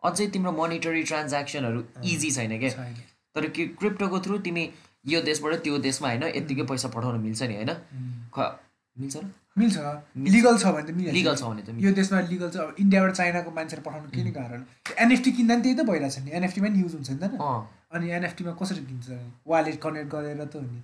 अझै 0.02 0.26
तिम्रो 0.28 0.52
मोनिटरी 0.52 1.02
ट्रान्ज्याक्सनहरू 1.02 1.84
इजी 2.04 2.30
छैन 2.30 2.58
के? 2.60 2.70
छैन। 2.70 3.15
तर 3.36 3.48
के 3.56 3.66
क्रिप्टोको 3.80 4.20
थ्रु 4.26 4.38
तिमी 4.44 4.64
यो 5.06 5.20
देशबाट 5.22 5.62
त्यो 5.64 5.78
देशमा 5.86 6.08
होइन 6.08 6.22
यत्तिकै 6.36 6.64
पैसा 6.70 6.88
पठाउन 6.94 7.20
मिल्छ 7.22 7.42
नि 7.42 7.54
होइन? 7.54 7.72
ख 8.34 8.38
मिल्छ 8.96 9.16
र? 9.16 9.24
मिल्छ। 9.58 9.76
लिगल 10.34 10.56
छ 10.58 10.72
भने 10.74 10.82
त 10.82 10.90
मिलिहाल्छ। 10.96 11.16
लिगल 11.16 11.34
छ 11.36 11.42
भने 11.44 11.62
त 11.62 11.68
यो 11.84 11.92
देशमा 11.98 12.20
लिगल 12.32 12.50
छ। 12.50 12.56
अब 12.56 12.74
इन्डियाबाट 12.80 13.12
चाइनाको 13.20 13.50
मान्छेहरू 13.58 13.82
पठाउनु 13.86 14.08
किन 14.12 14.28
गाह्रो 14.32 14.58
एनएफटी 15.04 15.30
किन्दा 15.32 15.54
पनि 15.54 15.62
त्यही 15.62 15.76
त 15.76 15.86
भइरहेछ 15.90 16.18
नि। 16.24 16.30
एनएफटीमा 16.38 16.68
नि 16.68 16.80
युज 16.80 16.94
हुन्छ 16.94 17.10
नि 17.10 17.18
त 17.22 17.24
अनि 17.92 18.06
एनएफटीमा 18.18 18.52
कसरी 18.60 18.84
किन्छ 18.86 19.18
वालेट 19.46 19.76
कनेक्ट 19.82 20.10
गरेर 20.12 20.44
त 20.44 20.56
हो 20.56 20.60
नि। 20.64 20.80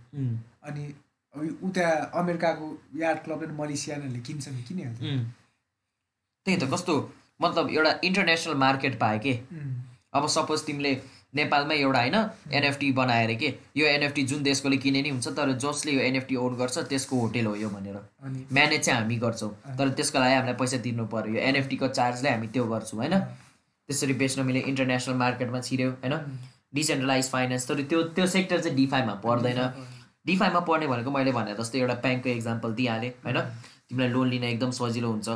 अनि 0.68 0.82
उता 1.68 1.86
अमेरिकाको 2.20 2.66
यार्ड 3.00 3.18
क्लब 3.24 3.40
मलेसियानहरूले 3.60 4.20
किन्छ 4.28 4.48
नि 4.48 4.62
किनिहाल्छ। 4.68 5.00
त्यही 6.46 6.56
त 6.56 6.64
कस्तो 6.72 6.94
मतलब 7.40 7.70
एउटा 7.70 7.92
इन्टरनेसनल 8.04 8.54
मार्केट 8.64 8.98
पायो 9.00 9.18
कि? 9.24 9.34
अब 10.14 10.26
सपोज 10.36 10.64
तिमीले 10.66 10.92
नेपालमै 11.34 11.76
एउटा 11.76 12.00
होइन 12.00 12.16
एनएफटी 12.54 12.90
बनाएर 12.92 13.34
के 13.40 13.52
यो 13.76 13.86
एनएफटी 13.86 14.22
जुन 14.30 14.42
देशकोले 14.42 14.76
किने 14.76 15.02
नि 15.02 15.10
हुन्छ 15.10 15.28
तर 15.36 15.52
जसले 15.64 15.92
यो 15.92 16.00
एनएफटी 16.00 16.36
ओन 16.36 16.56
गर्छ 16.56 16.78
त्यसको 16.90 17.20
होटेल 17.20 17.46
हो 17.46 17.54
यो 17.56 17.68
भनेर। 17.68 17.96
म्यानेज 18.52 18.80
चाहिँ 18.80 19.00
हामी 19.00 19.16
गर्छौँ 19.24 19.50
तर 19.78 19.88
त्यसको 19.88 20.18
लागि 20.18 20.34
हामीलाई 20.34 20.56
पैसा 20.60 20.78
तिर्नु 20.84 21.06
पऱ्यो 21.14 21.34
यो 21.34 21.40
एनएफटीको 21.48 21.88
चार्जले 21.88 22.30
हामी 22.30 22.48
त्यो 22.52 22.64
गर्छौँ 22.74 23.00
होइन? 23.00 23.18
त्यसरी 23.88 24.14
बेच्न 24.20 24.42
मिले 24.46 24.60
इन्टरनेसनल 24.72 25.16
मार्केटमा 25.24 25.60
छिर्यो 25.60 25.90
होइन? 26.04 26.14
डिसेन्ट्रलाइज 26.74 27.30
फाइनेन्स 27.30 27.68
तर 27.68 27.82
त्यो 27.88 28.02
त्यो 28.16 28.26
सेक्टर 28.34 28.60
चाहिँ 28.60 28.76
डिफाईमा 28.76 29.14
पर्दैन। 29.24 29.60
डिफाईमा 30.26 30.60
पर्ने 30.68 30.86
भनेको 30.86 31.10
मैले 31.10 31.32
भने 31.32 31.54
जस्तै 31.58 31.78
एउटा 31.78 31.94
ब्याङ्कको 32.04 32.28
इक्जाम्पल 32.30 32.74
दिइहालेँ 32.74 33.10
होइन? 33.24 33.40
तिमीलाई 33.88 34.10
लोन 34.12 34.28
लिन 34.28 34.44
एकदम 34.44 34.70
सजिलो 34.70 35.08
हुन्छ। 35.10 35.28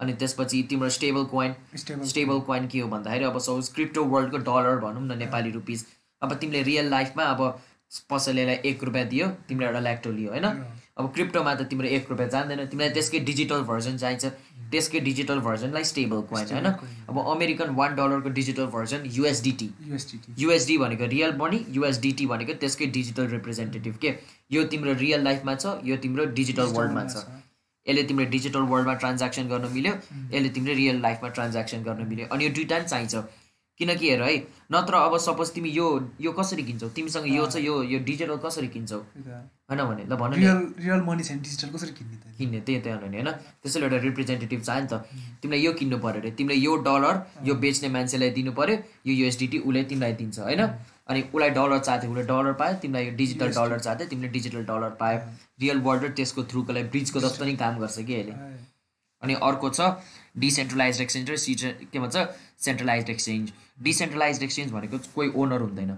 अनि 0.00 0.12
त्यसपछि 0.14 0.62
तिम्रो 0.70 0.88
स्टेबल 0.90 1.24
कोइन 1.26 1.54
स्टेबल 1.76 2.40
कोइन। 2.46 2.66
के 2.68 2.80
हो 2.80 2.88
भन्दाखेरि 2.88 3.24
अब 3.24 3.38
सपोज 3.40 3.68
क्रिप्टो 3.74 4.04
वर्ल्डको 4.06 4.38
डलर 4.48 4.78
भनौँ 4.80 5.06
न 5.06 5.18
नेपाली 5.18 5.50
रुपिस। 5.50 5.86
अब 6.22 6.34
तिमीले 6.34 6.62
रियल 6.62 6.90
लाइफमा 6.90 7.24
अब 7.24 7.60
पसलेलाई 8.10 8.58
एक 8.66 8.84
रुपियाँ 8.84 9.06
दियो 9.08 9.28
तिमीले 9.48 9.66
एउटा 9.66 9.80
ल्याक्टो 9.80 10.10
लियो 10.12 10.30
होइन? 10.30 10.44
अब 10.98 11.12
क्रिप्टोमा 11.14 11.54
त 11.54 11.62
तिम्रो 11.70 11.88
एक 11.88 12.10
रुपियाँ 12.10 12.28
जान्दैन 12.30 12.64
तिमीलाई 12.66 12.90
त्यसकै 12.92 13.18
डिजिटल 13.20 13.62
भर्जन 13.62 13.96
चाहिन्छ। 13.96 14.24
त्यसकै 14.70 15.00
डिजिटल 15.00 15.38
भर्जनलाई 15.40 15.84
स्टेबल 15.84 16.20
कोइन 16.30 16.46
होइन? 16.52 16.66
अब 17.08 17.18
अमेरिकन 17.32 17.74
वान 17.76 17.94
डलरको 17.96 18.28
digital 18.38 18.66
version 18.74 19.02
USDT. 19.16 19.68
USDT. 19.86 20.34
USD 20.42 20.78
भनेको 20.78 21.06
रियल 21.06 21.36
मनी 21.38 21.64
युएसडिटी 21.70 22.26
भनेको 22.26 22.52
त्यसकै 22.60 22.86
डिजिटल 22.96 23.26
रिप्रेजेन्टेटिभ 23.28 23.96
के? 23.96 24.14
यो 24.52 24.64
तिम्रो 24.66 24.92
रियल 25.04 25.24
लाइफमा 25.24 25.54
छ 25.54 25.78
यो 25.84 25.96
तिम्रो 25.98 26.24
डिजिटल 26.34 26.72
वर्ल्डमा 26.74 27.04
छ। 27.04 27.26
यसले 27.88 28.02
तिम्रो 28.04 28.24
डिजिटल 28.36 28.62
वर्ल्डमा 28.72 28.94
ट्रान्ज्याक्सन 29.02 29.48
गर्न 29.48 29.72
मिल्यो 29.72 29.94
यसले 30.34 30.48
तिम्रो 30.58 30.74
रियल 30.74 31.00
लाइफमा 31.00 31.28
ट्रान्ज्याक्सन 31.38 31.82
गर्न 31.88 32.08
मिल्यो। 32.08 32.26
अनि 32.32 32.44
यो 32.44 32.50
दुइटा 32.60 32.78
नि 32.78 32.88
चाहिन्छ। 32.94 33.16
किनकि 33.80 34.08
हेर 34.10 34.22
है 34.22 34.36
नत्र 34.72 34.94
अब 35.06 35.16
सपोज 35.20 35.50
तिमी 35.54 35.70
यो 35.70 35.86
यो 36.20 36.32
कसरी 36.32 36.62
किन्छौ? 36.64 36.88
तिमीसँग 36.96 37.26
यो 37.28 37.46
छ 37.46 37.56
यो 37.60 37.74
यो 37.92 37.98
डिजिटल 38.04 38.36
कसरी 38.44 38.68
किन्छौ? 38.76 38.98
होइन 39.68 39.82
भने 39.84 40.04
ल 40.04 40.16
भन 40.16 40.32
रियल 40.32 40.60
रियल 40.80 41.00
मनी 41.08 41.22
छैन 41.28 41.40
डिजिटल 41.44 41.68
कसरी 41.74 41.92
किन्ने 41.98 42.16
किन्ने 42.38 42.60
त्यही 42.60 42.80
त्यही 42.80 42.96
हुनु 42.96 43.10
नि 43.12 43.16
होइन? 43.20 43.30
त्यसैले 43.62 43.86
एउटा 43.86 43.98
रिप्रेजेन्टेटिभ 44.06 44.60
चाहियो 44.62 44.82
नि 44.82 44.88
त। 44.88 44.94
तिमीलाई 45.42 45.64
यो 45.64 45.72
किन्नु 45.80 45.98
पऱ्यो 46.04 46.20
अरे। 46.20 46.30
तिमीले 46.40 46.56
यो 46.56 46.76
डलर 46.88 47.14
यो 47.44 47.54
बेच्ने 47.64 47.88
मान्छेलाई 47.96 48.30
दिनु 48.38 48.52
पऱ्यो 48.58 48.76
यो 49.06 49.12
युएसडिटी 49.20 49.58
उसले 49.68 49.84
तिमीलाई 49.92 50.12
दिन्छ 50.20 50.38
होइन? 50.48 50.62
अनि 51.08 51.20
उसलाई 51.22 51.50
डलर 51.50 51.78
चाह्थ्यो 51.80 52.10
उसले 52.10 52.22
डलर 52.26 52.52
पायो 52.60 52.74
तिमीलाई 52.82 53.04
यो 53.06 53.12
डिजिटल 53.16 53.50
डलर 53.58 53.78
चाह्थ्यो 53.80 54.06
तिमीले 54.08 54.28
डिजिटल 54.36 54.64
डलर 54.66 54.90
पायो। 55.00 55.18
रियल 55.60 55.78
वर्ल्ड 55.86 56.04
र 56.04 56.08
त्यसको 56.12 56.44
थ्रुको 56.52 56.72
लागि 56.72 56.88
ब्रिजको 56.88 57.20
जस्तो 57.20 57.44
नि 57.44 57.56
काम 57.56 57.78
गर्छ 57.78 57.98
कि 58.00 58.14
अहिले। 58.14 58.34
अनि 59.22 59.34
अर्को 59.42 59.70
छ 59.70 59.80
डिसेन्ट्रलाइज 60.38 61.00
एक्सचेन्ज 61.00 61.30
र 61.30 61.36
सिट 61.36 61.88
के 61.92 61.98
भन्छ? 61.98 62.16
सेन्ट्रलाइज 62.64 63.10
एक्सचेन्ज 63.10 63.52
डिसेन्ट्रलाइज 63.82 64.42
एक्सचेन्ज 64.42 64.72
भनेको 64.72 64.98
कोही 65.14 65.30
ओनर 65.36 65.60
हुँदैन। 65.60 65.96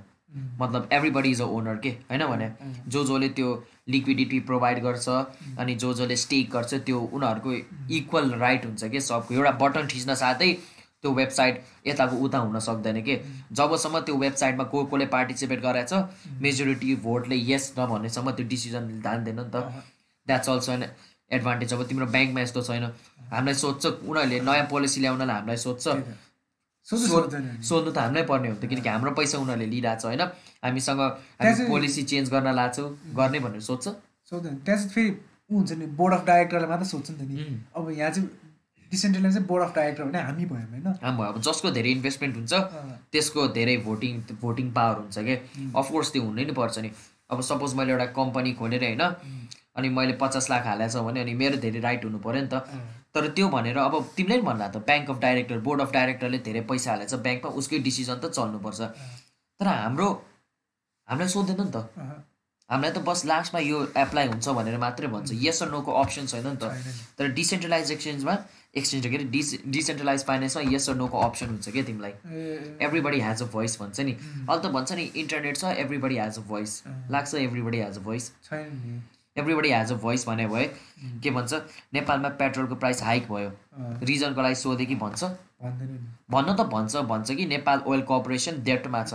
मतलब 0.61 0.88
एभ्रिबडी 0.92 1.30
इज 1.30 1.40
अ 1.40 1.44
ओनर 1.56 1.76
के? 1.82 1.90
होइन 2.11 2.26
भने 2.26 2.52
जो 2.88 3.04
जसले 3.04 3.28
त्यो 3.30 3.52
लिक्विडिटी 3.88 4.40
प्रोभाइड 4.48 4.82
गर्छ 4.82 5.09
अनि 5.09 5.74
जो 5.74 5.92
जसले 5.94 6.16
स्टेक 6.22 6.50
गर्छ 6.50 6.74
त्यो 6.86 7.00
उनीहरूको 7.00 7.52
इक्वल 7.96 8.30
राइट 8.40 8.64
हुन्छ 8.66 8.84
कि? 8.84 9.00
सबको 9.00 9.34
एउटा 9.34 9.50
बटन 9.62 9.88
थिच्न 9.94 10.14
साथै 10.14 10.50
त्यो 11.03 11.11
वेबसाइट 11.14 11.55
यताको 11.86 12.16
उता 12.26 12.38
हुन 12.38 12.59
सक्दैन 12.61 13.01
कि? 13.03 13.16
जबसम्म 13.53 14.01
त्यो 14.01 14.14
वेबसाइटमा 14.18 14.64
को 14.72 14.84
कोले 14.84 15.07
पार्टिसिपेट 15.09 15.61
गराएछ 15.62 15.92
मेजोरिटी 16.42 16.94
भोटले 17.05 17.36
यस 17.51 17.72
नभनेसम्म 17.78 18.30
त्यो 18.30 18.46
डिसिजन 18.49 19.01
जान्दैन 19.05 19.40
नि 19.40 19.51
त। 19.55 19.57
द्याट्स 20.26 20.49
अल्सो 20.49 20.72
एन 20.72 20.84
एडभान्टेज 21.30 21.72
अब 21.74 21.82
तिम्रो 21.88 22.07
ब्याङ्कमा 22.07 22.40
यस्तो 22.40 22.62
छैन। 22.62 22.84
हामीलाई 23.30 23.55
सोध्छ 23.55 23.84
उनीहरूले 23.86 24.40
नयाँ 24.40 24.66
पोलिसी 24.70 25.01
ल्याउनलाई 25.01 25.36
हामीलाई 25.36 25.57
सोध्छ। 25.66 25.86
सोध्नु 26.88 27.90
त 27.92 27.99
हामीलाई 27.99 28.24
पर्ने 28.24 28.49
हो 28.49 28.55
त 28.57 28.64
किनकि 28.66 28.88
हाम्रो 28.88 29.11
पैसा 29.14 29.38
उनीहरूले 29.38 29.66
लिइरहेछ 29.70 30.05
होइन? 30.05 30.22
हामीसँग 30.64 31.01
हामी 31.01 31.64
पोलिसी 31.68 32.03
चेन्ज 32.11 32.30
गर्न 32.32 32.49
लाग्छौँ 32.59 32.88
गर्ने 33.14 33.38
भनेर 33.44 33.61
सोध्छ। 33.61 33.86
सक्दैन 34.32 34.55
त्यहाँ 34.64 34.78
चाहिँ 34.78 34.90
फेरि 34.90 35.11
ऊ 35.51 35.55
हुन्छ 35.57 35.72
नि 35.80 35.86
बोर्ड 36.01 36.14
अफ 36.14 36.22
डाइरेक्टरलाई 36.26 36.68
मात्र 36.68 36.86
सोध्छ 36.92 37.11
नि 37.11 37.16
त 37.16 37.22
नि. 37.28 37.36
अब 37.76 37.90
यहाँ 37.90 38.11
चाहिँ 38.11 38.28
डिसेन्ट्रलाइज 38.91 39.34
चाहिँ 39.34 39.47
बोर्ड 39.47 39.64
अफ 39.64 39.74
डाइरेक्टर 39.74 40.05
भने 40.05 40.20
हामी 40.22 40.45
भयौँ 40.45 40.68
होइन। 40.70 40.86
हाम्रो 41.03 41.28
अब 41.32 41.41
जसको 41.49 41.70
धेरै 41.70 41.91
इन्भेस्टमेन्ट 41.91 42.36
हुन्छ 42.36 42.53
त्यसको 43.12 43.47
धेरै 43.59 43.76
भोटिङ 43.86 44.22
भोटिङ 44.41 44.70
पावर 44.78 44.97
हुन्छ 45.03 45.18
कि? 45.18 45.34
अफकोर्स 45.76 46.12
त्यो 46.12 46.22
हुनै 46.22 46.45
नै 46.45 46.55
पर्छ 46.61 46.78
नि। 46.78 46.91
अब 47.30 47.41
सपोज 47.51 47.74
मैले 47.74 47.93
एउटा 47.93 48.07
कम्पनी 48.18 48.53
खोलेर 48.61 48.84
होइन? 48.84 49.03
अनि 49.76 49.89
मैले 49.97 50.12
पचास 50.20 50.51
लाख 50.51 50.64
हालेको 50.66 50.93
छ 50.93 51.05
भने 51.09 51.20
अनि 51.20 51.34
मेरो 51.43 51.57
धेरै 51.64 51.80
राइट 51.80 52.05
हुनु 52.05 52.18
पऱ्यो 52.18 52.41
नि 52.43 52.49
त। 52.49 52.55
तर 53.14 53.28
त्यो 53.36 53.49
भनेर 53.49 53.78
अब 53.78 53.95
तिमीले 54.16 54.36
नि 54.36 54.43
भन्ला 54.49 54.68
त 54.68 54.76
bank 54.89 55.11
of 55.11 55.18
director 55.20 55.59
board 55.66 55.80
of 55.80 55.93
डाइरेक्टरले 55.93 56.39
धेरै 56.49 56.62
पैसा 56.70 56.91
हालेछ 56.93 57.14
ब्याङ्कमा 57.26 57.51
उसकै 57.61 57.78
डिसिजन 57.86 58.18
त 58.22 58.32
चल्नुपर्छ। 58.36 58.80
तर 59.61 59.66
हाम्रो 59.66 60.09
हामीलाई 61.09 61.30
सोध्दैन 61.36 61.61
नि 61.61 61.70
त। 61.72 61.76
हामीलाई 62.70 62.93
त 62.93 62.99
बस 63.09 63.24
लास्टमा 63.30 63.61
यो 63.64 63.78
एप्लाई 63.97 64.26
हुन्छ 64.28 64.49
भनेर 64.59 64.76
मात्रै 64.78 65.09
भन्छ। 65.09 65.32
यस 65.47 65.62
नोको 65.72 65.93
अप्सन 66.03 66.26
छैन 66.32 66.47
नि 66.47 66.57
त। 66.61 66.64
तर 67.16 67.32
डिसेन्ट्रलाइज 67.39 67.93
एक्सचेन्जमा 67.97 68.34
एक्सचेन्ज 68.74 69.06
के 69.06 69.16
अरे 69.16 69.24
डिस 69.32 69.54
डिसेन्ट्रलाइज 69.66 70.24
फाइनेन्समा 70.24 70.62
यस 70.72 70.88
र 70.88 70.94
नोको 70.94 71.18
अप्सन 71.18 71.46
हुन्छ 71.46 71.68
क्या 71.68 71.82
तिमीलाई? 71.84 72.10
ए, 72.10 72.76
एभ्रिबडी 72.82 73.20
हेज 73.20 73.42
अ 73.42 73.46
भोइस 73.52 73.78
भन्छ 73.80 74.00
नि। 74.00 74.12
अहिले 74.12 74.62
त 74.62 74.72
भन्छ 74.72 74.92
नि 74.92 75.04
इन्टरनेट 75.16 75.56
छ 75.56 75.64
एभ्रिबडी 75.84 76.16
हेज 76.18 76.38
अ। 76.38 76.42
भोइस। 76.48 76.82
लाग्छ 77.10 77.34
everybody 77.34 77.78
has 77.78 77.98
a 77.98 78.00
voice 78.02 78.32
everybody 79.36 79.70
has 79.70 79.92
a 79.92 79.94
voice 80.02 80.26
भने 80.28 80.46
भए 80.48 80.64
के 81.22 81.30
भन्छ 81.30 81.60
नेपालमा 81.94 82.28
पेट्रोलको 82.38 82.74
प्राइस 82.74 83.02
हाइक 83.02 83.28
भयो। 83.32 83.50
रिजनको 84.04 84.42
लागि 84.42 84.54
सोधे 84.62 84.86
कि 84.86 84.94
भन्छ? 85.02 85.24
भन्न 86.30 86.54
त 86.54 86.60
भन्छ 86.72 86.96
भन्छ 87.08 87.30
कि 87.32 87.46
नेपाल 87.46 87.82
ओइल 87.86 88.00
कर्पोरेसन 88.10 88.62
डेटमा 88.64 89.02
छ। 89.04 89.14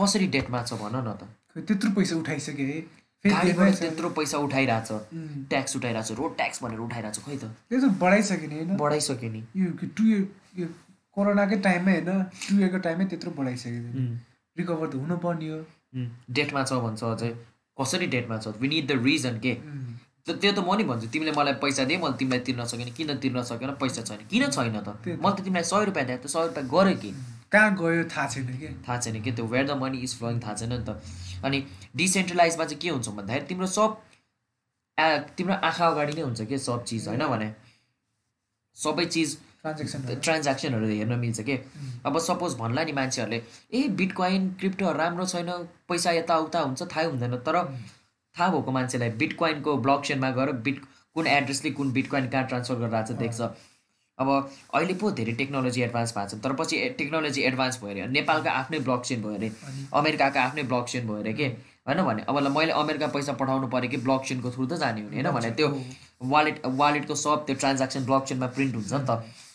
कसरी 0.00 0.26
डेटमा 0.36 0.62
छ 0.62 0.80
भन 0.82 0.96
न 0.96 1.16
त। 1.20 1.28
त्यत्रो 1.66 1.90
पैसा 1.90 2.16
उठाइसके। 2.16 2.62
है 2.62 2.80
गाडीबाट। 3.24 3.74
त्यत्रो 3.78 4.08
पैसा 4.16 4.38
उठाइरहेछ 4.38 4.88
ट्याक्स 5.50 5.76
उठाइरहेको 5.76 6.08
छ 6.08 6.18
रोड 6.18 6.36
ट्याक्स 6.36 6.62
भनेर 6.62 6.80
उठाइरहेको 6.80 7.14
छ 7.16 7.24
खै 7.26 7.36
त। 7.36 7.44
त्यो 7.68 7.78
त 7.80 7.92
बढाइसक्यो 8.00 8.48
नि 8.48 8.56
होइन? 8.56 8.76
बढाइसक्यो 8.80 9.30
नि। 9.30 9.40
यो 9.56 9.68
टु 9.96 10.02
इयर 10.08 10.22
यो 10.60 10.66
कोरोनाकै 11.16 11.56
टाइममै 11.66 11.96
होइन? 12.00 12.24
टु 12.48 12.52
इयरको 12.58 12.78
टाइममै 12.86 13.06
त्यत्रो 13.12 13.30
बढाइसक्यो। 13.36 14.04
रिकभर 14.56 14.86
त 14.88 14.94
हुनुपर्ने 15.04 15.48
हो। 15.52 15.58
डेटमा 16.32 16.62
छ 16.64 16.72
भन्छ 16.84 17.02
अझै। 17.12 17.30
कसरी 17.76 18.06
डेटमा 18.14 18.36
छ? 18.38 18.56
वी 18.60 18.68
निड 18.68 18.86
द 18.88 18.92
रिजन 19.04 19.38
के? 19.44 19.54
त्यो 20.30 20.52
त 20.52 20.58
म 20.64 20.76
नि 20.78 20.84
भन्छु 20.88 21.06
तिमीले 21.12 21.32
मलाई 21.36 21.54
पैसा 21.60 21.84
दिए 21.90 21.98
मैले 22.00 22.16
तिमीलाई 22.16 22.40
तिर्न 22.46 22.64
सकेन। 22.72 22.88
किन 22.96 23.10
तिर्न 23.20 23.42
सकेन? 23.50 23.70
पैसा 23.80 24.02
छैन। 24.08 24.24
किन 24.30 24.48
छैन 24.48 24.80
त। 24.80 24.96
मैले 25.04 25.36
त 25.36 25.40
तिमीलाई 25.44 25.66
सय 25.68 25.84
रुपियाँ 25.90 26.06
दिएँ 26.08 26.18
त 26.24 26.26
सय 26.30 26.46
रुपियाँ 26.48 26.66
गरेँ 26.72 26.96
कि? 27.02 27.10
कहाँ 27.52 27.70
गयो? 27.76 28.04
थाहा 28.06 28.26
छैन 28.32 28.46
कि? 28.60 28.68
थाहा 28.86 28.96
छैन 29.00 29.20
कि? 29.22 29.30
त्यो 29.32 29.44
where 29.44 29.66
the 29.66 29.76
money 29.76 29.98
is 30.06 30.12
flowing 30.18 30.40
थाहा 30.40 30.54
छैन 30.54 30.72
नि 30.72 30.84
त। 30.86 30.90
अनि 31.44 31.64
डिसेन्ट्रलाइजमा 31.96 32.64
चाहिँ 32.64 32.80
के 32.80 32.88
हुन्छ 32.88 33.08
भन्दाखेरि 33.08 33.46
तिम्रो 33.46 33.66
सब 33.66 33.96
तिम्रो 35.36 35.54
आँखा 35.54 35.86
अगाडि 35.86 36.12
नै 36.12 36.22
हुन्छ 36.22 36.42
कि 36.42 36.58
सब 36.58 36.84
चिज 36.84 37.08
होइन 37.08 37.26
भने? 37.26 37.52
सबै 38.76 39.04
चिज 39.06 39.36
ट्रान्जेक्सन 39.62 40.14
ट्रान्ज्याक्सनहरू 40.16 40.86
हेर्न 40.86 41.18
मिल्छ 41.18 41.40
के? 41.40 41.56
अब 42.06 42.18
सपोज 42.20 42.54
भन्ला 42.58 42.84
नि 42.84 42.92
मान्छेहरूले 42.92 43.42
ए 43.72 43.88
बिटकोइन 43.98 44.50
क्रिप्टोहरू 44.60 44.98
राम्रो 44.98 45.26
छैन 45.32 45.50
पैसा 45.88 46.10
यताउता 46.12 46.60
हुन्छ 46.60 46.82
थाहै 46.82 47.06
हुँदैन। 47.06 47.36
तर 47.46 47.56
थाहा 48.36 48.48
भएको 48.50 48.70
मान्छेलाई 48.72 49.10
बिटकोइनको 49.20 49.76
ब्लक 49.84 50.04
चेनमा 50.04 50.30
गएर 50.38 50.52
बिट 50.68 50.80
कुन 51.14 51.26
एड्रेसले 51.26 51.70
कुन 51.78 51.92
बिटकोइन 51.92 52.28
कहाँ 52.28 52.46
ट्रान्सफर 52.46 52.76
गरेर 52.78 52.94
आएको 52.94 53.12
छ 53.12 53.18
देख्छ। 53.18 53.40
अब 54.20 54.28
अहिले 54.74 54.94
पो 55.00 55.10
धेरै 55.18 55.32
टेक्नोलोजी 55.40 55.82
एडभान्स 55.82 56.14
भएको 56.16 56.36
छ। 56.36 56.42
तर 56.44 56.52
पछि 56.60 56.78
टेक्नोलोजी 56.98 57.42
एडभान्स 57.50 57.80
भयो 57.82 57.90
अरे 57.90 58.06
नेपालको 58.12 58.50
आफ्नै 58.60 58.78
ब्लक 58.86 59.02
चेन 59.08 59.22
भयो 59.22 59.34
अरे 59.34 59.50
अमेरिकाको 60.00 60.38
आफ्नै 60.40 60.62
ब्लक 60.70 60.86
चेन 60.92 61.06
भयो 61.08 61.18
अरे 61.24 61.32
के? 61.32 61.48
होइन 61.88 62.02
भने 62.04 62.22
अब 62.28 62.36
मैले 62.56 62.72
अमेरिका 62.78 63.06
पैसा 63.16 63.32
पठाउनु 63.40 63.66
पऱ्यो 63.74 63.90
कि 63.90 63.96
ब्लक 64.06 64.22
चेनको 64.28 64.50
थ्रु 64.52 64.66
त 64.66 64.80
जाने 64.82 65.00
हुने 65.02 65.16
होइन 65.16 65.30
भने? 65.34 65.50
त्यो 65.56 65.68
वालेट 66.32 66.66
वालेटको 66.80 67.14
सब 67.16 67.46
त्यो 67.46 67.56
ट्रान्ज्याक्सन 67.56 68.04
ब्लक 68.06 68.24
चेनमा 68.28 68.46
प्रिन्ट 68.56 68.74
हुन्छ 68.74 68.92
नि 68.92 69.04
त। 69.08 69.10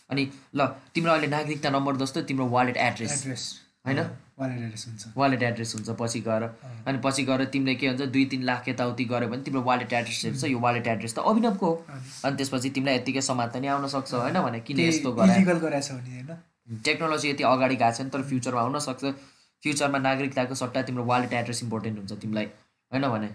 अनि 0.09 0.23
ल 0.55 0.65
तिम्रो 0.93 1.11
अहिले 1.11 1.27
नागरिकता 1.27 1.69
नम्बर 1.69 1.95
जस्तो 1.97 2.21
तिम्रो 2.29 2.45
वालेट 2.49 2.77
एड्रेस 2.77 3.11
एड्रेस 3.17 3.43
होइन? 3.87 3.99
वालेट 4.37 4.59
एड्रेस 4.59 4.85
हुन्छ। 4.87 5.13
वालेट 5.17 5.43
एड्रेस 5.43 5.73
हुन्छ 5.75 5.89
पछि 5.99 6.19
गएर। 6.21 6.43
अनि 6.87 6.97
पछि 7.03 7.23
गएर 7.25 7.43
तिमीले 7.53 7.75
के 7.75 7.89
भन्छ 7.89 8.09
दुई 8.11 8.25
तिन 8.31 8.43
लाख 8.43 8.67
यताउति 8.69 9.05
गऱ्यो 9.05 9.27
भने 9.29 9.43
तिम्रो 9.43 9.61
वालेट 9.63 9.93
एड्रेसहरू 9.93 10.35
छ 10.35 10.51
यो 10.51 10.59
वालेट 10.59 10.87
एड्रेस 10.87 11.15
त 11.15 11.19
अभिनवको 11.23 11.67
हो। 11.67 11.75
अनि 12.25 12.35
त्यसपछि 12.37 12.69
तिमीलाई 12.75 12.95
यत्तिकै 12.95 13.21
समात 13.29 13.55
नि 13.57 13.67
आउन 13.75 13.87
सक्छ 13.95 14.13
होइन 14.13 14.41
भने 14.41 14.59
किन 14.67 14.79
यस्तो 14.79 15.11
गरे 15.13 15.35
इलिगल 15.35 15.59
गराएछ 15.63 15.91
भने 15.91 16.11
होइन। 16.15 16.81
टेक्नोलोजी 16.83 17.29
यति 17.29 17.43
अगाडि 17.45 17.75
गएको 17.75 17.95
छैन 17.97 18.09
तर 18.09 18.21
फ्युचरमा 18.29 18.61
हुनसक्छ 18.61 19.03
फ्युचरमा 19.63 19.97
नागरिकताको 20.03 20.55
सट्टा 20.55 20.81
तिम्रो 20.83 21.03
वालेट 21.05 21.33
एड्रेस 21.33 21.63
इम्पोर्टेन्ट 21.63 21.97
हुन्छ 21.97 22.21
तिमीलाई 22.21 22.45
होइन 22.91 23.07
भने। 23.09 23.29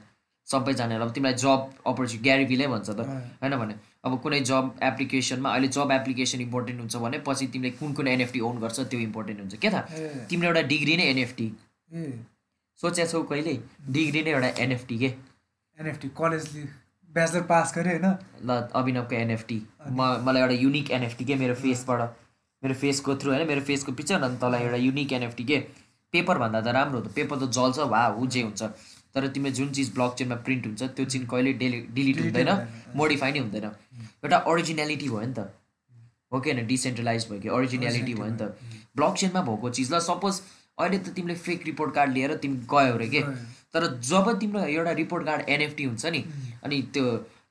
सबैजनालाई 0.49 1.07
अब 1.07 1.13
तिमीलाई 1.15 1.35
जब 1.41 1.71
अपर्च्युनिटी 1.87 2.25
ग्यारिबीले 2.25 2.67
भन्छ 2.69 2.91
त 2.91 3.01
होइन 3.41 3.57
भने। 3.57 3.75
अब 4.05 4.19
कुनै 4.23 4.41
जब 4.49 4.79
एप्लिकेसनमा 4.83 5.51
अहिले 5.55 5.69
जब 5.77 5.91
एप्लिकेसन 5.93 6.41
इम्पोर्टेन्ट 6.41 6.81
हुन्छ 6.81 6.97
भने 7.05 7.19
पछि 7.27 7.47
तिमीले 7.53 7.71
कुन 7.79 7.93
कुन 7.95 8.09
एनएफटी 8.09 8.41
ओन 8.41 8.61
गर्छ 8.61 8.81
त्यो 8.81 9.01
इम्पोर्टेन्ट 9.01 9.41
हुन्छ। 9.41 9.55
के 9.55 9.71
थाहा? 9.71 9.85
ए। 9.95 10.27
तिम्रो 10.31 10.49
एउटा 10.49 10.63
डिग्री 10.69 10.97
नै 10.97 11.05
एनएफटी 11.15 11.49
सोचेको 12.81 13.11
छौ 13.11 13.23
कहिले? 13.33 13.59
डिग्री 13.97 14.23
नै 14.23 14.31
एउटा 14.31 14.49
एनएफटी 14.65 14.99
के? 14.99 15.13
एनएफटी 15.79 16.09
कलेजले 16.21 16.63
ब्याचलर 17.11 17.43
पास 17.53 17.75
गऱ्यो 17.77 17.93
होइन? 17.93 18.07
ल 18.47 18.51
अभिनवको 18.81 19.15
एनएफटी 19.17 19.59
म 19.91 20.01
मलाई 20.27 20.43
एउटा 20.43 20.57
युनिक 20.65 20.91
एनएफटी 20.99 21.25
के 21.25 21.35
मेरो 21.43 21.55
फेसबाट 21.61 22.01
मेरो 22.63 22.75
फेसको 22.81 23.17
थ्रु 23.21 23.31
होइन 23.33 23.47
मेरो 23.49 23.61
फेसको 23.69 23.93
पिक्चर 24.01 24.23
अनि 24.23 24.37
तँलाई 24.41 24.63
एउटा 24.63 24.77
युनिक 24.87 25.13
एनएफटी 25.13 25.45
के? 25.45 25.59
पेपर 26.15 26.39
भन्दा 26.39 26.61
त 26.61 26.75
राम्रो 26.75 26.99
हो 26.99 27.05
त। 27.05 27.13
पेपर 27.15 27.37
त 27.39 27.51
जल्छ 27.57 27.79
वा 27.93 28.03
हु 28.17 28.27
जे 28.27 28.43
हुन्छ। 28.43 28.63
तर 29.15 29.27
तिम्रो 29.29 29.51
जुन 29.59 29.71
चिज 29.77 29.93
ब्लक 29.95 30.15
चेनमा 30.19 30.37
प्रिन्ट 30.47 30.67
हुन्छ 30.67 30.83
त्यो 30.97 31.05
चिज 31.05 31.27
कहिले 31.31 31.53
डेली 31.63 31.81
डिलिट 31.95 32.21
हुँदैन 32.21 32.51
मोडिफाई 32.97 33.33
नै 33.33 33.39
हुँदैन। 33.39 33.65
एउटा 34.25 34.39
ओरिजिनालिटी 34.47 35.09
भयो 35.09 35.21
नि 35.21 35.35
त। 35.35 35.51
हो 36.33 36.41
कि 36.41 36.51
होइन? 36.51 36.67
डिसेन्ट्रलाइज 36.67 37.27
भयो 37.31 37.41
कि? 37.41 37.49
ओरिजिनालिटी 37.49 38.15
भयो 38.15 38.31
नि 38.31 38.39
त। 38.39 38.43
ब्लक 38.97 39.15
चेनमा 39.17 39.43
भएको 39.43 39.71
चिजलाई 39.71 40.01
सपोज 40.01 40.41
अहिले 40.79 40.99
त 40.99 41.09
तिमीले 41.17 41.35
फेक 41.47 41.67
रिपोर्ट 41.67 41.95
कार्ड 41.95 42.13
लिएर 42.13 42.35
तिमी 42.43 42.57
गयो 42.71 42.95
अरे 42.95 43.09
के? 43.09 43.21
तर 43.75 43.87
जब 44.03 44.39
तिम्रो 44.41 44.61
एउटा 44.69 44.93
रिपोर्ट 45.03 45.27
कार्ड 45.27 45.49
एनएफटी 45.49 45.85
हुन्छ 45.85 46.07
नि 46.07 46.25
अनि 46.65 46.83
त्यो 46.95 47.05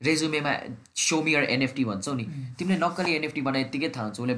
रेजुमेमा 0.04 0.54
सोमियर 0.96 1.44
एनएफटी 1.44 1.84
भन्छौ 1.86 2.14
नि 2.14 2.26
तिमीले 2.60 2.80
नक्कली 2.80 3.12
एनएफटी 3.16 3.42
बनाए 3.42 3.62
यत्तिकै 3.62 3.90
थाहा 3.96 4.06
हुन्छ। 4.06 4.20
उसले 4.20 4.36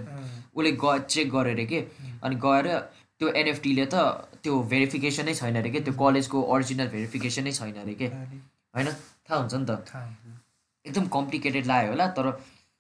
उसले 0.58 0.72
ग 0.74 0.98
चेक 1.06 1.30
गऱ्यो 1.32 1.54
अरे 1.54 1.66
के? 1.66 1.80
अनि 2.24 2.36
गएर 2.46 2.68
त्यो 3.20 3.28
एनएफटीले 3.42 3.86
त 3.94 3.96
त्यो 4.44 4.60
भेरिफिकेसन 4.74 5.26
नै 5.26 5.34
छैन 5.34 5.56
अरे 5.56 5.70
के? 5.70 5.80
त्यो 5.82 5.94
कलेजको 5.94 6.42
ओरिजिनल 6.56 6.88
भेरिफिकेसन 6.88 7.44
नै 7.44 7.52
छैन 7.52 7.76
अरे 7.82 7.94
के? 7.94 8.08
होइन? 8.76 8.88
थाहा 9.30 9.40
हुन्छ 9.40 9.54
नि 9.54 9.66
त। 9.66 9.72
एकदम 10.86 11.08
कम्प्लिकेटेड 11.08 11.66
लाग्यो 11.68 11.90
होला 11.90 12.08
तर 12.20 12.32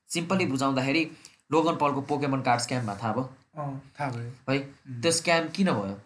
सिम्पली 0.09 0.45
बुझाउँदाखेरि 0.45 1.03
लोगन 1.51 1.75
पलको 1.81 2.01
पोकेमन 2.09 2.41
कार्ड 2.41 2.61
स्क्याममा 2.61 2.95
थाहा 3.03 3.13
भयो। 3.13 3.25
थाहा 3.99 4.09
भयो। 4.11 4.31
है? 4.49 4.59
त्यो 5.01 5.11
स्क्याम 5.11 5.49
किन 5.55 5.71
भयो? 5.71 5.99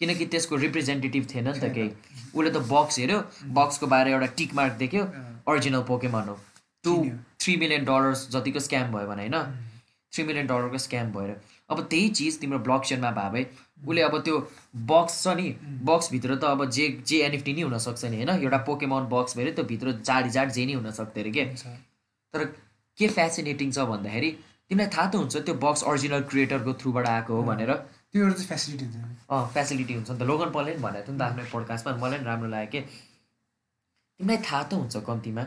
किनकि 0.00 0.26
त्यसको 0.26 0.56
रिप्रेजेन्टेटिभ 0.56 1.26
थिएन 1.34 1.48
नि 1.48 1.58
त 1.58 1.72
केही। 1.74 1.90
उसले 2.34 2.50
त 2.50 2.62
बक्स 2.70 2.98
हेऱ्यो 2.98 3.18
बक्सको 3.58 3.86
बाहिर 3.86 4.08
एउटा 4.08 4.26
टिक 4.38 4.54
मार्क 4.54 4.72
देख्यो 4.78 5.02
ओरिजिनल 5.48 5.82
पोकेमन 5.90 6.28
हो। 6.28 6.38
टु। 6.84 6.94
थ्री 7.40 7.56
मिलियन 7.56 7.84
डलर्स 7.84 8.28
जतिको 8.30 8.60
स्क्याम 8.60 8.92
भयो 8.92 9.06
भने 9.08 9.26
होइन? 9.26 9.36
थ्री 10.12 10.24
मिलियन 10.24 10.46
डलरको 10.46 10.78
स्क्याम 10.78 11.12
भएर। 11.12 11.30
अब 11.70 11.82
त्यही 11.90 12.08
चिज 12.18 12.40
तिम्रो 12.40 12.58
ब्लक 12.66 12.82
चेनमा 12.84 13.10
भए 13.10 13.44
उसले 13.86 14.02
अब 14.02 14.18
त्यो 14.24 14.36
बक्स 14.90 15.22
छ 15.22 15.34
नि 15.36 15.46
बक्सभित्र 15.90 16.36
त 16.36 16.44
अब 16.44 16.64
जे 16.70 16.88
जे 17.06 17.18
एनएफटी 17.26 17.52
नै 17.54 17.62
हुनसक्छ 17.62 18.04
नि 18.04 18.16
होइन? 18.16 18.30
एउटा 18.42 18.58
पोकेमन 18.68 19.08
बक्स 19.12 19.36
भयो 19.36 19.52
त्यो 19.52 19.64
भित्र 19.72 19.92
जाडी 20.08 20.30
जाड 20.36 20.50
जे 20.58 20.66
नै 20.66 20.74
हुनसक्थ्यो 20.80 21.22
अरे 21.22 21.30
के? 21.30 21.44
तर 22.34 22.44
के 22.98 23.08
फेसिनेटिङ 23.18 23.70
छ 23.72 23.86
भन्दाखेरि 23.92 24.30
तिमीलाई 24.68 24.88
थाहा 24.96 25.06
त 25.06 25.14
हुन्छ 25.20 25.36
त्यो 25.46 25.54
बक्स 25.64 25.84
ओरिजिनल 25.92 26.22
क्रिएटरको 26.30 26.72
थ्रुबाट 26.80 27.06
आएको 27.06 27.32
हो 27.36 27.42
भनेर। 27.48 27.72
त्यो 28.12 28.22
एउटा 28.22 28.34
चाहिँ 28.36 28.48
फेसिलिटी 28.48 28.84
हुन्छ। 28.84 28.96
अँ 29.30 29.46
फेसिलिटी 29.54 29.94
हुन्छ 29.94 30.10
नि 30.10 30.18
त। 30.18 30.22
लोगन 30.30 30.50
पलले 30.56 30.72
पनि 30.72 30.82
भनेको 30.82 31.06
थियो 31.06 31.12
नि 31.12 31.18
त 31.18 31.22
आफ्नो 31.22 31.44
पोडकास्टमा 31.52 31.96
मलाई 32.02 32.18
पनि 32.18 32.26
राम्रो 32.26 32.48
लाग्यो 32.54 32.70
कि? 32.72 32.80
तिमीलाई 34.20 34.38
थाहा 34.48 34.62
त 34.62 34.72
हुन्छ 34.80 34.96
कम्तीमा 35.08 35.44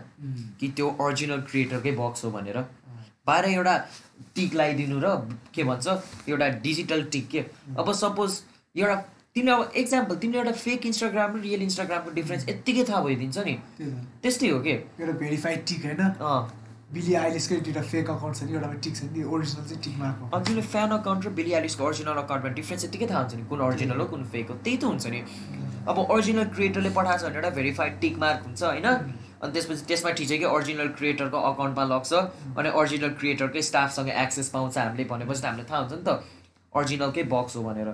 कि 0.59 0.67
त्यो 0.77 0.87
ओरिजिनल 1.05 1.41
क्रिएटरकै 1.49 1.91
बक्स 2.01 2.25
हो 2.25 2.31
भनेर। 2.37 2.57
बाहिर 3.27 3.45
एउटा 3.53 3.75
टिक 4.35 4.53
लगाइदिनु 4.55 4.99
र 5.03 5.15
के 5.53 5.63
भन्छ 5.63 5.87
एउटा 6.29 6.47
डिजिटल 6.63 7.03
टिक 7.11 7.27
के? 7.29 7.45
अब 7.77 7.91
सपोज 7.93 8.41
एउटा 8.75 8.95
तिमीले 9.35 9.51
अब 9.51 9.71
एक्जाम्पल 9.75 10.15
तिमीले 10.17 10.39
एउटा 10.39 10.51
फेक 10.59 10.85
इन्स्टाग्राम 10.85 11.35
र 11.35 11.39
रियल 11.41 11.61
इन्स्टाग्रामको 11.61 12.11
डिफ्रेन्स 12.19 12.49
यत्तिकै 12.49 12.83
थाहा 12.89 13.01
भइदिन्छ 13.07 13.37
नि। 13.47 13.55
त्यस्तै 14.21 14.49
हो 14.49 14.59
कि? 14.67 14.75
एउटा 15.01 15.17
भेरिफाइड 15.23 15.65
टिक 15.67 15.85
होइन? 15.85 16.01
बिली 16.93 17.13
आइलेसकै 17.19 17.55
दुइटा 17.65 17.81
फेक 17.81 18.09
अकाउन्ट 18.09 18.37
छ 18.37 18.43
नि 18.45 18.53
एउटा 18.55 18.73
टिक 18.85 18.95
छ 18.95 19.03
नि 19.11 19.23
ओरिजिनल 19.35 19.65
चाहिँ 19.67 19.81
टिक 19.83 19.97
मार्क 19.99 20.33
अनि 20.33 20.43
तिमीले 20.45 20.65
फ्यान 20.73 20.89
अकाउन्ट 20.97 21.25
र 21.25 21.29
बिली 21.39 21.53
आइलिसको 21.59 21.83
ओरिजिनल 21.85 22.21
अकाउन्टमा 22.21 22.51
डिफ्रेन्स 22.59 22.83
यत्तिकै 22.85 23.07
थाहा 23.11 23.21
हुन्छ 23.21 23.35
नि 23.35 23.45
कुन 23.49 23.61
ओरिजिनल 23.67 23.99
हो 23.99 24.05
कुन 24.13 24.23
फेक 24.33 24.49
हो 24.49 24.55
त्यही 24.63 24.77
त 24.77 24.83
हुन्छ 24.85 25.05
नि। 25.11 25.19
अब 25.89 25.97
ओरिजिनल 26.15 26.45
क्रिएटरले 26.55 26.91
पठाएको 26.97 27.19
छ 27.19 27.25
भने 27.25 27.35
एउटा 27.35 27.49
भेरिफाइड 27.57 27.99
टिक 28.05 28.17
मार्क 28.23 28.45
हुन्छ 28.45 28.63
होइन? 28.63 28.87
अनि 29.45 29.53
त्यसपछि 29.53 29.85
त्यसमा 29.85 30.11
ठिकै 30.17 30.37
ओरिजिनल 30.49 30.89
क्रिएटरको 30.97 31.37
अकाउन्टमा 31.49 31.83
लग्छ 31.93 32.11
अनि 32.57 32.69
ओरिजिनल 32.81 33.11
क्रिएटरकै 33.21 33.61
स्टाफसँग 33.69 34.09
एक्सेस 34.25 34.49
पाउँछ 34.55 34.77
हामीले 34.77 35.05
भनेपछि 35.13 35.41
त 35.41 35.45
हामीलाई 35.45 35.67
थाहा 35.69 35.81
हुन्छ 35.81 35.93
नि 35.93 36.03
त 36.03 36.09
ओरिजिनलकै 36.73 37.23
बक्स 37.33 37.55
हो 37.55 37.63
भनेर। 37.67 37.89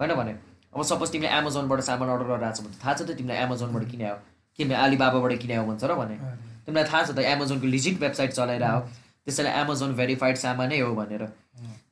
होइन 0.00 0.14
भने? 0.20 0.32
अब 0.74 0.82
सपोज 0.84 1.08
तिमीले 1.12 1.30
एमाजोनबाट 1.38 1.80
सामान 1.88 2.08
अर्डर 2.14 2.26
गरेर 2.30 2.44
आएको 2.44 2.56
छ 2.56 2.64
भने 2.64 2.76
थाहा 2.82 2.94
छ 2.94 3.00
त 3.02 3.10
तिमीलाई 3.18 3.38
एमाजोनबाट 3.44 3.84
किने 3.92 4.06
हो 4.08 4.16
किनभने 4.58 4.76
आलिबाबाबाट 4.84 5.32
किने 5.42 5.56
हो 5.56 5.64
भन्छ 5.68 5.84
र 5.84 5.94
भने। 6.00 6.16
तिमीलाई 6.64 6.86
थाहा 6.90 7.02
छ 7.04 7.10
त 7.12 7.18
एमाजोनको 7.34 7.66
लिजिट 7.74 7.96
वेबसाइट 8.00 8.30
चलाएर 8.38 8.64
हो 8.64 8.80
त्यसैले 9.24 9.50
एमाजोन 9.62 9.90
भेरिफाइड 10.00 10.36
सामानै 10.44 10.78
हो 10.80 10.94
भनेर। 11.00 11.24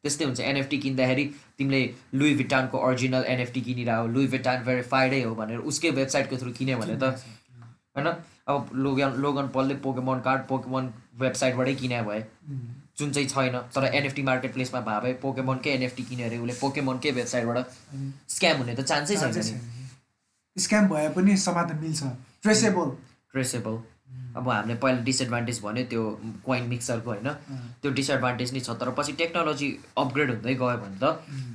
त्यस्तै 0.02 0.24
हुन्छ। 0.24 0.40
एनएफटी 0.40 0.76
किन्दाखेरि 0.84 1.24
तिमीले 1.58 1.80
लुई 2.20 2.32
भिटानको 2.40 2.76
ओरिजिनल 2.88 3.24
एनएफटी 3.34 3.60
किनिरह 3.68 4.06
लुई 4.14 4.26
भिटान 4.34 4.58
भेरिफाइडै 4.68 5.20
हो 5.22 5.34
भनेर 5.40 5.58
उसकै 5.70 5.90
वेबसाइटको 5.98 6.36
थ्रु 6.42 6.52
किन्यो 6.58 6.76
भने 6.78 6.96
त। 7.02 7.04
होइन? 7.96 8.08
अब 8.46 8.70
लोगन 8.74 9.20
लोगन 9.22 9.48
पलले 9.54 9.74
पोकेमन 9.84 10.20
कार्ड 10.24 10.42
पोकेमन 10.48 10.92
वेबसाइटबाटै 11.20 11.74
किने 11.74 12.02
भए। 12.02 12.20
जुन 12.98 13.10
चाहिँ 13.12 13.28
छैन 13.28 13.58
तर 13.74 13.84
एनएफटी 13.86 14.22
मार्केट 14.22 14.52
प्लेसमा 14.52 14.80
भए 14.80 15.00
भए 15.00 15.12
पोकेमनकै 15.22 15.70
एनएफटी 15.70 16.02
किन्यो 16.10 16.26
अरे 16.26 16.38
उसले 16.38 16.54
पोकेमनकै 16.60 17.10
वेबसाइटबाट 17.18 17.58
स्क्याम 18.36 18.56
हुने 18.58 18.74
त 18.74 18.80
चान्सै 18.92 19.16
छैन 19.16 19.60
स्क्याम 20.56 20.88
भए 20.88 21.08
पनि 21.16 21.36
समाधान 21.42 21.78
मिल्छ। 21.80 22.02
ट्रेसेबल 22.42 22.96
ट्रेसेबल 23.32 23.76
अब 24.36 24.48
हामीले 24.48 24.74
पहिला 24.80 25.00
डिसएडभान्टेज 25.04 25.60
भन्यो 25.62 25.84
त्यो 25.90 26.02
कोइन 26.46 26.64
मिक्सरको 26.68 27.10
होइन 27.10 27.28
त्यो 27.82 27.90
डिसएडभान्टेज 27.98 28.52
नै 28.54 28.60
छ। 28.60 28.76
तर 28.80 28.90
पछि 28.96 29.12
टेक्नोलोजी 29.20 29.68
अपग्रेड 29.98 30.30
हुँदै 30.30 30.54
गयो 30.54 30.76
भने 30.82 30.98
त 31.02 31.04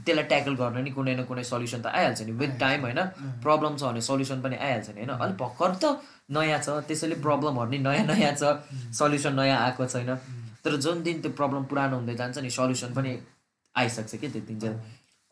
त्यसलाई 0.05 0.25
ट्याकल 0.31 0.55
गर्न 0.61 0.83
नि 0.85 0.91
कुनै 0.97 1.13
न 1.15 1.25
कुनै 1.29 1.43
सल्युसन 1.51 1.81
त 1.81 1.87
आइहाल्छ 1.97 2.21
नि। 2.21 2.31
विथ 2.41 2.53
टाइम 2.59 2.81
होइन 2.85 3.01
प्रब्लम 3.45 3.77
छ 3.77 3.83
भने 3.83 4.01
सल्युसन 4.09 4.41
पनि 4.41 4.55
आइहाल्छ 4.57 4.89
नि 4.89 5.01
होइन। 5.01 5.13
अलिक 5.17 5.37
भर्खर 5.41 5.71
त 5.81 5.85
नयाँ 6.31 6.59
छ 6.59 6.69
त्यसैले 6.87 7.15
प्रब्लमहरू 7.15 7.69
नि 7.71 7.77
नयाँ 7.77 8.05
नयाँ 8.05 8.33
छ 8.35 8.43
सल्युसन 8.99 9.33
नयाँ 9.35 9.59
आएको 9.59 9.85
छैन। 9.85 10.15
तर 10.63 10.75
जुन 10.75 11.03
दिन 11.03 11.21
त्यो 11.21 11.31
प्रब्लम 11.31 11.63
पुरानो 11.63 11.95
हुँदै 11.97 12.15
जान्छ 12.15 12.37
नि 12.37 12.49
सल्युसन 12.49 12.93
पनि 12.93 13.11
आइसक्छ 13.75 14.15
कि 14.15 14.29
त्यो 14.29 14.41
दिन 14.41 14.59
चाहिँ 14.59 14.77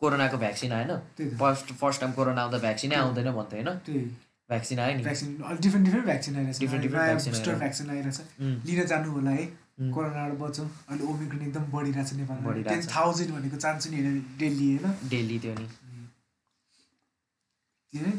कोरोनाको 0.02 0.36
भ्याक्सिन 0.38 0.72
आएन। 0.72 0.90
फर्स्ट 1.38 1.72
फर्स्ट 1.72 2.00
टाइम 2.00 2.12
कोरोना 2.12 2.42
आउँदा 2.42 2.58
भ्याक्सिनै 2.58 2.96
आउँदैन 2.96 3.32
भन्थ्यो 3.32 3.62
होइन? 3.62 4.10
भ्याक्सिन 4.48 4.78
आयो 4.78 4.96
नि। 4.96 5.02
भ्याक्सिन 5.02 5.36
डिफ्रेन्ट 5.60 5.86
डिफ्रेन्ट 5.86 6.06
भ्याक्सिन 6.06 6.36
आइरहेछ। 6.36 7.28
बुस्टर। 7.28 7.54
भ्याक्सिन 7.54 7.90
आइरहेछ. 7.90 8.20
लिन 8.40 8.86
जानु 8.86 9.12
होला 9.12 9.30
है. 9.30 9.44
कोरोनाबाट 9.80 10.32
बचौँ 10.38 10.66
अहिले 10.88 11.04
ओमिक्रोन 11.04 11.42
एकदम 11.42 11.64
बढिरहेछ 11.72 12.12
नेपालमा। 12.12 12.52
टेन 12.62 12.82
थाउजन्ड 12.96 13.30
भनेको 13.30 13.56
चान्स 13.56 13.86
नि 13.90 14.02
होइन 14.02 14.18
डेली 14.38 14.76
होइन। 14.76 15.08
डेली 15.08 15.38
त्यो 15.38 15.54
नि। 15.54 15.66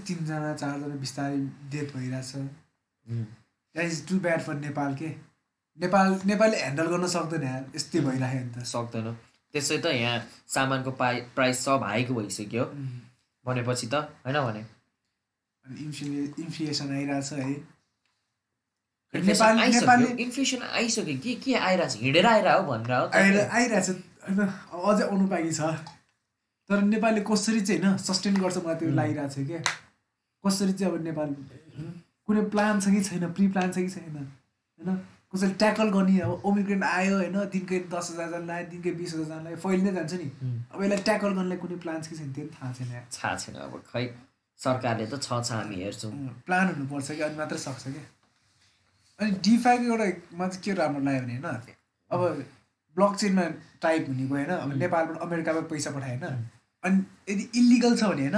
तिनजना 0.08 0.54
चारजना 0.54 0.96
बिस्तारै 0.96 1.38
डेथ 1.70 1.88
भइरहेछ. 1.96 2.36
That 3.10 3.86
is 3.86 4.08
too 4.08 4.20
bad 4.20 4.42
for 4.42 4.54
Nepal 4.54 4.96
के 4.96 5.16
नेपाल 5.80 6.22
नेपालले 6.26 6.58
ह्यान्डल 6.58 6.86
गर्न 6.86 7.08
सक्दैन 7.08 7.44
यार 7.44 7.66
यस्तै 7.76 8.00
भइराख्यो 8.00 8.42
नि 8.42 8.50
त। 8.50 8.60
सक्दैन। 8.60 9.18
त्यसै 9.52 9.78
त 9.78 9.86
यहाँ 9.86 10.28
सामानको 10.48 10.92
पाइ 10.92 11.22
प्राइस 11.22 11.60
सब 11.60 11.84
हाइक 11.84 12.12
भइसक्यो। 12.12 12.66
उम्. 12.66 13.00
भनेपछि 13.46 13.88
त 13.88 13.94
होइन 13.94 14.42
भने। 14.42 14.66
इन्फ्ले 15.84 16.24
इन्फ्लेसन 16.24 16.96
आइरहेछ 16.96 17.34
है। 17.34 17.52
इन्फ्लेसन 17.52 19.58
नेपाल- 19.58 20.62
आइसक्यो। 20.72 21.18
के 21.18 21.36
के 21.36 21.56
आइरहेछ? 21.56 21.96
हिँडेर 21.96 22.26
आइरह 22.26 22.54
हो 22.54 22.72
भनेर 22.72 22.92
हो 22.92 23.08
आएर 23.08 23.40
आइरहेछ। 23.40 23.90
होइन 23.90 24.54
अझै 24.84 25.04
आउनु 25.04 25.28
बाँकी 25.28 25.52
छ। 25.52 25.62
तर 26.70 26.82
नेपालले 26.82 27.22
कसरी 27.22 27.62
चाहिँ 27.62 27.82
होइन 27.82 27.98
सस्टेन 27.98 28.42
गर्छ 28.42 28.58
मलाई 28.58 28.76
त्यो 28.76 28.90
लागिरहेको 28.90 29.30
छ 29.30 29.48
क्या? 29.48 29.62
कसरी 30.48 30.74
चाहिँ 30.74 30.94
अब 30.94 31.04
नेपाल 31.04 31.36
कुनै 32.32 32.44
प्लान 32.56 32.80
छ 32.80 32.96
कि 32.96 33.02
छैन 33.10 33.32
प्रि 33.40 33.48
प्लान 33.56 33.72
छ 33.72 33.86
कि 33.86 33.90
छैन 33.96 34.16
होइन? 34.16 35.00
कसैले 35.34 35.54
ट्याकल 35.60 35.90
गर्ने 35.92 36.20
अब 36.20 36.42
ओमिक्रेन 36.46 36.84
आयो 36.84 37.16
होइन? 37.18 37.38
दिनकै 37.52 37.80
दस 37.92 38.12
हजारजना 38.12 38.46
लाग्यो 38.48 38.70
दिनकै 38.72 38.92
बिस 39.00 39.14
हजारजना 39.16 39.40
लाग्यो 39.44 39.60
फैलिँदै 39.66 39.94
जान्छ 39.98 40.14
नि. 40.22 40.28
अब 40.72 40.84
यसलाई 40.84 41.04
ट्याकल 41.10 41.36
गर्नलाई 41.36 41.58
कुनै 41.58 41.78
प्लान 41.84 42.02
छ 42.02 42.08
कि 42.08 42.18
छैन 42.18 42.34
त्यो 42.34 42.46
पनि 42.46 42.56
थाहा 42.58 42.72
छैन। 42.80 42.90
थाहा 43.18 43.36
छैन 43.44 43.56
अब 43.68 43.76
खै? 43.92 44.06
सरकारले 44.60 45.06
त 45.06 45.20
छ 45.26 45.38
छ 45.42 45.52
हामी 45.52 45.78
हेर्छौँ। 45.84 46.12
प्लान 46.48 46.66
हुनुपर्छ 46.72 47.12
कि 47.12 47.22
अनि 47.28 47.38
मात्रै 47.38 47.60
सक्छ 47.66 47.84
क्या 47.86 48.04
अनि 49.20 49.32
डिफाईको 49.46 49.86
एउटा 49.86 50.08
मा 50.38 50.48
चाहिँ 50.48 50.64
के 50.64 50.74
राम्रो 50.82 51.04
लाग्यो 51.06 51.22
भने 51.22 51.38
होइन? 51.38 51.72
अब 52.12 52.20
ब्लक 52.96 53.16
चेनमा 53.16 53.46
टाइप 53.82 54.10
हुने 54.10 54.26
भयो 54.26 54.36
होइन? 54.36 54.52
अब 54.58 54.76
नेपालबाट 54.84 55.18
अमेरिकामा 55.28 55.62
पैसा 55.72 55.92
पठायो 55.92 56.20
होइन? 56.20 56.44
अनि 56.84 56.98
यदि 57.30 57.44
इलिगल 57.60 57.96
छ 57.96 58.12
भने 58.12 58.28
होइन? 58.28 58.38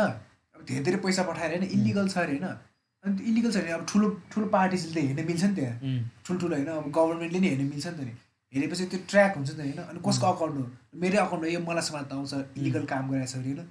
अब 0.56 0.62
धेरै 0.70 0.84
धेरै 0.84 1.00
पैसा 1.08 1.24
पठाएर 1.32 1.58
होइन? 1.58 1.64
इलिगल 1.80 2.08
छ 2.08 2.18
अरे 2.18 2.38
होइन? 2.38 2.56
अनि 3.04 3.16
त्यो 3.18 3.26
इलिगल 3.32 3.52
छ 3.52 3.58
भने 3.58 3.72
अब 3.72 3.86
ठुलो 3.92 4.10
ठुलो 4.32 4.46
पार्टिजले 4.56 5.02
त 5.02 5.06
हेर्न 5.06 5.26
मिल्छ 5.28 5.44
नि 5.44 5.56
त्यहाँ. 5.56 5.76
ठुल्ठुलो 6.26 6.56
होइन 6.56 6.70
अब 6.76 6.92
गभर्मेन्टले 6.98 7.40
नि 7.40 7.48
हेर्न 7.48 7.66
मिल्छ 7.70 7.88
नि 7.88 7.98
त 7.98 8.02
नि। 8.08 8.14
हेरेपछि 8.54 8.86
त्यो 8.92 9.00
ट्र्याक 9.10 9.36
हुन्छ 9.38 9.50
नि 9.50 9.56
त 9.56 9.60
होइन। 9.60 9.80
अनि 9.90 10.00
कसको 10.08 10.26
अकाउन्ट 10.28 10.56
हो? 10.58 10.66
मेरै 11.04 11.18
अकाउन्ट 11.26 11.44
हो 11.46 11.50
यो 11.52 11.60
मलाई 11.68 11.84
समात 11.90 12.14
आउँछ 12.14 12.34
इलिगल 12.58 12.86
काम 12.92 13.10
गरेको 13.12 13.28
छ 13.32 13.36
अरे 13.36 13.52
होइन? 13.52 13.68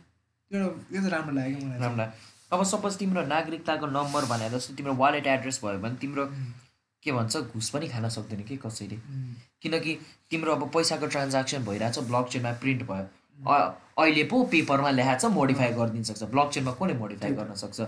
त्यो 0.51 0.59
यो 0.95 1.01
त 1.03 1.13
राम्रो 1.15 1.35
लाग्यो 1.37 1.67
मलाई। 1.67 1.79
राम्रा 1.81 2.07
अब 2.53 2.63
सपोज 2.71 2.97
तिम्रो 3.01 3.23
नागरिकताको 3.27 3.87
नम्बर 3.97 4.25
भने 4.33 4.51
जस्तो 4.53 4.75
तिम्रो 4.77 4.95
वालेट 4.95 5.27
एड्रेस 5.35 5.61
भयो 5.65 5.79
भने 5.85 5.97
तिम्रो 6.03 6.25
के 7.03 7.13
भन्छ 7.13 7.37
घुस 7.57 7.69
पनि 7.75 7.89
खान 7.89 8.09
सक्दैन 8.15 8.43
कि 8.49 8.57
कसैले. 8.65 8.97
किनकि 9.63 9.93
तिम्रो 10.31 10.55
अब 10.55 10.69
पैसाको 10.75 11.07
ट्रान्ज्याक्सन 11.15 11.65
भइरहेछ 11.65 11.99
ब्लक 12.11 12.29
चेनमा 12.33 12.53
प्रिन्ट 12.61 12.83
भयो 12.91 13.57
अहिले 13.99 14.25
पो 14.31 14.43
पेपरमा 14.53 14.91
लेखाएको 14.91 15.29
छ 15.29 15.33
मोडिफाई 15.33 15.73
गरिदिन 15.79 16.03
सक्छ। 16.11 16.23
ब्लक 16.35 16.51
चेनमा 16.55 16.73
कसले 16.79 16.95
मोडिफाई 17.01 17.31
गर्न 17.39 17.55
सक्छ? 17.63 17.81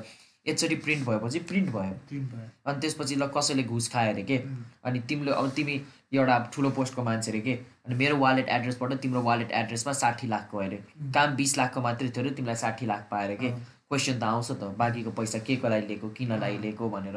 एकचोटि 0.47 0.77
प्रिन्ट 0.77 1.07
भएपछि 1.09 1.39
प्रिन्ट 1.51 1.71
भयो। 1.71 1.93
प्रिन्ट 2.09 2.31
भयो। 2.33 2.49
अनि 2.67 2.81
त्यसपछि 2.81 3.15
ल 3.17 3.27
कसैले 3.37 3.63
घुस 3.65 3.89
खायो 3.89 4.13
अरे 4.13 4.23
के? 4.23 4.37
अनि 4.85 5.01
तिमीले 5.09 5.33
अब 5.33 5.51
तिमी 5.57 5.81
एउटा 6.15 6.39
ठुलो 6.55 6.71
पोस्टको 6.71 7.03
मान्छे 7.03 7.31
अरे 7.31 7.41
के? 7.41 7.55
अनि 7.87 7.95
मेरो 7.95 8.17
वालेट 8.19 8.49
एड्रेसबाट 8.49 8.93
तिम्रो 9.03 9.23
वालेट 9.23 9.51
एड्रेसमा 9.53 9.93
साठी 9.93 10.27
लाखको 10.29 10.59
अरे। 10.59 10.83
काम 11.15 11.35
बिस 11.37 11.57
लाखको 11.59 11.81
मात्रै 11.81 12.09
थियो 12.09 12.25
अरे 12.25 12.35
तिमीलाई 12.35 12.57
साठी 12.57 12.87
लाख 12.87 13.09
पाएर 13.11 13.35
के। 13.37 13.51
क्वेसन 13.51 14.19
त 14.19 14.23
आउँछ 14.25 14.51
त 14.51 14.75
बाँकीको 14.79 15.11
पैसा 15.17 15.39
के 15.39 15.57
को 15.57 15.69
लागि 15.69 15.87
लिएको 15.87 16.09
किनलाई 16.19 16.59
लिएको 16.59 16.91
भनेर। 16.91 17.17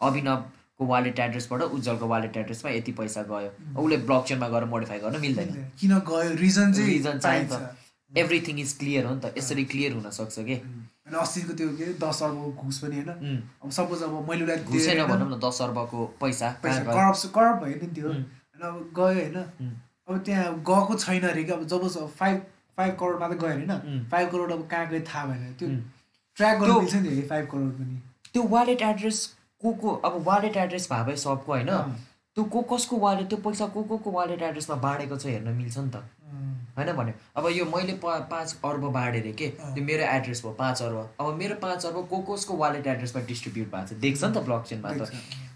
अभिनवको 0.00 0.86
वालेट 0.86 1.18
एड्रेसबाट 1.20 1.62
उज्जवलको 1.62 2.06
वालेट 2.08 2.36
एड्रेसमा 2.36 2.70
यति 2.70 2.92
पैसा 2.92 3.22
गयो। 3.30 3.50
उसले 3.82 3.96
ब्लक 4.04 4.24
चेनमा 4.28 4.48
गएर 4.48 4.64
मोडिफाई 4.74 4.98
गर्न 4.98 5.20
मिल्दैन। 5.20 5.48
किन 5.80 5.98
गयो? 5.98 6.34
रिजन 6.36 6.72
चाहिँ 6.72 6.88
रिजन 6.92 7.18
चाहिन्छ। 7.18 7.52
एभ्रिथिङ 8.16 8.58
इज 8.60 8.72
क्लियर 8.78 9.06
हो 9.06 9.14
नि 9.14 9.20
त 9.20 9.34
यसरी 9.38 9.64
क्लियर 9.72 9.92
हुनसक्छ 9.92 10.38
कि 10.40 10.54
उम्, 10.56 10.82
अनि 11.06 11.16
अस्तिको 11.20 11.52
त्यो 11.54 11.68
के? 11.78 11.86
दस 12.00 12.22
अर्बको 12.22 12.50
घुस 12.64 12.78
पनि 12.78 12.96
होइन? 12.96 13.10
उम्, 13.10 13.40
अब 13.64 13.70
सपोज 13.70 14.02
अब 14.02 14.14
मैले 14.30 14.44
उसलाई 14.44 14.58
घुसै 14.58 14.78
दिएँ 14.78 15.00
नभनौँ 15.00 15.18
होइन, 15.18 15.34
न 15.34 15.40
दस 15.40 15.62
अर्बको 15.62 16.04
पैसा? 16.20 16.50
करप्स 16.62 17.24
करप्ट 17.36 17.64
भयो 17.64 17.76
नि 17.82 17.88
त्यो। 17.94 18.08
होइन 18.08 18.62
अब 18.62 18.76
गयो 18.96 19.04
होइन। 19.04 19.36
अब 20.08 20.18
त्यहाँ 20.24 20.54
गएको 20.70 20.94
छैन 20.98 21.28
अरे 21.28 21.44
कि 21.44 21.52
अब 21.52 21.64
जब 21.66 21.86
फाइभ 22.18 22.40
फाइभ 22.76 22.96
करोड 23.00 23.20
मात्रै 23.20 23.38
गयो. 23.38 23.48
होइन। 23.48 24.08
फाइभ 24.10 24.30
करोड 24.30 24.52
अब 24.52 24.66
कहाँ 24.70 24.86
गयो 24.88 25.00
थाहा 25.08 25.24
भएन। 25.26 25.52
त्यो. 25.58 25.68
ट्र्याक 26.36 26.58
गर्न 26.60 26.72
मिल्छ 26.78 26.94
नि 26.94 27.22
फाइभ 27.28 27.46
करोड 27.52 27.70
पनि। 27.74 28.00
त्यो 28.32 28.42
वालेट 28.48 28.82
एड्रेस 28.82 29.18
को 29.62 29.72
को 29.72 29.94
अब 30.04 30.22
वालेट 30.26 30.56
एड्रेस 30.56 30.88
भए 30.92 31.04
भए 31.04 31.16
सबको 31.16 31.52
होइन। 31.52 31.70
त्यो 32.36 32.44
को 32.44 32.62
कसको 32.72 32.96
वालेट 32.98 33.28
त्यो 33.28 33.38
पैसा 33.38 33.66
को 33.74 33.82
को 33.82 33.98
को 33.98 34.10
वालेट 34.10 34.42
एड्रेसमा 34.42 34.76
बाँडेको 34.82 35.16
छ 35.16 35.26
हेर्न 35.26 35.48
मिल्छ 35.54 35.78
नि 35.78 35.90
त। 35.90 36.02
होइन 36.78 36.92
भने 36.92 37.14
अब 37.36 37.48
यो 37.50 37.64
मैले 37.66 37.92
पा 38.02 38.18
पाँच 38.30 38.56
अर्ब 38.64 38.84
बाँडेँ 38.92 39.20
अरे 39.20 39.32
के। 39.32 39.48
त्यो 39.58 39.84
मेरो 39.84 40.04
एड्रेस 40.06 40.42
भयो 40.44 40.52
पाँच 40.58 40.82
अर्ब। 40.82 41.14
अब 41.20 41.34
मेरो 41.38 41.54
पाँच 41.62 41.86
अर्ब 41.86 42.06
को 42.10 42.18
कसको 42.32 42.56
वालेट 42.56 42.86
एड्रेसमा 42.86 43.22
डिस्ट्रिब्युट 43.26 43.70
भएको 43.74 43.86
छ। 43.86 44.00
देख्छ 44.00 44.24
नि 44.24 44.34
त 44.34 44.44
ब्लक 44.44 44.64
चेनमा 44.68 44.92
त। 44.92 45.10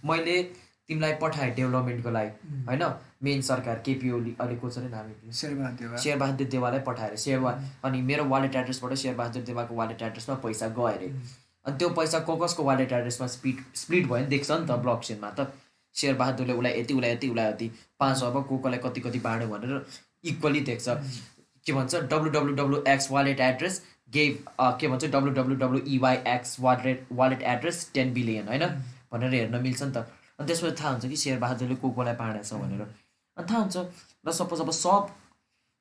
मैले 0.05 0.43
तिमीलाई 0.89 1.13
पठाएँ 1.23 1.51
डेभलपमेन्टको 1.55 2.11
लागि 2.11 2.31
होइन? 2.69 2.83
मेन 3.23 3.41
सरकार 3.43 3.83
केपी 3.85 4.11
ओली 4.11 4.35
अहिले 4.41 4.57
को 4.57 4.71
छ 4.71 4.79
अरे 4.79 4.89
नाम 4.89 5.31
शेरबहादुर 5.33 5.87
देवा। 5.87 5.97
शेरबहादुर 6.03 6.47
देवालाई 6.49 6.81
पठाएर 6.87 7.17
शेरबा 7.19 7.51
अनि 7.85 8.03
मेरो 8.03 8.25
वालेट 8.25 8.55
एड्रेसबाट 8.57 8.95
शेरबहादुर 8.95 9.43
देवाको 9.43 9.75
वालेट 9.75 10.03
एड्रेसमा 10.03 10.35
पैसा 10.45 10.69
गयो 10.79 10.87
अरे 10.89 11.13
अनि 11.67 11.77
त्यो 11.79 11.89
पैसा 11.99 12.19
को 12.25 12.37
कसको 12.37 12.65
वालेट 12.65 12.93
एड्रेसमा 12.93 13.27
स्पिड 13.29 13.65
स्प्लिट 13.77 14.07
भयो 14.09 14.19
नि 14.19 14.27
देख्छ 14.27 14.51
नि 14.51 14.67
त 14.67 14.79
ब्लक 14.87 15.01
चेनमा 15.05 15.31
त 15.39 15.53
शेरबहादुरले 15.95 16.53
उसलाई 16.53 16.81
यति 16.81 16.95
उसलाई 16.95 17.11
यति 17.13 17.29
उसलाई 17.29 17.51
यति 17.51 17.71
पाँच 18.01 18.23
अर्ब 18.23 18.45
को 18.49 18.59
कसलाई 18.59 18.79
कति 18.85 19.01
कति 19.01 19.19
बाँड्यो 19.21 19.49
भनेर 19.49 19.85
इक्वली 20.25 20.61
देख्छ 20.69 20.89
के 21.67 21.73
भन्छ 21.73 21.95
W 21.95 22.31
W 22.31 22.55
W 22.57 22.83
X 22.89 23.11
wallet 23.11 23.41
address 23.41 23.83
gave 24.11 24.45
के 24.81 24.89
भन्छ 24.89 25.05
W 25.05 25.33
W 25.33 25.57
W 25.57 25.79
E Y 25.97 26.17
X 26.35 26.57
wallet 26.61 27.07
wallet 27.13 27.43
address 27.55 27.91
ten 27.95 28.13
billion 28.15 28.49
होइन? 28.49 28.65
भनेर 29.13 29.35
हेर्न 29.35 29.63
मिल्छ 29.63 29.83
नि 29.83 29.93
त। 29.93 29.97
अनि 30.39 30.47
त्यसपछि 30.47 30.77
थाहा 30.81 30.91
हुन्छ 30.91 31.07
कि 31.07 31.17
शेरबहादुरले 31.17 31.75
को 31.77 31.91
कसलाई 31.91 32.15
बाँडेछ 32.15 32.53
भनेर। 32.55 32.83
अनि 33.37 33.47
थाहा 33.51 33.61
हुन्छ 33.61 33.77
र 34.27 34.33
सपोज 34.33 34.61
अब 34.61 34.71
सब 34.71 35.09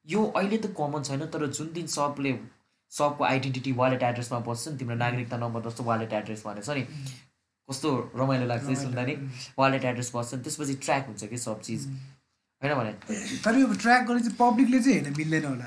यो 0.05 0.23
अहिले 0.25 0.57
त 0.57 0.73
कमन 0.77 1.03
छैन 1.03 1.25
तर 1.27 1.45
जुन 1.47 1.71
दिन 1.73 1.87
सबले 1.93 2.33
सबको 2.91 3.23
आइडेन्टिटी 3.23 3.71
वालेट 3.79 4.03
एड्रेसमा 4.03 4.39
बस्छ 4.47 4.67
नि 4.67 4.77
तिम्रो 4.77 4.95
नागरिकता 4.95 5.37
नम्बर 5.37 5.61
जस्तो 5.69 5.83
वालेट 5.83 6.13
एड्रेस 6.13 6.43
भनेछ 6.45 6.69
नि। 6.69 6.83
कस्तो 7.69 7.89
रमाइलो 8.15 8.45
लाग्छ 8.47 8.77
सुन्दा 8.83 9.03
नि। 9.05 9.15
वालेट 9.59 9.83
एड्रेस 9.85 10.11
बस्छ 10.15 10.35
त्यसपछि 10.35 10.73
ट्र्याक 10.83 11.07
हुन्छ 11.07 11.23
कि 11.31 11.37
सब 11.37 11.61
चिज। 11.61 11.87
होइन 12.61 12.73
भने? 12.75 12.91
तर 13.43 13.57
यो 13.57 13.65
ट्र्याक 13.73 14.01
गर्ने 14.07 14.21
चाहिँ 14.21 14.37
पब्लिकले 14.39 14.79
चाहिँ 14.81 14.99
हेर्न 14.99 15.13
मिल्दैन 15.17 15.45
होला 15.45 15.65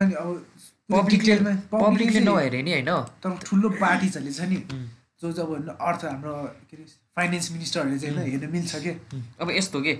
अब 0.00 0.28
पब्लिकले 0.90 1.34
पब्लिकले 1.72 2.20
नहेरे 2.20 2.62
नि 2.62 2.72
होइन? 2.72 2.90
तर 3.22 3.36
ठुलो 3.46 3.68
पार्टिजहरूले 3.78 4.32
छ 4.32 4.40
नि. 4.50 4.58
जो 5.22 5.32
चाहिँ 5.32 5.54
अब 5.54 5.76
अर्थ 5.80 6.04
हाम्रो 6.04 6.34
के 6.70 6.76
अरे 6.76 6.84
फाइनेन्स 7.16 7.50
मिनिस्टरहरूले 7.52 7.98
चाहिँ 7.98 8.16
होइन 8.16 8.30
हेर्न 8.30 8.50
मिल्छ 8.52 8.76
कि? 8.76 8.92
अब 9.40 9.50
यस्तो 9.50 9.80
के? 9.82 9.94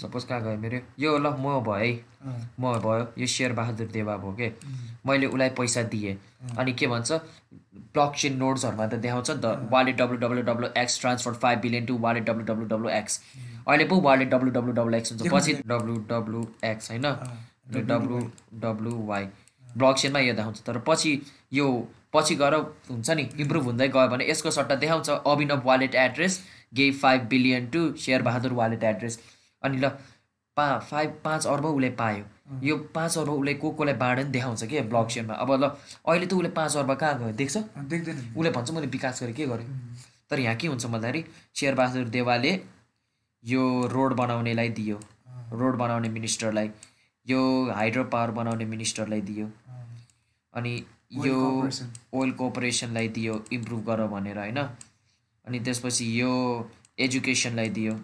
सपोज 0.00 0.24
कहाँ 0.24 0.42
गयो 0.42 0.58
मेरो? 0.58 0.78
यो 0.98 1.16
ल 1.18 1.26
म 1.40 1.60
भए 1.64 1.90
म 2.60 2.72
भयो। 2.84 3.06
यो 3.18 3.26
शेरबहादुर 3.26 3.86
देवा 3.92 4.16
भयो 4.16 4.32
के? 4.32 4.48
मैले 5.06 5.26
उसलाई 5.26 5.50
पैसा 5.56 5.82
दिएँ। 5.92 6.16
अनि 6.58 6.72
के 6.72 6.86
भन्छ? 6.86 7.12
ब्लक 7.94 8.12
चेन 8.18 8.36
नोट्सहरूमा 8.36 8.86
त 8.86 8.94
देखाउँछ 9.04 9.30
नि 9.30 9.40
त। 9.40 9.68
Wallet 9.72 9.96
W 9.96 10.16
W 10.18 10.42
W 10.42 10.66
X 10.76 11.00
transfer 11.00 11.34
five 11.44 11.58
billion 11.60 11.86
to 11.86 11.98
wallet 11.98 12.24
W 12.24 12.44
W 12.44 12.66
W 12.66 12.88
X 12.90 13.20
अहिले 13.66 13.84
पो 13.84 14.00
wallet 14.00 14.30
W 14.30 14.50
W 14.50 14.72
W 14.72 14.96
X 14.96 15.12
हुन्छ। 15.12 15.32
पछि 15.32 15.52
डब्लु 15.66 15.94
डब्लु 16.10 16.44
एक्स 16.64 16.90
होइन 16.90 17.06
डब्लु 17.86 18.18
डब्लु 18.60 18.92
वाई 19.06 19.24
ब्लक 19.76 19.96
चेनमा 19.96 20.20
यो 20.20 20.34
देखाउँछ। 20.34 20.60
तर 20.66 20.78
पछि 20.86 21.20
यो 21.52 21.66
पछि 22.12 22.34
गएर 22.34 22.54
हुन्छ 22.90 23.10
नि 23.10 23.28
इम्प्रुभ 23.40 23.64
हुँदै 23.64 23.88
गयो 23.88 24.08
भने 24.08 24.28
यसको 24.30 24.50
सट्टा 24.50 24.74
देखाउँछ। 24.74 25.08
Abhinav 25.10 25.62
wallet 25.66 25.94
address 25.94 26.40
gave 26.74 26.90
five 27.02 27.22
billion 27.28 27.66
to 27.70 27.92
Sherbahadur 28.04 28.52
wallet 28.52 28.84
address 28.84 29.18
अनि 29.62 29.78
ल 29.78 29.88
पा 30.56 30.66
फाइभ 30.80 31.10
पाँच 31.24 31.46
अर्ब 31.46 31.64
उसले 31.66 31.90
पायो। 31.98 32.24
यो 32.62 32.76
पाँच 32.94 33.18
अर्ब 33.18 33.30
उसले 33.30 33.54
को 33.54 33.70
कोलाई 33.70 33.94
बाँड्यो 33.94 34.24
नि 34.24 34.30
देखाउँछ 34.32 34.64
कि 34.64 34.80
ब्लक 34.92 35.06
चेनमा 35.10 35.34
अब 35.34 35.52
ल 35.52 35.68
अहिले 36.06 36.26
त 36.26 36.32
उसले 36.32 36.48
पाँच 36.56 36.76
अर्ब 36.76 36.94
कहाँ 36.94 37.18
गयो? 37.18 37.32
देख्छ? 37.32 37.56
देख्दैन। 37.90 38.16
उसले 38.36 38.50
भन्छ 38.50 38.70
मैले 38.70 38.86
विकास 38.86 39.22
गरेँ 39.22 39.34
के 39.34 39.46
गरेँ? 39.46 39.66
तर 40.30 40.40
यहाँ 40.40 40.56
के 40.56 40.66
हुन्छ 40.68 40.86
भन्दाखेरि 40.86 41.24
शेरबहादुर 41.54 42.08
देवाले 42.08 42.52
यो 43.44 43.86
रोड 43.86 44.14
बनाउनेलाई 44.14 44.68
दियो। 44.68 45.00
रोड 45.52 45.76
बनाउने 45.76 46.08
मिनिस्टरलाई। 46.08 46.70
यो 47.26 47.70
हाइड्रो 47.70 48.04
पावर 48.04 48.30
बनाउने 48.30 48.64
मिनिस्टरलाई 48.64 49.20
दियो। 49.20 49.50
अनि 50.54 50.84
यो. 51.12 51.70
ओइल 52.14 52.32
कोअपरेसनलाई 52.32 53.08
दियो 53.08 53.44
इम्प्रुभ 53.52 53.86
गर 53.86 54.06
भनेर 54.06 54.38
होइन? 54.38 54.68
अनि 55.46 55.60
त्यसपछि 55.60 56.20
यो 56.20 56.70
एजुकेसनलाई 56.98 57.68
दियो। 57.68 58.00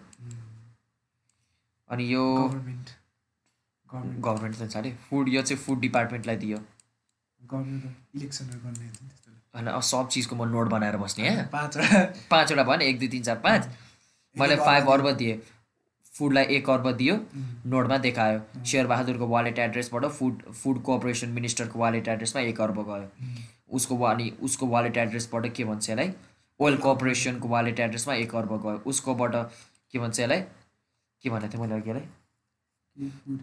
अनि 1.91 2.15
यो 2.15 2.49
गभर्मेन्ट। 2.49 4.63
त 4.63 4.71
छाडे 4.71 4.97
फुड 5.11 5.29
यो 5.29 5.43
चाहिँ 5.43 5.63
फुड 5.63 5.81
डिपार्टमेन्टलाई 5.81 6.37
दियो। 6.37 6.59
होइन 9.55 9.81
सब 9.81 10.09
चिजको 10.09 10.37
म 10.37 10.49
नोट 10.49 10.69
बनाएर 10.69 10.97
बस्ने 10.97 11.49
पाँचवटा। 11.53 12.13
पाँचवटा 12.31 12.63
भयो 12.63 12.77
नि 12.77 12.85
एक 12.85 12.99
दुई 12.99 13.09
तिन 13.09 13.23
चार 13.23 13.39
पाँच। 13.39 13.69
मैले 14.37 14.57
फाइभ 14.57 14.89
अर्ब 14.91 15.11
दिएँ। 15.17 15.41
फुडलाई 16.15 16.45
एक 16.57 16.69
अर्ब 16.71 16.91
दियो। 16.97 17.15
नोटमा 17.67 17.97
देखायो। 17.99 18.41
शेरबहादुरको 18.67 19.27
वालेट 19.29 19.59
एड्रेसबाट 19.59 20.05
फुड 20.07 20.43
फुड 20.53 20.83
कोअपरेसन 20.83 21.29
मिनिस्टरको 21.33 21.79
वालेट 21.79 22.09
एड्रेसमा 22.09 22.43
एक 22.43 22.61
अर्ब 22.61 22.81
गयो। 22.89 23.09
उसको 23.77 23.97
वा 23.97 24.11
अनि 24.13 24.31
उसको 24.43 24.67
वालेट 24.67 24.97
एड्रेसबाट 24.97 25.53
के 25.55 25.65
भन्छ 25.65 25.89
यसलाई? 25.91 26.13
ओइल 26.61 26.77
कोअपरेसनको 26.77 27.49
वालेट 27.49 27.81
एड्रेसमा 27.81 28.15
एक 28.15 28.35
अर्ब 28.35 28.53
गयो। 28.63 28.83
उसकोबाट 28.87 29.35
के 29.93 29.99
भन्छ 29.99 30.21
यसलाई? 30.21 30.41
के 31.25 31.31
भनेको 31.31 31.53
थिएँ 31.53 31.63
मैले 31.63 31.75
अघि 31.75 31.91
यसलाई? 31.91 32.07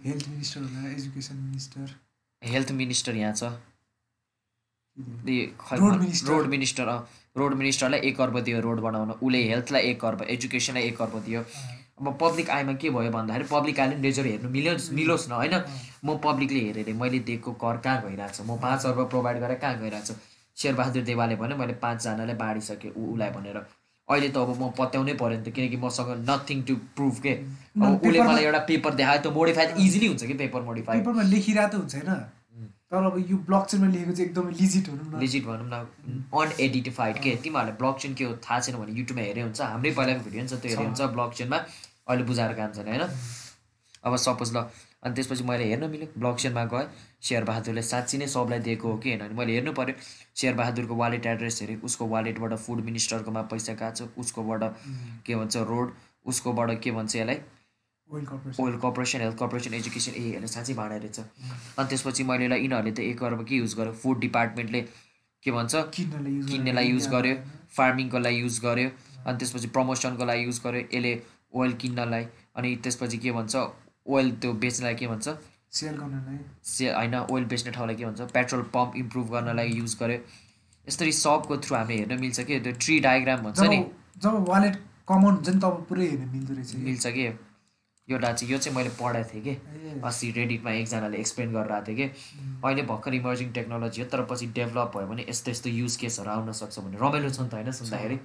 हेल्थ 0.06 0.30
मिनिस्टर 0.30 1.90
हेल्थ 2.42 2.72
मिनिस्टर 2.72 3.16
यहाँ 3.16 3.34
छ। 3.34 3.44
Road 5.00 6.46
minister. 6.48 6.84
रोड 7.38 7.54
मिनिस्टरलाई 7.56 8.00
एक 8.10 8.22
अर्ब 8.22 8.40
दियो 8.40 8.60
रोड 8.62 8.80
बनाउन। 8.82 9.12
उसले 9.12 9.44
हेल्थलाई 9.50 9.82
एक 9.90 10.06
अर्ब 10.06 10.22
एजुकेसनलाई 10.30 10.84
एक 10.84 11.02
अर्ब 11.02 11.16
दियो। 11.26 11.42
अब 12.00 12.18
पब्लिक 12.22 12.50
आइमा 12.50 12.74
के 12.82 12.90
भयो 12.90 13.12
भन्दाखेरि 13.12 13.46
पब्लिक 13.52 13.80
आइले 13.80 13.96
लेजर 14.02 14.26
हेर्नु 14.26 14.50
मिलोस् 14.50 14.92
मिलोस् 14.94 15.30
न 15.30 15.32
होइन? 15.34 15.56
म 16.06 16.18
पब्लिकले 16.24 16.60
हेरेर 16.60 16.94
मैले 16.96 17.20
दिएको 17.28 17.52
कर 17.60 17.78
कहाँ 17.84 18.02
गइरहेको 18.04 18.34
छ 18.34 18.42
म 18.48 18.58
पाँच 18.58 18.86
अर्ब 18.86 19.00
प्रोभाइड 19.10 19.38
गरेर 19.40 19.58
कहाँ 19.60 19.80
गइरहेको 19.82 20.06
छु 20.08 20.14
शेरबहादुर 20.58 21.04
देवाले 21.04 21.36
भन्यो 21.36 21.58
मैले 21.58 21.74
पाँचजनालाई 21.84 22.36
बाँडिसकेँ 22.36 22.92
ऊ 22.92 23.14
उसलाई 23.14 23.30
भनेर। 23.36 23.58
अहिले 24.08 24.30
त 24.30 24.38
अब 24.38 24.50
म 24.62 24.72
पत्याउनै 24.80 25.14
पऱ्यो 25.22 25.38
नि 25.38 25.44
त 25.44 25.54
किनकि 25.54 25.78
मसँग 25.78 26.12
नथिङ 26.30 26.58
टु 26.68 26.76
प्रुभ 26.96 27.16
के? 27.24 27.34
अब 27.78 28.02
उसले 28.04 28.20
मलाई 28.20 28.44
एउटा 28.44 28.60
पेपर 28.68 28.92
देखायो 29.00 29.22
त 29.22 29.28
मोडिफाई 29.36 29.66
इजिली 29.86 30.08
हुन्छ 30.08 30.24
कि 30.24 30.36
पेपर 30.44 30.62
मोडिफाई 30.66 31.00
पेपरमा 31.00 31.24
लेखिरहेको 31.30 31.70
त 31.70 31.80
हुन्छ 31.80 31.96
होइन। 31.96 32.10
तर 32.92 33.04
अब 33.06 33.18
यो 33.30 33.38
ब्लक 33.48 33.66
चेनमा 33.70 33.88
लेखेको 33.88 34.12
चाहिँ 34.12 34.30
एकदमै 34.30 34.52
लिजिट 34.60 34.88
हुनु 34.90 35.20
लिजिट 35.20 35.46
भनौँ 35.46 35.68
न 35.70 35.76
अनएडिटिफाइड 36.34 37.18
के? 37.22 37.36
तिमीहरूले 37.44 37.78
ब्लक 37.78 37.98
चेन 38.02 38.14
के 38.14 38.24
हो 38.24 38.34
थाहा 38.46 38.60
छैन 38.60 38.76
भने 38.78 38.92
युट्युबमा 39.00 39.24
हेरे 39.26 39.42
हुन्छ। 39.42 39.62
हाम्रै 39.62 39.92
पहिलाको 39.94 40.24
भिडियो 40.26 40.44
नि 40.44 40.50
छ 40.50 40.54
त्यो 40.62 40.70
हेरे 40.74 40.86
हुन्छ 40.86 41.02
ब्लक 41.14 41.34
चेनमा 41.38 41.58
अहिले 42.10 42.24
बुझाएर 42.30 42.54
काम 42.60 42.72
छैन 42.74 42.88
होइन? 42.90 43.04
अब 44.04 44.16
सपोज 44.26 44.56
ल 44.56 44.66
अनि 45.04 45.14
त्यसपछि 45.16 45.44
मैले 45.44 45.66
हेर्न 45.70 45.90
मिल्यो 45.90 46.08
ब्लक 46.18 46.36
चेनमा 46.42 46.64
गएँ। 46.74 46.88
शेरबहादुरले 47.24 47.82
साँच्ची 47.92 48.18
नै 48.18 48.28
सबलाई 48.28 48.60
दिएको 48.66 48.88
हो 48.90 48.98
कि? 48.98 49.10
होइन 49.16 49.38
मैले 49.38 49.54
हेर्नु 49.54 49.72
पऱ्यो 49.78 49.94
शेरबहादुरको 50.42 50.96
वालेट 50.96 51.26
एड्रेस 51.36 51.62
हेरेँ। 51.62 51.78
उसको 51.86 52.08
वालेटबाट 52.16 52.54
फुड 52.66 52.84
मिनिस्टरकोमा 52.90 53.42
पैसा 53.54 53.74
गएको 53.80 54.10
उसकोबाट 54.18 54.64
के 55.26 55.36
भन्छ 55.36 55.56
रोड 55.72 55.94
उसकोबाट 56.26 56.80
के 56.82 56.92
भन्छ 56.92 57.16
यसलाई? 57.16 57.40
Oil 58.12 58.26
corporation 58.26 59.22
health 59.22 59.38
corporation 59.38 59.74
education 59.74 60.12
ए 60.12 60.22
हेर्नु 60.34 60.48
साँच्चै 60.48 60.74
भाँडा 60.74 60.96
रहेछ। 60.98 61.20
अनि 61.20 61.88
त्यसपछि 61.90 62.24
मैले 62.26 62.46
यसलाई 62.46 62.62
यिनीहरूले 62.62 62.92
त 62.92 63.00
एक 63.00 63.24
अर्ब 63.24 63.44
के 63.46 63.56
युज 63.56 63.74
गर्यो? 63.78 63.94
फुड 63.94 64.20
डिपार्टमेन्टले 64.20 64.82
के 65.44 65.52
भन्छ? 65.52 65.76
किन्नलाई 65.96 66.88
युज 66.90 67.08
गर्यो 67.08 67.36
फार्मिङको 67.78 68.20
लागि 68.20 68.40
युज 68.42 68.60
गर्यो 68.66 68.90
अनि 69.26 69.38
त्यसपछि 69.38 69.68
प्रमोसनको 69.76 70.26
लागि 70.26 70.44
युज 70.46 70.62
गर्यो 70.66 70.82
यसले 70.82 71.12
ओइल 71.54 71.74
किन्नलाई। 71.82 72.26
अनि 72.58 72.76
त्यसपछि 72.84 73.18
के 73.18 73.32
भन्छ? 73.32 73.56
ओइल 74.10 74.32
त्यो 74.42 74.54
बेच्नलाई 74.64 74.96
के 74.96 75.08
भन्छ? 75.08 75.28
सेल 75.70 75.96
गर्नलाई। 76.02 76.40
से 76.66 76.90
होइन 76.94 77.16
ओइल 77.30 77.46
बेच्ने 77.46 77.72
ठाउँलाई 77.78 77.96
के 77.96 78.06
भन्छ? 78.06 78.22
पेट्रोल 78.34 78.62
पम्प 78.74 78.96
इम्प्रुभ 79.04 79.30
गर्नलाई 79.34 79.70
युज 79.70 79.98
गर्यो। 80.00 80.20
यसरी 80.88 81.12
सबको 81.14 81.58
थ्रु 81.62 81.76
हामी 81.76 81.98
हेर्न 81.98 82.20
मिल्छ 82.20 82.40
कि? 82.42 82.60
त्यो 82.60 82.74
ट्री 82.74 83.00
डायग्राम 83.06 83.46
भन्छ 83.46 83.70
नि। 83.70 83.78
जब 84.18 84.50
वालेट 84.50 84.82
कमन 85.06 85.32
हुन्छ 85.38 85.50
नि 85.50 85.60
तब 85.62 85.86
पुरै 85.90 86.08
हेर्न 86.08 86.30
मिल्दो 86.30 86.54
रहेछ। 86.54 86.76
मिल्छ 86.90 87.08
कि? 87.08 87.28
एउटा 88.10 88.32
चाहिँ 88.34 88.52
यो 88.52 88.58
चाहिँ 88.58 88.76
मैले 88.76 88.90
पढाएको 89.00 89.30
थिएँ 89.34 89.44
कि। 89.44 90.02
अस्ति 90.02 90.32
रेडिटमा 90.32 90.72
एकजनाले 90.72 91.18
एक्सप्लेन 91.18 91.54
गरेर 91.54 91.72
आएको 91.72 91.86
थियो 91.88 91.96
कि 91.98 92.06
अहिले 92.66 92.84
भर्खर 92.92 93.14
इमर्जिङ 93.14 93.52
टेक्नोलोजी 93.54 94.02
हो 94.02 94.08
तर 94.10 94.24
पछि 94.32 94.46
डेभलप 94.58 94.92
भयो 94.96 95.08
भने 95.08 95.26
यस्तो 95.30 95.52
यस्तो 95.52 95.70
युज 95.70 95.96
केसहरू 96.02 96.30
आउन 96.30 96.52
सक्छ 96.62 96.80
भने 96.80 96.98
रमाइलो 96.98 97.30
छ 97.30 97.40
नि 97.42 97.50
त 97.50 97.54
होइन 97.54 97.72
सुन्दाखेरि। 97.72 98.20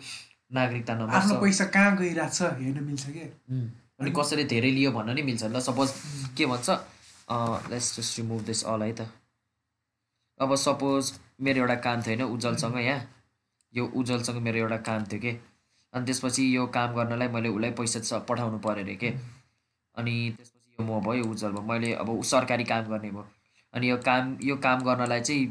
नागरिकता 0.50 0.92
आफ्नो 1.18 1.40
पैसा 1.40 1.64
कहाँ 1.74 1.96
गइरहेको 1.96 2.34
छ 2.34 2.42
हेर्न 2.60 2.84
मिल्छ 2.84 3.04
कि? 3.08 3.24
अनि 4.00 4.10
कसैले 4.16 4.44
धेरै 4.50 4.70
लियो 4.70 4.90
भन्न 4.92 5.14
नि 5.14 5.22
मिल्छ। 5.22 5.42
ल 5.44 5.60
सपोज 5.60 5.88
के 6.36 6.46
भन्छ 6.46 6.68
let's 7.70 7.88
just 7.96 8.18
remove 8.18 8.40
this 8.46 8.64
all 8.64 8.82
है 8.82 8.92
त। 8.92 9.08
अब 10.40 10.54
सपोज 10.56 11.12
मेरो 11.40 11.60
एउटा 11.60 11.74
काम 11.82 12.02
थियो 12.02 12.16
होइन 12.16 12.34
उज्जवलसँग 12.34 12.78
यहाँ। 12.78 13.00
यो 13.74 13.84
उज्जवलसँग 13.86 14.38
मेरो 14.42 14.58
एउटा 14.58 14.76
काम 14.88 15.04
थियो 15.10 15.20
कि। 15.20 15.32
अनि 15.92 16.04
त्यसपछि 16.06 16.42
यो 16.56 16.66
काम 16.74 16.94
गर्नलाई 16.94 17.28
मैले 17.28 17.48
उसलाई 17.48 17.70
पैसा 17.78 18.18
पठाउनु 18.28 18.58
पऱ्यो 18.58 18.84
अरे 18.84 18.94
के। 18.96 19.10
अनि 19.96 20.14
त्यसपछि 20.36 20.76
यो 20.78 20.86
म 20.86 21.00
भयो 21.06 21.24
उज्जवल 21.30 21.52
भयो 21.52 21.62
मैले 21.62 21.92
अब 22.02 22.22
सरकारी 22.22 22.64
काम 22.64 22.84
गर्ने 22.88 23.10
भयो। 23.10 23.26
अनि 23.74 23.90
यो 23.90 23.96
काम 24.06 24.36
यो 24.42 24.56
काम 24.56 24.78
गर्नलाई 24.84 25.20
चाहिँ 25.20 25.42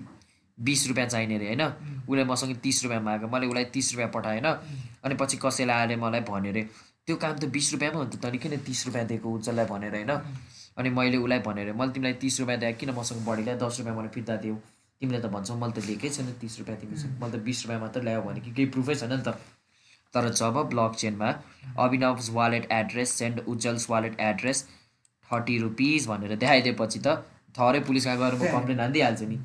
बिस 0.58 0.88
रुपियाँ 0.88 1.08
चाहिने 1.08 1.36
अरे 1.36 1.48
होइन? 1.48 1.64
उसले 2.10 2.24
मसँग 2.24 2.56
तिस 2.64 2.84
रुपियाँ 2.84 3.02
माग्यो 3.02 3.28
मैले 3.28 3.48
उसलाई 3.48 3.66
तिस 3.74 3.91
रुपियाँ 3.94 4.10
पठाएँ 4.16 4.39
होइन 4.39 4.50
अनि 5.04 5.16
पछि 5.20 5.38
कसैले 5.44 5.74
आएर 5.74 5.98
मलाई 6.00 6.22
भन्यो 6.22 6.52
अरे 6.52 6.64
त्यो 7.08 7.16
काम 7.16 7.36
त 7.38 7.46
बिस 7.56 7.72
रुपियाँमा 7.74 7.98
हो 8.00 8.04
नि 8.04 8.12
त 8.12 8.22
तैँले 8.22 8.38
किन 8.38 8.58
तिस 8.68 8.86
रुपियाँ 8.88 9.06
दिएको 9.08 9.28
उज्जवललाई 9.30 9.66
भनेर 9.66 9.96
होइन? 9.96 10.12
अनि 10.78 10.89
मैले 10.89 11.18
उसलाई 11.18 11.39
भनेर 11.48 11.74
मैले 11.74 11.91
तिमीलाई 11.94 12.14
तिस 12.22 12.39
रुपियाँ 12.39 12.60
दिएँ 12.60 12.74
किन 12.80 12.89
मसँग 13.00 13.26
बढी 13.26 13.44
ल्यायो 13.44 13.60
दस 13.60 13.80
रुपियाँ 13.80 13.96
मैले 13.98 14.10
फिर्ता 14.10 14.36
दियो? 14.44 14.56
तिमीले 15.02 15.20
त 15.20 15.28
भन्छौ 15.36 15.56
मैले 15.56 15.74
त 15.74 15.86
लिएकै 15.86 16.10
छैन 16.10 16.32
तिस 16.41 16.60
रुपियाँ 16.60 16.80
तिमीसँग। 16.80 17.12
मैले 17.22 17.38
त 17.38 17.41
बिस 17.44 17.60
रुपियाँ 17.64 17.80
मात्र 17.82 18.02
ल्यायो 18.04 18.22
भने 18.22 18.39
कि 18.39 18.52
केही 18.52 18.70
प्रुफै 18.72 18.96
छैन 18.96 19.14
नि 19.14 19.24
त। 19.28 19.36
तर 20.14 20.30
जब 20.39 20.57
block 20.72 20.95
चेनमा 20.95 21.30
Abhinav 21.84 22.20
wallet 22.32 22.68
address 22.72 23.09
send 23.20 23.39
Ujjwal's 23.47 23.89
wallet 23.89 24.20
address 24.22 24.64
thirty 25.30 25.57
rupees 25.59 26.07
भनेर 26.07 26.36
देखाइदिएपछि 26.36 26.99
त 26.99 27.07
थरै 27.57 27.80
पुलिसमा 27.88 28.16
गएर 28.16 28.34
म 28.36 28.51
कम्प्लेन 28.51 28.80
हानिदिइहाल्छु 28.80 29.26
नि। 29.26 29.38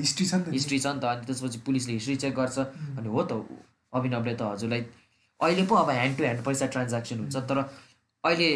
हिस्ट्री 0.00 0.26
छ 0.26 0.34
नि 0.34 0.52
हिस्ट्री 0.52 0.78
छ 0.78 0.86
नि 0.86 1.00
त 1.00 1.04
अनि 1.04 1.26
त्यसपछि 1.26 1.58
पुलिसले 1.66 1.92
हिस्ट्री 1.92 2.16
चेक 2.24 2.34
गर्छ। 2.34 2.58
अनि 2.98 3.08
हो 3.08 3.22
त 3.30 3.32
अभिनवले 3.92 4.34
त 4.34 4.42
हजुरलाई 4.52 4.84
अहिले 5.40 5.64
पो 5.66 5.74
अब 5.74 5.90
ह्यान्ड 5.90 6.16
टु 6.16 6.22
ह्यान्ड 6.24 6.44
पैसा 6.44 6.66
ट्रान्ज्याक्सन 6.74 7.18
हुन्छ 7.18 7.36
तर 7.50 7.58
अहिले 7.60 8.48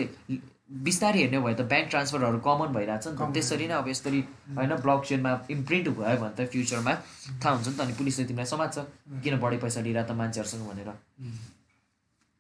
बिस्तारै 0.70 1.18
हेर्ने 1.20 1.38
भयो 1.44 1.54
त 1.54 1.62
ब्याङ्क 1.70 1.88
ट्रान्सफरहरू 1.90 2.38
कमन 2.40 2.68
भइरहेको 2.76 3.02
छ 3.04 3.06
नि 3.08 3.16
त। 3.16 3.32
त्यसरी 3.36 3.66
नै 3.68 3.74
अब 3.74 3.88
यसरी 3.88 4.20
होइन 4.58 4.72
ब्लक 4.84 5.00
चेनमा 5.08 5.32
इम्प्रिन्ट 5.56 5.86
भयो 5.98 6.16
भने 6.22 6.34
त 6.34 6.48
फ्युचरमा 6.52 6.92
थाहा 7.40 7.52
हुन्छ 7.54 7.68
नि 7.68 7.76
त 7.76 7.80
अनि 7.84 7.94
पुलिसले 8.00 8.24
तिमीलाई 8.30 8.48
समात्छ। 8.48 8.76
किन 9.24 9.34
बढी 9.44 9.56
पैसा 9.64 9.80
लिएर 9.84 10.02
त 10.02 10.10
मान्छेहरूसँग 10.20 10.64
भनेर। 10.68 10.90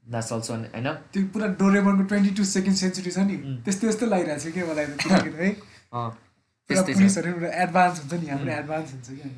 द्याट्स 0.04 0.32
अल्सो 0.32 0.52
होइन? 0.54 0.88
त्यो 1.12 1.20
पुरा 1.32 1.46
डोरेमनको 1.60 2.04
ट्वेन्टी 2.10 2.30
टू 2.36 2.44
सेकेन्ड 2.44 2.76
सेन्चुरी 2.76 3.10
छ 3.10 3.18
नि। 3.28 3.36
त्यस्तो 3.64 3.84
यस्तो 3.88 4.04
लागिरहेको 4.08 4.40
छ 4.40 4.52
कि 4.56 4.60
मलाई 4.68 4.84
है। 5.40 5.50
त्यस्तै 6.68 6.92
पुलिसहरू 6.92 7.30
एडभान्स 7.44 7.96
हुन्छ 8.00 8.12
नि। 8.20 8.26
हाम्रो 8.32 8.52
एडभान्स 8.60 8.88
हुन्छ 8.94 9.08
कि 9.20 9.28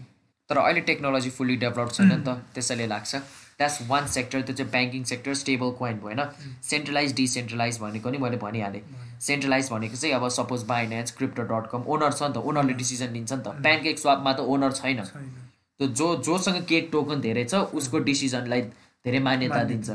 तर 0.51 0.57
अहिले 0.63 0.81
टेक्नोलोजी 0.89 1.31
फुल्ली 1.35 1.57
डेभलप 1.59 1.91
छैन 1.91 2.07
नि 2.07 2.23
त। 2.23 2.29
त्यसैले 2.55 2.87
लाग्छ। 2.87 3.13
द्याट्स 3.59 3.79
वान 3.89 4.07
सेक्टर 4.07 4.43
त्यो 4.43 4.55
चाहिँ 4.57 4.71
ब्याङ्किङ 4.71 5.05
सेक्टर 5.05 5.35
स्टेबल 5.35 5.71
कोइन 5.79 5.97
भयो 5.97 6.07
होइन? 6.07 6.21
सेन्ट्रलाइज 6.63 7.15
डिसेन्ट्रलाइज 7.17 7.79
भनेको 7.81 8.11
नि 8.11 8.19
मैले 8.19 8.37
भनिहालेँ। 8.37 8.83
सेन्ट्रलाइज 9.21 9.71
भनेको 9.71 9.97
चाहिँ 9.97 10.15
अब 10.15 10.29
suppose 10.29 10.63
Binance 10.69 11.17
crypto 11.17 11.43
dot 11.43 11.71
com 11.73 11.85
owner 11.89 12.13
छ 12.13 12.23
नि 12.23 12.35
त 12.35 12.45
ओनरले 12.45 12.75
डिसिजन 12.75 13.13
लिन्छ 13.13 13.33
नि 13.33 13.43
त। 13.43 13.49
प्यानकेक 13.63 13.99
स्वापमा 13.99 14.33
त 14.33 14.41
ओनर 14.41 14.73
छैन। 14.73 15.05
छैन। 15.05 15.33
त्यो 15.81 15.89
जो 15.89 16.07
जोसँग 16.29 16.61
केक 16.69 16.89
टोकन 16.93 17.21
धेरै 17.21 17.45
छ 17.45 17.55
उसको 17.73 17.99
डिसिजनलाई 18.05 18.63
धेरै 19.05 19.21
मान्यता 19.25 19.63
दिन्छ। 19.73 19.89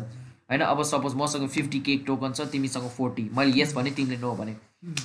होइन? 0.49 0.62
अब 0.62 0.84
सपोज 0.84 1.14
मसँग 1.16 1.47
फिफ्टी 1.47 1.80
केक 1.86 2.03
टोकन 2.07 2.34
छ 2.34 2.49
तिमीसँग 2.49 2.89
फोर्टी 2.97 3.30
मैले 3.30 3.62
यस 3.62 3.74
भने 3.78 3.91
तिमीले 3.93 4.18
नो 4.18 4.34
भने। 4.41 4.55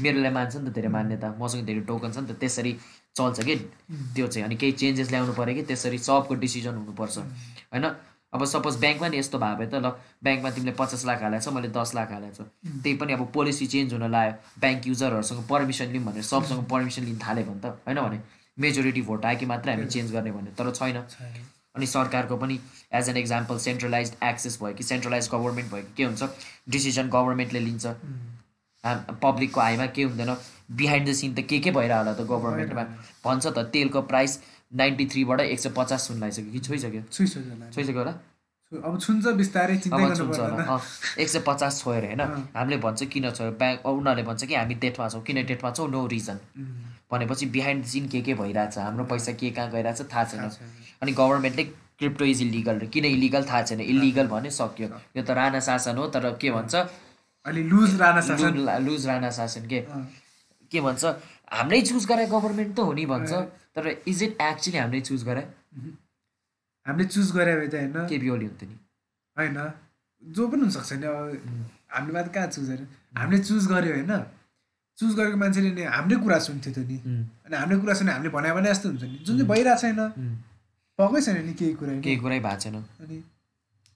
मेरोलाई 0.00 0.32
मान्छ 0.32 0.56
नि 0.56 0.70
त 0.70 0.74
धेरै 0.74 0.88
मान्यता। 0.88 1.34
मसँग 1.36 1.64
धेरै 1.68 1.80
टोकन 1.84 2.12
छ 2.12 2.18
नि 2.24 2.32
त 2.32 2.40
त्यसरी 2.40 2.72
चल्छ 3.16 3.40
कि? 3.44 3.54
त्यो 4.16 4.26
चाहिँ 4.26 4.44
अनि 4.48 4.56
केही 4.56 4.72
चेन्जेस 4.80 5.10
ल्याउनु 5.12 5.32
पऱ्यो 5.36 5.54
कि 5.54 5.62
त्यसरी 5.68 5.98
सबको 6.00 6.34
डिसिजन 6.34 6.74
हुनुपर्छ। 6.80 7.16
होइन? 7.72 7.84
अब 8.34 8.44
सपोज 8.44 8.76
ब्याङ्कमा 8.80 9.08
नि 9.08 9.18
यस्तो 9.18 9.38
भयो 9.38 9.56
भने 9.56 9.66
त 9.66 9.74
ल 9.74 9.90
ब्याङ्कमा 10.24 10.50
तिमीले 10.50 10.72
पचास 10.78 11.04
लाख 11.06 11.22
हालेको 11.22 11.44
छ 11.44 11.54
मैले 11.56 11.68
दस 11.76 11.94
लाख 11.94 12.12
हालेको 12.12 12.34
छु 12.36 12.44
त्यही 12.82 12.94
पनि 13.00 13.12
अब 13.12 13.22
पोलिसी 13.34 13.66
चेन्ज 13.74 13.92
हुन 13.94 14.10
लाग्यो। 14.10 14.34
ब्याङ्क 14.60 14.86
युजरहरूसँग 14.86 15.40
पर्मिसन 15.50 15.92
लिउँ 15.94 16.04
भनेर 16.04 16.26
सबसँग 16.30 16.64
पर्मिसन 16.72 17.02
लिन 17.08 17.18
थाल्यो 17.26 17.44
भने 17.44 17.60
त 17.60 17.66
होइन 17.86 18.00
भने? 18.00 18.18
मेजोरिटी 18.58 19.02
भोट 19.08 19.24
आयो 19.26 19.38
कि 19.38 19.46
मात्रै 19.46 19.72
हामी 19.74 19.86
चेन्ज 19.94 20.12
गर्ने 20.12 20.30
भने 20.32 20.50
तर 20.58 20.70
छैन। 20.72 20.98
अनि 21.76 21.86
सरकारको 21.86 22.36
पनि 22.36 22.58
as 22.98 23.08
an 23.08 23.16
example 23.16 23.58
centralize 23.62 24.12
access 24.24 24.58
भयो 24.62 24.74
कि 24.74 24.84
सेन्ट्रलाइज 24.84 25.28
गभर्मेन्ट 25.32 25.72
भयो 25.72 25.82
कि 25.82 25.92
के 25.96 26.04
हुन्छ? 26.04 26.22
डिसिजन 26.68 27.08
गभर्मेन्टले 27.14 27.60
लिन्छ। 27.60 27.86
पब्लिकको 29.22 29.60
आइमा 29.60 29.86
के 29.94 30.02
हुँदैन? 30.02 30.36
बिहाइन्ड 30.78 31.08
द 31.08 31.12
सिन 31.14 31.34
त 31.34 31.40
के 31.46 31.58
के 31.60 31.70
भइरह 31.70 31.96
होला 31.98 32.12
त 32.14 32.26
गभर्मेन्टमा 32.30 32.82
भन्छ 33.24 33.46
त 33.46 33.58
तेलको 33.72 34.02
प्राइस 34.10 34.38
नाइन्टी 34.72 35.06
थ्रीबाट 35.06 35.40
एक 35.40 35.60
सय 35.60 35.70
पचास 35.76 36.08
सुन 36.08 36.16
लगाइसक्यो 36.16 36.52
कि 36.52 36.58
छोइसक्यो? 36.58 37.02
छुइसक्यो 37.12 37.98
होला? 37.98 38.14
अब 38.72 38.98
छुन्छ 39.00 39.26
बिस्तारै 39.38 39.76
चिन्ता 39.78 40.14
छुन्छ 40.14 40.38
होला। 40.38 40.80
एक 41.18 41.28
सय 41.28 41.40
पचास 41.46 41.82
छोएर 41.82 42.04
होइन। 42.04 42.20
हामीले 42.56 42.76
भन्छ 42.82 43.04
किन 43.14 43.30
छोयो? 43.30 43.50
ब्याङ्क 43.62 43.86
उनीहरूले 43.86 44.22
भन्छ 44.26 44.44
कि 44.44 44.54
हामी 44.54 44.74
डेटमा 44.74 45.08
छौँ। 45.08 45.22
किन 45.22 45.44
डेटमा 45.46 45.70
छौँ? 45.70 45.88
नो 45.90 46.06
रिजन 46.06 46.38
भनेपछि 47.12 47.46
बिहाइन्ड 47.46 47.84
द 47.84 47.86
सिन 47.86 48.08
के 48.08 48.20
के 48.26 48.34
भइरहेछ? 48.34 48.78
हाम्रो 48.78 49.04
पैसा 49.06 49.32
के 49.32 49.50
कहाँ 49.50 49.70
गइरहेछ? 49.70 50.02
थाहा 50.12 50.24
छैन। 50.24 50.50
अनि 51.02 51.12
गभर्मेन्टले 51.12 51.64
क्रिप्टो 51.98 52.24
इज 52.24 52.42
इलिगल 52.42 52.86
किन 52.92 53.04
इलिगल 53.04 53.44
थाहा 53.44 53.62
छैन। 53.62 53.80
इलिगल 53.80 54.26
भने 54.26 54.50
सक्यो। 54.50 54.88
यो 55.16 55.22
त 55.22 55.30
राणा 55.30 55.60
शासन 55.62 55.96
हो 55.96 56.06
तर 56.10 56.30
के 56.42 56.50
भन्छ? 56.50 56.74
अलि 57.46 57.62
लुज 57.70 58.00
राणा 58.00 58.20
शासन। 58.20 58.58
लुज 58.82 59.06
राणा 59.06 59.30
शासन 59.30 59.66
के? 59.70 59.80
के 60.72 60.80
भन्छ? 60.80 61.04
हाम्रै 61.54 61.80
चुज 61.86 62.06
गरे 62.06 62.26
गभर्मेन्ट 62.26 62.74
त 62.76 62.78
हो 62.80 62.92
नि 62.92 63.06
भन्छ। 63.06 63.32
तर 63.76 63.88
इज 64.08 64.22
इट 64.22 64.40
एक्चुली 64.40 64.78
हाम्रै 64.78 65.00
चुज 65.00 65.24
गरे? 65.24 65.42
हामीले 66.86 67.08
चुज 67.08 67.32
गरे 67.36 67.56
भए 67.56 67.68
त 67.68 67.74
होइन। 67.74 68.08
के 68.08 68.18
बिओली 68.18 68.46
हुन्थ्यो 68.46 68.68
नि। 68.68 68.76
होइन। 69.36 69.58
जो 70.22 70.48
पनि 70.48 70.60
हुनसक्छ 70.60 70.92
नि 70.92 71.06
अब 71.06 71.16
हामीले 71.92 72.12
मात्र 72.12 72.30
कहाँ 72.32 72.46
चुज 72.56 72.70
गर्यो 72.70 72.86
हामीले 73.20 73.42
चुज 73.44 73.66
गर्यो 73.66 73.92
होइन। 73.94 74.12
चुज 74.98 75.14
गरेको 75.14 75.36
मान्छेले 75.36 75.70
नि 75.70 75.82
हाम्रै 75.94 76.16
कुरा 76.24 76.38
सुन्थ्यो 76.48 76.72
त 76.72 76.78
नि। 76.88 76.96
अनि 77.46 77.56
हामीले 77.56 77.80
कुरा 77.80 77.94
सुने 77.94 78.12
हामीले 78.12 78.30
भने 78.32 78.52
भने 78.56 78.68
जस्तो 78.72 78.88
हुन्छ 78.88 79.02
नि। 79.02 79.18
जुन 79.26 79.34
चाहिँ 79.36 79.48
भइरहेको 79.50 79.80
छैन। 79.80 80.00
पकै 80.98 81.20
छैन 81.20 81.36
नि 81.46 81.54
केही 81.54 81.74
कुरा। 81.74 82.00
केही 82.00 82.16
होइन 82.16 82.22
कुरै 82.22 82.38
भएको 82.40 82.60
छैन। 82.60 82.76
अनि 82.76 83.16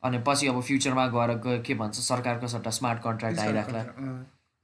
अनि 0.02 0.18
पछि 0.26 0.46
अब 0.46 0.60
फ्युचरमा 0.60 1.06
गएर 1.16 1.30
के 1.66 1.74
भन्छ 1.74 1.96
सरकारको 2.00 2.46
सट्टा 2.48 2.70
स्मार्ट 2.70 2.98
कन्ट्र्याक्ट 3.02 3.38
आइराख्ला। 3.38 3.82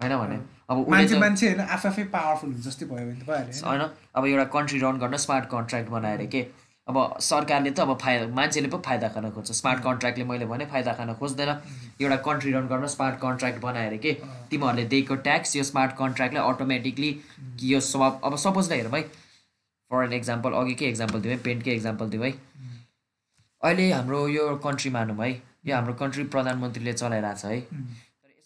होइन 0.00 0.16
भने 0.18 0.38
अब 0.70 0.88
मान्छे 0.90 1.18
मान्छे 1.18 1.46
होइन 1.48 1.60
आफै 1.74 2.04
पावरफुल 2.14 2.50
हुन्छ 2.52 2.64
जस्तै 2.66 2.86
भयो 2.86 3.06
भने 3.06 3.20
त 3.20 3.26
भइहाल्यो 3.28 3.66
होइन? 3.66 3.82
अब 4.14 4.26
एउटा 4.26 4.44
कन्ट्री 4.54 4.78
रन 4.80 4.98
गर्न 5.02 5.16
स्मार्ट 5.24 5.44
कन्ट्र्याक्ट 5.50 5.90
बनाएर 5.90 6.26
के 6.34 6.46
अब 6.88 6.96
सरकारले 7.26 7.70
त 7.70 7.80
अब 7.80 7.98
फाइदा 7.98 8.26
मान्छेले 8.34 8.68
पो 8.70 8.78
फाइदा 8.86 9.08
खान 9.14 9.30
खोज्छ। 9.36 9.52
स्मार्ट 9.52 9.80
कन्ट्र्याक्टले 9.84 10.24
मैले 10.24 10.46
भने 10.46 10.66
फाइदा 10.72 10.92
खान 10.98 11.12
खोज्दैन। 11.20 11.48
एउटा 12.00 12.16
कन्ट्री 12.26 12.52
रन 12.52 12.66
गर्न 12.68 12.86
स्मार्ट 12.94 13.16
कन्ट्र्याक्ट 13.20 13.60
बनाएर 13.62 13.96
के 14.04 14.12
तिमीहरूले 14.50 14.84
दिएको 14.92 15.14
ट्याक्स 15.26 15.56
यो 15.56 15.62
स्मार्ट 15.70 15.96
कन्ट्र्याक्टलाई 15.98 16.52
अटोमेटिकली 16.52 17.10
यो 17.64 17.80
सब 17.88 18.20
अब 18.24 18.36
सपोज 18.44 18.72
हेरौँ 18.72 18.92
है 18.96 19.02
फर 19.90 20.04
एन 20.04 20.12
एक्जाम्पल 20.12 20.52
अघि 20.60 20.74
के 20.74 20.86
एक्जाम्पल 20.86 21.20
दिउँ 21.20 21.34
है 21.34 21.38
पेन्टकै 21.42 21.72
एक्जाम्पल 21.72 22.10
दिउँ 22.10 22.24
है 22.24 22.32
अहिले 23.62 23.90
हाम्रो 23.92 24.26
यो 24.28 24.48
कन्ट्री 24.64 24.90
मानौँ 24.92 25.16
है 25.24 25.30
यो 25.66 25.74
हाम्रो 25.74 25.94
कन्ट्री 26.00 26.24
प्रधानमन्त्रीले 26.34 26.92
चलाइरहेछ 26.94 27.44
है। 27.44 27.58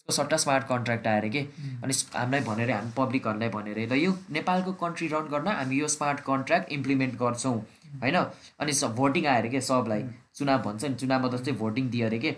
उम्, 0.09 0.11
तर 0.11 0.13
यसको 0.13 0.23
सट्टा 0.23 0.37
स्मार्ट 0.37 0.65
कन्ट्र्याक्ट 0.65 1.07
आएर 1.07 1.29
के? 1.29 1.41
अनि 1.85 1.93
हामीलाई 2.15 2.41
भनेर 2.41 2.71
हामी 2.71 2.93
पब्लिकहरूलाई 2.97 3.49
भनेर 3.49 3.93
ल 3.93 3.97
यो 3.97 4.17
नेपालको 4.31 4.73
कन्ट्री 4.73 5.09
रन 5.09 5.29
गर्न 5.31 5.49
हामी 5.49 5.81
यो 5.81 5.89
स्मार्ट 5.89 6.21
कन्ट्र्याक्ट 6.21 6.73
इम्प्लिमेन्ट 6.73 7.15
गर्छौँ। 7.15 7.59
होइन? 8.03 8.17
अनि 8.61 8.73
स 8.73 8.85
भोटिङ 8.85 9.27
आएर 9.27 9.49
के? 9.49 9.61
सबलाई 9.61 10.05
चुनाव 10.37 10.63
भन्छ 10.63 10.85
नि 10.85 10.95
चुनावमा 10.95 11.29
जस्तै 11.29 11.53
भोटिङ 11.53 11.91
दियो 11.91 12.07
अरे 12.07 12.19
के? 12.19 12.37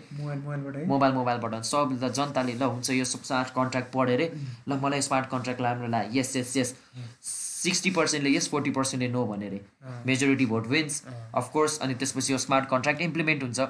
मोबाइल 0.88 1.12
मोबाइलबाट 1.12 1.62
सब 1.62 1.98
ल 2.02 2.08
जनताले 2.08 2.52
ल 2.54 2.62
हुन्छ 2.62 2.90
यो 2.90 3.04
स्मार्ट 3.04 3.50
कन्ट्र्याक्ट 3.54 3.92
पढ्यो 3.92 4.14
अरे 4.16 4.32
ल 4.68 4.78
मलाई 4.82 5.00
स्मार्ट 5.00 5.26
कन्ट्र्याक्ट 5.30 5.62
राम्रो 5.62 5.88
ला। 5.88 6.02
यस 6.12 6.36
यस 6.36 6.56
यस 6.56 6.74
सिक्सटी 7.62 7.90
पर्सेन्टले 7.90 8.30
यस 8.30 8.48
फोर्टी 8.50 8.70
पर्सेन्टले 8.70 9.08
नो 9.12 9.24
भने 9.26 9.46
अरे 9.46 9.60
मेजोरिटी 10.06 10.46
भोट 10.46 10.66
विन्स 10.66 11.02
अफकोर्स 11.34 11.78
अनि 11.80 11.94
त्यसपछि 11.94 12.32
यो 12.32 12.38
स्मार्ट 12.38 12.68
कन्ट्र्याक्ट 12.68 13.02
इम्प्लिमेन्ट 13.02 13.42
हुन्छ। 13.42 13.60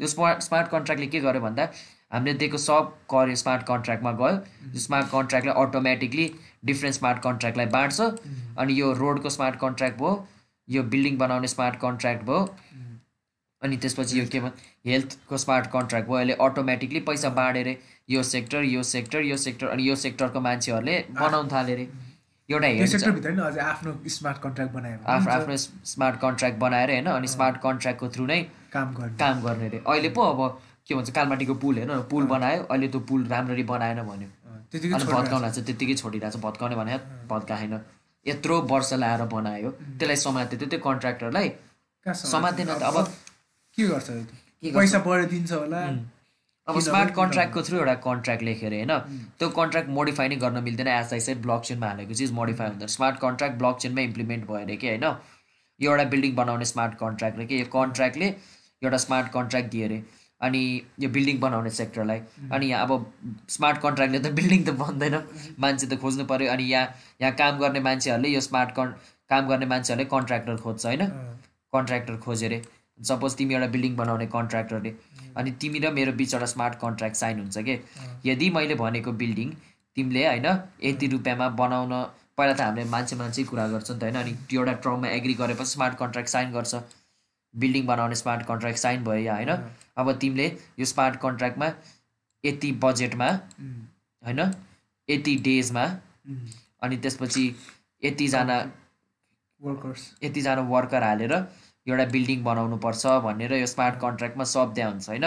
यो 0.00 0.06
स्मार्ट 0.06 0.42
स्मार्ट 0.42 0.68
कन्ट्र्याक्टले 0.70 1.06
के 1.06 1.20
गर्यो 1.20 1.40
भन्दा 1.40 1.72
हामीले 2.12 2.34
दिएको 2.38 2.58
सब 2.58 2.92
कर 3.12 3.34
स्मार्ट 3.42 3.62
कन्ट्र्याक्टमा 3.66 4.12
गयो 4.20 4.32
यो 4.74 4.80
स्मार्ट 4.80 5.06
कन्ट्र्याक्टले 5.10 5.52
अटोमेटिकली 5.62 6.26
डिफ्रेन्ट 6.64 6.96
स्मार्ट 6.96 7.18
कन्ट्र्याक्टलाई 7.24 7.66
बाँड्छ। 7.76 8.00
अनि 8.58 8.80
यो 8.80 8.92
रोडको 8.94 9.30
स्मार्ट 9.30 9.56
कन्ट्र्याक्ट 9.60 9.98
भयो 9.98 10.12
यो 10.68 10.82
बिल्डिङ 10.94 11.16
बनाउने 11.18 11.48
स्मार्ट 11.48 11.80
कन्ट्र्याक्ट 11.80 12.22
भयो। 12.24 12.40
अनि 13.62 13.76
त्यसपछि 13.76 14.18
यो 14.18 14.26
के 14.32 14.40
भन् 14.40 14.60
हेल्थको 14.86 15.36
स्मार्ट 15.38 15.66
कन्ट्र्याक्ट 15.72 16.08
भयो। 16.08 16.16
अहिले 16.16 16.34
अटोमेटिकली 16.42 17.00
पैसा 17.08 17.28
बाँडेर 17.38 17.76
यो 18.10 18.22
सेक्टर 18.28 18.62
यो 18.64 18.82
सेक्टर 18.90 19.20
यो 19.22 19.36
सेक्टर 19.40 19.66
अनि 19.68 19.88
यो 19.88 19.96
सेक्टरको 20.04 20.40
मान्छेहरूले 20.46 20.96
बनाउनु 21.10 21.48
थाल्यो 21.50 21.76
अरे 21.76 21.88
एउटा 22.48 23.64
आफ्नो 23.64 23.92
स्मार्ट 24.14 24.38
कन्ट्र्याक्ट 24.42 24.72
बनायो 24.74 24.98
आफ्नो 25.16 25.32
आफ्नो 25.32 25.56
स्मार्ट 25.90 26.20
कन्ट्र्याक्ट 26.20 26.58
बनाएर 26.58 26.90
होइन 26.90 27.06
अनि 27.10 27.28
स्मार्ट 27.34 27.56
कन्ट्र्याक्टको 27.62 28.08
थ्रु 28.16 28.26
नै 28.26 28.40
काम 28.72 28.94
गर्ने। 28.94 29.16
काम 29.18 29.42
गर्ने 29.42 29.66
अरे 29.66 29.82
अहिले 29.86 30.08
पो 30.16 30.22
अब 30.22 30.60
के 30.90 30.98
भन्छ 30.98 31.10
कालमाटीको 31.16 31.54
पुल 31.62 31.78
हेर्नु 31.78 31.94
न 31.94 32.02
पुल 32.10 32.24
बनायो 32.34 32.66
अहिले 32.66 32.88
त्यो 32.90 33.00
पुल 33.08 33.24
राम्ररी 33.32 33.64
बनाएन 33.70 34.02
भन्यो। 34.10 34.28
अनि 34.50 34.98
चाहिँ 35.00 35.64
त्यत्तिकै 35.64 35.94
छोडिरहेको 35.94 36.38
छ 36.38 36.42
भत्काउने 36.42 36.76
भने 36.76 36.98
भत्काएन। 37.30 37.74
यत्रो 38.26 38.60
वर्ष 38.70 38.92
लाएर 39.00 39.22
बनायो। 39.32 39.70
त्यसलाई 39.98 40.16
समात्यो 40.22 40.58
त्यो 40.58 40.68
त्यो 40.68 40.80
कन्ट्र्याक्टरलाई? 40.86 41.48
समात्दैन 42.06 42.70
त 42.74 42.82
अब 42.82 42.96
के 43.78 43.86
गर्छ? 43.88 44.08
पैसा 44.74 44.98
बढाइदिन्छ 45.06 45.52
होला। 45.52 45.80
अब 46.68 46.78
स्मार्ट 46.78 47.08
पनि 47.08 47.16
कन्ट्र्याक्टको 47.16 47.60
थ्रु 47.66 47.76
एउटा 47.78 47.94
कन्ट्र्याक्ट 48.06 48.42
लेखेर 48.48 48.72
होइन? 48.74 48.92
त्यो 49.38 49.48
कन्ट्र्याक्ट 49.58 49.88
मोडिफाई 49.98 50.28
नै 50.28 50.36
गर्न 50.44 50.62
मिल्दैन 50.68 50.88
एज 50.88 51.12
आई 51.14 51.20
सेट 51.26 51.38
ब्लक 51.46 51.60
चेनमा 51.68 51.86
हालेको 51.86 52.14
चिज 52.20 52.32
मोडिफाई 52.38 52.68
हुँदैन। 52.68 52.88
स्मार्ट 52.94 53.16
कन्ट्र्याक्ट 53.20 53.56
ब्लक 53.58 53.76
चेनमै 53.82 54.04
इम्प्लिमेन्ट 54.04 54.46
भयो 54.46 54.62
अरे 54.68 54.76
कि 54.76 54.88
होइन? 54.88 55.06
यो 55.80 55.90
एउटा 55.90 56.04
बिल्डिङ 56.14 56.34
बनाउने 56.36 56.66
स्मार्ट 56.72 56.94
कन्ट्र्याक्ट 57.02 57.38
रे 57.38 57.46
कि 57.46 57.60
यो 57.60 57.66
कन्ट्र्याक्टले 57.74 58.28
एउटा 58.82 58.98
स्मार्ट 59.06 59.32
कन्ट्र्याक्ट 59.34 59.70
दियो 59.72 59.84
अरे। 59.88 59.98
अनि 60.40 60.60
यो 61.00 61.08
बिल्डिङ 61.16 61.40
बनाउने 61.40 61.70
सेक्टरलाई 61.78 62.20
अनि 62.52 62.66
यहाँ 62.66 62.86
अब 62.86 63.12
स्मार्ट 63.56 63.78
कन्ट्र्याक्टले 63.82 64.20
त 64.20 64.32
बिल्डिङ 64.40 64.64
त 64.64 64.70
बन्दैन 64.82 65.16
मान्छे 65.64 65.86
त 65.86 65.98
खोज्नु 66.02 66.24
पऱ्यो 66.32 66.50
अनि 66.52 66.64
यहाँ 66.72 66.86
यहाँ 67.22 67.32
काम 67.40 67.58
गर्ने 67.58 67.80
मान्छेहरूले 67.88 68.28
यो 68.28 68.40
स्मार्ट 68.48 68.70
कन् 68.76 68.92
काम 69.30 69.48
गर्ने 69.48 69.66
मान्छेहरूले 69.72 70.08
कन्ट्र्याक्टर 70.10 70.56
खोज्छ 70.66 70.86
होइन? 70.86 71.02
कन्ट्र्याक्टर 71.72 72.16
खोजेर। 72.26 72.54
सपोज 73.08 73.34
तिमी 73.36 73.54
एउटा 73.54 73.66
बिल्डिङ 73.74 73.96
बनाउने 73.96 74.26
कन्ट्र्याक्टरले 74.32 74.92
अनि 75.36 75.50
तिमी 75.60 75.78
र 75.84 75.90
मेरो 75.98 76.12
बिच 76.20 76.34
एउटा 76.34 76.46
स्मार्ट 76.54 76.74
कन्ट्र्याक्ट 76.80 77.16
साइन 77.16 77.40
हुन्छ 77.40 77.58
कि? 77.68 77.76
यदि 78.24 78.50
मैले 78.56 78.74
भनेको 78.80 79.12
बिल्डिङ 79.20 79.52
तिमीले 79.96 80.26
होइन 80.26 80.48
यति 80.84 81.06
रुपियाँमा 81.14 81.48
बनाउन 81.60 81.92
पहिला 82.36 82.54
त 82.54 82.60
हामीले 82.60 82.84
मान्छे 82.90 83.16
मान्छे 83.16 83.44
कुरा 83.52 83.66
गर्छ 83.68 83.90
नि 83.90 83.98
त 83.98 84.02
होइन? 84.02 84.16
अनि 84.22 84.32
त्यो 84.48 84.60
एउटा 84.60 84.72
टर्ममा 84.84 85.08
एग्री 85.18 85.34
गरेपछि 85.42 85.70
स्मार्ट 85.70 85.94
कन्ट्र्याक्ट 86.02 86.30
साइन 86.30 86.52
गर्छ। 86.52 86.74
बिल्डिङ 87.54 87.86
बनाउने 87.86 88.14
स्मार्ट 88.14 88.46
कन्ट्र्याक्ट 88.48 88.78
साइन 88.78 89.04
भयो 89.04 89.22
या 89.24 89.34
होइन? 89.34 89.50
अब 90.00 90.12
तिमीले 90.20 90.46
यो 90.78 90.84
स्मार्ट 90.92 91.20
कन्ट्र्याक्टमा 91.22 91.70
यति 92.44 92.72
बजेटमा 92.84 93.30
होइन? 94.22 94.40
यति 95.08 95.34
डेजमा 95.46 95.84
अनि 96.82 96.96
त्यसपछि 96.96 97.44
यतिजना 98.02 98.58
वर्कर्स 99.60 100.10
यतिजना 100.22 100.62
वर्कर 100.68 101.02
हालेर 101.02 101.32
एउटा 101.86 102.04
बिल्डिङ 102.12 102.42
बनाउनु 102.44 102.76
पर्छ 102.84 103.06
भनेर 103.24 103.52
यो 103.54 103.66
स्मार्ट 103.66 103.98
कन्ट्र्याक्टमा 104.00 104.44
सब 104.52 104.72
दिया 104.74 104.88
हुन्छ 104.88 105.08
होइन? 105.08 105.26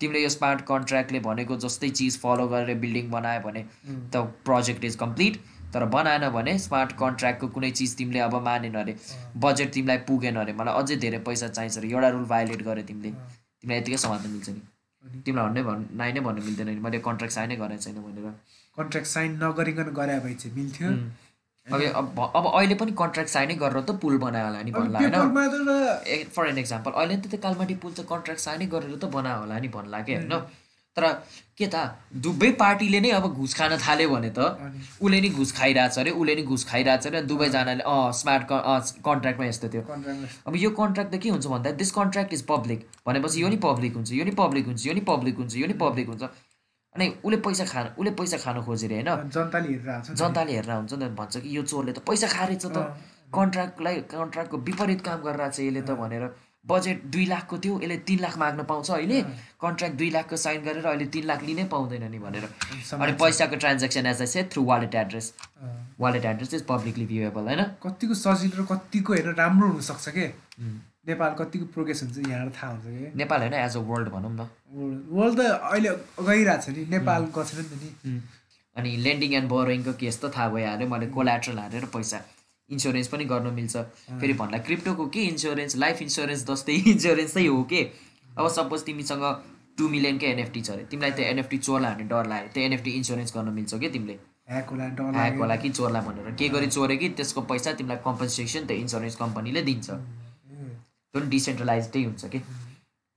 तिमीले 0.00 0.22
यो 0.22 0.28
स्मार्ट 0.34 0.60
कन्ट्र्याक्टले 0.68 1.20
भनेको 1.26 1.56
जस्तै 1.64 1.90
चिज 1.98 2.18
फलो 2.22 2.46
गरेर 2.52 2.78
बिल्डिङ 2.84 3.10
बनायो 3.10 3.40
भने 3.48 3.62
त 3.86 4.22
प्रोजेक्ट 4.46 4.84
इज 4.84 4.96
कम्प्लिट 5.02 5.40
तर 5.74 5.84
बनाएन 5.92 6.28
भने 6.30 6.58
स्मार्ट 6.58 6.92
कन्ट्र्याक्टको 7.02 7.48
कुनै 7.54 7.70
चिज 7.78 7.96
तिमीले 7.98 8.20
अब 8.20 8.34
मानेन 8.44 8.74
अरे। 8.80 8.96
बजेट 9.44 9.72
तिमीलाई 9.74 9.98
पुगेन 10.08 10.36
अरे। 10.42 10.52
मलाई 10.58 10.82
अझै 10.82 10.96
धेरै 11.04 11.18
पैसा 11.28 11.48
चाहिन्छ 11.48 11.78
अरे। 11.78 11.88
एउटा 11.92 12.08
रुल 12.16 12.26
भायोलेट 12.32 12.62
गऱ्यो 12.66 12.84
तिमीले। 12.90 13.12
तिमीलाई 13.62 13.80
यतिकै 13.80 13.98
समात्न 14.04 14.30
मिल्छ 14.34 14.48
नि। 14.50 14.60
तिमीलाई 15.26 15.44
भन्नै 15.48 15.62
भन् 15.68 15.82
नाइ 16.00 16.12
नै 16.12 16.20
भन्नु 16.20 16.42
मिल्दैन 16.46 16.68
नि। 16.68 16.80
मैले 16.86 16.98
कन्ट्र्याक्ट 17.08 17.34
साइनै 17.34 17.56
गरेको 17.62 17.82
छैन 17.84 17.98
भनेर। 18.06 18.32
कन्ट्र्याक्ट 18.78 19.08
साइन 19.08 19.30
नगरिकन 19.42 19.88
गरे 19.98 20.18
भए 20.24 20.34
चाहिँ 20.34 20.56
मिल्थ्यो। 20.56 20.88
अब 21.66 22.18
अब 22.36 22.44
अहिले 22.58 22.74
पनि 22.74 22.92
कन्ट्र्याक्ट 22.98 23.30
साइनै 23.32 23.54
गरेर 23.62 23.80
त 23.80 23.94
पुल 24.02 24.18
बनायो 24.18 24.46
होला 24.46 24.62
नि 24.62 24.72
भन्ला 24.72 24.98
होइन? 24.98 25.14
फर 26.34 26.48
एन 26.48 26.58
एक्जाम्पल 26.58 26.90
अहिले 26.90 27.16
त 27.16 27.30
त्यो 27.30 27.40
कालमाटी 27.44 27.74
पुल 27.82 27.92
त 27.92 28.06
कन्ट्र्याक्ट 28.12 28.42
साइनै 28.42 28.66
गरेर 28.74 28.96
त 28.96 29.10
बनायो 29.14 29.38
होला 29.42 29.58
नि 29.62 29.68
भन्ला 29.76 30.00
कि 30.08 30.14
होइन? 30.14 30.34
तर 30.96 31.04
के 31.62 31.68
त? 31.70 31.76
दुवै 32.26 32.50
पार्टीले 32.58 33.00
नै 33.00 33.10
अब 33.18 33.26
घुस 33.38 33.54
खान 33.54 33.76
थाल्यो 33.78 34.08
भने 34.10 34.30
त 34.36 34.40
उसले 35.00 35.20
नि 35.20 35.28
घुस 35.38 35.50
खाइरहेछ 35.58 35.98
अरे 35.98 36.10
उसले 36.10 36.34
नि 36.34 36.42
घुस 36.42 36.62
खाइरहेछ 36.68 37.06
अरे 37.06 37.22
दुवैजनाले 37.30 37.82
अँ। 37.86 38.12
स्मार्ट 38.12 38.42
कन्ट्र्याक्टमा 39.06 39.46
यस्तो 39.46 39.68
थियो। 39.72 39.82
अब 40.46 40.56
यो 40.56 40.70
कन्ट्र्याक्ट 40.78 41.10
त 41.14 41.18
के 41.22 41.28
हुन्छ 41.30 41.46
भन्दा 41.46 41.70
दिस 41.80 41.90
कन्ट्र्याक्ट 41.92 42.32
इज 42.34 42.42
पब्लिक 42.48 42.80
भनेपछि 43.06 43.42
यो 43.42 43.48
नि 43.48 43.58
पब्लिक 43.64 43.92
हुन्छ 43.96 44.12
यो 44.12 44.24
नि 44.24 44.34
पब्लिक 44.42 44.66
हुन्छ 44.66 44.86
यो 44.86 44.94
नि 44.94 45.02
पब्लिक 45.08 45.36
हुन्छ 45.38 45.56
यो 45.56 45.66
नि 45.66 45.76
पब्लिक 45.80 46.08
हुन्छ। 46.08 46.22
अनि 46.94 47.06
उसले 47.24 47.36
पैसा 47.44 47.64
खान 47.72 47.86
उसले 47.96 48.10
पैसा 48.20 48.36
खानु 48.44 48.62
खोजेर 48.62 48.92
होइन? 48.92 49.10
जनताले 49.32 49.68
हेरेर। 49.72 50.14
जनताले 50.20 50.52
हेरेर 50.52 50.76
हुन्छ 50.76 50.92
नि 51.00 51.08
भन्छ 51.16 51.34
कि 51.40 51.56
यो 51.56 51.62
चोरले 51.62 51.92
त 51.92 51.98
पैसा 52.04 52.26
खारेछ 52.36 52.64
त। 52.66 52.78
कन्ट्र्याक्टलाई 53.32 53.96
कन्ट्र्याक्टको 54.12 54.56
विपरीत 54.68 55.00
काम 55.00 55.18
गरेर 55.24 55.48
छ 55.48 55.60
यसले 55.60 55.82
त 55.82 55.96
भनेर। 55.96 56.24
बजेट 56.64 57.02
दुई 57.12 57.24
लाखको 57.26 57.58
थियो 57.58 57.80
यसले 57.80 57.96
तिन 58.08 58.18
लाख 58.20 58.36
माग्न 58.38 58.62
पाउँछ 58.64 58.90
अहिले। 58.90 59.20
कन्ट्र्याक्ट 59.62 59.96
दुई 59.98 60.10
लाखको 60.10 60.36
साइन 60.36 60.62
गरेर 60.62 60.86
अहिले 60.86 61.06
तिन 61.14 61.24
लाख 61.26 61.42
लिनै 61.42 61.64
पाउँदैन 61.72 62.04
नि 62.10 62.18
भनेर। 62.18 62.44
अनि 62.94 63.12
पैसाको 63.22 63.56
transaction 63.64 64.06
as 64.06 64.20
I 64.20 64.26
say 64.26 64.44
through 64.52 64.64
wallet 64.64 64.94
address 64.94 65.32
uh, 65.62 65.74
wallet 66.00 66.24
address 66.24 66.54
is 66.54 66.62
publicly 66.66 67.06
viewable 67.06 67.44
होइन? 67.50 67.62
कतिको 67.82 68.14
सजिलो 68.14 68.62
र 68.62 68.66
कतिको 68.70 69.12
हेरेर 69.14 69.34
राम्रो 69.34 69.68
हुनसक्छ 69.68 70.08
के? 70.08 70.26
नेपाल 71.08 71.34
कतिको 71.38 71.64
प्रोग्रेस 71.74 72.02
हुन्छ 72.02 72.28
यहाँबाट 72.28 72.54
थाहा 72.56 72.70
हुन्छ 72.72 72.84
कि? 72.86 73.10
नेपाल 73.18 73.40
होइन 73.40 73.54
एज 73.54 73.76
अ 73.76 73.80
वर्ल्ड 73.90 74.08
भनौँ 74.08 74.32
न। 74.32 74.46
वर्ल्ड 75.18 75.40
त 75.40 75.48
अहिले 75.70 75.90
गइरहेको 76.28 76.62
छ 76.62 76.76
नि 76.76 76.86
नेपाल 76.94 77.24
गएको 77.24 77.44
छैन 77.44 77.66
नि 77.82 78.20
अनि 78.76 78.90
लेन्डिङ 79.06 79.34
एन्ड 79.34 79.48
बोरोइङको 79.48 79.92
केस 80.00 80.20
त 80.20 80.30
थाहा 80.36 80.48
भइहाल्यो 80.54 80.88
मैले 80.88 81.06
कोलाट्रल 81.16 81.58
हालेर 81.58 81.84
पैसा 81.96 82.18
इन्सुरेन्स 82.72 83.08
पनि 83.08 83.24
गर्न 83.32 83.52
मिल्छ। 83.54 83.76
फेरि 84.20 84.32
भन्ला 84.40 84.58
क्रिप्टोको 84.66 85.06
के 85.14 85.22
इन्सुरेन्स 85.32 85.76
लाइफ 85.84 86.02
इन्सुरेन्स 86.02 86.44
जस्तै 86.50 86.74
इन्सुरेन्स 86.94 87.34
चाहिँ 87.34 87.48
हो 87.48 87.62
के? 87.72 87.82
अब 88.38 88.48
सपोज 88.58 88.84
तिमीसँग 88.84 89.24
टु 89.78 89.88
मिलियनकै 89.88 90.26
एनएफटी 90.26 90.60
छ 90.62 90.70
अरे? 90.70 90.84
तिमीलाई 90.90 91.10
त्यो 91.18 91.24
एनएफटी 91.26 91.58
चोर्ला 91.58 91.90
भन्ने 91.90 92.04
डर 92.08 92.26
लाग्यो। 92.32 92.52
त्यो 92.54 92.62
एनएफटी 92.64 92.90
इन्सुरेन्स 93.00 93.36
गर्न 93.36 93.52
मिल्छ 93.58 93.74
कि 93.74 93.88
तिमीले? 93.96 94.18
ह्याक 94.50 94.68
होला 95.38 95.56
कि 95.56 95.70
चोर्ला 95.70 96.00
भनेर। 96.08 96.34
के 96.38 96.48
गरी 96.48 96.66
चोरे 96.66 96.96
कि? 96.96 97.08
त्यसको 97.20 97.40
पैसा 97.52 97.72
तिमीलाई 97.80 97.98
कम्पन्सेसन 98.04 98.66
त्यो 98.66 98.76
इन्सुरेन्स 98.76 99.16
कम्पनीले 99.16 99.62
दिन्छ। 99.70 99.88
त्यो 99.90 101.20
पनि 101.20 101.30
डिसेन्ट्रलाइजडै 101.30 102.02
हुन्छ 102.04 102.24
कि? 102.34 102.38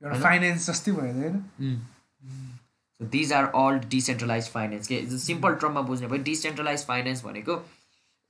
फाइनेन्स 0.02 0.70
जस्तै 0.70 0.92
भयो 0.92 1.30
these 3.00 3.32
are 3.32 3.44
all 3.60 3.78
decentralise 3.92 4.48
finance 4.50 4.86
के? 4.88 5.00
सिम्पल 5.24 5.54
टर्ममा 5.62 5.80
बुझ्ने 5.88 6.06
भयो। 6.08 6.22
डिसेन्ट्रलाइज 6.28 6.84
फाइनेन्स 6.86 7.24
भनेको 7.24 7.54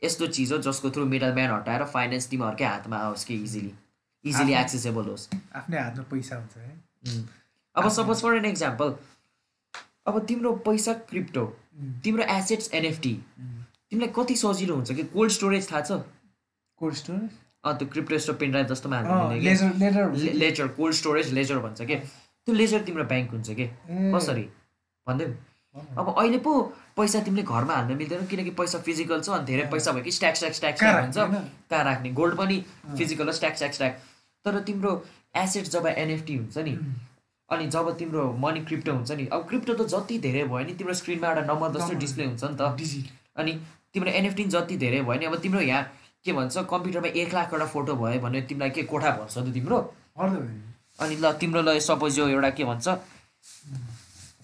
यस्तो 0.03 0.27
चिज 0.37 0.53
हो 0.53 0.59
जसको 0.65 0.91
थ्रु 0.91 1.05
मिडल 1.07 1.33
म्यान 1.35 1.51
हटाएर 1.51 1.85
फाइनेन्स 1.93 2.29
तिमीहरूकै 2.31 2.65
हातमा 2.65 2.97
आओस् 3.05 3.25
कि 3.27 3.35
इजिली 3.45 3.73
इजिली 4.25 4.53
एक्सेसेबल 4.55 5.05
होस्। 5.09 5.29
आफ्नै 5.57 5.79
हातमा 5.79 6.05
पैसा 6.11 6.37
हुन्छ 6.37 6.57
है. 6.57 6.73
अब 7.77 7.89
सपोज 7.97 8.23
फर 8.23 8.37
एन 8.37 8.45
एक्जाम्पल 8.45 8.95
अब 10.07 10.19
तिम्रो 10.27 10.53
पैसा 10.67 10.93
क्रिप्टो 11.11 11.45
तिम्रो 12.05 12.25
एसेट्स 12.35 12.73
एनएफटी। 12.75 13.15
तिमीलाई 13.91 14.13
कति 14.17 14.37
सजिलो 14.37 14.75
हुन्छ 14.75 14.93
कि 14.93 15.03
कोल्ड 15.17 15.33
स्टोरेज 15.33 15.71
थाहा 15.73 15.81
छ? 15.81 15.91
कोल्ड 16.81 16.97
स्टोरेज 16.97 17.31
अँ 17.65 17.77
त्यो 17.79 17.89
क्रिप्टो 17.89 18.19
स्टोर 18.19 18.37
पेनड्राइभ 18.37 18.67
जस्तोमा 18.69 18.97
हाल्नु 18.99 20.31
लेजर 20.39 20.69
कोल्ड 20.77 20.95
स्टोरेज 20.95 21.33
लेजर 21.35 21.59
भन्छ 21.59 21.83
कि 21.83 21.97
त्यो 21.97 22.55
लेजर 22.55 22.83
तिम्रो 22.85 23.05
ब्याङ्क 23.05 23.31
हुन्छ 23.31 23.51
कि? 23.51 23.67
कसरी? 24.15 24.45
भन्दै 25.07 25.27
अब 25.77 26.15
अहिले 26.19 26.39
पो 26.45 26.53
पैसा 26.97 27.21
तिमीले 27.21 27.43
घरमा 27.45 27.75
हाल्न 27.75 27.97
मिल्दैन 27.97 28.27
किनकि 28.27 28.51
पैसा 28.59 28.79
फिजिकल 28.87 29.21
छ 29.21 29.29
अनि 29.37 29.45
धेरै 29.47 29.65
पैसा 29.73 29.93
भयो 29.93 30.05
कि 30.05 30.13
स्ट्याक 30.19 30.37
स्ट्याक 30.37 30.55
स्ट्याक 30.55 30.77
हुन्छ? 30.83 31.19
कहाँ 31.71 31.85
राख्ने 31.85 32.11
गोल्ड 32.13 32.35
पनि 32.37 32.57
फिजिकल 32.97 33.27
हो 33.27 33.33
स्ट्याक 33.33 33.55
स्ट्याक 33.57 33.73
स्ट्याक 33.75 33.99
तर 34.45 34.59
तिम्रो 34.69 34.93
एसेट 35.37 35.67
जब 35.75 35.87
एनएफटी 35.87 36.37
हुन्छ 36.37 36.59
नि 36.69 36.75
अनि 37.49 37.67
जब 37.71 37.91
तिम्रो 37.99 38.23
मनी 38.43 38.61
क्रिप्टो 38.65 38.93
हुन्छ 38.93 39.11
नि 39.13 39.27
अब 39.33 39.47
क्रिप्टो 39.49 39.75
त 39.75 39.87
जति 39.89 40.19
धेरै 40.19 40.45
भयो 40.45 40.65
नि 40.67 40.73
तिम्रो 40.75 40.95
स्क्रिनमा 41.01 41.29
एउटा 41.29 41.43
नम्बर 41.53 41.69
जस्तो। 41.79 41.95
डिस्प्ले 42.05 42.25
हुन्छ 42.25 42.45
नि 42.45 42.57
त। 42.57 42.63
अनि 43.37 43.53
तिम्रो 43.95 44.11
एनएफटी 44.13 44.45
जति 44.55 44.77
धेरै 44.77 45.01
भयो 45.03 45.19
नि 45.21 45.27
अब 45.27 45.37
तिम्रो 45.45 45.61
यहाँ 45.61 45.83
के 46.25 46.33
भन्छ 46.33 46.65
कम्प्युटरमा 46.71 47.09
एक 47.23 47.35
लाखवटा 47.35 47.67
फोटो 47.75 47.95
भयो 47.97 48.21
भने 48.21 48.41
तिमीलाई 48.49 48.71
के 48.71 48.83
कोठा 48.91 49.11
भर्छ 49.19 49.39
त 49.39 49.53
तिम्रो। 49.55 49.79
अनि 50.99 51.17
ल 51.17 51.33
तिम्रो 51.41 51.61
ल 51.63 51.79
सपोज 51.87 52.19
यो 52.19 52.29
एउटा 52.29 52.51
के 52.57 52.65
भन्छ 52.65 52.89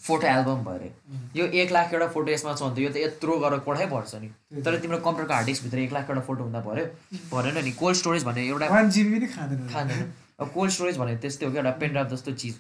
फोटो 0.03 0.27
एल्बम 0.27 0.65
भयो 0.65 0.75
अरे 0.75 0.91
यो 1.37 1.47
एक 1.63 1.73
लाख 1.73 1.93
एउटा 1.95 2.09
फोटो 2.15 2.33
यसमा 2.33 2.55
छ 2.55 2.63
भने 2.63 2.75
त 2.75 2.79
यो 2.79 2.91
त 2.91 2.97
यत्रो 2.97 3.39
गरेर 3.39 3.59
कोठै 3.69 3.87
भर्छ 3.87 4.15
नि। 4.23 4.29
तर 4.63 4.79
तिम्रो 4.79 4.99
कम्प्युटरको 5.07 5.35
हार्ड 5.35 5.47
डिस्कभित्र 5.47 5.79
एक 5.79 5.93
लाख 5.93 6.11
एउटा 6.11 6.23
फोटो 6.27 6.43
हुँदा 6.43 6.61
भर्यो 6.67 6.87
भरेन 7.31 7.65
नि 7.65 7.73
कोल्ड 7.79 7.97
स्टोरेज 7.99 8.25
भन्ने 8.25 8.47
एउटा 8.49 8.69
खाँदैन 8.69 9.69
खाँदैन। 9.69 10.13
अब 10.41 10.49
कोल्ड 10.55 10.73
स्टोरेज 10.73 10.99
भनेको 10.99 11.21
त्यस्तै 11.23 11.47
हो 11.47 11.53
कि 11.53 11.59
एउटा 11.59 11.71
पेनड्राइभ 11.83 12.09
जस्तो 12.15 12.33
चिज। 12.43 12.55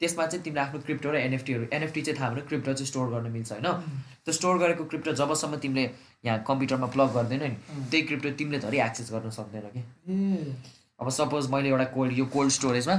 त्यसमा 0.00 0.26
चाहिँ 0.26 0.42
तिमीले 0.44 0.60
आफ्नो 0.60 0.80
क्रिप्टो 0.80 1.10
र 1.10 1.16
एनएफटीहरू 1.18 1.64
एनएफटी 1.74 2.02
चाहिँ 2.02 2.18
थाहा 2.20 2.30
भयो 2.30 2.46
क्रिप्टो 2.48 2.72
चाहिँ 2.72 2.86
स्टोर 2.86 3.06
गर्न 3.10 3.30
मिल्छ 3.30 3.52
होइन? 3.52 3.66
त्यो 4.24 4.32
स्टोर 4.32 4.58
गरेको 4.58 4.84
क्रिप्टो 4.84 5.12
जबसम्म 5.20 5.56
तिमीले 5.62 5.84
यहाँ 6.24 6.42
कम्प्युटरमा 6.48 6.86
प्लग 6.94 7.14
गर्दैन 7.14 7.42
नि 7.42 7.56
त्यही 7.90 8.02
क्रिप्टो 8.06 8.30
तिमीले 8.38 8.58
धरि 8.58 8.78
एक्सेस 8.80 9.10
गर्न 9.12 9.30
सक्दैन 9.38 9.66
कि। 9.74 9.82
अब 11.00 11.08
सपोज 11.14 11.50
मैले 11.50 11.68
एउटा 11.68 11.84
कोल्ड 11.94 12.18
यो 12.18 12.24
कोल्ड 12.34 12.52
स्टोरेजमा 12.52 12.94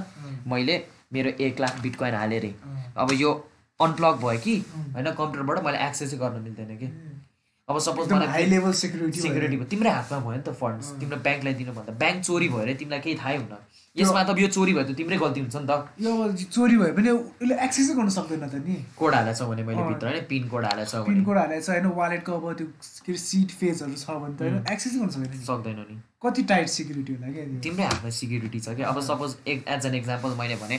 मैले 0.47 0.75
मेरो 1.13 1.29
एक 1.39 1.59
लाख 1.59 1.79
बिटकोइन 1.81 2.15
हालेँ 2.15 2.39
अरे 2.39 2.53
अब 2.97 3.11
यो 3.15 3.31
अनप्लग 3.79 4.15
भयो 4.23 4.39
कि? 4.39 4.55
होइन 4.95 5.11
कम्प्युटरबाट 5.19 5.63
मैले 5.65 5.77
एक्सेसै 5.87 6.17
गर्न 6.17 6.41
मिल्दैन 6.43 6.77
कि। 6.77 6.91
अब 7.69 7.79
सपोज 7.85 8.11
मलाई 8.11 8.27
हाई 8.27 8.45
लेभल 8.45 8.71
सेक्युरिटी 8.73 9.19
सिक्युरिटी 9.21 9.57
भयो। 9.57 9.65
तिम्रै 9.71 9.91
हातमा 9.91 10.19
भयो 10.19 10.37
नि 10.37 10.43
त 10.43 10.53
फन्ड्स 10.61 10.87
तिम्रो 10.99 11.17
ब्याङ्कलाई 11.25 11.53
दिनुभन्दा। 11.53 11.93
ब्याङ्क 12.03 12.23
चोरी 12.25 12.47
भयो 12.49 12.61
अरे 12.61 12.73
तिमीलाई 12.81 13.01
केही 13.05 13.17
थाहै 13.21 13.35
हुन्न। 13.37 13.57
यसमा 13.95 14.23
त 14.23 14.29
यो 14.39 14.47
चोरी 14.55 14.73
भयो 14.73 14.85
त 14.89 14.91
तिम्रै 14.97 15.17
गल्ती 15.21 15.39
हुन्छ 15.45 15.55
नि 15.55 15.67
त। 15.69 15.71
यो 16.01 16.11
चोरी 16.49 16.75
भयो 16.81 16.93
भने 16.97 17.11
उसले 17.13 17.55
एक्सेसै 17.65 17.93
गर्न 17.93 18.09
सक्दैन 18.17 18.43
त 18.49 18.55
नि। 18.65 18.75
कोड 18.97 19.13
हालेछ 19.13 19.41
भने 19.53 19.63
मैले। 19.69 19.85
भित्र 19.85 20.05
होइन? 20.09 20.25
पिन 20.29 20.43
कोड 20.49 20.65
हालेछ 20.65 20.93
भने। 20.95 21.05
पिनकोड 21.09 21.37
हालेको 21.37 21.61
छ 21.61 21.69
होइन? 21.69 21.85
वालेटको 22.01 22.31
अब 22.33 22.45
त्यो 22.57 22.67
के 23.05 23.11
अरे 23.13 23.21
सिट 23.21 23.49
फेजहरू 23.61 23.95
छ 24.01 24.17
भने 24.17 24.33
त 24.33 24.41
होइन? 24.41 24.57
एक्सेसै 24.73 24.97
गर्न 24.99 25.09
सक्दैन 25.15 25.41
सक्दैन 25.45 25.79
नि। 25.89 25.95
कति 26.25 26.41
टाइट 26.51 26.67
सिक्युरिटी 26.75 27.11
होला 27.13 27.27
क्या। 27.33 27.45
तिम्रै 27.63 27.85
हातमा 27.85 28.09
सिक्युरिटी 28.17 28.59
छ 28.59 28.73
कि 28.75 28.83
अब 28.91 28.97
सपोज 29.09 29.35
एक 29.53 29.59
एज 29.77 29.85
एन 29.85 29.95
एक्जाम्पल 30.01 30.29
मैले 30.41 30.57
भने 30.63 30.77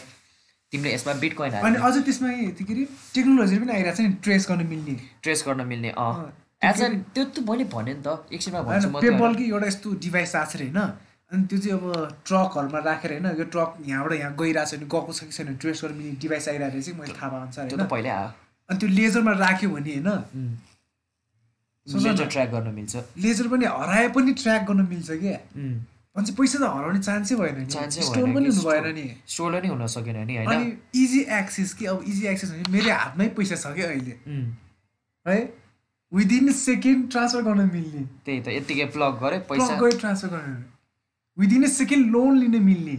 तिमीले 0.73 0.95
यसमा 0.95 1.13
बिटकोइन 1.21 1.53
अनि 1.53 1.77
हाल्यो 1.77 2.01
अझ 2.01 2.05
त्यसमा 2.07 2.29
त्यो 2.59 2.67
के 2.67 2.73
अरे? 2.73 2.85
टेक्नोलोजी 3.15 3.59
पनि 3.59 3.73
आइरहेको 3.73 3.97
छ 3.97 4.01
नि 4.01 4.13
ट्रेस 4.25 4.47
गर्न 4.51 4.67
मिल्ने। 4.73 4.95
ट्रेस 5.23 5.45
गर्न 5.47 5.67
मिल्ने 5.67 5.91
अँ। 5.91 6.13
अँ, 6.15 6.33
एज 6.63 6.83
एन 6.83 6.93
त्यो 7.15 7.25
त 7.25 7.39
मैले 7.49 7.65
भने 7.75 7.93
नि 7.95 8.03
त 8.07 8.09
एकछिनमा 8.33 8.61
भन्छु 8.63 8.89
होइन 8.89 8.97
म 8.97 9.01
त्यो 9.01 9.13
पेपल 9.13 9.35
कि 9.35 9.45
एउटा 9.51 9.67
यस्तो 9.67 9.89
डिभाइस 10.07 10.35
आएको 10.37 10.51
छ 10.51 10.57
अरे 10.57 10.67
होइन? 10.71 10.79
अनि 11.31 11.43
त्यो 11.51 11.59
चाहिँ 11.59 11.75
अब 11.79 11.85
ट्रकहरूमा 12.27 12.79
राखेर 12.87 13.11
होइन? 13.13 13.27
यो 13.39 13.45
ट्रक 13.55 13.71
यहाँबाट 13.91 14.13
यहाँ 14.21 14.33
गइरहेको 14.39 14.71
छ 14.71 14.75
भने 14.79 14.87
गएको 14.95 15.13
छ 15.13 15.21
कि 15.27 15.33
छैन 15.37 15.57
ट्रेस 15.59 15.83
गर्न 15.85 15.95
मिल्ने 15.99 16.17
डिभाइस 16.23 16.49
आइरहेको 16.49 16.75
रहेछ 16.79 16.89
मैले 17.01 17.15
थाहा 17.21 17.29
त्यो 17.69 17.77
होइन? 17.77 17.87
पहिल्यै 17.95 18.15
आयो। 18.15 18.29
अनि 18.71 18.79
त्यो 18.79 18.89
लेजरमा 18.99 19.33
राख्यो 19.45 19.71
भने 19.71 19.93
होइन? 19.99 20.11
ट्र्याक 22.31 22.51
गर्न 22.51 22.69
मिल्छ। 22.75 22.95
लेजर 23.19 23.47
पनि 23.49 23.65
हराए 23.67 24.09
पनि 24.15 24.33
ट्र्याक 24.41 24.63
गर्न 24.69 24.87
मिल्छ 24.91 25.09
क्या। 25.23 25.39
अनि 26.17 26.33
पैसा 26.33 26.59
त 26.59 26.63
हराउने 26.63 27.01
चान्सै 27.01 27.35
भएन 27.35 27.57
नि। 27.59 27.67
स्टोर 27.91 28.25
पनि 28.35 28.51
कि 28.51 28.57
हुनु 28.57 28.71
भएन 28.71 28.95
नि। 28.95 29.23
स्टोर 29.27 29.53
नै 29.63 29.69
हुन 29.69 29.87
सकेन 29.87 30.17
नि 30.27 30.37
होइन? 30.37 30.51
अनि 30.51 30.67
इजी 31.03 31.21
एक्सेस 31.21 31.75
कि 31.75 31.87
अब 31.87 32.05
इजी 32.09 32.27
एक्सेस 32.27 32.51
भने 32.51 32.73
मेरो 32.73 32.95
हातमै 32.95 33.29
पैसा 33.29 33.57
छ 33.57 33.75
क्या 33.75 33.87
अहिले। 33.87 34.15
है? 35.27 35.55
विदिन 36.13 36.53
सेकेन्ड 36.53 37.11
ट्रान्सफर 37.11 37.43
गर्न 37.43 37.71
मिल्ने। 37.73 38.03
त्यही 38.27 38.41
त 38.41 38.49
यत्तिकै 38.49 38.85
प्लग 38.85 39.21
गरे 39.23 39.39
पैसा। 39.39 39.79
गएर 39.81 39.99
ट्रान्सफर 39.99 40.29
गर्न 40.29 40.65
विदिन 41.39 41.65
ए 41.65 41.67
सेकेन्ड 41.67 42.11
लोन 42.11 42.39
लिन 42.39 42.63
मिल्ने। 42.65 42.97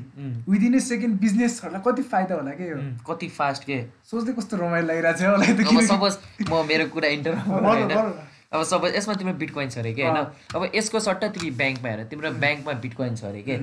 विदिन 0.51 0.75
ए 0.75 0.79
सेकेन्ड 0.79 1.19
बिजनेसहरूलाई 1.19 1.81
कति 1.87 2.03
फाइदा 2.03 2.35
होला 2.35 2.51
उम्, 2.51 2.97
कति 3.09 3.27
फास्ट 3.27 3.63
के? 3.63 3.83
सोच्दै 4.11 4.33
कस्तो 4.33 4.57
रमाइलो 4.57 4.87
लागिरहेको 4.87 5.19
छ 5.19 5.23
मलाई 5.23 5.53
त 5.53 5.59
अब 5.59 5.69
किनकि- 5.69 5.89
सपोज 5.89 6.17
म 6.49 6.65
मेरो 6.67 6.85
कुरा 6.89 7.07
इन्टरभ्यू। 7.07 8.13
अब 8.51 8.63
सपोज 8.67 8.95
यसमा 8.95 9.13
तिम्रो 9.15 9.33
बिटकोइन 9.41 9.69
छ 9.69 9.77
अरे 9.77 9.93
कि? 9.93 10.01
होइन? 10.03 10.25
अब 10.55 10.71
यसको 10.75 10.99
सट्टा 10.99 11.27
तिमी 11.35 11.51
ब्याङ्कमा 11.59 11.89
हेर 11.89 12.03
तिम्रो 12.11 12.31
ब्याङ्कमा 12.43 12.73
बिटकोइन 12.83 13.15
छ 13.15 13.23
अरे 13.25 13.41
कि? 13.47 13.57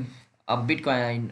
अब 0.49 0.59
बिटकोइन 0.67 1.31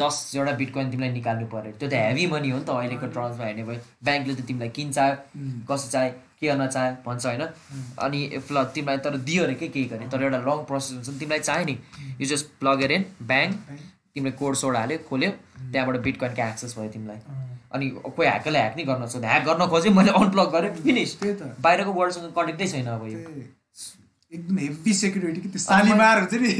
दसवटा 0.00 0.52
बिटकोइन 0.60 0.90
तिमीलाई 0.90 1.12
निकाल्नु 1.12 1.46
पऱ्यो 1.54 1.72
त्यो 1.78 1.88
त 1.88 1.94
हेभी 1.94 2.26
मनी 2.34 2.50
हो 2.50 2.58
नि 2.58 2.64
त 2.64 2.70
अहिलेको 2.74 3.06
टर्म्समा 3.14 3.44
हेर्ने 3.46 3.64
भयो। 3.64 3.80
ब्याङ्कले 4.04 4.34
त 4.34 4.46
तिमीलाई 4.48 4.70
किन्छ 4.78 4.98
कसो 5.70 5.90
चाहे 5.90 6.10
के 6.40 6.46
गर्न 6.46 6.66
चाहे 6.66 6.90
भन्छ 7.06 7.26
होइन। 7.26 7.42
अनि 8.06 8.20
प्ल 8.48 8.64
तिमीलाई 8.74 8.98
तर 9.06 9.16
दियो 9.28 9.44
अरे 9.44 9.54
के? 9.54 9.68
केही 9.68 9.86
गर्ने। 9.92 10.08
तर 10.10 10.22
एउटा 10.26 10.40
लङ 10.50 10.64
प्रोसेस 10.66 10.92
हुन्छ 10.96 11.08
नि 11.08 11.18
तिमीलाई 11.18 11.40
चाहियो 11.46 11.66
नि। 11.66 11.78
You 12.20 12.26
just 12.34 12.46
plug 12.60 12.82
in 12.90 13.04
bank 13.22 13.54
तिमीले 14.14 14.36
कोड 14.42 14.54
सोड 14.62 14.76
हाल्यो 14.76 14.98
खोल्यो। 15.08 15.30
त्यहाँबाट 15.30 15.96
बिटकोइनको 16.08 16.42
एक्सेस 16.48 16.78
भयो 16.78 16.90
तिमीलाई। 16.98 17.54
अनि 17.76 17.86
कोही 18.16 18.28
ह्याकरले 18.28 18.58
ह्याक 18.58 18.76
नै 18.76 18.84
गर्न 18.84 19.06
सक्दैन। 19.06 19.30
ह्याक 19.30 19.44
गर्न 19.44 19.66
खोज्यो 19.70 19.92
मैले 19.92 20.10
अनप्लग 20.16 20.48
गरेँ 20.56 20.74
फिनिस 20.82 21.20
त्यही 21.20 21.34
त। 21.34 21.56
बाहिरको 21.60 21.92
वर्ल्डसँग 21.92 22.32
कनेक्टै 22.36 22.66
छैन 22.72 22.86
अब 22.96 23.06
यो। 23.12 23.20
एकदम 24.34 24.58
हेभी 24.58 24.92
सेक्युरिटी 24.94 25.40
कि 25.40 25.48
त्यो 25.48 25.58
सालीमार 25.62 26.18
हुन्छ 26.20 26.34
नि। 26.34 26.52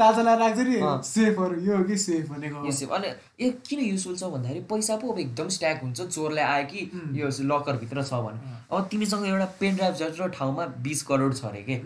ताजा 0.00 0.22
लाएर 0.24 0.38
राख्छ 0.40 0.58
नि। 0.58 0.76
सेफहरू 1.04 1.60
यो 1.60 1.76
हो 1.76 1.84
कि 1.84 1.96
सेफ 1.96 2.28
भनेको। 2.32 2.64
चाहिँ- 2.72 2.92
अनि 2.96 3.08
ए 3.44 3.50
किन 3.68 3.80
युजफुल 3.80 4.16
छ 4.16 4.24
भन्दाखेरि 4.24 4.60
पैसा 4.70 4.96
पो 4.96 5.12
अब 5.12 5.18
एकदम 5.18 5.48
स्ट्याक 5.48 5.82
हुन्छ। 5.84 6.00
चोरले 6.00 6.40
आयो 6.40 6.64
कि. 6.72 6.80
यो 7.20 7.28
लकरभित्र 7.28 8.02
छ 8.02 8.12
भने। 8.24 8.40
अब 8.72 8.88
तिमीसँग 8.90 9.26
एउटा 9.26 9.44
पेन 9.60 9.76
ड्राइभ 9.76 9.94
जत्रो 9.94 10.28
ठाउँमा 10.38 10.66
बिस 10.80 11.02
करोड 11.02 11.34
छ 11.36 11.44
अरे 11.44 11.62
के? 11.68 11.76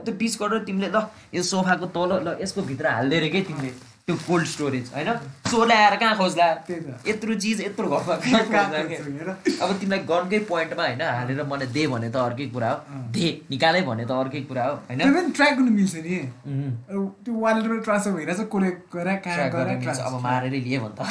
त्यो 0.00 0.14
बिस 0.14 0.36
करोड 0.36 0.64
तिमीले 0.66 0.88
ल 0.94 1.02
यो 1.34 1.42
सोफाको 1.42 1.86
तल 1.96 2.10
ल 2.28 2.36
यसको 2.42 2.62
भित्र 2.62 2.86
हालिदिएर 2.86 3.28
के 3.32 3.40
तिमीले? 3.42 3.95
त्यो 4.08 4.16
कोल्ड 4.26 4.46
स्टोरेज 4.46 4.90
होइन? 4.94 5.08
चोरले 5.50 5.74
आएर 5.74 5.94
कहाँ 5.98 6.16
खोज्ला? 6.16 6.46
यत्रो 7.06 7.34
चिज 7.42 7.60
यत्रो 7.60 7.86
घरमा 7.90 8.16
कहाँ 8.22 8.42
खोज्ला। 8.46 9.32
अब 9.66 9.70
तिमीलाई 9.80 9.98
गनकै 10.10 10.38
पोइन्टमा 10.46 10.82
होइन 10.86 11.02
हालेर 11.02 11.42
मलाई 11.42 11.66
दे 11.74 11.86
भने 11.90 12.10
त 12.14 12.16
अर्कै 12.22 12.46
कुरा 12.54 12.70
हो। 12.70 12.78
दे 13.10 13.30
निकाले 13.50 13.80
भने 13.88 14.04
त 14.06 14.10
अर्कै 14.14 14.40
कुरा 14.46 14.64
हो 14.66 14.74
होइन? 14.86 15.30
ट्र्याक 15.34 15.54
गर्नु 15.58 15.70
मिल्छ 15.78 15.94
नि। 16.06 16.18
त्यो 17.18 17.34
वालेटमा 17.34 17.78
ट्रान्सफर 17.82 18.12
भइरहेछ 18.18 18.40
कसले 18.46 18.70
गएर 18.94 19.08
कहाँ 19.26 19.34
ट्र्याक 19.34 19.52
गएर 19.52 19.66
गर्ने 19.66 19.74
मिल्छ। 19.82 19.98
अब 19.98 20.14
मारेरै 20.22 20.60
लिए 20.66 20.78
भने 20.78 20.94
त 20.94 21.02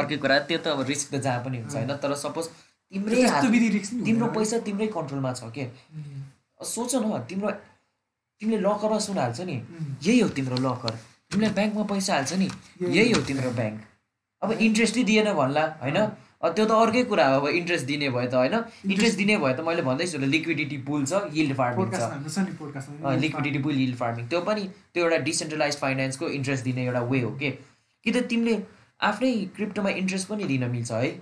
अर्कै 0.00 0.16
कुरा 0.24 0.38
त्यो 0.48 0.58
त 0.64 0.66
अब 0.72 0.80
रिस्क 0.88 1.06
त 1.12 1.20
जहाँ 1.28 1.44
पनि 1.44 1.56
हुन्छ 1.60 1.76
होइन? 1.76 1.92
तर 2.00 2.16
सपोज 2.24 2.48
तिम्रै 2.88 3.20
तिम्रो। 4.08 4.26
पैसा 4.32 4.64
तिम्रै 4.64 4.88
कन्ट्रोलमा 4.96 5.36
छ 5.36 5.52
के? 5.52 5.68
सोच 6.72 6.90
न 7.04 7.20
तिम्रो 7.28 7.52
तिमीले 8.40 8.58
लकरमा 8.64 8.98
सुन 9.04 9.18
हाल्छ 9.18 9.40
नि। 9.44 9.60
यही 10.08 10.18
हो 10.24 10.28
तिम्रो 10.40 10.56
लकर 10.64 10.96
तिमीले 11.30 11.50
ब्याङ्कमा 11.58 11.84
पैसा 11.92 12.14
हाल्छ 12.14 12.32
नि 12.42 12.48
यही 12.96 13.10
हो 13.12 13.20
तिम्रो 13.28 13.50
ब्याङ्क 13.60 13.78
अब 14.42 14.52
इन्ट्रेस्टै 14.66 15.02
दिएन 15.04 15.32
भन्ला 15.38 15.64
होइन? 15.84 15.98
अब 16.42 16.52
त्यो 16.56 16.64
त 16.64 16.72
अर्कै 16.82 17.02
कुरा 17.04 17.26
हो 17.28 17.40
अब 17.40 17.46
इन्ट्रेस्ट 17.60 17.86
दिने 17.86 18.08
भयो 18.10 18.28
त 18.32 18.34
होइन? 18.34 18.54
इन्ट्रेस्ट 18.88 19.16
दिने 19.20 19.36
भयो 19.36 19.54
त 19.56 19.60
मैले 19.66 19.82
भन्दैछु 19.88 20.18
लिक्विडिटी 20.34 20.78
पुल 20.88 21.04
छ 21.04 21.12
यिल्ड 21.36 21.54
फार्मिङ 21.60 21.86
छ। 21.92 23.20
लिक्विडिटी 23.24 23.60
पुल 23.66 23.76
यिल्ड 23.80 23.96
फार्मिङ 24.02 24.26
त्यो 24.32 24.40
पनि 24.48 24.64
त्यो 24.94 25.04
एउटा 25.04 25.18
डिसेन्ट्रलाइज 25.28 25.76
फाइनेन्सको 25.84 26.28
इन्ट्रेस्ट 26.40 26.64
दिने 26.64 26.84
एउटा 26.86 27.02
वे 27.12 27.20
हो 27.20 27.30
के? 27.42 27.50
कि 28.04 28.10
त 28.10 28.24
तिमीले 28.32 28.56
आफ्नै 29.00 29.32
क्रिप्टोमा 29.56 29.90
इन्ट्रेस्ट 30.00 30.28
पनि 30.28 30.44
लिन 30.48 30.64
मिल्छ 30.72 30.90
है? 30.92 31.12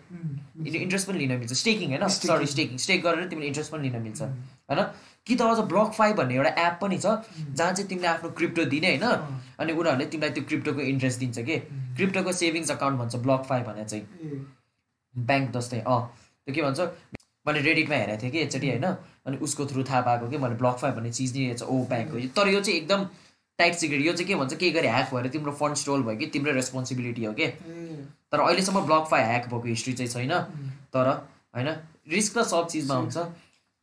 इन्ट्रेस्ट 0.86 1.06
पनि 1.08 1.18
लिन 1.18 1.38
मिल्छ। 1.42 1.52
स्टेकिङ 1.64 1.88
होइन. 1.94 2.08
सरी 2.14 2.46
स्टेकिङ 2.54 2.76
स्टेक 2.86 3.02
गरेर 3.02 3.28
तिमीले 3.34 3.46
इन्ट्रेस्ट 3.50 3.70
पनि 3.72 3.82
लिन 3.88 4.02
मिल्छ 4.06 4.20
होइन? 4.22 4.80
कि 5.28 5.36
त 5.36 5.42
अझ 5.42 5.58
ब्लक 5.70 5.92
फाइभ 5.92 6.16
भन्ने 6.16 6.34
एउटा 6.34 6.52
एप 6.66 6.78
पनि 6.82 6.98
छ 6.98 7.06
जहाँ 7.38 7.72
चाहिँ 7.72 7.88
तिमीले 7.88 8.08
आफ्नो 8.08 8.30
क्रिप्टो 8.38 8.64
दिने 8.74 8.88
होइन 8.88 9.04
अनि 9.60 9.72
उनीहरूले 9.72 10.06
तिमीलाई 10.12 10.30
त्यो 10.30 10.44
क्रिप्टोको 10.48 10.80
इन्ट्रेस्ट 10.92 11.18
दिन्छ 11.20 11.38
कि? 11.38 11.56
क्रिप्टोको 11.96 12.32
सेभिङ्स 12.32 12.70
अकाउन्ट 12.70 12.98
भन्छ 12.98 13.16
ब्लक 13.26 13.42
फाइभ 13.48 13.66
भने 13.66 13.84
चाहिँ। 13.84 14.04
ब्याङ्क 15.14 15.50
जस्तै 15.56 15.80
अँ। 15.80 16.00
त्यो 16.46 16.54
के 16.54 16.62
भन्छ 16.62 16.80
मैले 17.46 17.60
रेडिटमा 17.60 17.96
हेरेको 17.96 18.22
थिएँ 18.22 18.30
कि 18.32 18.38
एकचोटि 18.38 18.68
होइन 18.68 18.84
अनि 18.84 19.36
उसको 19.44 19.66
थ्रु 19.66 19.82
थाहा 19.88 20.00
पाएको 20.08 20.28
कि 20.28 20.38
मैले 20.38 20.54
ब्लक 20.62 20.76
फाइभ 20.82 20.94
भन्ने 20.94 21.12
चिज 21.12 21.36
नि 21.36 21.46
रहेछ 21.46 21.62
ओ 21.62 21.76
ब्याङ्क 21.90 22.10
हो। 22.12 22.20
तर 22.36 22.48
यो 22.48 22.60
चाहिँ 22.60 22.78
एकदम 22.78 23.04
टाइट 23.58 23.74
सिक्रेट 23.74 24.00
यो 24.06 24.12
चाहिँ 24.12 24.26
के 24.28 24.34
भन्छ 24.34 24.54
के 24.54 24.70
गरी 24.70 24.88
ह्याक 24.88 25.14
भएर 25.14 25.28
तिम्रो 25.34 25.52
फन्ड 25.60 25.76
स्टोल 25.76 26.02
भयो 26.02 26.16
कि 26.16 26.26
तिम्रो 26.34 26.52
रेस्पोन्सिबिलिटी 26.52 27.24
हो 27.24 27.32
कि? 27.32 27.46
तर 28.32 28.40
अहिलेसम्म 28.40 28.80
ब्लक 28.86 29.04
फाइभ 29.10 29.26
ह्याक 29.26 29.44
भएको 29.48 29.68
हिस्ट्री 29.68 29.94
चाहिँ 29.94 30.10
छैन। 30.12 30.32
तर 30.94 31.06
होइन 31.56 31.68
रिस्क 32.08 32.38
त 32.38 32.46
सब 32.46 32.66
चिजमा 32.68 32.94
हुन्छ। 32.94 33.16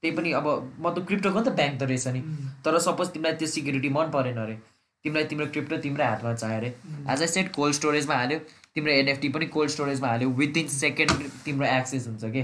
त्यही 0.06 0.16
पनि 0.16 0.32
अब 0.40 0.48
म 0.80 0.94
त 0.94 1.06
क्रिप्टोको 1.10 1.40
नि 1.40 1.46
त 1.46 1.56
ब्याङ्क 1.60 1.80
त 1.82 1.84
रहेछ 1.92 2.08
नि। 2.16 2.22
तर 2.66 2.80
सपोज 2.88 3.14
तिमीलाई 3.14 3.42
त्यो 3.42 3.48
सिक्युरिटी 3.54 3.90
मन 3.98 4.12
परेन 4.18 4.38
अरे। 4.44 4.58
तिमीलाई 5.06 5.26
तिम्रो 5.32 5.46
क्रिप्टो 5.56 5.78
तिम्रै 5.86 6.06
हातमा 6.06 6.34
चाहियो 6.34 6.58
अरे। 6.60 6.70
एज 7.14 7.22
अ 7.22 7.28
सेट 7.34 7.52
कोल्ड 7.58 7.76
स्टोरेजमा 7.76 8.16
हाल्यो। 8.20 8.40
तिम्रो 8.76 8.92
एनएफटी 8.94 9.30
पनि 9.34 9.46
कोल्ड 9.56 9.72
स्टोरेजमा 9.72 10.08
हाल्यो। 10.14 10.30
विदिन 10.40 10.68
सेकेन्ड 10.76 11.28
तिम्रो 11.46 11.68
एक्सेस 11.74 12.08
हुन्छ 12.08 12.32
कि? 12.38 12.44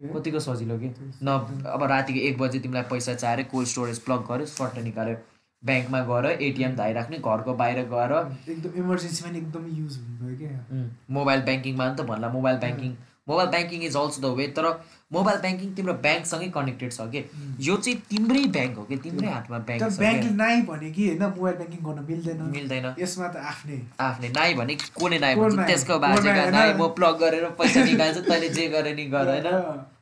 कतिको 0.00 0.40
सजिलो 0.40 0.76
कि? 0.78 0.88
न 1.22 1.28
अब 1.74 1.82
रातिको 1.92 2.20
एक 2.28 2.38
बजी 2.38 2.58
तिमीलाई 2.66 2.90
पैसा 2.90 3.14
चाहियो 3.14 3.48
कोल्ड 3.52 3.68
स्टोरेज 3.68 3.98
प्लग 4.08 4.26
गर्यो 4.28 4.46
सर्ट 4.52 4.78
निकाल्यो। 4.90 5.16
ब्याङ्कमा 5.62 6.00
गएर 6.08 6.26
एटिएम 6.46 6.76
धाइराख्ने 6.76 7.18
घरको 7.18 7.54
बाहिर 7.60 7.78
गएर। 7.92 8.12
एकदम 8.52 8.78
इमर्जेन्सीमा 8.84 9.36
एकदम 9.38 9.66
युज 9.76 9.98
हुनुभयो 9.98 10.36
क्या 10.38 10.84
मोबाइल 11.18 11.40
ब्याङ्किङमा 11.48 11.88
नि 11.88 11.96
त 11.96 12.06
भन्ला 12.10 12.28
mobile 12.36 12.58
banking 12.64 12.92
mobile 13.28 13.48
banking 13.48 13.82
is 13.82 13.96
also 13.96 14.20
the 14.20 14.30
way 14.36 14.46
तर 14.46 14.66
मोबाइल 15.12 15.38
ब्याङ्किङ 15.38 15.74
तिम्रो 15.74 15.94
ब्याङ्कसँगै 16.06 16.48
कनेक्टेड 16.48 16.92
छ 16.92 17.06
कि? 17.08 17.24
यो 17.60 17.76
चाहिँ 17.76 17.98
तिम्रै 18.10 18.44
ब्याङ्क 18.56 18.76
हो 18.76 18.84
कि? 18.84 18.96
तिम्रै 18.96 19.28
हातमा 19.28 19.58
ब्याङ्क 19.58 19.98
क्या। 19.98 20.30
नाइ 20.30 20.62
भने 20.62 20.90
कि 20.90 21.08
होइन 21.08 21.22
मोबाइल 21.22 21.56
ब्याङ्किङ 21.56 21.84
गर्न 21.84 22.06
मिल्दैन। 22.08 22.42
मिल्दैन। 22.56 22.88
यसमा 22.98 23.28
त 23.28 23.36
आफ्नै। 23.36 23.80
आफ्नै। 24.00 24.28
नाइ 24.28 24.54
भने 24.54 24.74
कोले 24.94 25.18
नाइ 25.18 25.34
भन्छ? 25.34 25.66
त्यसको 25.66 25.92
को 25.92 25.98
बाजेका 25.98 26.50
नाइ? 26.50 26.74
म 26.74 26.88
प्लग 26.94 27.18
गरेर 27.18 27.48
पैसा 27.60 27.84
निकाल्छु 27.84 28.20
तैँले 28.20 28.48
जे 28.48 28.68
गरे 28.68 28.94
नि 28.94 29.06
गर 29.06 29.32
होइन? 29.34 29.48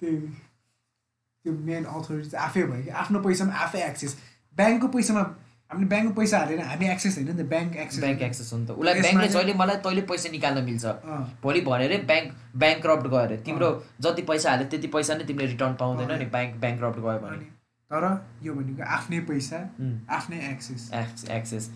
त्यो 1.44 1.52
मेन 1.52 1.84
अथोरिटी 1.84 2.28
चाहिँ 2.30 2.46
आफै 2.46 2.62
भयो 2.62 2.82
कि? 2.82 2.90
आफ्नो 3.02 3.20
पैसामा 3.20 3.52
आफै 3.66 3.80
एक्सेस 3.86 4.16
ब्याङ्कको 4.56 4.88
पैसामा 4.88 5.22
हामीले 5.72 5.88
ब्याङ्कको 5.88 6.14
पैसा 6.20 6.38
हालेर 6.38 6.60
हामी 6.60 6.86
एक्सेस 6.94 7.14
होइन 7.18 7.28
नि 7.28 7.34
त 7.34 7.48
ब्याङ्क 7.52 7.76
एक्सेस 7.84 8.00
ब्याङ्क 8.04 8.22
एक्सेस 8.22 8.52
हो 8.52 8.58
नि 8.58 8.66
त। 8.66 8.70
उसलाई 8.76 9.00
ब्याङ्कले 9.00 9.28
जहिले 9.28 9.54
मलाई 9.60 9.76
तैँले 9.86 10.02
पैसा 10.10 10.28
निकाल्न 10.32 10.64
मिल्छ। 10.64 10.84
भोलि 11.42 11.60
भनेर 11.68 11.92
ब्याङ्क 12.10 12.28
ब्याङ्क 12.62 12.86
रप्ट 12.90 13.06
गयो 13.14 13.22
अरे 13.22 13.36
तिम्रो 13.46 13.70
जति 14.04 14.22
पैसा 14.30 14.50
हाल्यो 14.50 14.66
त्यति 14.74 14.88
पैसा 14.96 15.14
नै 15.16 15.24
तिमीले 15.30 15.46
रिटर्न 15.54 15.74
पाउँदैन 15.80 16.12
नि 16.18 16.26
ब्याङ्क 16.36 16.52
ब्याङ्क 16.64 16.78
रप्ट 16.84 16.98
गयो 17.06 17.18
भने। 17.24 17.46
तर 17.90 18.04
यो 18.42 18.52
भनेको 18.58 18.82
आफ्नै 18.96 19.20
पैसा 19.30 19.58
आफ्नै 20.18 20.38
एक्सेस। 20.50 20.82
X 21.00 21.24
access. 21.38 21.70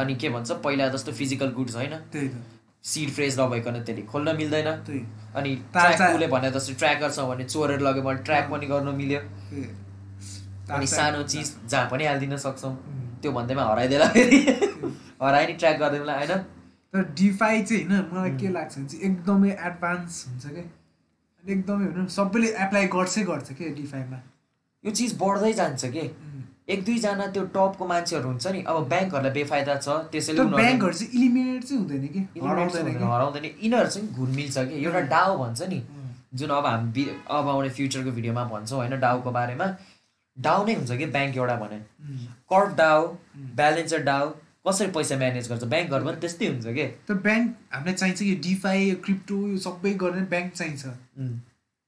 अनि 0.00 0.14
के 0.24 0.28
भन्छ 0.32 0.50
पहिला 0.64 0.88
जस्तो 0.96 1.12
फिजिकल 1.20 1.52
गुड्स 1.58 1.76
होइन। 1.76 1.94
त्यही 2.12 2.28
त। 2.28 2.36
सिड 2.84 3.10
फ्रेज 3.16 3.38
नभइकन 3.40 3.74
त्यसले 3.84 4.02
खोल्न 4.12 4.36
मिल्दैन। 4.36 4.68
अनि 5.36 5.52
उसले 5.76 6.26
भने 6.34 6.50
जस्तो 6.50 6.72
ट्र्याकर 6.80 7.10
छ 7.12 7.28
भने 7.30 7.44
चोरेर 7.44 7.80
लग्यो 7.80 8.02
भने 8.02 8.20
ट्र्याक 8.26 8.50
पनि 8.50 8.66
गर्न 8.72 8.88
मिल्यो। 8.96 9.20
अनि 10.72 10.86
सानो 10.86 11.22
चिज 11.24 11.54
जहाँ 11.68 11.86
पनि 11.90 12.04
हालिदिन 12.06 12.36
सक्छौँ। 12.44 12.74
त्यो 13.22 13.32
भन्दैमा 13.32 13.64
हराइदिएला 13.64 14.08
फेरि। 14.16 14.38
हरायो 15.22 15.46
नि 15.48 15.54
ट्र्याक 15.54 15.78
गरिदिउँला 15.80 16.14
होइन? 16.18 16.32
तर 16.94 17.02
डिफाई 17.18 17.62
चाहिँ 17.62 17.84
होइन 17.84 18.06
मलाई 18.12 18.30
के 18.40 18.48
लाग्छ 18.52 18.76
भने 18.78 18.88
चाहिँ 18.88 19.04
एकदमै 19.04 19.50
एडभान्स 19.68 20.24
हुन्छ 20.28 20.44
क्या 20.46 20.62
अनि 20.62 21.52
एकदमै 21.52 21.84
होइन 21.86 22.06
सबैले 22.16 22.48
एप्लाई 22.64 22.86
गर्छै 22.96 23.22
गर्छ 23.30 23.52
क्या 23.52 23.74
डिफाईमा 23.78 24.18
यो 24.84 24.90
चिज 24.92 25.16
बढ्दै 25.22 25.52
जान्छ 25.60 25.84
कि. 25.96 26.10
एक 26.72 26.84
दुईजना 26.84 27.26
त्यो 27.34 27.42
टपको 27.54 27.86
मान्छेहरू 27.86 28.28
हुन्छ 28.28 28.46
नि 28.54 28.60
अब 28.70 28.76
ब्याङ्कहरूलाई 28.90 29.32
बेफाइदा 29.32 29.74
छ 29.76 29.96
त्यसैले 30.12 30.44
ब्याङ्कहरू 30.52 30.94
चाहिँ 30.98 31.10
इलिमिनेट 31.14 31.64
चाहिँ 31.64 31.80
हुँदैन 31.80 32.06
कि? 32.14 32.20
हराउँदैन 32.42 33.44
यिनीहरू 33.44 33.88
चाहिँ 33.88 34.08
घुलमिल 34.10 34.50
छ 34.50 34.58
कि? 34.68 34.74
एउटा 34.84 35.00
डाउ 35.14 35.38
भन्छ 35.38 35.62
नि. 35.72 35.80
जुन 36.34 36.50
अब 36.58 36.66
हामी 36.66 37.02
अब 37.28 37.48
आउने 37.48 37.70
फ्युचरको 37.78 38.10
भिडियोमा 38.18 38.44
भन्छौँ 38.52 38.78
होइन? 38.78 38.94
डाउको 39.00 39.30
बारेमा। 39.32 39.66
डाउ 40.36 40.64
नै 40.66 40.74
हुन्छ 40.74 40.92
कि 40.98 41.06
ब्याङ्क 41.16 41.36
एउटा 41.36 41.56
भने. 41.56 41.78
कर्भ 42.52 42.76
डाउ 42.76 43.06
ब्यालेन्सर 43.60 44.02
डाउ 44.02 44.30
कसरी 44.66 44.90
पैसा 44.96 45.16
म्यानेज 45.22 45.48
गर्छ? 45.48 45.64
ब्याङ्कहरू 45.74 46.04
पनि 46.06 46.20
त्यस्तै 46.24 46.46
हुन्छ 46.46 46.66
कि? 46.78 46.86
तर 47.08 47.14
ब्याङ्क 47.26 47.54
हामीलाई 47.72 47.94
चाहिन्छ 47.94 48.18
कि 48.18 48.34
डिफाई 48.48 48.84
यो 48.88 48.96
क्रिप्टो 49.04 49.38
यो 49.48 49.58
सबै 49.64 49.94
गर्ने 50.02 50.22
ब्याङ्क 50.34 50.52
चाहिन्छ। 50.52 50.84
उम्, 50.86 51.38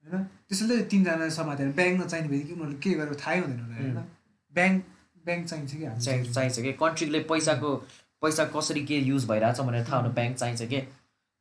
होइन? 0.05 0.23
त्यसैले 0.49 0.81
तिनजना 0.93 1.29
समातेर 1.37 1.71
ब्याङ्क 1.79 2.01
नचाहिने 2.01 2.29
बित्तिकै 2.29 2.53
उनीहरूले 2.53 2.79
के 2.83 2.93
गरेर 2.99 3.15
थाहै 3.23 3.39
हुँदैन 3.39 3.59
उनीहरूलाई 3.59 3.91
होइन? 3.91 4.09
ब्याङ्क 4.53 4.83
ब्याङ्क 5.25 5.47
चाहिन्छ 5.49 5.71
कि 5.75 5.85
चाहिन्छ 6.35 6.59
कि? 6.59 6.71
कन्ट्रीले 6.83 7.19
पैसाको 7.31 7.75
पैसा 8.21 8.45
कसरी 8.55 8.85
के 8.85 8.97
युज 9.11 9.25
भइरहेछ 9.29 9.59
भनेर 9.69 9.85
थाहा 9.87 9.97
हुनु 10.01 10.13
ब्याङ्क 10.19 10.37
चाहिन्छ 10.37 10.61
कि? 10.73 10.81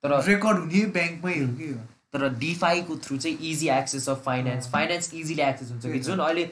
तर 0.04 0.10
रेकर्ड 0.28 0.58
हुने 0.58 0.86
ब्याङ्कमै 0.96 1.38
हो 1.38 1.48
कि 1.58 1.74
तर 2.14 2.28
डिफाईको 2.40 2.96
थ्रु 3.04 3.16
चाहिँ 3.18 3.36
easy 3.50 3.68
access 3.76 4.08
of 4.08 4.22
finance 4.24 4.68
finance 4.72 5.14
easily 5.14 5.42
access 5.42 5.70
हुन्छ 5.70 5.86
कि? 5.86 5.98
जुन 6.08 6.18
अहिले 6.26 6.44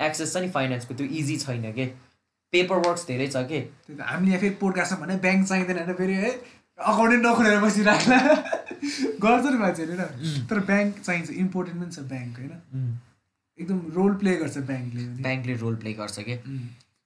एक्सेस 0.00 0.32
छ 0.34 0.42
नि 0.44 0.48
फाइनेन्सको 0.50 0.94
त्यो 0.94 1.06
इजी 1.20 1.36
छैन 1.36 1.72
कि? 1.72 1.86
पेपर 2.52 2.76
वर्क्स 2.86 3.06
धेरै 3.06 3.26
छ 3.28 3.44
कि? 3.50 3.58
हामीले 4.00 4.38
फेरि 4.38 4.54
पोडकास्टमा 4.62 5.06
भने 5.06 5.16
ब्याङ्क 5.26 5.46
चाहिँदैन 5.48 5.78
होइन 5.78 5.94
फेरि 6.00 6.14
है 6.24 6.30
अकाउन्टै 6.78 7.16
नखोलेर 7.28 7.60
बसिराख्ला 7.60 8.18
गर्छ 9.24 9.46
नि 9.46 9.58
मान्छेहरूले 9.58 10.02
होइन 10.02 10.46
तर 10.50 10.60
ब्याङ्क 10.70 11.00
चाहिन्छ 11.04 11.30
इम्पोर्टेन्ट 11.44 11.82
पनि 11.82 11.90
छ 11.94 12.04
ब्याङ्क 12.12 12.38
होइन? 12.38 12.98
एकदम 13.58 13.80
रोल 13.94 14.14
प्ले 14.20 14.36
गर्छ 14.36 14.58
ब्याङ्कले। 14.70 15.04
ब्याङ्कले 15.22 15.54
रोल 15.62 15.76
प्ले 15.76 15.92
गर्छ 15.92 16.18
कि. 16.28 16.36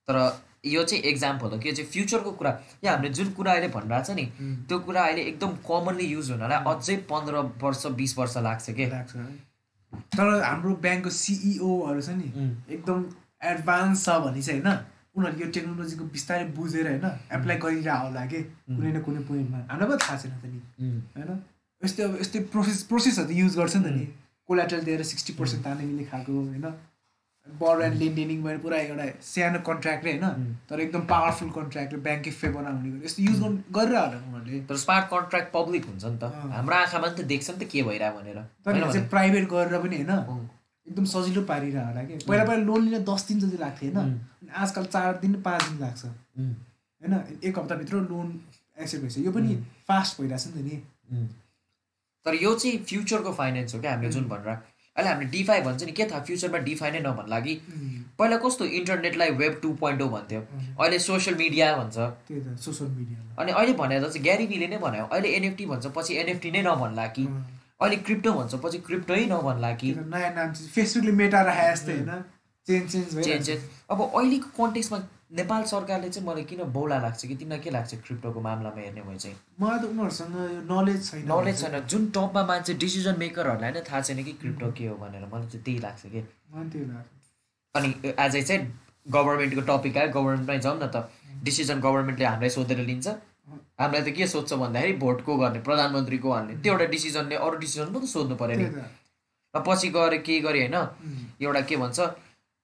तर 0.09 0.19
यो 0.65 0.83
चाहिँ 0.85 1.03
इक्जाम्पल 1.05 1.51
हो 1.51 1.59
कि 1.59 1.69
यो 1.69 1.75
चाहिँ 1.75 1.91
फ्युचरको 1.91 2.31
कुरा। 2.33 2.51
या 2.85 2.93
हामीले 2.93 3.13
जुन 3.15 3.31
कुरा 3.39 3.53
अहिले 3.53 3.69
भनिरहेको 3.69 4.05
छ 4.05 4.17
नि. 4.17 4.27
त्यो 4.69 4.79
कुरा 4.87 5.03
अहिले 5.05 5.23
एकदम 5.23 5.57
कमनली 5.69 6.07
युज 6.07 6.31
हुनलाई 6.31 6.75
अझै 6.75 6.97
पन्ध्र 7.11 7.43
वर्ष 7.65 7.87
बिस 8.01 8.19
वर्ष 8.19 8.37
लाग्छ 8.49 8.71
कि? 8.71 8.87
लाग्छ 8.87 9.17
तर 10.17 10.43
हाम्रो 10.43 10.75
ब्याङ्कको 10.87 11.11
सिइओहरू 11.11 12.01
छ 12.01 12.11
नि. 12.21 12.29
एकदम 12.75 12.99
एडभान्स 13.53 14.05
छ 14.05 14.19
भने 14.25 14.43
चाहिँ 14.43 14.61
होइन। 14.61 14.79
उनीहरूले 15.17 15.45
यो 15.45 15.51
टेक्नोलोजीको 15.57 16.05
बिस्तारै 16.15 16.45
बुझेर 16.57 16.87
होइन 16.89 17.07
एप्लाई 17.37 17.57
गरिरहेको 17.65 18.07
होला 18.07 18.27
कि 18.27 18.41
कुनै 18.77 18.93
न 18.93 19.03
कुनै 19.07 19.21
पोइन्टमा। 19.29 19.59
हामीलाई 19.71 19.89
पनि 19.89 19.99
थाहा 20.05 20.17
छैन 20.23 20.33
त 20.43 20.45
नि. 20.53 20.61
होइन? 21.17 21.31
यस्तै 21.83 22.03
अब 22.03 22.13
यस्तै 22.21 22.41
प्रोसेस 22.55 22.83
प्रोसेसहरू 22.91 23.29
त 23.29 23.33
युज 23.43 23.57
गर्छ 23.57 23.77
नि 23.77 23.85
त 23.85 23.93
नि। 23.99 24.05
कोलाटल 24.49 24.81
दिएर 24.89 25.03
सिक्सटी 25.13 25.33
पर्सेन्ट 25.39 25.65
तान्ने 25.65 25.85
मिल्ने 25.85 26.05
खालको 26.11 26.33
होइन? 26.33 26.67
बर्ड 27.47 27.83
एन्ड 27.83 27.97
लेन्डेनिङ 28.01 28.43
भयो 28.43 28.59
पुरा 28.59 28.77
एउटा 28.79 29.05
सानो 29.23 29.59
कन्ट्र्याक्टै 29.67 30.13
होइन 30.13 30.57
तर 30.69 30.81
एकदम 30.81 31.03
पावरफुल 31.11 31.51
कन्ट्र्याक्टले 31.57 31.99
ब्याङ्कै 32.07 32.31
फेभर 32.41 32.65
आउने 32.71 32.91
गरी 32.91 33.05
यस्तो 33.05 33.23
युज 33.23 33.39
गर्नु 33.41 33.59
गरिरहेको 33.77 34.17
होला 34.17 34.39
उनीहरूले। 34.39 34.61
तर 34.69 34.77
स्मार्ट 34.85 35.07
कन्ट्र्याक्ट 35.11 35.53
पब्लिक 35.53 35.87
हुन्छ 35.87 36.05
नि 36.05 36.19
त। 36.19 36.25
हाम्रो 36.57 36.77
आँखामा 36.77 37.07
नि 37.09 37.15
त 37.15 37.27
देख्छ 37.33 37.51
नि 37.51 37.57
त 37.57 37.69
के 37.71 37.83
भइरहेको 37.89 38.19
भनेर। 38.19 38.41
तर? 38.65 38.81
चाहिँ 38.93 39.09
प्राइभेट 39.15 39.49
गरेर 39.53 39.81
पनि 39.85 39.97
होइन. 40.03 40.49
एकदम 40.87 41.05
सजिलो 41.13 41.43
पारिरहेको 41.53 41.87
होला 41.89 42.03
कि। 42.09 42.15
पहिला 42.27 42.45
पहिला 42.45 42.65
लोन 42.65 42.89
लिन 42.89 43.05
दस 43.05 43.29
दिन 43.29 43.41
जति 43.41 43.57
लाग्थ्यो 43.61 43.93
होइन 43.93 44.51
आजकल 44.51 44.85
चार 44.97 45.17
दिन 45.23 45.41
पाँच 45.43 45.63
दिन 45.69 45.79
लाग्छ. 45.81 46.05
होइन 46.05 47.13
एक 47.45 47.59
हप्ताभित्र 47.59 47.95
लोन 48.11 48.29
एक्सेप्ट 48.81 49.03
भइसक्यो। 49.05 49.25
यो 49.25 49.33
पनि 49.33 49.57
फास्ट 49.89 50.21
भइरहेछ 50.21 50.47
नि 50.47 50.53
त 50.53 50.65
नि. 50.65 50.77
तर 52.27 52.35
यो 52.43 52.55
चाहिँ 52.55 52.79
फ्युचरको 52.91 53.33
फाइनेन्स 53.41 53.75
हो 53.75 53.81
क्या 53.81 53.93
हामीले 53.93 54.11
जुन 54.13 54.29
भनेर। 54.29 54.57
अहिले 54.97 55.11
हामीले 55.11 55.31
डिफाई 55.31 55.61
भन्छ 55.61 55.83
नि 55.85 55.93
के 55.93 56.05
थाहा 56.11 56.21
फ्युचरमा 56.25 56.59
डिफाई 56.67 56.91
नै 56.91 57.01
नभन्ला 57.01 57.39
कि 57.41 57.55
पहिला 58.19 58.37
कस्तो 58.45 58.65
इन्टरनेटलाई 58.79 59.31
वेब 59.41 59.59
टू 59.63 59.73
पोइन्ट 59.81 60.03
ओ 60.03 60.09
भन्थ्यो। 60.09 60.41
अहिले 60.81 60.99
सोसियल 60.99 61.37
मिडिया 61.39 61.71
भन्छ। 61.77 61.97
सोसियल 62.65 62.91
मिडियामा 62.91 63.43
अनि 63.43 63.53
अहिले 63.53 63.73
भनेर 63.81 64.05
चाहिँ 64.05 64.23
ग्यारिबीले 64.23 64.67
नै 64.69 64.79
भन्यो 64.85 65.07
अहिले 65.07 65.29
एनएफटी 65.39 65.67
भन्छ 65.67 65.93
पछि 65.97 66.15
एनएफटी 66.17 66.51
नै 66.51 66.63
नभन्ला 66.69 67.07
कि 67.17 67.25
अहिले 67.27 67.97
क्रिप्टो 68.07 68.33
भन्छ 68.33 68.61
पछि 68.65 68.79
क्रिप्टै 68.87 69.25
नभन्ला 69.33 69.73
कि 69.83 69.95
नयाँ 70.15 70.33
नाम 70.35 70.53
फेसबुकले 70.77 71.13
मेटा 71.23 71.43
राखे 71.51 71.67
जस्तै 71.73 71.93
होइन? 71.95 72.23
चेन्ज 72.67 72.93
चेन्ज 72.93 73.25
चेन्ज 73.25 73.51
अब 73.91 73.99
अहिलेको 74.05 74.49
कन्टेक्समा 74.59 74.99
नेपाल 75.35 75.63
सरकारले 75.67 76.09
चाहिँ 76.11 76.27
मलाई 76.29 76.45
किन 76.51 76.63
बौला 76.73 76.99
लाग्छ 77.03 77.27
कि 77.27 77.35
तिमीलाई 77.37 77.59
के 77.61 77.71
लाग्छ 77.71 77.95
क्रिप्टोको 78.07 78.41
मामलामा 78.41 78.81
हेर्ने 78.81 79.03
भयो 79.03 79.19
चाहिँ? 79.19 79.37
मलाई 79.61 79.79
त 79.79 79.85
उनीहरूसँग 79.91 80.37
यो 80.37 80.61
नलेज 80.71 81.11
छैन 81.11 81.23
नलेज 81.31 81.61
छैन। 81.61 81.75
जुन 81.91 82.07
टपमा 82.15 82.43
मान्छे 82.47 82.75
डिसिजन 82.85 83.19
मेकरहरूलाई 83.19 83.73
नै 83.73 83.83
थाहा 83.91 84.01
छैन 84.01 84.23
कि 84.25 84.33
क्रिप्टो 84.41 84.71
के 84.79 84.87
हो 84.87 84.97
भनेर 85.03 85.27
मलाई 85.33 85.49
चाहिँ 85.51 85.65
त्यही 85.65 85.79
लाग्छ 85.87 86.03
कि? 86.15 86.21
अनि 87.75 87.89
एज 88.07 88.37
आई 88.37 88.43
चाहिँ 88.43 88.63
गभर्मेन्टको 89.07 89.63
टपिक 89.71 89.97
आयो 89.99 90.09
गभर्मेन्टमै 90.17 90.59
जाउँ 90.59 90.79
न 90.79 90.87
त। 90.95 91.11
डिसिजन 91.45 91.81
गभर्मेन्टले 91.81 92.25
हामीलाई 92.25 92.51
सोधेर 92.57 92.79
लिन्छ। 92.91 93.07
हामीलाई 93.81 94.03
त 94.07 94.15
के 94.17 94.27
सोध्छ 94.27 94.53
भन्दाखेरि 94.55 94.93
भोट 95.03 95.25
को 95.25 95.37
गर्ने 95.37 95.61
प्रधानमन्त्रीको 95.67 96.33
हाल्ने 96.33 96.55
त्यो 96.63 96.73
एउटा 96.73 96.87
डिसिजनले 96.95 97.37
अरू 97.37 97.57
डिसिजन 97.65 97.93
पो 97.93 97.99
त 98.01 98.07
सोध्नु 98.15 98.37
पऱ्यो 98.39 98.57
नि। 98.63 98.69
र 99.55 99.61
पछि 99.67 99.89
गएर 99.97 100.15
के 100.27 100.39
गरेँ 100.47 100.69
होइन. 100.69 100.79
एउटा 101.43 101.61
के 101.69 101.77
भन्छ? 101.83 101.99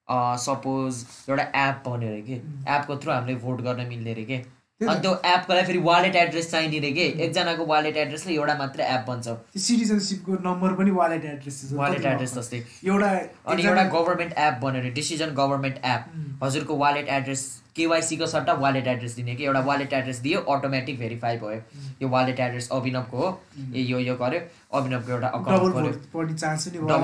सपोज 0.09 1.05
एउटा 1.28 1.42
एप 1.42 1.82
बन्यो 1.88 2.09
अरे 2.09 2.22
कि? 2.22 2.34
एपको 2.68 2.96
थ्रु 2.96 3.12
हामीले 3.12 3.34
भोट 3.38 3.61
गर्न 3.61 3.86
मिल्ने 3.88 4.12
अरे 4.12 4.24
कि? 4.24 4.42
अनि 4.80 5.01
त्यो 5.01 5.12
एपको 5.26 5.55
लागि 5.55 5.66
फेरि 5.66 5.78
वालेट 5.78 6.16
एड्रेस 6.16 6.51
चाहिने 6.51 6.78
अरे 6.78 6.90
कि? 6.92 7.07
एकजनाको 7.24 7.64
वालेट 7.66 7.96
एड्रेसले 7.96 8.34
एउटा 8.34 8.55
मात्र 8.59 8.80
एप 8.80 9.05
बन्छ। 9.09 9.28
सिटिजनसिपको 9.61 10.32
नम्बर 10.48 10.72
पनि 10.74 10.90
वालेट 10.90 11.24
एड्रेस 11.24 11.68
वालेट 11.72 12.05
एड्रेस 12.05 12.34
जस्तै। 12.34 12.64
एउटा 12.84 13.11
अनि 13.53 13.62
एउटा 13.62 13.84
गभर्मेन्ट 13.96 14.32
एप 14.38 14.55
बन्यो 14.62 14.80
अरे 14.80 14.90
डिसिजन 15.01 15.34
गभर्मेन्ट 15.40 15.76
एप 15.84 16.38
हजुरको 16.42 16.76
वालेट 16.76 17.09
एड्रेस 17.18 17.59
केवाइसीको 17.76 18.26
सट्टा 18.26 18.52
वालेट 18.62 18.86
एड्रेस 18.86 19.14
दिने 19.16 19.34
कि 19.36 19.44
एउटा 19.44 19.60
वालेट 19.66 19.92
एड्रेस 19.92 20.18
दियो 20.20 20.40
अटोमेटिक 20.54 20.98
भेरिफाई 20.98 21.36
भयो। 21.38 21.62
यो 22.02 22.08
वालेट 22.08 22.40
एड्रेस 22.40 22.68
अभिनवको 22.72 23.16
हो। 23.16 23.28
ए 23.74 23.80
यो 23.82 23.98
यो 23.98 24.14
गर्यो। 24.16 24.40
अभिनवको 24.78 25.12
एउटा 25.12 25.28
अकाउन्ट 25.28 25.74
डबल। 25.74 25.82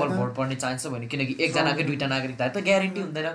भोट 0.09 0.35
पर्ने 0.35 0.55
चान्स 0.55 0.83
छ 0.83 0.87
भने 0.87 1.07
किनकि 1.07 1.35
एकजनाकै 1.39 1.83
दुइटा 1.83 2.07
नागरिकता 2.07 2.47
त 2.47 2.63
ग्यारेन्टी 2.63 3.01
हुँदैन। 3.01 3.27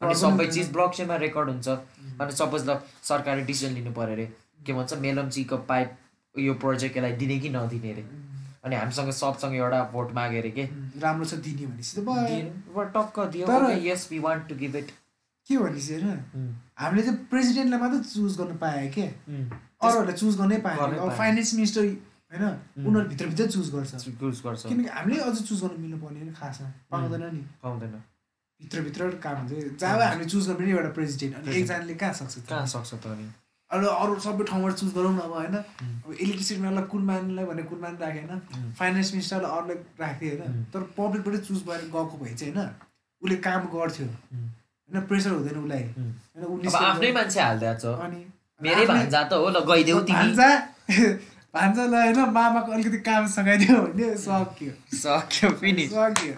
अनि 0.00 0.14
सबै 0.16 0.46
चिज 0.46 0.70
ब्लक 0.72 0.90
चेनमा 0.94 1.16
रेकर्ड 1.22 1.48
हुन्छ 1.50 1.68
अनि 1.68 2.32
सपोज 2.32 2.68
ल 2.68 2.78
सरकारले 3.04 3.42
डिसिजन 3.44 3.74
लिनु 3.74 3.92
पऱ्यो 3.92 4.12
अरे। 4.12 4.26
के 4.66 4.72
भन्छ 4.72 4.92
मेलम्चीको 5.00 5.56
पाइप 5.68 5.88
यो 6.34 6.54
प्रोजेक्ट 6.62 6.96
यसलाई 6.96 7.12
दिने 7.20 7.38
कि 7.40 7.48
नदिने 7.50 7.92
अरे? 7.92 8.04
अनि 8.64 8.76
हामीसँग 8.76 9.10
सबसँग 9.18 9.54
एउटा 9.56 9.82
भोट 9.92 10.12
माग्यो 10.14 10.40
अरे 10.40 10.50
के 10.56 10.64
राम्रो 11.00 11.24
छ 11.24 11.34
दिने 11.44 11.66
भनेपछि 11.66 12.00
टक्क 12.96 13.20
दियो। 13.32 13.68
Yes 13.84 14.08
we 14.10 14.18
want 14.20 14.48
to 14.48 14.54
give 14.56 14.76
it 14.76 14.90
के 15.48 15.58
भनेपछि 15.58 15.94
होइन 15.94 16.54
हामीले 16.80 17.02
चाहिँ 17.02 17.18
प्रेसिडेन्टलाई 17.30 17.80
मात्रै 17.80 18.00
चुज 18.12 18.36
गर्न 18.38 18.56
पायो 18.62 18.90
के? 18.94 19.06
अरूहरूलाई 19.80 20.16
चुज 20.16 20.36
गर्नै 20.38 20.58
गर्नै 20.60 20.98
अब। 20.98 21.10
फाइनेन्स 21.16 21.54
मिनिस्टर 21.54 21.82
होइन? 21.84 22.44
उनीहरू 22.86 23.08
भित्रभित्र 23.08 23.46
चुज 23.56 23.68
गर्छ। 23.74 24.06
युज 24.22 24.40
गर्छ। 24.46 24.66
किनकि 24.66 24.88
हामीले 24.88 25.20
अझ 25.20 25.36
चुज 25.42 25.60
गर्नु 25.62 25.78
मिल्नु 25.78 25.98
पर्ने 26.04 26.20
नि 26.24 26.32
खासमा। 26.40 26.68
पाउँदैन 26.90 27.24
नि। 27.34 27.42
पाउँदैन। 27.62 27.94
भित्रभित्र 28.60 29.10
काम 29.24 29.36
हुन्छ। 29.36 29.80
जब 29.80 30.00
हामीले 30.00 30.28
चुज 30.30 30.48
गर्नु 30.48 30.58
पनि 30.60 30.70
एउटा 30.70 30.90
प्रेसिडेन्ट। 30.98 31.34
अनि 31.36 31.56
एकजनाले 31.56 31.94
कहाँ 31.94 32.12
सक्छ? 32.12 32.34
कहाँ 32.48 32.66
सक्छ 32.66 32.94
त 32.94 33.06
अनि? 33.06 33.26
अरू 33.70 33.86
अरू 33.86 34.18
सबै 34.20 34.44
ठाउँबाट 34.44 34.72
चुज 34.74 34.94
गरौँ 34.94 35.12
न 35.14 35.18
अब 35.18 35.32
होइन? 35.32 35.56
अब 35.56 36.12
इलेक्ट्रिसिटीलाई 36.12 36.84
कुनमानलाई 36.92 37.44
भने 37.50 37.62
कुनमान 37.62 37.96
राखेँ 37.96 38.24
होइन? 38.28 38.72
फाइनेन्स 38.78 39.12
मिनिस्टरलाई 39.12 39.50
अरूलाई 39.58 39.76
राख्थेँ 40.00 40.30
होइन? 40.30 40.64
तर 40.72 40.80
पब्लिकबाटै 40.96 41.38
चुज 41.48 41.60
भएर 41.66 41.84
गएको 41.94 42.16
भए 42.22 42.34
चाहिँ 42.34 42.54
होइन? 42.54 42.70
उसले 43.22 43.36
काम 43.46 43.62
गर्थ्यो। 43.74 44.06
होइन 44.90 45.06
प्रेसर 45.06 45.30
हुँदैन 45.30 45.58
उसलाई। 45.62 45.82
होइन 46.36 46.68
आफ्नै। 46.74 47.12
मान्छे 47.12 47.40
हालिदिएको 47.40 47.80
छ। 47.80 47.98
अनि 48.06 48.20
मेरै 48.60 48.86
भान्जा 48.86 49.22
त 49.22 49.32
हो 49.32 49.48
ल 49.48 49.64
गइदेऊ 49.72 50.00
तिमी। 50.00 50.16
भान्जा 50.18 50.48
भान्जालाई 51.54 52.12
होइन 52.12 52.30
मामाको 52.30 52.72
अलिकति 52.72 52.98
काम 52.98 53.26
सघाइदियो 53.26 53.80
भने 53.82 54.16
सक्यो। 54.16 54.72
सक्यो 54.98 55.50
फिनिस 55.50 55.90
सक्यो। 55.90 56.34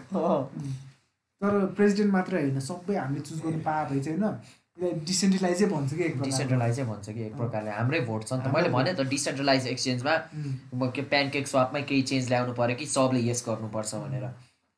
तर 1.42 1.66
प्रेसिडेन्ट 1.76 2.12
मात्रै 2.12 2.42
होइन 2.42 2.60
सबै 2.60 2.96
हामीले 2.96 3.20
चुज 3.20 3.40
गर्नु 3.40 3.60
पाए 3.60 3.84
भए 3.90 4.00
चाहिँ 4.00 4.18
होइन। 4.18 5.02
डिसेन्ट्रलाइजै 5.04 5.66
भन्छ 5.66 5.94
कि। 5.94 6.08
डिसेन्ट्रलाइजै 6.20 6.84
भन्छ 6.84 7.10
कि 7.10 7.22
एक 7.22 7.34
प्रकारले। 7.36 7.70
हाम्रै 7.70 8.00
भोट 8.00 8.24
छ 8.24 8.32
नि 8.32 8.44
त। 8.44 8.54
मैले 8.54 8.68
भने 8.68 8.92
त 8.92 9.08
डिसेन्ट्रलाइज 9.08 9.66
एक्सचेन्जमा 9.66 10.86
के 10.96 11.02
प्यानकेक 11.02 11.46
स्वापमै 11.48 11.82
केही 11.82 12.02
चेन्ज 12.02 12.28
ल्याउनु 12.28 12.52
पऱ्यो 12.52 12.76
कि 12.76 12.86
सबले 12.86 13.20
यस 13.20 13.44
गर्नुपर्छ 13.48 13.94
भनेर। 13.94 14.24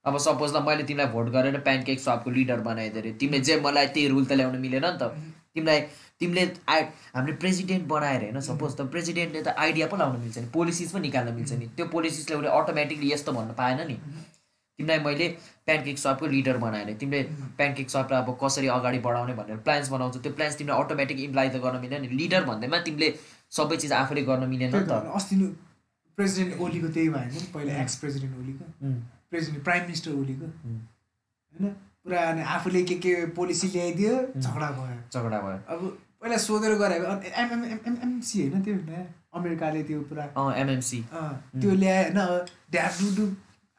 अब 0.05 0.19
सपोज 0.19 0.57
ल 0.57 0.63
मैले 0.67 0.85
तिमीलाई 0.85 1.13
भोट 1.13 1.29
गरेर 1.35 1.59
प्यानकेक 1.67 2.01
स्वापको 2.01 2.31
लिडर 2.31 2.61
बनाइदिएँ 2.67 3.03
अरे 3.03 3.13
तिमीले 3.21 3.41
जे 3.49 3.61
मलाई 3.61 3.87
त्यही 3.95 4.09
रुल 4.09 4.25
त 4.25 4.33
ल्याउनु 4.41 4.59
मिलेन 4.61 4.85
नि 4.85 4.99
त। 5.01 5.11
तिमीलाई 5.55 5.81
तिमीले 6.21 6.43
आइ 6.69 6.83
हामीले 7.15 7.37
प्रेसिडेन्ट 7.43 7.85
बनाएर 7.89 8.23
होइन 8.23 8.41
सपोज 8.49 8.77
त 8.77 8.87
प्रेसिडेन्टले 8.93 9.43
त 9.43 9.55
आइडिया 9.65 9.87
पो 9.89 9.97
लाउनु 9.97 10.19
मिल्छ 10.25 10.39
नि 10.39 10.49
पोलिसिस 10.55 10.93
पो 10.93 10.99
निकाल्न 11.07 11.35
मिल्छ 11.35 11.53
नि। 11.63 11.67
त्यो 11.77 11.87
पोलिसिसले 11.95 12.37
उसले 12.37 12.51
अटोमेटिकली 12.61 13.13
यस्तो 13.13 13.33
भन्नु 13.39 13.55
पाएन 13.61 13.81
नि। 13.89 13.97
तिमीलाई 14.79 14.99
मैले 15.07 15.29
प्यानकेक 15.67 15.99
सपको 15.99 16.27
लिडर 16.27 16.57
बनाएँ 16.61 16.85
अरे 16.85 16.95
तिमीले 17.01 17.23
प्यानकेक 17.59 17.91
सपलाई 17.91 18.23
अब 18.23 18.39
कसरी 18.43 18.69
अगाडि 18.77 18.99
बढाउने 19.09 19.35
भनेर 19.41 19.57
प्लान्स 19.67 19.89
बनाउँछौ 19.91 20.21
त्यो 20.21 20.33
प्लान्स 20.39 20.57
तिमीले 20.59 20.77
अटोमेटिक 20.85 21.21
इम्प्लाइ 21.27 21.49
त 21.49 21.65
गर्न 21.65 21.81
मिलेन 21.81 22.03
नि। 22.03 22.09
लिडर 22.21 22.45
भन्दैमा 22.45 22.79
तिमीले 22.85 23.13
सबै 23.57 23.77
चिज 23.83 23.93
आफूले 24.03 24.23
गर्न 24.31 24.49
मिलेन 24.53 24.75
नि 24.77 24.85
त। 24.85 25.17
अस्ति 25.17 25.35
प्रेसिडेन्ट 26.19 26.61
ओलीको 26.61 26.89
त्यही 26.95 27.09
भयो 27.17 27.29
नि 27.35 27.51
पहिला 27.55 27.83
एक्स 27.83 27.95
प्रेसिडेन्ट 28.03 28.35
ओलीको 28.39 28.65
प्रेसिडेन्ट 29.35 29.65
प्राइम 29.65 29.83
मिनिस्टर 29.85 30.11
ओलीको 30.23 30.47
होइन? 30.47 31.69
पुरा 32.05 32.21
अनि 32.31 32.43
आफूले 32.55 32.83
के 32.89 32.95
के 33.05 33.13
पोलिसी 33.37 33.69
ल्याइदियो 33.75 34.15
झगडा 34.39 34.71
भयो। 34.79 34.97
झगडा 35.13 35.39
भयो। 35.45 35.59
अब 35.75 35.81
पहिला 36.21 36.37
सोधेर 36.41 36.75
गरायो 36.81 37.05
एमएमएमएमसी 37.43 38.41
होइन 38.43 38.63
त्यो 38.65 38.75
नयाँ 38.75 39.07
अमेरिकाले 39.35 39.83
त्यो 39.89 40.01
पुरा। 40.11 40.25
एमएमसी। 40.63 41.01
त्यो 41.63 41.71
ल्यायो 41.83 42.03
होइन? 42.05 42.45
ढ्याप 42.73 42.93
डुडु 43.01 43.25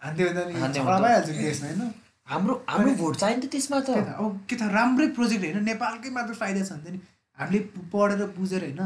हान्थ्यो 0.01 0.27
भने 0.29 0.53
झगडा 0.53 0.97
भने 0.97 1.07
भइहाल्छ 1.07 1.29
देशमा 1.29 1.67
होइन? 1.69 1.93
हाम्रो 2.27 2.53
हाम्रो 2.69 2.93
भोट 2.99 3.15
त 3.15 3.51
त्यसमा 3.53 3.79
त। 3.79 3.89
अब 4.17 4.39
के 4.49 4.55
त 4.55 4.73
राम्रै 4.75 5.07
प्रोजेक्ट 5.17 5.43
होइन? 5.45 5.63
नेपालकै 5.63 6.09
मात्र 6.17 6.33
फाइदा 6.41 6.61
छ 6.65 6.71
नि 6.71 6.83
त 6.83 6.93
नि 6.93 6.99
हामीले 7.37 7.59
पढेर 7.93 8.21
बुझेर 8.37 8.61
होइन? 8.67 8.81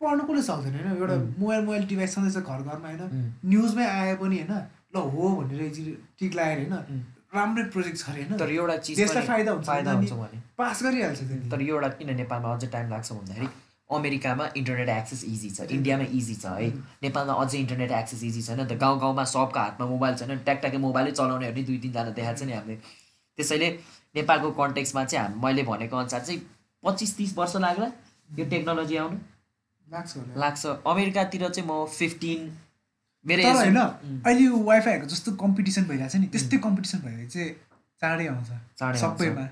पढ्नु 0.00 0.22
कसले 0.28 0.42
सक्दैन 0.48 0.74
होइन? 0.78 0.96
एउटा 0.96 1.16
मोबाइल 1.40 1.62
मोबाइल 1.64 1.86
डिभाइस 1.92 2.14
छँदैछ 2.14 2.36
घर 2.38 2.60
घरमा 2.62 2.88
होइन? 2.88 3.02
न्युजमै 3.44 3.86
आए 3.86 4.14
पनि 4.22 4.36
होइन? 4.40 4.52
ल 4.94 4.98
हो 5.14 5.28
भनेर 5.36 5.60
टिक 6.18 6.34
लगाएर 6.34 6.58
होइन। 6.58 7.04
राम्रै 7.34 7.64
प्रोजेक्ट 7.72 7.98
छ 7.98 8.08
अरे 8.10 8.22
होइन। 8.22 8.38
तर 8.38 8.50
एउटा 8.50 8.76
चिज 8.76 9.00
पनि 9.00 9.26
फाइदा 9.26 9.52
हुन्छ 9.52 9.66
फाइदा 9.66 9.92
हुन्छ 9.92 10.12
भने। 10.12 10.38
पास 10.58 10.82
गरिहाल्छ। 10.82 11.20
तर 11.52 11.60
एउटा 11.62 11.88
किन 11.98 12.14
नेपालमा 12.16 12.52
अझै 12.54 12.68
टाइम 12.74 12.90
लाग्छ 12.90 13.12
भन्दाखेरि 13.12 13.48
अमेरिकामा 13.90 14.46
इन्टरनेट 14.56 14.88
एक्सेस 14.94 15.24
इजी 15.24 15.50
छ 15.50 15.66
इन्डियामा 15.76 16.04
इजी 16.12 16.34
छ 16.34 16.46
है। 16.56 16.68
नेपालमा 17.02 17.34
अझै 17.42 17.58
इन्टरनेट 17.58 17.92
एक्सेस 17.98 18.22
इजी 18.24 18.42
छैन। 18.42 18.64
त 18.64 18.72
गाउँ 18.80 18.98
गाउँमा 19.00 19.24
सबको 19.32 19.60
हातमा 19.60 19.86
मोबाइल 19.92 20.14
छैन 20.16 20.38
ट्याकट्याकै 20.48 20.78
मोबाइलै 20.78 21.12
चलाउनेहरू 21.12 21.54
नि 21.54 21.64
दुई 21.68 21.78
तिनजना 21.84 22.10
देखाएको 22.10 22.38
छ 22.38 22.48
नि 22.48 22.52
हामीले। 22.52 22.76
त्यसैले 23.38 23.68
नेपालको 24.14 24.50
कन्टेक्समा 24.60 25.04
चाहिँ 25.04 25.24
हाम 25.24 25.40
मैले 25.44 25.62
भनेको 25.68 25.96
अनुसार 25.96 26.20
चाहिँ 26.20 26.40
पच्चिस 26.84 27.16
तिस 27.16 27.36
वर्ष 27.38 27.56
लाग्ला 27.64 27.88
यो 28.38 28.44
टेक्नोलोजी 28.54 28.96
आउनु। 28.96 29.18
लाग्छ 29.88 30.12
लाग्छ। 30.36 30.66
अमेरिकातिर 30.86 31.48
चाहिँ 31.48 31.68
म 31.68 31.84
फिफ्टिन 31.90 32.40
तर 33.28 33.54
होइन 33.54 33.76
अहिले 33.76 34.44
यो 34.44 34.56
वाइफाईहरूको 34.64 35.10
जस्तो 35.10 35.32
कम्पिटिसन 35.44 35.84
भइरहेको 35.84 36.12
छ 36.12 36.16
नि 36.16 36.26
त्यस्तै 36.34 36.58
कम्पिटिसन 36.66 36.98
भयो 36.98 37.16
भने 37.16 37.26
चाहिँ 37.28 37.50
चाँडै 38.02 38.26
आउँछ। 38.26 38.98
सबैमा। 39.00 39.46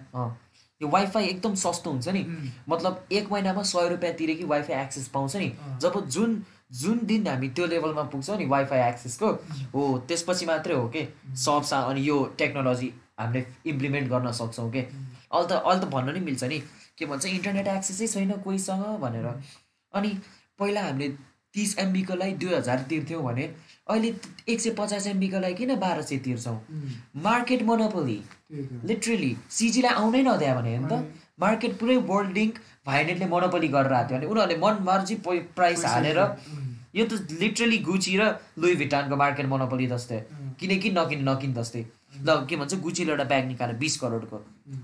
यो 0.80 0.88
वाइफाई 0.88 1.24
एकदम 1.26 1.54
सस्तो 1.54 1.90
हुन्छ 1.90 2.08
नि। 2.08 2.22
मतलब 2.68 3.06
एक 3.12 3.32
महिनामा 3.32 3.62
सय 3.62 3.88
रुपियाँ 3.88 4.14
तिरे 4.14 4.34
कि 4.34 4.44
वाइफाई 4.44 4.76
एक्सेस 4.76 5.08
पाउँछ 5.14 5.36
नि। 5.36 5.48
जब 5.80 6.06
जुन 6.08 6.42
जुन 6.72 6.98
दिन 7.06 7.26
हामी 7.26 7.48
त्यो 7.48 7.66
लेभलमा 7.66 8.02
पुग्छौँ 8.12 8.36
नि 8.38 8.46
वाइफाई 8.46 8.80
एक्सेसको 8.88 9.28
हो 9.74 9.82
त्यसपछि 10.08 10.46
मात्रै 10.46 10.74
हो 10.74 10.88
कि? 10.88 11.02
सब 11.36 11.62
सा 11.64 11.78
अनि 11.90 12.00
यो 12.08 12.16
टेक्नोलोजी 12.38 12.92
हामीले 13.20 13.46
इम्प्लिमेन्ट 13.66 14.08
गर्न 14.10 14.32
सक्छौँ 14.32 14.70
कि? 14.70 14.80
अहिले 14.80 15.48
त 15.48 15.52
अहिले 15.52 15.80
त 15.80 15.88
भन्न 15.90 16.14
नि 16.14 16.20
मिल्छ 16.20 16.44
नि 16.44 16.58
के 16.98 17.06
भन्छ 17.06 17.24
इन्टरनेट 17.26 17.66
एक्सेसै 17.68 18.06
छैन 18.06 18.32
कोहीसँग 18.44 18.84
भनेर। 19.00 19.26
अनि 19.94 20.10
पहिला 20.58 20.82
हामीले 20.82 21.08
तिस 21.54 21.78
एमबीको 21.78 22.14
लागि 22.14 22.32
दुई 22.42 22.54
हजार 22.54 22.78
तिर्थ्यौँ 22.90 23.22
भने 23.24 23.44
अहिले 23.86 24.08
एक 24.48 24.60
सय 24.60 24.70
पचास 24.78 25.06
एमबीको 25.06 25.40
लागि 25.40 25.54
किन 25.54 25.74
बाह्र 25.80 26.02
सय 26.02 26.18
तिर्छौँ? 26.24 26.58
Market 27.22 27.62
monopoly. 27.62 28.18
लिटरली 28.84 29.36
सिजीलाई 29.50 29.94
आउनै 29.94 30.22
नदियो 30.22 30.54
भने 30.54 30.78
त। 30.90 30.92
मार्केट 31.40 31.78
पुरै 31.78 31.96
वर्ल्ड 32.10 32.32
लिङ्क 32.38 32.58
भाइनेटले 32.86 33.26
मोनोपोली 33.26 33.68
गरेर 33.68 33.92
आएको 33.92 34.08
थियो। 34.10 34.18
भने 34.18 34.26
उनीहरूले 34.26 34.56
मन 34.64 34.82
मर्जी 34.88 35.14
प्राइस 35.26 35.84
हालेर 35.86 36.18
यो 36.96 37.04
त 37.06 37.38
लिटरली 37.40 37.78
गुची 37.86 38.16
र 38.18 38.22
लुई 38.58 38.74
भिटानको 38.82 39.16
मार्केट 39.16 39.46
मोनोपोली 39.46 39.86
जस्तै। 39.86 40.18
उम्, 40.18 40.50
किने 40.58 40.76
कि 40.82 40.90
नकिने 40.90 41.22
नकिन 41.30 41.54
जस्तै। 41.54 41.84
ल 42.26 42.46
के 42.48 42.56
भन्छ 42.56 42.74
गुचीले 42.80 43.10
एउटा 43.12 43.24
ब्याग 43.30 43.44
निकाल्यो 43.46 43.78
बिस 43.78 43.96
करोडको। 44.00 44.36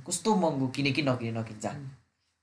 कस्तो 0.06 0.34
महँगो 0.36 0.66
किने 0.76 0.90
कि 0.92 1.02
नकिने 1.02 1.32
नकिन 1.40 1.58
जा। 1.62 1.70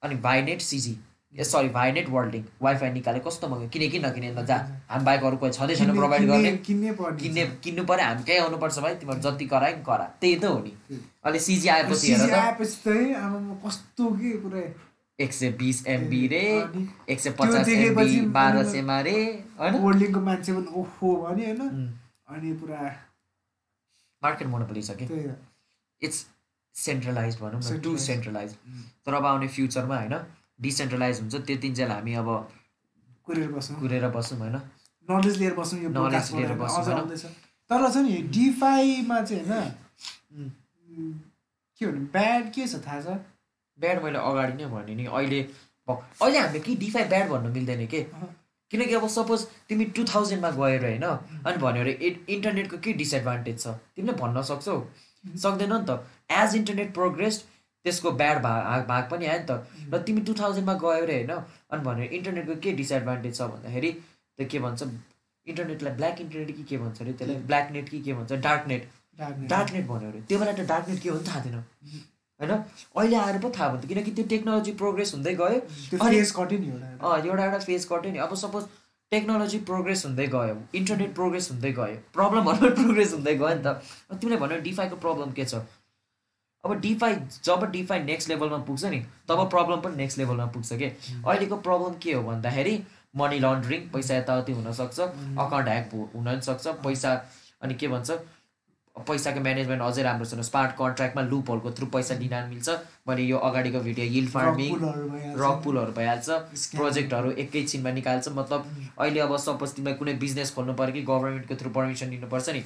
अनि 0.03 0.15
Vianet 0.26 0.61
CG 0.61 0.94
ah 1.34 1.43
sorry 1.43 1.69
Vianet 1.69 2.10
WorldLink 2.34 2.47
wifi 2.61 2.91
निकाल्यो 2.91 3.22
कस्तो 3.22 3.47
महँगो 3.47 3.68
किने 3.69 3.88
कि 3.88 3.99
नकिने? 3.99 4.31
न 4.34 4.45
जा। 4.45 4.57
हामी 4.89 5.06
बाइक 5.06 5.23
अरू 5.23 5.38
कोही 5.38 5.51
छँदै 5.51 5.76
छैन 5.76 5.95
प्रोभाइड 5.95 6.27
गर्ने। 6.27 6.51
किन्ने 6.65 6.93
किन्ने। 7.22 7.45
किन्नु 7.64 7.84
पऱ्यो। 7.85 8.06
हामी 8.06 8.23
कहीँ 8.23 8.39
आउनुपर्छ 8.39 8.80
भाइ। 8.80 8.95
तिमीहरू 8.97 9.22
जति 9.22 9.45
करायो 9.45 9.76
नि 9.76 9.84
करा। 9.85 10.06
त्यही 10.22 10.35
त 10.35 10.45
हो 10.45 10.60
नि। 10.60 10.73
अहिले 11.26 11.39
सिजी 11.39 11.68
आएपछि 11.69 12.15
कस्तो 13.65 14.06
के 14.18 14.31
पुरै 14.41 14.65
एक 15.19 15.34
सय 15.34 15.51
बिस 15.60 15.85
एमबी 15.88 16.27
रे। 16.27 16.43
एक 17.10 17.19
सय 17.19 17.31
पचास 17.39 17.69
एमबी 17.69 18.19
बाह्र 18.34 18.64
सयमा 18.72 18.99
रे 19.01 19.15
होइन? 19.60 19.73
वर्ल्डिङको 19.85 20.19
मान्छे 20.22 20.53
पनि 20.53 20.68
ओहो 20.73 21.15
भने 21.23 21.45
होइन? 21.45 21.61
अनि 22.30 22.53
पुरा 22.57 22.81
मार्केट 24.23 24.47
मोनोपोली 24.47 24.81
छ 24.81 24.97
कि? 24.97 25.06
त्यही 25.06 25.23
त। 25.23 25.38
इट्स 26.01 26.26
सेन्ट्रलाइज 26.76 27.39
भनौँ 27.39 27.61
न। 27.61 27.80
टु. 27.84 27.97
सेन्ट्रलाइज 27.99 28.51
तर 29.06 29.14
अब 29.14 29.26
आउने 29.26 29.47
फ्युचरमा 29.47 29.97
होइन? 29.97 30.15
डिसेन्ट्रलाइज 30.60 31.19
हुन्छ 31.19 31.36
त्यो 31.48 31.57
तिनजेल 31.64 31.91
हामी 31.91 32.14
अब 32.22 32.30
कुरेर 33.27 33.52
बस्नु 33.52 33.80
कुरेर 33.80 34.07
बस्छौँ 34.10 34.40
होइन? 34.40 34.56
नलेज 35.07 35.38
लिएर 35.40 35.53
बस्नु 35.56 35.80
यो 35.81 35.90
podcast 35.90 36.36
लिएर? 36.36 36.52
आउँदैछ। 36.52 37.26
तर 37.69 37.90
छ 37.91 37.98
नि 37.98 38.18
डिफाईमा 38.36 39.22
चाहिँ 39.22 39.44
होइन 39.45 40.52
के 41.81 41.86
भन्नु 41.86 42.06
ब्याड 42.14 42.52
के 42.53 42.68
छ 42.68 42.81
थाहा 42.86 43.02
छ? 43.02 43.18
ब्याड 43.80 44.03
मैले 44.03 44.19
अगाडि 44.19 44.53
नै 44.53 44.69
भने 44.69 44.95
नि 44.95 45.06
अहिले 45.06 45.41
अहिले 45.88 46.40
हामीले 46.40 46.60
कि 46.60 46.76
डिफाई 46.76 47.03
ब्याड 47.14 47.30
भन्नु 47.30 47.49
मिल्दैन 47.53 47.86
के। 47.88 48.02
किनकि 48.72 48.94
अब 48.94 49.07
सपोज 49.10 49.45
तिमी 49.69 49.86
टु 49.98 50.03
थाउजन्डमा 50.06 50.49
गएर 50.57 50.84
होइन 50.86 51.06
अनि 51.06 51.57
भन्यो 51.57 51.81
अरे 51.84 51.94
इन्टरनेटको 52.30 52.77
के 52.77 52.94
डिसएडभान्टेज 52.94 53.57
छ? 53.61 53.68
तिमीले 53.95 54.14
भन्न 54.19 54.41
सक्छौ। 54.49 54.76
सक्दैनौ 55.44 55.77
नि 55.80 55.86
त। 55.90 56.06
एज 56.31 56.56
इन्टरनेट 56.56 56.94
प्रोग्रेस 56.94 57.44
त्यसको 57.85 58.11
ब्याड 58.22 58.41
भाग 58.43 58.85
भाग 58.88 59.10
पनि 59.11 59.26
आयो 59.26 59.39
नि 59.39 59.45
त। 59.49 59.51
र 59.93 60.01
तिमी 60.07 60.22
टु 60.27 60.34
थाउजन्डमा 60.39 60.73
गयो 60.84 61.03
अरे 61.03 61.15
होइन? 61.15 61.31
अनि 61.72 61.84
भन्यो 61.84 62.06
इन्टरनेटको 62.18 62.56
के 62.64 62.72
डिसएडभान्टेज 62.81 63.35
छ 63.38 63.41
भन्दाखेरि 63.53 63.91
त्यो 63.91 64.47
के 64.51 64.60
भन्छ 64.60 64.81
इन्टरनेटलाई 65.47 65.93
ब्ल्याक 65.99 66.22
इन्टरनेट 66.22 66.56
कि 66.57 66.64
के 66.69 66.77
भन्छ 66.77 67.01
अरे 67.01 67.14
त्यसलाई 67.19 67.41
ब्ल्याक 67.49 67.72
नेट 67.72 67.89
कि 67.89 68.01
के 68.07 68.14
भन्छ 68.14 68.31
डार्क 68.47 68.68
नेट. 68.68 68.88
डार्क 69.49 69.72
नेट 69.73 69.88
भन्यो 69.88 70.10
अरे। 70.10 70.22
त्यो 70.27 70.39
बेला 70.39 70.51
त 70.53 70.68
डार्क 70.72 70.89
नेट 70.89 70.99
के 71.03 71.10
हो 71.10 71.18
नि 71.18 71.27
थाहा 71.27 71.43
थिएन। 71.45 71.56
होइन? 72.39 72.51
अहिले 72.51 73.15
आएर 73.15 73.38
पो 73.39 73.49
थाहा 73.57 73.69
भयो। 73.69 73.88
किनकि 73.88 74.11
त्यो 74.11 74.26
टेक्नोलोजी 74.34 74.72
प्रोग्रेस 74.84 75.14
हुँदै 75.15 75.34
गयो। 75.41 75.60
फेस 76.03 76.31
कट्यो 76.38 76.60
नि 76.60 76.68
एउटा 76.68 77.07
अँ 77.07 77.18
एउटा 77.26 77.43
एउटा 77.45 77.60
फेज 77.65 77.85
कट्यो 77.91 78.11
नि 78.11 78.19
अब 78.27 78.35
सपोज 78.43 78.64
टेक्नोलोजी 79.11 79.60
प्रोग्रेस 79.68 80.06
हुँदै 80.06 80.27
गयो। 80.35 80.56
इन्टरनेट 80.80 81.14
प्रोग्रेस 81.15 81.51
हुँदै 81.51 81.72
गयो। 81.80 81.97
प्रब्लमहरू 82.14 82.69
प्रोग्रेस 82.80 83.14
हुँदै 83.18 83.35
गयो 83.35 83.56
नि 83.56 83.64
त। 83.65 83.81
तिमीले 84.22 84.38
भन्यो 84.45 84.60
डिफाईको 84.69 84.95
प्रब्लम 85.06 85.31
के 85.39 85.45
छ? 85.45 85.65
अब 86.65 86.80
डिफाई 86.81 87.15
जब 87.44 87.64
डिफाई 87.72 87.99
नेक्स्ट 88.03 88.30
लेभलमा 88.30 88.57
पुग्छ 88.68 88.86
नि 88.86 88.99
तब 89.27 89.49
प्रब्लम 89.49 89.81
पनि 89.81 89.95
नेक्स्ट 89.95 90.18
लेभलमा 90.18 90.45
पुग्छ 90.56 90.73
कि? 90.73 90.86
अहिलेको 90.86 91.57
प्रब्लम 91.68 91.94
के 92.03 92.14
हो 92.14 92.23
भन्दाखेरि 92.23 92.81
मनी 93.18 93.40
लन्ड्रिङ 93.40 93.88
पैसा 93.94 94.15
यताउति 94.18 94.52
हुनसक्छ 94.53 94.99
अकाउन्ट 94.99 95.68
ह्याक 95.68 95.94
हुन 95.94 96.26
पनि 96.26 96.41
सक्छ 96.41 96.68
पैसा 96.84 97.14
अनि 97.61 97.73
के 97.76 97.88
भन्छ 97.88 98.19
पैसाको 98.95 99.40
म्यानेजमेन्ट 99.40 99.81
अझै 99.81 100.03
राम्रो 100.03 100.26
छैन 100.26 100.41
स्मार्ट 100.44 100.72
कन्ट्र्याक्टमा 100.77 101.22
लुपहरूको 101.23 101.72
थ्रु 101.72 101.86
पैसा 101.94 102.15
दिन 102.19 102.34
मिल्छ। 102.49 102.69
मैले 103.07 103.23
यो 103.23 103.38
अगाडिको 103.49 103.80
भिडियो 103.80 104.06
हिल 104.11 104.27
फार्मिङ। 104.30 104.76
रक 105.40 105.61
पुलहरू 105.64 105.91
भइहाल्छ. 105.95 106.30
प्रोजेक्टहरू 106.76 107.31
एकैछिनमा 107.44 107.91
निकाल्छ। 107.99 108.27
मतलब 108.36 108.68
अहिले 108.99 109.19
अब 109.19 109.36
सपोज 109.45 109.73
तिमीलाई 109.76 109.98
कुनै 109.99 110.14
बिजनेस 110.26 110.52
खोल्नु 110.56 110.73
पऱ्यो 110.81 110.94
कि 110.94 111.02
गभर्मेन्टको 111.07 111.56
थ्रु 111.56 111.69
पर्मिसन 111.80 112.10
दिनुपर्छ 112.10 112.49
नि। 112.49 112.61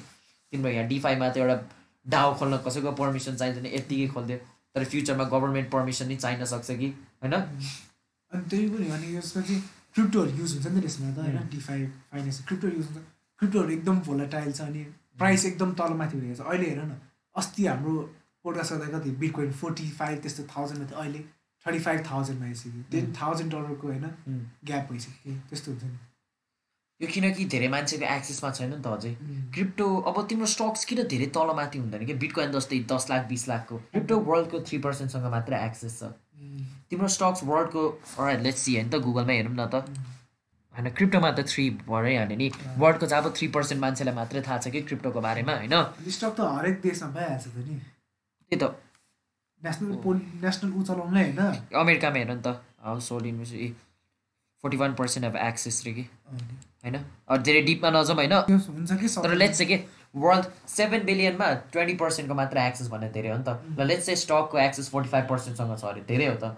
तिम्रो 0.52 0.70
यहाँ 0.70 0.86
डिफाईमा 0.88 1.28
त 1.28 1.36
एउटा 1.38 1.56
डाउ 2.06 2.34
खोल्न 2.38 2.56
कसैको 2.66 2.92
पर्मिसन 3.00 3.36
चाहिन्छ 3.36 3.58
भने 3.58 3.70
यत्तिकै 3.74 4.08
खोलिदियो। 4.14 4.38
तर 4.74 4.84
फ्युचरमा 4.84 5.24
गभर्मेन्ट 5.32 5.70
पर्मिसन 5.70 6.08
नै 6.08 6.16
चाहिन 6.16 6.44
सक्छ 6.44 6.70
कि? 6.70 6.88
होइन? 7.22 7.34
अनि 7.34 8.44
त्यही 8.50 8.68
पनि 8.68 8.86
अनि 8.90 9.16
यसमा 9.16 9.42
चाहिँ 9.42 9.60
क्रिप्टोहरू 9.94 10.30
युज 10.38 10.52
हुन्छ 10.54 10.66
नि 10.66 10.80
त 10.80 10.84
यसमा 10.84 11.10
त 11.10 11.18
होइन? 11.18 11.48
डिफाई 11.50 11.86
फाइनेन्स 12.10 12.44
क्रिप्टो 12.46 12.68
युज 12.68 12.86
हुन्छ। 12.86 13.04
क्रिप्टोहरू 13.40 13.70
एकदम 13.70 14.00
भोलाटाइल 14.08 14.52
छ 14.52 14.60
अनि 14.62 14.82
प्राइस 15.18 15.44
एकदम 15.46 15.72
तलमाथि 15.80 16.16
भइरहेको 16.16 16.42
छ। 16.42 16.46
अहिले 16.46 16.68
हेर 16.70 16.82
न 16.84 17.00
अस्ति 17.36 17.66
हाम्रो 17.66 17.94
पोडकास्ट 18.44 18.72
गर्दा 18.72 18.98
कति 18.98 19.10
बिटकोइन 19.22 19.52
फोर्टी 19.60 19.88
फाइभ 20.00 20.20
त्यस्तो 20.22 20.42
थाउजन्डमा 20.56 20.90
थियो। 20.90 20.98
अहिले 20.98 21.20
थर्टी 21.66 21.78
फाइभ 21.80 22.00
थाउजन्डमा 22.10 22.46
आइसक्यो 22.46 22.82
टेन 22.92 23.12
थाउजन्ड 23.20 23.52
डलरको 23.52 23.86
होइन. 23.88 24.06
ग्याप 24.64 24.92
भइसक्यो। 24.92 25.34
त्यस्तो 25.50 25.70
हुन्छ 25.72 25.84
नि। 25.84 25.98
यो 27.00 27.08
किनकि 27.10 27.44
धेरै 27.52 27.68
मान्छेको 27.68 28.06
एक्सेसमा 28.06 28.50
छैन 28.50 28.70
नि 28.70 28.80
त 28.80 28.86
अझै। 28.86 29.12
क्रिप्टो 29.54 29.86
अब 30.08 30.16
तिम्रो 30.28 30.46
स्टक्स 30.52 30.84
किन 30.90 31.02
धेरै 31.12 31.26
तलमाथि 31.36 31.78
हुँदैन 31.78 32.06
कि 32.06 32.14
बिटकोइन 32.22 32.52
जस्तै 32.52 32.78
दस 32.90 33.10
लाख 33.10 33.26
बिस 33.28 33.44
लाखको। 33.48 33.78
क्रिप्टो 33.92 34.18
वर्ल्डको 34.28 34.60
थ्री 34.68 34.78
पर्सेन्टसँग 34.86 35.26
मात्रै 35.34 35.58
एक्सेस 35.66 35.98
छ। 36.00 36.10
तिम्रो 36.90 37.08
स्टक्स 37.16 37.44
वर्ल्डको 37.44 37.82
लेट्स 38.46 38.60
सी 38.62 38.74
होइन 38.74 38.88
त 38.90 39.02
गुगलमा 39.06 39.32
हेरौँ 39.32 39.54
न 39.54 39.66
त। 39.74 39.74
होइन 40.74 40.90
क्रिप्टोमा 40.90 41.30
त 41.30 41.46
थ्री 41.50 41.64
भइहाल्यो 41.82 42.36
नि। 42.38 42.48
वर्ल्डको 42.78 43.06
चाहिँ 43.06 43.24
अब 43.24 43.34
थ्री 43.38 43.46
पर्सेन्ट 43.56 43.80
मान्छेलाई 43.80 44.14
मात्रै 44.14 44.42
थाहा 44.46 44.58
छ 44.58 44.74
कि 44.74 44.80
क्रिप्टोको 44.88 45.20
बारेमा 45.26 45.54
होइन? 45.60 45.74
स्टक 46.10 46.32
त 46.34 46.40
हरेक 46.58 46.80
देशमा 46.82 47.08
भइहाल्छ 47.16 47.44
त 47.46 47.56
नि। 47.68 47.76
त्यही 48.52 48.58
त। 48.62 48.64
नेसनल 49.62 50.20
नेसनल 50.42 50.70
ऊ 50.70 50.82
चलाउनुलाई 50.84 51.24
होइन? 51.32 51.58
अमेरिकामा 51.74 52.18
हेर 52.18 52.30
नि 52.30 52.42
त। 52.42 52.62
Household 53.12 53.26
invest 53.26 53.54
forty 54.64 54.76
one 54.76 54.94
percent 54.94 55.26
of 55.26 55.36
access 55.42 55.82
रे 55.86 55.92
कि 55.94 56.04
होइन? 56.84 56.96
धेरै 57.42 57.62
डिपमा 57.62 57.90
नजाउँ 57.90 58.16
होइन? 58.16 58.34
त्यो 58.48 58.56
हुन्छ 58.58 58.92
कि 59.00 59.08
तर 59.24 59.34
लेट्स 59.34 59.58
चाहिँ 59.58 59.68
के 59.68 59.78
वर्ल्ड 60.14 60.44
सेभेन 60.68 61.04
बिलियनमा 61.04 61.46
ट्वेन्टी 61.72 61.94
पर्सेन्टको 62.00 62.34
मात्र 62.34 62.58
एक्सेस 62.60 62.88
भन्ने 62.88 63.08
धेरै 63.10 63.28
हो 63.28 63.36
नि 63.38 63.44
त। 63.44 63.80
ल 63.80 63.86
लेट्स 63.86 64.06
चाहिँ 64.06 64.18
स्टकको 64.18 64.58
एक्सेस 64.58 64.90
फोर्टी 64.90 65.08
फाइभ 65.10 65.26
पर्सेन्टसँग 65.28 65.76
छ 65.78 65.84
अरे 65.84 66.00
धेरै 66.08 66.26
हो 66.26 66.36
त। 66.36 66.54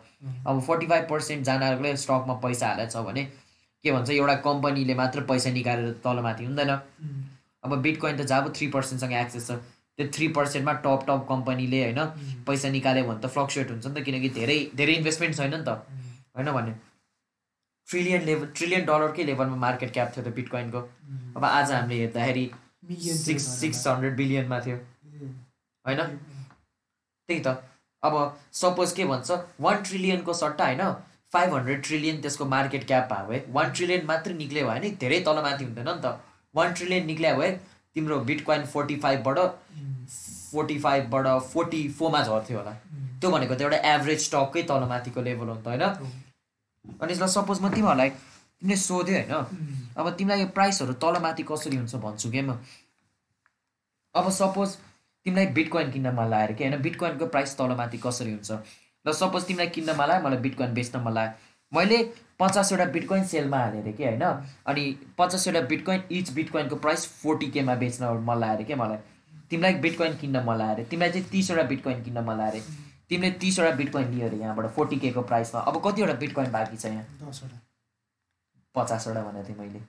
अब 0.46 0.60
फोर्टी 0.66 0.86
फाइभ 0.86 1.04
पर्सेन्ट 1.10 1.44
जनाले 1.46 1.96
स्टकमा 1.96 2.34
पैसा 2.42 2.66
हालेको 2.68 2.90
छ 2.92 3.04
भने 3.06 3.22
के 3.84 3.92
भन्छ 3.92 4.10
एउटा 4.10 4.34
कम्पनीले 4.44 4.94
मात्र 4.94 5.20
पैसा 5.30 5.50
निकालेर 5.52 5.92
तलमाथि 6.04 6.44
हुँदैन। 6.44 6.72
अब 7.64 7.76
बिटकोइन 7.82 8.16
त 8.16 8.26
जब 8.26 8.52
थ्री 8.56 8.66
पर्सेन्टसँग 8.74 9.12
एक्सेस 9.22 9.46
छ 9.48 9.58
त्यो 9.98 10.06
थ्री 10.12 10.26
पर्सेन्टमा 10.36 10.72
टप 10.84 11.04
टप 11.08 11.24
कम्पनीले 11.28 11.82
होइन 11.82 12.00
पैसा 12.46 12.68
निकाल्यो 12.70 13.04
भने 13.08 13.20
त 13.20 13.32
फ्लक्चुएट 13.32 13.70
हुन्छ 13.70 13.86
नि 13.86 13.94
त 13.94 14.04
किनकि 14.04 14.28
धेरै 14.36 14.58
धेरै 14.76 14.94
इन्भेस्टमेन्ट 15.00 15.36
छैन 15.36 15.54
नि 15.54 15.64
त। 15.64 15.80
होइन 16.36 16.52
भने। 16.52 16.72
ट्रिलियन 17.88 18.22
लेभल 18.24 18.46
ट्रिलियन 18.56 18.84
डलरकै 18.86 19.24
लेभलमा 19.24 19.56
मार्केट 19.64 19.92
क्याप 19.92 20.12
थियो 20.16 20.24
त 20.24 20.34
बिटकोइनको 20.36 20.80
अब 21.36 21.44
आज 21.44 21.72
हामीले 21.72 22.00
हेर्दाखेरि 22.00 22.50
सिक्स 23.14 23.44
सिक्स 23.60 23.86
हन्ड्रेड 23.86 24.16
बिलियनमा 24.16 24.58
थियो। 24.66 24.76
होइन? 25.84 26.00
त्यही 27.28 27.40
त। 27.40 27.48
अब 28.02 28.14
सपोज 28.52 28.92
के 28.92 29.04
भन्छ 29.04 29.38
वान 29.60 29.82
ट्रिलियनको 29.82 30.32
सट्टा 30.40 30.64
होइन 30.64 30.82
फाइभ 31.32 31.54
हन्ड्रेड 31.54 31.82
ट्रिलियन 31.82 32.20
त्यसको 32.22 32.44
मार्केट 32.54 32.86
क्याप 32.86 33.12
भयो 33.12 33.32
है 33.32 33.44
वान 33.52 33.72
ट्रिलियन 33.72 34.06
मात्रै 34.06 34.34
निक्ल्यो 34.34 34.66
भने 34.66 34.90
धेरै 35.00 35.20
तलमाथि 35.28 35.64
हुँदैन 35.64 35.88
नि 35.88 36.00
त। 36.02 36.18
वान 36.54 36.74
ट्रिलियन 36.74 37.06
निक्ल्यो 37.06 37.34
भए 37.36 37.50
तिम्रो 37.96 38.18
बिटकोइन 38.28 38.64
फोर्टी 38.74 38.96
फाइभबाट 39.06 39.38
फोर्टी 40.52 40.78
फाइभबाट 40.84 41.26
फोर्टी 41.54 41.88
फोरमा 41.98 42.20
झर्थ्यो 42.22 42.58
होला। 42.58 42.74
त्यो 43.20 43.30
भनेको 43.30 43.54
त 43.54 43.60
एउटा 43.62 43.78
एभरेज 43.94 44.20
स्टककै 44.24 44.62
तलमाथिको 44.70 45.22
लेभल 45.22 45.48
हो 45.48 45.54
नि 45.54 45.62
त 45.62 45.68
होइन? 45.68 46.22
अनि 47.02 47.14
ल 47.14 47.26
सपोज 47.26 47.60
म 47.60 47.70
तिमीहरूलाई 47.74 48.10
तिमीले 48.10 48.76
सोध्यो 48.76 49.16
होइन 49.16 49.94
अब 49.96 50.10
तिमीलाई 50.18 50.40
यो 50.40 50.46
प्राइसहरू 50.56 50.92
तलमाथि 51.04 51.42
कसरी 51.50 51.76
हुन्छ 51.76 51.94
भन्छु 52.04 52.30
कि 52.30 52.40
म? 52.40 52.58
अब 54.14 54.30
सपोज 54.30 54.76
तिमीलाई 55.26 55.46
बिटकोइन 55.58 55.90
किन्न 55.90 56.14
मन 56.14 56.28
लाग्यो 56.30 56.56
कि 56.56 56.64
होइन? 56.64 56.80
बिटकोइनको 56.82 57.26
प्राइस 57.26 57.56
तलमाथि 57.58 57.98
कसरी 58.06 58.30
हुन्छ? 58.30 58.50
ल 59.06 59.12
सपोज 59.12 59.44
तिमीलाई 59.46 59.68
किन्न 59.76 59.96
मन 59.98 60.08
लाग्यो 60.08 60.28
मलाई 60.28 60.38
बिटकोइन 60.46 60.74
बेच्न 60.74 61.00
मन 61.04 61.12
लाग्यो। 61.12 61.34
मैले 61.72 61.98
पचासवटा 62.38 62.84
बिटकोइन 62.94 63.24
सेलमा 63.26 63.58
हालेँ 63.58 63.82
अरे 63.82 63.92
कि 63.92 64.04
होइन? 64.04 64.24
अनि 64.66 64.84
पचासवटा 65.18 65.60
बिटकोइन 65.72 66.02
इच 66.10 66.30
बिटकोइनको 66.32 66.76
प्राइस 66.76 67.06
फोर्टी 67.22 67.46
केमा 67.50 67.74
बेच्न 67.84 68.16
मन 68.28 68.38
लाग्यो 68.40 68.56
अरे 68.56 68.64
कि 68.64 68.74
मलाई? 68.74 68.98
तिमीलाई 69.50 69.74
बिटकोइन 69.84 70.16
किन्न 70.16 70.44
मन 70.46 70.56
लाग्यो 70.58 70.74
अरे 70.74 70.84
तिमीलाई 70.90 71.10
चाहिँ 71.12 71.28
तिसवटा 71.30 71.62
बिटकोइन 71.72 72.02
किन्न 72.02 72.24
मन 72.24 72.38
लाग्यो 72.38 72.62
अरे 72.62 72.85
तिमीले 73.10 73.30
तिसवटा 73.40 73.70
बिटकोइन 73.76 74.10
लियो 74.12 74.26
अरे 74.26 74.36
यहाँबाट 74.36 74.66
फोर्टी 74.74 74.96
केको 74.96 75.22
प्राइसमा 75.22 75.60
अब 75.62 75.80
कतिवटा 75.84 76.12
बिटकोइन 76.20 76.50
बाँकी 76.52 76.76
छ 76.76 76.86
यहाँ? 76.86 77.04
दसवटा। 77.22 77.58
पचासवटा 78.74 79.22
भनेको 79.22 79.48
थिएँ 79.48 79.58
मैले। 79.58 79.80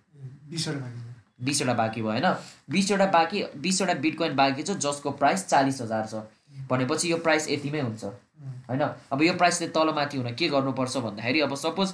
बिसवटा 0.49 0.79
बाँकी। 0.79 1.45
बिसवटा 1.45 1.73
बाँकी 1.73 2.01
भयो 2.01 2.11
होइन? 2.11 2.27
बिसवटा 2.69 3.05
बाँकी 3.11 3.43
बिसवटा 3.57 3.93
बिटकोइन 4.05 4.35
बाँकी 4.35 4.63
छ 4.63 4.77
जसको 4.85 5.11
प्राइस 5.11 5.47
चालिस 5.47 5.81
हजार 5.81 6.05
छ। 6.07 6.23
भनेपछि 6.69 7.11
यो 7.11 7.17
प्राइस 7.17 7.49
यतिमै 7.49 7.81
हुन्छ 7.81 8.03
होइन? 8.03 8.81
अब 9.11 9.21
यो 9.21 9.33
प्राइसले 9.33 9.67
तलमाथि 9.75 10.17
हुन 10.17 10.33
के 10.35 10.49
गर्नुपर्छ 10.49 10.97
भन्दाखेरि 10.97 11.39
अब 11.41 11.55
सपोज 11.55 11.93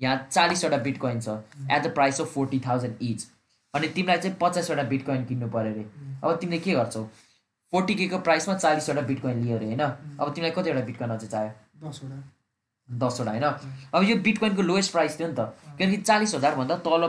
यहाँ 0.00 0.16
चालिसवटा 0.30 0.76
बिटकोइन 0.84 1.20
छ 1.20 1.28
at 1.70 1.82
the 1.82 1.94
price 1.94 2.20
of 2.20 2.32
forty 2.34 2.60
thousand 2.66 3.02
each 3.02 3.26
अनि 3.74 3.88
तिमीलाई 3.88 4.18
चाहिँ 4.18 4.36
पचासवटा 4.40 4.82
बिटकोइन 4.90 5.24
किन्नु 5.24 5.48
पऱ्यो 5.50 5.72
अरे। 5.72 5.86
अब 6.24 6.36
तिमीले 6.40 6.58
के 6.62 6.72
गर्छौ? 6.72 7.02
फोर्टी 7.74 7.94
केको 7.98 8.18
प्राइसमा 8.26 8.54
चालिसवटा 8.54 9.02
बिटकोइन 9.10 9.42
लियो 9.42 9.56
अरे 9.56 9.66
होइन? 9.66 9.80
अब 10.20 10.32
तिमीलाई 10.34 10.54
कतिवटा 10.54 10.80
बिटकोइन 10.86 11.10
अझै 11.10 11.26
चाहियो? 11.26 11.52
दसवटा। 11.82 12.18
दसवटा 12.88 13.30
होइन? 13.30 13.46
अब 13.94 14.02
यो 14.08 14.16
बिटकोइनको 14.22 14.62
लोएस्ट 14.62 14.92
प्राइस 14.92 15.18
थियो 15.20 15.28
नि 15.28 15.34
त। 15.34 15.74
किनकि 15.78 15.96
चालिस 16.02 16.34
हजारभन्दा 16.34 16.76
तल 16.86 17.02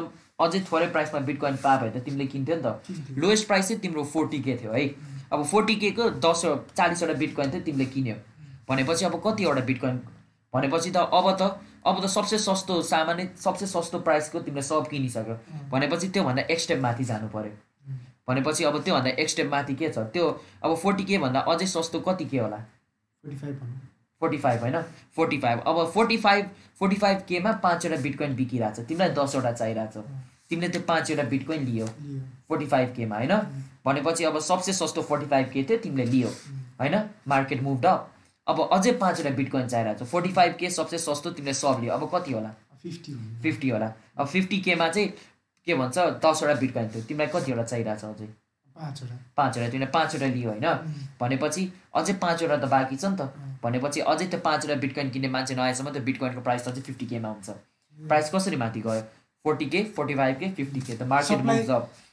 अझै 0.46 0.60
थोरै 0.72 0.88
प्राइसमा 0.96 1.20
बिटकोइन 1.28 1.56
पा 1.66 1.76
भए 1.78 1.90
त 1.90 2.02
तिमीले 2.06 2.26
किन्थ्यौ 2.34 2.56
नि 2.56 2.64
त। 2.66 3.18
लोएस्ट 3.18 3.48
प्राइस 3.48 3.68
चाहिँ 3.68 3.82
तिम्रो 3.82 4.04
फोर्टी 4.16 4.40
के 4.42 4.56
थियो 4.64 4.72
है? 4.74 4.88
अब 5.34 5.44
फोर्टी 5.46 5.76
केको 5.84 6.10
दस 6.26 6.42
चालिसवटा 6.74 7.14
बिटकोइन 7.22 7.52
थियो 7.52 7.62
तिमीले 7.62 7.86
किन्यौ। 7.94 8.16
भनेपछि 8.70 9.06
अब 9.06 9.22
कतिवटा 9.28 9.62
बिटकोइन? 9.70 10.02
भनेपछि 10.54 10.92
त 10.92 10.98
अब 10.98 11.32
त 11.42 11.62
अब 11.86 12.02
त 12.04 12.10
सबसे 12.10 12.38
सस्तो 12.40 12.82
सामान्य 12.82 13.30
सबसे 13.38 13.66
सस्तो 13.68 14.00
प्राइसको 14.02 14.40
तिमीले 14.42 14.62
सब 14.66 14.88
किनिसक्यो। 14.90 15.36
भनेपछि 15.72 16.08
त्योभन्दा 16.10 16.42
एक 16.50 16.60
स्टेप 16.60 16.80
माथि 16.82 17.04
जानु 17.06 17.28
पऱ्यो 17.30 17.54
भनेपछि 18.28 18.64
अब 18.64 18.82
त्योभन्दा 18.84 19.10
एक 19.12 19.30
स्टेप 19.30 19.50
माथि 19.52 19.76
के 19.76 19.90
छ? 19.90 19.98
त्यो 20.14 20.30
अब 20.64 20.76
फोर्टी 20.78 21.04
के 21.04 21.18
भन्दा 21.18 21.40
अझै 21.42 21.66
सस्तो 21.68 22.00
कति 22.02 22.26
के 22.26 22.40
होला? 22.40 22.58
फोर्टी 23.24 23.38
फाइभ 23.38 23.58
फोर्टी 24.22 24.38
फाइभ 24.38 24.62
होइन? 24.62 24.82
फोर्टी 25.16 25.38
फाइभ 25.40 25.60
अब 25.68 25.86
फोर्टी 25.94 26.18
फाइभ 26.18 26.50
फोर्टी 26.80 26.96
फाइभ 26.98 27.22
केमा 27.28 27.52
पाँचवटा 27.64 28.02
बिटकोइन 28.02 28.36
बिकिरहेको 28.36 28.76
छ 28.76 28.88
तिमीलाई 28.88 29.10
दसवटा 29.16 29.52
चाहिरहेको 29.52 30.02
छ 30.02 30.04
तिमीले 30.50 30.70
त्यो 30.70 30.82
पाँचवटा 30.88 31.24
बिटकोइन 31.30 31.66
लियो। 31.66 31.86
फोर्टी 32.48 32.66
फाइभ 32.66 32.94
केमा 32.96 33.16
होइन? 33.16 33.34
भनेपछि 33.86 34.24
अब 34.24 34.40
सबसे 34.42 34.74
सस्तो 34.74 35.02
फोर्टी 35.04 35.26
फाइभ 35.28 35.50
के 35.54 35.64
थियो 35.64 35.78
तिमीले 35.84 36.06
लियो। 36.12 36.30
होइन? 36.80 36.96
मार्केट 37.28 37.62
मुभ 37.64 37.86
अप 37.86 38.12
अब 38.48 38.70
अझै 38.74 38.92
पाँचवटा 39.02 39.30
बिटकोइन 39.36 39.68
चाहिरहेको 39.68 40.06
छ 40.06 40.08
फोर्टी 40.10 40.32
फाइभ 40.34 40.56
के 40.60 40.70
सबसे 40.72 40.98
सस्तो 41.00 41.32
तिमीले 41.32 41.54
सब 41.56 41.80
लियो। 41.82 41.94
अब 41.94 42.10
कति 42.14 42.34
होला? 42.34 42.52
फिफ्टी 42.84 43.70
होला। 43.70 43.94
अब 44.18 44.28
फिफ्टी 44.28 44.60
केमा 44.62 44.88
चाहिँ 44.90 45.10
के 45.66 45.76
भन्छ 45.76 45.98
दसवटा 46.26 46.54
बिटकोइन 46.62 46.90
थियो। 46.90 47.04
तिमीलाई 47.10 47.28
कतिवटा 47.34 47.64
चाहिरहेको 47.64 48.00
छ 48.02 48.06
अझै? 48.06 48.28
पाँचवटा। 48.76 49.16
पाँचवटा 49.38 49.68
तिमीले 49.70 49.90
पाँचवटा 49.98 50.28
लियो 50.36 50.50
होइन? 50.50 50.68
भनेपछि 51.20 51.62
अझै 51.96 52.14
पाँचवटा 52.24 52.58
त 52.58 52.70
बाँकी 52.72 52.96
छ 52.96 53.06
नि 53.06 53.18
त। 53.18 53.22
भनेपछि 53.64 54.00
अझै 54.14 54.26
त्यो 54.28 54.40
पाँचवटा 54.48 54.76
बिटकोइन 54.82 55.10
किन्ने 55.10 55.30
मान्छे 55.36 55.56
नआएसम्म 55.56 55.92
त्यो 55.92 56.04
बिटकोइनको 56.10 56.42
प्राइस 56.48 56.68
अझै 56.68 56.82
फिफ्टी 56.82 57.06
केमा 57.12 57.30
हुन्छ। 57.30 57.50
प्राइस 57.98 58.32
कसरी 58.36 58.58
माथि 58.58 58.82
गयो? 58.88 59.02
फोर्टी 59.46 59.66
के 59.70 59.84
फोर्टी 59.96 60.16
फाइभ 60.16 60.38
के 60.40 60.50
फिफ्टी 60.58 60.82
के 60.82 60.94
त 60.96 61.04
मार्केट 61.08 61.40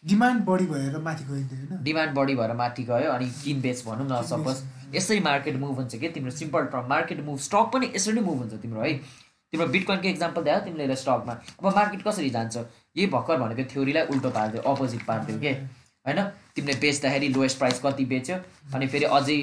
डिमान्ड 0.05 0.45
बढी 0.45 0.67
भएर 0.67 0.97
माथि 0.99 1.25
गइन्थ्यो 1.25 1.59
होइन? 1.59 1.83
डिमान्ड 1.85 2.15
बढी 2.15 2.35
भएर 2.37 2.53
माथि 2.57 2.83
गयो 2.85 3.11
अनि 3.13 3.29
किन 3.43 3.61
बेच 3.61 3.85
भनौँ 3.87 4.07
न 4.07 4.23
सपोज 4.31 4.63
यसरी 4.95 5.21
मार्केट 5.21 5.57
मुभ 5.57 5.77
हुन्छ 5.77 5.95
कि? 5.97 6.09
तिम्रो 6.09 6.31
सिम्पल 6.31 6.69
मार्केट 6.89 7.21
मुभ 7.25 7.39
स्टक 7.41 7.71
पनि 7.75 7.91
यसरी 7.95 8.15
नै 8.15 8.21
मुभ 8.21 8.39
हुन्छ 8.39 8.61
तिम्रो 8.63 8.81
है? 8.83 8.93
तिम्रो 9.53 9.67
बिटकोइनको 9.69 10.09
इक्जाम्पल 10.09 10.43
दियो 10.43 10.59
तिमीले 10.67 10.97
स्टकमा 10.97 11.33
अब 11.33 11.67
मार्केट 11.77 12.03
कसरी 12.07 12.31
जान्छ? 12.31 12.57
यही 12.97 13.07
भर्खर 13.15 13.37
भनेको 13.41 13.65
थ्योरीलाई 13.73 14.07
उल्टो 14.13 14.31
पारिदियो 14.37 14.63
अपोजिट 14.73 15.03
पारिदियो 15.07 15.39
के? 15.41 15.53
होइन? 16.07 16.21
तिमीले 16.57 16.75
बेच्दाखेरि 16.81 17.29
लोएस्ट 17.37 17.59
प्राइस 17.59 17.81
कति 17.85 18.05
बेच्यो? 18.13 18.37
अनि 18.75 18.87
फेरि 18.95 19.05
अझै 19.19 19.37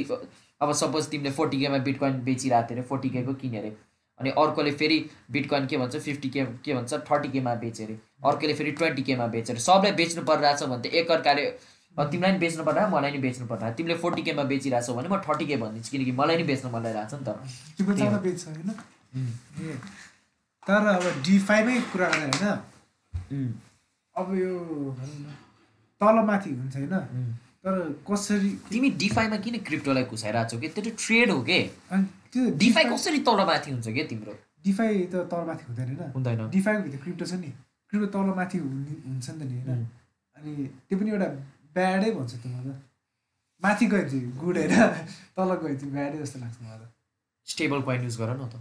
अब 0.61 0.71
सपोज 0.81 1.09
तिमीले 1.09 1.31
फोर्टी 1.31 1.59
केमा 1.59 1.77
बिटकोइन 1.85 2.13
बेचिरहेको 2.23 2.67
थियो 2.69 2.77
अरे 2.77 2.87
फोर्टी 2.89 3.09
केको 3.09 3.33
किन्यो 3.41 3.61
अरे 3.61 3.71
अनि 4.19 4.29
अर्कोले 4.43 4.71
फेरि 4.81 4.97
बिटकोइन 5.31 5.65
के 5.67 5.77
भन्छ? 5.77 5.95
फिफ्टी 5.95 6.29
के 6.29 6.45
के 6.65 6.73
भन्छ? 6.73 6.93
थर्टी 7.09 7.29
केमा 7.31 7.55
बेच्यो 7.61 7.85
अरे। 7.85 7.95
अर्कोले 8.25 8.53
फेरि 8.53 8.71
ट्वेन्टी 8.79 9.03
केमा 9.09 9.27
बेच्यो 9.35 9.53
अरे। 9.53 9.61
सबलाई 9.63 9.91
बेच्नु 10.01 10.23
परिरहेछ 10.27 10.63
भने 10.63 10.81
त 10.83 10.93
एकअर्काले 11.01 11.45
तिमीलाई 12.11 12.31
नि 12.31 12.39
बेच्नु 12.39 12.63
पर्ला 12.65 12.87
मलाई 12.89 13.11
नि 13.11 13.17
बेच्नु 13.23 13.45
पर्ला 13.47 13.71
तिमीले 13.79 13.95
फोर्टी 14.03 14.21
केमा 14.27 14.43
बेचिरहेछौ 14.51 14.93
भने 14.93 15.07
म 15.09 15.21
थर्टी 15.27 15.45
के 15.45 15.55
भनिदिन्छु 15.63 15.91
किनकि 15.91 16.11
मलाई 16.19 16.37
नि 16.37 16.43
बेच्नु 16.51 16.71
मन 16.71 16.83
लागिरहेको 16.83 17.15
छ 17.15 17.19
नि 17.19 18.73
त। 18.73 18.83
त्यो 19.13 19.73
तर 20.67 20.85
अब 20.87 21.05
डिफाइमै 21.25 21.75
कुरा 21.91 22.07
गरेर 22.09 22.35
होइन। 22.35 23.53
अब 24.15 24.27
यो 24.35 24.51
तलमाथि 26.01 26.49
हुन्छ 26.49 26.75
होइन। 26.75 26.95
तर 27.63 27.75
कसरी 28.07 28.49
तिमी 28.69 28.89
डिफाईमा 29.03 29.37
किन 29.45 29.55
क्रिप्टोलाई 29.67 30.03
घुसाइरहेको 30.03 30.49
छौ 30.49 30.59
कि? 30.59 30.67
त्यो 30.69 30.83
त 30.83 30.87
ट्रेड 30.95 31.31
हो 31.31 31.41
के? 31.43 31.59
त्यो 32.31 32.41
डिफाई 32.57 32.83
कसरी 32.93 33.19
तलमाथि 33.29 33.71
हुन्छ 33.71 33.87
कि 33.87 34.03
तिम्रो? 34.11 34.33
डिफाई 34.63 34.93
त 35.11 35.15
तलमाथि 35.31 35.63
हुँदैन 35.69 35.87
होइन। 35.89 36.11
हुँदैन। 36.13 36.49
डिफाईको 36.49 36.81
भित्र 36.83 36.99
क्रिप्टो 37.03 37.25
छ 37.25 37.33
नि। 37.41 37.51
क्रिप्टो 37.89 38.07
तलमाथि 38.15 38.57
हुने 38.57 38.93
हुन्छ 39.07 39.27
नि 39.29 39.39
त 39.39 39.43
नि 39.49 39.55
होइन। 39.59 39.83
अनि 40.37 40.51
त्यो 40.87 40.95
पनि 40.99 41.09
एउटा 41.11 41.27
ब्याडै 41.75 42.11
भन्छ 42.11 42.33
त्यो 42.41 42.49
मलाई। 42.51 42.77
माथि 43.61 43.85
गयो 43.91 44.05
चाहिँ 44.09 44.31
गुड 44.39 44.57
होइन। 44.57 44.73
तल 45.35 45.49
गयो 45.61 45.75
चाहिँ 45.75 45.91
ब्याडै 45.93 46.17
जस्तो 46.23 46.37
लाग्छ 46.39 46.57
मलाई 46.61 46.77
त। 46.79 46.91
स्टेबल 47.47 47.79
कोइन 47.87 48.01
युज 48.03 48.17
गर 48.21 48.29
न 48.37 48.47
त। 48.47 48.55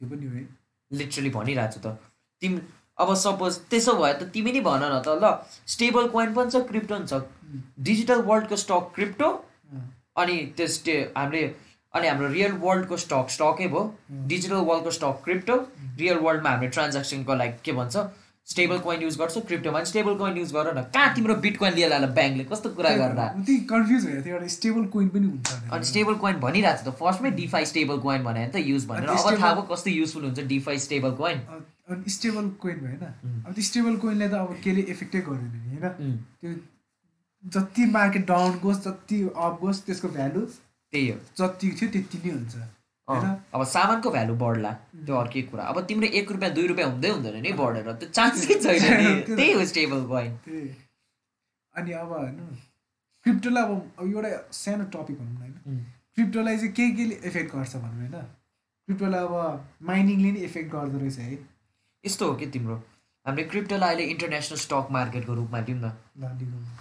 त्यो 0.00 0.08
पनि 0.08 0.26
हो 0.26 0.34
है। 0.34 0.46
लिटरली 0.90 1.30
भनिरहेको 1.30 1.72
छु 1.72 1.80
त। 1.80 1.96
तिमी 2.42 2.60
अब 2.98 3.14
सपोज 3.22 3.56
त्यसो 3.70 3.92
भए 4.00 4.12
त 4.12 4.22
तिमी 4.32 4.52
नै 4.52 4.60
भन 4.64 4.82
न 4.82 5.00
त 5.04 5.08
ल 5.20 5.24
स्टेबल 5.68 6.08
कोइन 6.14 6.32
पनि 6.34 6.50
छ 6.50 6.62
क्रिप्टो 6.70 6.94
पनि 6.96 7.06
छ। 7.06 7.12
डिजिटल 7.88 8.22
वर्ल्डको 8.30 8.56
स्टक 8.64 8.92
क्रिप्टो 8.94 9.28
अनि 10.16 10.36
त्यस 10.56 10.82
त्यो 10.84 10.96
हामीले 11.16 11.42
अनि 11.94 12.06
हाम्रो 12.08 12.28
रियल 12.32 12.52
वर्ल्डको 12.64 12.96
स्टक 13.04 13.26
स्टकै 13.36 13.68
भयो। 13.68 13.84
डिजिटल 14.32 14.64
वर्ल्डको 14.70 14.90
स्टक 14.98 15.22
क्रिप्टो 15.24 15.56
रियल 16.00 16.18
वर्ल्डमा 16.26 16.50
हामीले 16.50 16.70
ट्रान्ज्याक्सनको 16.76 17.34
लागि 17.42 17.56
के 17.64 17.72
भन्छ? 17.78 17.96
स्टेबल 18.46 18.78
कोइन 18.84 19.02
युज 19.02 19.16
गर्छौ 19.18 19.40
क्रिप्टोमा 19.48 19.82
स्टेबल 19.84 20.14
कोइन 20.18 20.36
युज 20.36 20.52
गर 20.52 20.72
न। 20.74 20.82
कहाँ 20.94 21.14
तिम्रो 21.14 21.34
बिटकोइन 21.42 21.74
लिएर 21.74 21.92
आएर 21.92 22.06
ब्याङ्कले? 22.18 22.44
कस्तो 22.44 22.70
कुरा 22.74 22.90
त्यही 22.90 23.58
कन्फ्युज 23.72 24.06
भएर 24.06 24.22
थियो 24.24 24.34
एउटा 24.34 24.48
स्टेबल 24.54 24.84
कोइन 24.94 25.08
पनि 25.08 25.26
हुन्छ। 25.26 25.72
अनि 25.72 25.84
स्टेबल 25.90 26.14
कोइन 26.22 26.40
भनिरहेको 26.40 26.82
छ 26.82 26.86
त 26.86 26.94
फर्स्टमै 27.00 27.30
डिफाई 27.36 27.64
स्टेबल 27.72 27.98
कोइन 28.06 28.24
भने 28.24 28.46
त 28.48 28.56
युज 28.66 28.86
भनेर। 28.86 29.08
अब 29.08 29.38
थाहा 29.38 29.52
भयो 29.54 29.62
कस्तो 29.70 29.90
युजफुल 29.90 30.24
हुन्छ 30.24 30.40
डिफाई 30.54 30.78
स्टेबल 30.86 31.12
कोइन 31.20 31.38
अनि 31.90 32.10
स्टेबल 32.10 32.48
कोइन 32.64 32.80
होइन? 32.86 33.04
अब 33.46 33.52
त्यो 33.54 33.64
स्टेबल 33.70 33.96
कोइनले 34.02 34.28
त 34.28 34.34
अब 34.34 34.58
केले 34.64 34.82
इफेक्टै 34.94 35.20
गर्दैन 35.30 35.52
नि 35.54 35.78
होइन? 35.78 36.18
त्यो 36.40 36.50
जति 37.44 37.86
मार्केट 37.92 38.26
डाउन 38.26 38.58
गोस् 38.62 38.82
जति 38.88 39.22
अप 39.36 39.58
गोस् 39.62 39.84
त्यसको 39.86 40.08
भ्यालु 40.18 40.40
त्यही 40.40 41.08
हो। 41.08 41.16
जति 41.38 41.68
थियो 41.80 41.90
त्यति 41.90 42.18
नै 42.24 42.30
हुन्छ। 42.34 42.54
अब 43.10 43.64
सामानको 43.66 44.10
भ्यालु 44.10 44.34
बढ्ला। 44.36 44.72
त्यो 45.06 45.14
अर्कै 45.16 45.42
कुरा। 45.50 45.64
अब 45.64 45.80
तिम्रो 45.86 46.08
एक 46.18 46.30
रुपियाँ 46.32 46.52
दुई 46.54 46.66
रुपियाँ 46.66 46.88
हुँदै 46.90 47.08
हुँदैन 47.10 47.36
नि 47.42 47.52
बढेर। 47.60 47.92
त्यो 47.92 48.08
चान्सै 48.08 48.54
छैन 48.62 48.82
नि। 49.00 49.36
त्यही 49.36 49.52
हो 49.52 49.64
स्टेबल 49.66 50.00
कोइन 50.10 50.32
अनि 51.74 51.92
अब 51.92 52.12
होइन 52.12 52.36
क्रिप्टोलाई 53.26 53.62
अब 53.62 53.72
एउटा 54.04 54.30
सानो 54.52 54.84
टपिक 54.92 55.16
भनौँ 55.18 55.32
न 55.32 55.42
होइन? 55.64 55.84
क्रिप्टोलाई 56.14 56.56
चाहिँ 56.56 56.72
के 56.72 56.90
केले 56.96 57.14
इफेक्ट 57.28 57.54
गर्छ 57.54 57.76
भनौँ 57.76 57.98
होइन? 58.00 58.16
क्रिप्टोलाई 58.88 59.24
अब 59.24 59.34
माइनिङले 59.88 60.30
नै 60.32 60.40
इफेक्ट 60.46 60.68
गर्दो 60.72 60.98
रहेछ 60.98 61.18
है? 61.18 61.38
यस्तो 62.04 62.28
हो 62.28 62.34
कि 62.34 62.46
तिम्रो? 62.54 62.76
हामीले 63.26 63.44
क्रिप्टोलाई 63.48 63.88
अहिले 63.88 64.04
इन्टरनेसनल 64.12 64.58
स्टक 64.58 64.86
मार्केटको 64.90 65.34
रूपमा 65.34 65.58
लिउँ 65.60 65.78
न। 65.78 65.92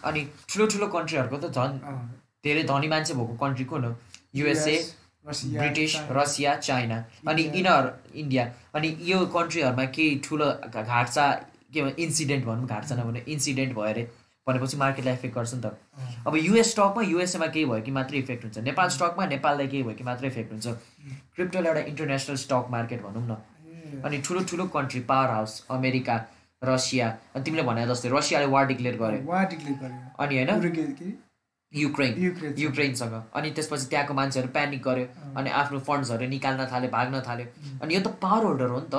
अनि 0.03 0.21
ठुलो 0.49 0.65
ठुलो 0.67 0.87
कन्ट्रीहरूको 0.87 1.37
त 1.37 1.51
झन् 1.51 1.73
धेरै 2.43 2.63
धनी 2.63 2.87
मान्छे 2.87 3.13
भएको 3.13 3.35
कन्ट्री 3.37 3.65
कुन 3.65 3.83
हो 3.85 3.91
युएसए 4.35 4.75
ब्रिटिस। 5.25 5.95
Russia 6.11 6.55
China. 6.57 7.03
अनि। 7.27 7.43
यिनीहरू 7.43 7.89
इन्डिया। 8.19 8.43
अनि 8.75 8.97
यो 9.01 9.25
कन्ट्रीहरूमा 9.35 9.85
केही 9.95 10.19
ठुलो 10.25 10.47
घाट्सा 10.73 11.25
के 11.73 11.81
भन्छ 11.81 11.99
इन्सिडेन्ट 11.99 12.45
भनौँ 12.45 12.67
घाट्सा 12.67 12.95
नभने 12.95 13.23
इन्सिडेन्ट 13.27 13.73
भयो 13.75 13.83
अरे 13.85 14.03
भनेपछि 14.47 14.77
मार्केटलाई 14.77 15.13
इफेक्ट 15.13 15.35
गर्छ 15.35 15.53
नि 15.53 15.61
त। 15.61 15.77
अब 16.27 16.35
युएस 16.35 16.71
स्टकमा 16.71 17.01
युएसएमा 17.03 17.47
केही 17.47 17.65
भयो 17.65 17.81
कि 17.81 17.91
मात्रै 17.91 18.19
इफेक्ट 18.19 18.43
हुन्छ। 18.43 18.57
नेपाल 18.65 18.89
स्टकमा 18.89 19.25
नेपाललाई 19.25 19.67
केही 19.67 19.83
भयो 19.83 19.95
कि 19.95 20.03
मात्रै 20.03 20.27
इफेक्ट 20.29 20.51
हुन्छ। 20.51 20.67
क्रिप्टोलाई 21.35 21.71
एउटा 21.71 21.81
इन्टरनेसनल 21.89 22.35
स्टक 22.45 22.67
मार्केट 22.71 23.01
भनौँ 23.03 23.25
न। 23.27 24.01
अनि 24.05 24.17
ठुलो 24.25 24.43
ठुलो 24.49 24.65
country 24.73 24.99
power 25.05 25.29
house 25.29 25.65
America 25.71 26.15
Russia 26.61 27.07
अनि 27.35 27.43
तिमीले 27.43 27.63
भने 27.63 27.85
जस्तै 27.87 28.09
रसियाले 28.09 28.45
वार 28.47 28.65
डिक्लेयर 28.67 28.95
गर्यो 28.97 29.21
अनि 30.19 30.35
होइन? 30.35 30.49
युक्रेन 31.73 32.13
युक्रेन 32.23 32.53
युक्रेनसँग। 32.57 33.13
अनि 33.35 33.49
त्यसपछि 33.51 33.85
त्यहाँको 33.89 34.13
मान्छेहरू 34.13 34.49
प्यानिक 34.51 34.81
गर्यो 34.83 35.05
अनि 35.37 35.49
आफ्नो 35.61 35.79
फन्ड्सहरू 35.87 36.27
निकाल्न 36.27 36.65
थाल्यो 36.71 36.89
भाग्न 36.91 37.21
थाल्यो 37.27 37.45
अनि 37.81 37.95
यो 37.95 38.01
त 38.01 38.07
पावर 38.21 38.45
होल्डर 38.45 38.69
हो 38.69 38.79
नि 38.79 38.89
त। 38.93 38.95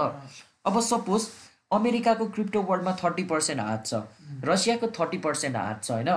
अब 0.67 0.81
सपोज 0.81 1.29
अमेरिकाको 1.73 2.27
क्रिप्टो 2.27 2.63
वर्ल्डमा 2.63 2.93
थर्टी 3.03 3.25
पर्सेन्ट 3.25 3.61
हात 3.61 3.87
छ। 3.87 4.03
रसियाको 4.45 4.87
थर्टी 4.99 5.19
पर्सेन्ट 5.19 5.57
हात 5.57 5.85
छ 5.85 5.91
होइन? 5.91 6.09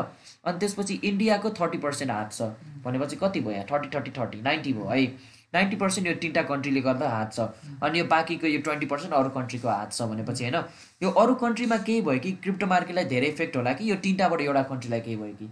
अनि 0.46 0.60
त्यसपछि 0.60 0.94
इन्डियाको 1.04 1.50
थर्टी 1.60 1.78
पर्सेन्ट 1.78 2.12
हात 2.12 2.32
छ। 2.34 2.42
भनेपछि 2.86 3.16
कति 3.16 3.40
भयो 3.40 3.52
यहाँ? 3.52 3.66
थर्टी 3.72 3.90
थर्टी 3.96 4.12
थर्टी 4.12 4.42
नाइन्टी 4.42 4.74
भयो 4.74 4.88
है। 4.90 5.06
नाइन्टी 5.54 5.76
पर्सेन्ट 5.78 6.08
यो 6.08 6.14
तिनवटा 6.22 6.42
कन्ट्रीले 6.44 6.82
गर्दा 6.82 7.10
हात 7.10 7.34
छ। 7.34 7.40
अनि 7.84 8.00
यो 8.00 8.06
बाँकीको 8.06 8.48
यो 8.48 8.60
ट्वेन्टी 8.62 8.86
पर्सेन्ट 8.86 9.14
अरू 9.14 9.30
कन्ट्रीको 9.30 9.70
हात 9.70 9.94
छ 9.94 10.02
भनेपछि 10.14 10.44
होइन? 10.44 10.58
यो 11.04 11.10
अरू 11.10 11.36
कन्ट्रीमा 11.42 11.78
केही 11.90 12.02
भयो 12.02 12.20
कि? 12.20 12.32
क्रिप्टो 12.44 12.68
मार्केटलाई 12.68 13.06
धेरै 13.06 13.28
इफेक्ट 13.28 13.58
होला 13.58 13.74
कि 13.74 13.90
यो 13.92 13.96
तिनवटाबाट 14.06 14.42
एउटा 14.42 14.64
कन्ट्रीलाई 14.72 15.02
केही 15.02 15.18
भयो 15.18 15.36
कि? 15.42 15.50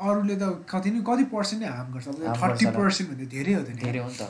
अरूले 0.00 0.36
त 0.36 0.64
कति 0.70 0.90
नै 0.90 1.00
कति 1.08 1.24
पर्सेन्ट 1.34 1.62
नै 1.62 1.68
हार्म 1.68 1.92
गर्छ। 1.92 2.06
थर्टी। 2.42 2.66
पर्सेन्ट 2.66 3.10
भन्दा 3.10 3.24
धेरै 3.24 3.52
हो 3.52 3.62
त 3.62 3.70
धेरै 3.82 3.98
हो 3.98 4.08
नि 4.08 4.16
त। 4.16 4.22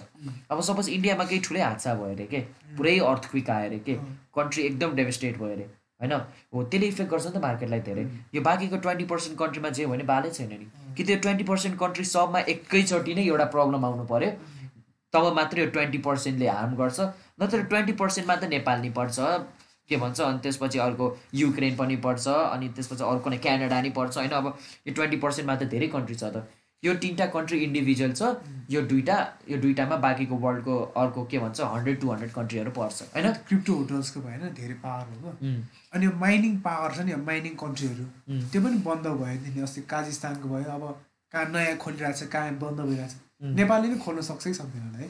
अब 0.51 0.61
सपोज 0.61 0.89
इन्डियामा 0.89 1.25
केही 1.25 1.41
ठुलै 1.41 1.61
हादसा 1.61 1.95
भयो 1.95 2.15
अरे 2.15 2.27
के? 2.27 2.41
पुरै 2.77 2.99
अर्थक्विक 2.99 3.51
आयो 3.51 3.67
अरे 3.69 3.79
के? 3.79 3.95
कन्ट्री 4.35 4.63
एकदम 4.63 4.95
डेभेस्टेट 4.95 5.39
भयो 5.39 5.53
अरे। 5.53 5.67
होइन? 6.01 6.13
हो 6.55 6.63
त्यसले 6.65 6.87
इफेक्ट 6.87 7.11
गर्छ 7.11 7.27
नि 7.27 7.33
त 7.33 7.37
मार्केटलाई 7.37 7.81
धेरै। 7.81 8.05
यो 8.35 8.43
बाँकीको 8.43 8.77
ट्वेन्टी 8.77 9.05
पर्सेन्ट 9.05 9.39
कन्ट्रीमा 9.39 9.69
जे 9.69 9.87
भने 9.87 10.05
बालै 10.05 10.31
छैन 10.31 10.49
नि। 10.49 10.67
कि 10.97 11.05
त्यो 11.05 11.17
ट्वेन्टी 11.17 11.45
पर्सेन्ट 11.45 11.79
कन्ट्री 11.79 12.05
सबमा 12.05 12.39
एकैचोटि 12.55 13.15
नै 13.15 13.25
एउटा 13.25 13.45
प्रब्लम 13.55 13.85
आउनु 13.85 14.05
पर्यो? 14.05 14.31
तब 15.15 15.25
मात्रै 15.35 15.61
यो 15.63 15.71
ट्वेन्टी 15.71 15.99
पर्सेन्टले 15.99 16.47
हार्म 16.49 16.75
गर्छ। 16.75 17.01
नत्र 17.43 17.63
ट्वेन्टी 17.71 17.93
पर्सेन्टमा 17.93 18.35
त 18.37 18.45
नेपाल 18.51 18.81
नि 18.81 18.91
पर्छ। 18.91 19.17
के 19.89 19.97
भन्छ 20.02 20.20
अनि 20.20 20.39
त्यसपछि 20.43 20.78
अर्को 20.89 21.06
युक्रेन 21.35 21.77
पनि 21.77 21.97
पर्छ 22.05 22.27
अनि 22.28 22.69
त्यसपछि 22.77 23.05
अर्को 23.05 23.31
नै 23.31 23.39
क्यानाडा 23.47 23.81
नि 23.82 23.90
पर्छ 23.97 24.16
होइन? 24.16 24.31
अब 24.31 24.47
यो 24.86 24.94
ट्वेन्टी 24.94 25.16
पर्सेन्टमा 25.24 25.56
त 25.56 25.73
धेरै 25.73 25.89
कन्ट्री 25.94 26.15
छ 26.15 26.24
त। 26.24 26.47
यो 26.82 26.94
तिनवटा 27.02 27.27
कन्ट्री 27.35 27.59
इन्डिभिजुअल 27.65 28.12
छ 28.12 28.23
यो 28.70 28.81
दुइटा 28.89 29.16
यो 29.51 29.59
दुइटामा 29.59 29.97
बाँकीको 30.05 30.36
वर्ल्डको 30.40 30.74
अर्को 31.02 31.24
के 31.31 31.39
भन्छ 31.39 31.61
हन्ड्रेड 31.74 32.01
टु 32.01 32.11
हन्ड्रेड 32.11 32.32
कन्ट्रीहरू 32.32 32.70
पर्छ 32.78 33.02
होइन? 33.15 33.32
क्रिप्टो 33.48 33.74
होटल्सको 33.74 34.20
भएन 34.20 34.43
धेरै 34.61 34.74
पावर 34.85 35.06
हो 35.23 35.32
अनि 35.94 36.05
यो 36.06 36.12
माइनिङ 36.20 36.59
पावर 36.66 36.93
छ 36.94 37.06
नि 37.09 37.12
अब 37.12 37.27
माइनिङ 37.27 37.55
कन्ट्रीहरू 37.65 38.05
त्यो 38.52 38.62
पनि 38.62 38.78
बन्द 38.89 39.06
भयो 39.20 39.55
नि 39.56 39.61
अस्ति 39.69 39.81
काजिस्तानको 39.93 40.48
भयो 40.55 40.70
अब 40.77 40.85
कहाँ 41.32 41.47
नयाँ 41.52 41.77
खोलिरहेको 41.85 42.19
छ 42.19 42.28
कहाँ 42.32 42.52
बन्द 42.65 42.81
भइरहेको 42.81 43.12
छ। 43.12 43.55
नेपालले 43.61 43.89
नै 43.89 43.98
खोल्न 44.05 44.20
सक्छ 44.28 44.44
कि 44.44 44.55
सक्दैन 44.55 44.82
होला 44.82 44.98
है। 44.98 45.09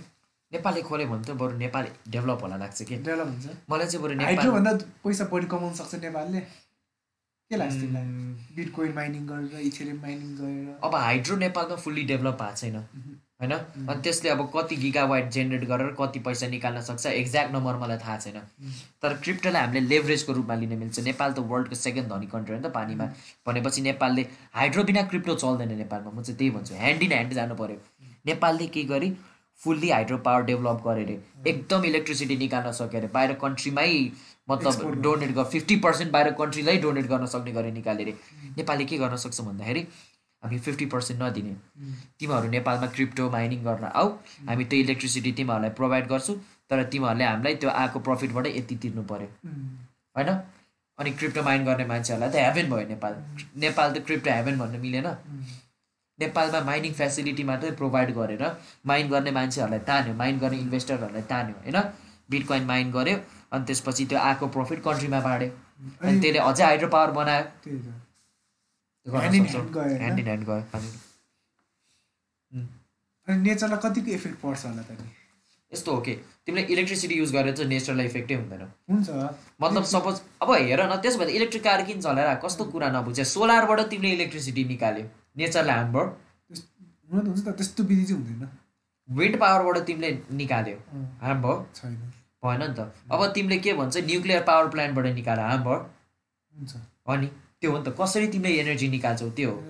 नेपालले 0.54 0.82
खोल्यो 0.88 1.06
भने 1.08 1.24
त 1.24 1.30
बरु 1.42 1.56
नेपाल 1.58 1.84
डेभलप 2.08 2.42
होला 2.42 2.56
लाग्छ 2.62 2.82
कि? 2.82 2.96
डेभलप 2.96 3.26
हुन्छ। 3.26 3.46
मलाई 3.70 3.86
चाहिँ 3.86 4.02
बरु 4.02 4.14
नेपाल 4.14 4.34
हाइड्रोभन्दा 4.34 4.72
पैसा 5.04 5.24
बढी 5.32 5.46
कमाउन 5.52 5.74
सक्छ 5.80 5.94
नेपालले? 6.06 6.40
के 7.50 7.56
लाग्छ 7.56 7.74
तिमीलाई? 7.74 8.06
बिटकोइन 8.56 8.92
माइनिङ 8.94 9.26
गरेर 9.26 9.60
इथेरियम 9.68 9.98
माइनिङ 10.02 10.30
गरेर। 10.36 10.78
अब 10.84 10.94
हाइड्रो 10.94 11.36
नेपालमा 11.36 11.76
फुल्ली 11.84 12.02
डेभलप 12.10 12.36
भएको 12.42 12.56
छैन 12.56 12.76
होइन? 13.40 13.52
अनि 13.52 14.00
त्यसले 14.02 14.30
अब 14.30 14.40
कति 14.54 14.76
गिगावाइट 14.76 15.30
जेनेरेट 15.36 15.64
गरेर 15.68 15.90
कति 16.00 16.18
पैसा 16.26 16.46
निकाल्न 16.48 16.80
सक्छ 16.88 17.06
एक्ज्याक्ट 17.06 17.52
नम्बर 17.54 17.76
मलाई 17.82 17.98
थाहा 18.04 18.16
छैन। 18.24 18.38
तर 19.02 19.16
क्रिप्टोलाई 19.24 19.62
हामीले 19.62 19.80
लेभरेजको 19.88 20.32
रूपमा 20.32 20.54
लिन 20.62 20.72
मिल्छ। 20.78 21.00
नेपाल 21.10 21.32
त 21.32 21.38
वर्ल्डको 21.52 21.74
सेकेन्ड 21.74 22.08
धनी 22.12 22.26
कन्ट्री 22.32 22.54
हो 22.54 22.60
नि 22.60 22.68
त 22.68 22.72
पानीमा। 22.72 23.06
भनेपछि 23.46 23.80
नेपालले 23.90 24.26
हाइड्रो 24.54 24.84
बिना 24.90 25.02
क्रिप्टो 25.12 25.34
चल्दैन 25.44 25.76
नेपालमा। 25.82 26.10
म 26.10 26.22
चाहिँ 26.22 26.38
त्यही 26.38 26.50
भन्छु। 26.56 26.74
ह्यान्ड 26.74 27.02
इन 27.02 27.12
ह्यान्ड 27.12 27.32
जानु 27.34 27.54
पऱ्यो 27.60 27.78
नेपालले 28.26 28.66
के 28.72 28.82
गरी 28.88 29.08
फुल्ली 29.60 29.90
हाइड्रो 29.90 30.16
पावर 30.24 30.42
डेभलप 30.44 30.82
गरे 30.86 31.04
अरे 31.04 31.18
एकदम 31.50 31.84
इलेक्ट्रिसिटी 31.84 32.36
निकाल्न 32.36 32.72
सक्यो 32.78 33.00
अरे। 33.00 33.08
बाहिर 33.14 33.32
कन्ट्रीमै 33.42 33.90
मतलब 34.50 35.02
डोनेट 35.02 35.30
गर 35.34 35.44
फिफ्टी 35.52 35.76
पर्सेन्ट 35.84 36.12
बाहिर 36.12 36.32
कन्ट्रीलाई 36.40 36.78
डोनेट 36.78 37.06
गर्न 37.12 37.26
सक्ने 37.34 37.52
गरी 37.52 37.70
निकाले 37.72 38.02
अरे 38.02 38.14
नेपालले 38.56 38.84
के 38.84 38.98
गर्न 38.98 39.16
सक्छ 39.24 39.40
भन्दाखेरि 39.40 39.86
हामी 40.42 40.58
फिफ्टी 40.58 40.86
पर्सेन्ट 40.92 41.22
नदिने। 41.22 41.54
तिमीहरू 42.20 42.48
नेपालमा 42.50 42.86
क्रिप्टो 42.96 43.28
माइनिङ 43.30 43.62
गर्न 43.64 43.84
आऊ। 43.94 44.08
हामी 44.48 44.64
त्यो 44.64 44.78
इलेक्ट्रिसिटी 44.80 45.32
तिमीहरूलाई 45.38 45.70
प्रोभाइड 45.78 46.06
गर्छु 46.08 46.34
तर 46.70 46.82
तिमीहरूले 46.92 47.24
हामीलाई 47.24 47.54
त्यो 47.62 47.70
आएको 47.70 47.98
प्रफिटबाट 48.08 48.46
यति 48.46 48.76
तिर्नु 48.82 49.02
पऱ्यो। 49.12 49.28
होइन? 50.16 50.28
अनि 50.98 51.10
क्रिप्टो 51.20 51.42
माइन 51.42 51.64
गर्ने 51.64 51.84
मान्छेहरूलाई 51.86 52.30
त 52.30 52.44
हेभेन 52.46 52.70
भयो 52.70 52.88
नेपाल। 52.88 53.16
नेपाल 53.64 53.94
त 53.94 54.04
क्रिप्टो 54.06 54.30
हेभेन 54.30 54.58
भन्न 54.58 54.80
मिलेन। 54.80 55.08
नेपालमा 56.18 56.60
माइनिङ 56.70 56.92
फेसिलिटी 56.94 57.44
मात्रै 57.44 57.70
प्रोभाइड 57.80 58.14
गरेर 58.14 58.44
माइन 58.86 59.08
गर्ने 59.10 59.30
मान्छेहरूलाई 59.38 59.82
तान्यो 59.90 60.14
माइन 60.14 60.38
गर्ने 60.38 60.58
इन्भेस्टरहरूलाई 60.64 61.24
तान्यो 61.32 61.56
होइन? 61.64 61.78
बिटकोइन 62.30 62.64
माइन 62.64 62.90
गर्यो 62.92 63.16
अनि 63.52 63.64
त्यसपछि 63.66 64.04
त्यो 64.10 64.18
आएको 64.18 64.46
प्रफिट 64.56 64.78
कन्ट्रीमा 64.84 65.20
बाँड्यो। 65.20 65.50
अनि 66.02 66.20
त्यसले 66.20 66.40
अझै 66.50 66.64
हाइड्रो 66.64 66.88
पावर 66.88 67.10
बनायो। 67.18 67.44
in 69.06 69.46
सक्छौ। 69.46 69.82
hand 70.02 70.20
गयो। 70.46 70.62
अनि। 70.74 70.88
नेचरलाई 73.42 73.78
कतिको 73.82 74.10
इफेक्ट 74.12 74.36
पर्छ 74.40 74.64
होला 74.66 74.82
त 74.82 74.90
यस्तो 75.72 75.90
हो 75.94 76.00
कि 76.06 76.14
तिमीले 76.46 76.62
इलेक्ट्रिसिटी 76.72 77.14
युज 77.14 77.30
गरेर 77.32 77.54
चाहिँ 77.56 77.68
नेचरलाई 77.68 78.06
इफेक्टै 78.06 78.34
हुँदैन। 78.34 78.62
हुन्छ। 78.90 79.08
मतलब 79.62 79.84
सपोज 79.92 80.20
अब 80.42 80.50
हेर 80.52 80.80
न 80.86 80.96
त्यसो 81.02 81.18
भए 81.18 81.32
इलेक्ट्रिक 81.36 81.64
कार 81.64 81.82
किन 81.90 82.00
चलेर 82.00 82.34
कस्तो 82.44 82.64
कुरा 82.70 82.88
नबुझ्यो। 82.96 83.24
सोलरबाट 83.34 83.80
तिमीले 83.90 84.14
इलेक्ट्रिसिटी 84.14 84.64
निकाल्यो। 84.64 85.06
नेचरलाई 85.36 85.76
हार्म 85.76 85.92
भयो 85.92 86.04
त्यस- 86.06 86.66
हुन 87.10 87.20
त 87.20 87.26
हुन्छ 87.28 87.44
त 87.46 87.56
त्यस्तो 87.58 87.82
विधि 87.82 88.04
चाहिँ 88.04 88.22
हुँदैन। 88.22 88.48
विन्ड 89.08 89.36
पावरबाट 89.40 89.78
तिमीले 89.86 90.10
निकाल्यो। 90.40 90.76
हार्म 91.22 91.42
भयो 91.42 91.56
छैन। 91.74 91.94
भएन 92.44 92.62
नि 92.62 92.74
त। 92.78 92.80
अब 93.12 93.26
तिमीले 93.34 93.58
के 93.58 93.72
भन्छ 93.80 93.96
न्युक्लियर 93.96 94.42
पावर 94.42 94.68
प्लान्टबाट 94.68 95.06
निकाल 95.14 95.38
हार्म 95.40 95.62
भयो 95.64 95.78
हुन्छ। 96.54 96.72
अनि? 97.08 97.26
त्यो 97.60 97.70
हो 97.72 97.78
नि 97.78 97.84
त। 97.84 97.94
कसरी 98.00 98.26
तिमीले 98.28 98.54
एनर्जी 98.60 98.88
निकाल्छौ? 98.88 99.28
त्यो 99.30 99.50
हो। 99.50 99.60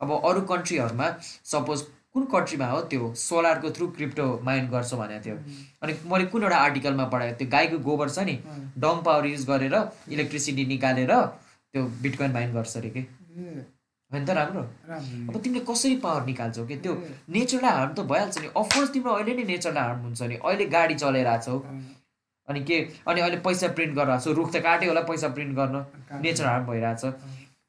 अब 0.00 0.10
अरू 0.28 0.40
कन्ट्रीहरूमा 0.50 1.08
सपोज 1.52 1.80
कुन 2.12 2.24
कन्ट्रीमा 2.32 2.66
हो 2.68 2.80
त्यो 2.92 3.14
सोलरको 3.16 3.70
थ्रु 3.76 3.86
क्रिप्टो 3.96 4.24
माइन 4.44 4.66
गर्छ 4.70 4.94
भनेको 4.94 5.22
थियो 5.24 5.36
अनि 5.82 5.92
मैले 6.10 6.24
कुन 6.32 6.42
एउटा 6.42 6.56
आर्टिकलमा 6.64 7.04
पढाएको 7.12 7.36
त्यो 7.38 7.48
गाईको 7.54 7.78
गोबर 7.86 8.08
छ 8.10 8.18
नि 8.28 8.34
डङ 8.84 9.00
पावर 9.06 9.26
युज 9.26 9.46
गरेर 9.48 9.74
इलेक्ट्रिसिटी 10.12 10.64
निकालेर 10.72 11.12
त्यो 11.14 11.82
बिटकोइन 12.02 12.32
माइन 12.32 12.52
गर्छ 12.52 12.76
अरे 12.76 12.90
कि? 12.90 13.02
होइन 14.12 14.24
त 14.24 14.30
राम्रो। 14.30 14.62
अब 15.28 15.40
तिमीले 15.42 15.64
कसरी 15.68 15.96
पावर 16.04 16.24
निकाल्छौ 16.26 16.64
कि? 16.66 16.76
त्यो 16.84 16.92
नेचरलाई 17.36 17.72
हार्म 17.72 17.92
त 17.94 18.00
भइहाल्छ 18.12 18.38
नि। 18.38 18.48
अफकोर्स 18.56 18.90
तिम्रो 18.92 19.12
अहिले 19.12 19.34
नै 19.34 19.44
नेचरलाई 19.52 19.84
हार्म 19.88 20.00
हुन्छ 20.06 20.22
नि। 20.22 20.36
अहिले 20.36 20.66
गाडी 20.76 20.94
चलाइरहेको 21.02 21.44
छौ 21.44 21.56
अनि 22.48 22.60
के? 22.68 22.78
अनि 23.08 23.20
अहिले 23.20 23.38
पैसा 23.46 23.68
प्रिन्ट 23.76 23.94
गरिरहेको 23.96 24.24
छौ 24.24 24.32
रुख 24.38 24.48
त 24.52 24.56
काट्यो 24.62 24.88
होला 24.90 25.02
पैसा 25.10 25.28
प्रिन्ट 25.36 25.52
गर्न। 25.56 25.76
नेचर 26.22 26.46
हार्म 26.46 26.64
भइरहेछ। 26.66 27.04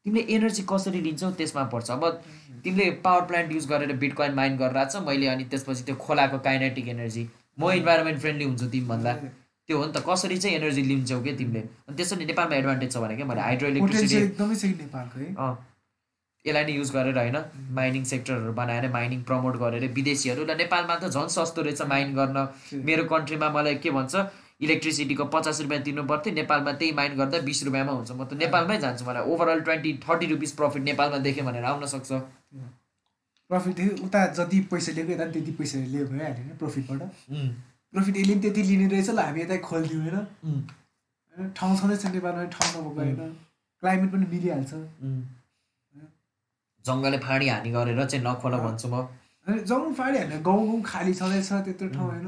तिमीले 0.05 0.23
एनर्जी 0.35 0.63
कसरी 0.69 0.99
लिन्छौ 1.01 1.31
त्यसमा 1.39 1.63
पर्छ। 1.73 1.91
अब 1.91 2.03
तिमीले 2.63 2.89
पावर 3.05 3.21
प्लान्ट 3.29 3.51
युज 3.51 3.65
गरेर 3.69 3.95
बिटकोइन 4.01 4.33
माइन 4.39 4.57
गरिरहेको 4.57 4.91
छ 4.91 5.03
मैले 5.07 5.27
अनि 5.27 5.43
त्यसपछि 5.51 5.83
त्यो 5.87 5.95
खोलाको 5.95 6.37
काइनेटिक 6.47 6.87
एनर्जी 6.95 7.23
म 7.59 7.71
इन्भाइरोमेन्ट 7.79 8.19
फ्रेन्डली 8.19 8.45
हुन्छु 8.45 8.67
तिमीभन्दा। 8.73 9.13
त्यो 9.69 9.77
हो 9.77 9.85
नि 9.85 9.91
त। 9.93 10.03
कसरी 10.07 10.37
चाहिँ 10.43 10.55
एनर्जी 10.57 10.81
लिन्छौ 10.83 11.19
कि 11.23 11.31
तिमीले? 11.39 11.61
अनि 11.87 11.95
त्यसरी 11.97 12.25
नेपालमा 12.25 12.55
एडभान्टेज 12.55 12.89
छ 12.93 12.97
भने 13.03 13.15
क्या 13.15 13.25
मैले 13.31 13.41
हाइड्रो 13.41 13.67
इलेक्ट्रिसिटी 13.69 14.19
यसलाई 16.45 16.65
नै 16.65 16.73
युज 16.75 16.89
गरेर 16.91 17.17
होइन 17.17 17.37
माइनिङ 17.75 18.03
सेक्टरहरू 18.05 18.53
बनाएर 18.53 18.87
माइनिङ 18.91 19.19
प्रमोट 19.23 19.57
गरेर 19.59 19.83
विदेशीहरू 19.97 20.45
ल 20.45 20.55
नेपालमा 20.61 20.95
त 20.95 21.09
झन् 21.09 21.33
सस्तो 21.35 21.61
रहेछ 21.67 21.81
माइन 21.91 22.15
गर्न। 22.15 22.37
मेरो 22.87 23.03
कन्ट्रीमा 23.11 23.49
मलाई 23.57 23.75
के 23.83 23.91
भन्छ 23.97 24.13
इलेक्ट्रिसिटीको 24.61 25.25
पचास 25.35 25.61
रुपियाँ 25.61 25.81
तिर्नु 25.83 26.03
पर्थ्यो 26.09 26.33
नेपालमा 26.33 26.71
त्यही 26.79 26.91
माइन 26.99 27.15
गर्दा 27.17 27.39
बिस 27.47 27.63
रुपियाँमा 27.63 27.93
हुन्छ। 27.93 28.11
म 28.11 28.23
त 28.23 28.33
नेपालमै 28.43 28.77
जान्छु 28.83 29.05
मलाई। 29.05 29.23
Overall 29.31 29.61
twenty 29.67 29.91
thirty 30.05 30.25
rupees 30.33 30.51
profit 30.59 30.83
नेपालमा 30.83 31.17
देखेँ 31.27 31.45
भनेर 31.45 31.65
आउन 31.71 31.85
सक्छ। 31.93 32.11
प्रफिट 33.49 33.79
उता 34.03 34.25
जति 34.39 34.59
पैसा 34.71 34.91
लिएको 34.97 35.11
यता 35.13 35.25
त्यति 35.31 35.51
पैसा 35.59 35.79
लियो 35.93 36.05
भइहाल्यो 36.07 36.43
नि 36.43 36.53
प्रफिटबाट 36.59 37.01
प्रफिट 37.93 38.15
यसले 38.17 38.33
पनि 38.33 38.41
त्यति 38.41 38.61
लिने 38.63 38.87
रहेछ 38.93 39.09
ल 39.09 39.19
हामी 39.19 39.41
यता 39.41 39.57
खोलिदिउँ 39.67 40.01
होइन। 40.01 40.15
होइन, 40.15 41.49
ठाउँ 41.57 41.77
छँदैछ 41.79 42.05
नेपालमा 42.15 42.43
ठाउँ 42.55 42.69
नभएको 42.73 42.99
होइन। 42.99 43.33
क्लाइमेट 43.83 44.09
पनि 44.11 44.25
मिलिहाल्छ। 44.33 44.71
जङ्गलले 46.85 47.17
फाँडी 47.25 47.47
हानी 47.49 47.69
गरेर 47.75 47.99
चाहिँ 48.05 48.23
नखोल 48.25 48.55
भन्छु 48.65 48.87
म। 48.93 48.95
जङ्गल 49.69 49.93
फाडी 49.99 50.17
होइन 50.17 50.41
गाउँ 50.47 50.65
गाउँ 50.67 50.81
खाली 50.91 51.13
छँदैछ 51.19 51.51
त्यत्रो 51.67 51.87
ठाउँ 51.95 52.09
होइन? 52.09 52.27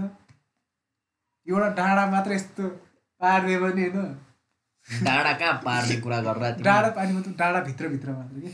एउटा 1.47 1.67
डाँडा 1.79 2.03
मात्र 2.11 2.31
यस्तो 2.33 2.63
पारिदियो 3.21 3.59
भने 3.63 3.83
होइन? 3.87 4.15
डाँडा 5.07 5.31
कहाँ 5.39 5.53
पार्ने 5.65 5.95
कुरा 6.05 6.19
गरेर? 6.27 6.63
डाँडा 6.63 6.89
पानीमा 6.97 7.21
त 7.21 7.27
डाँडा 7.41 7.59
भित्रभित्र 7.67 8.09
मात्र 8.11 8.35
कि? 8.43 8.51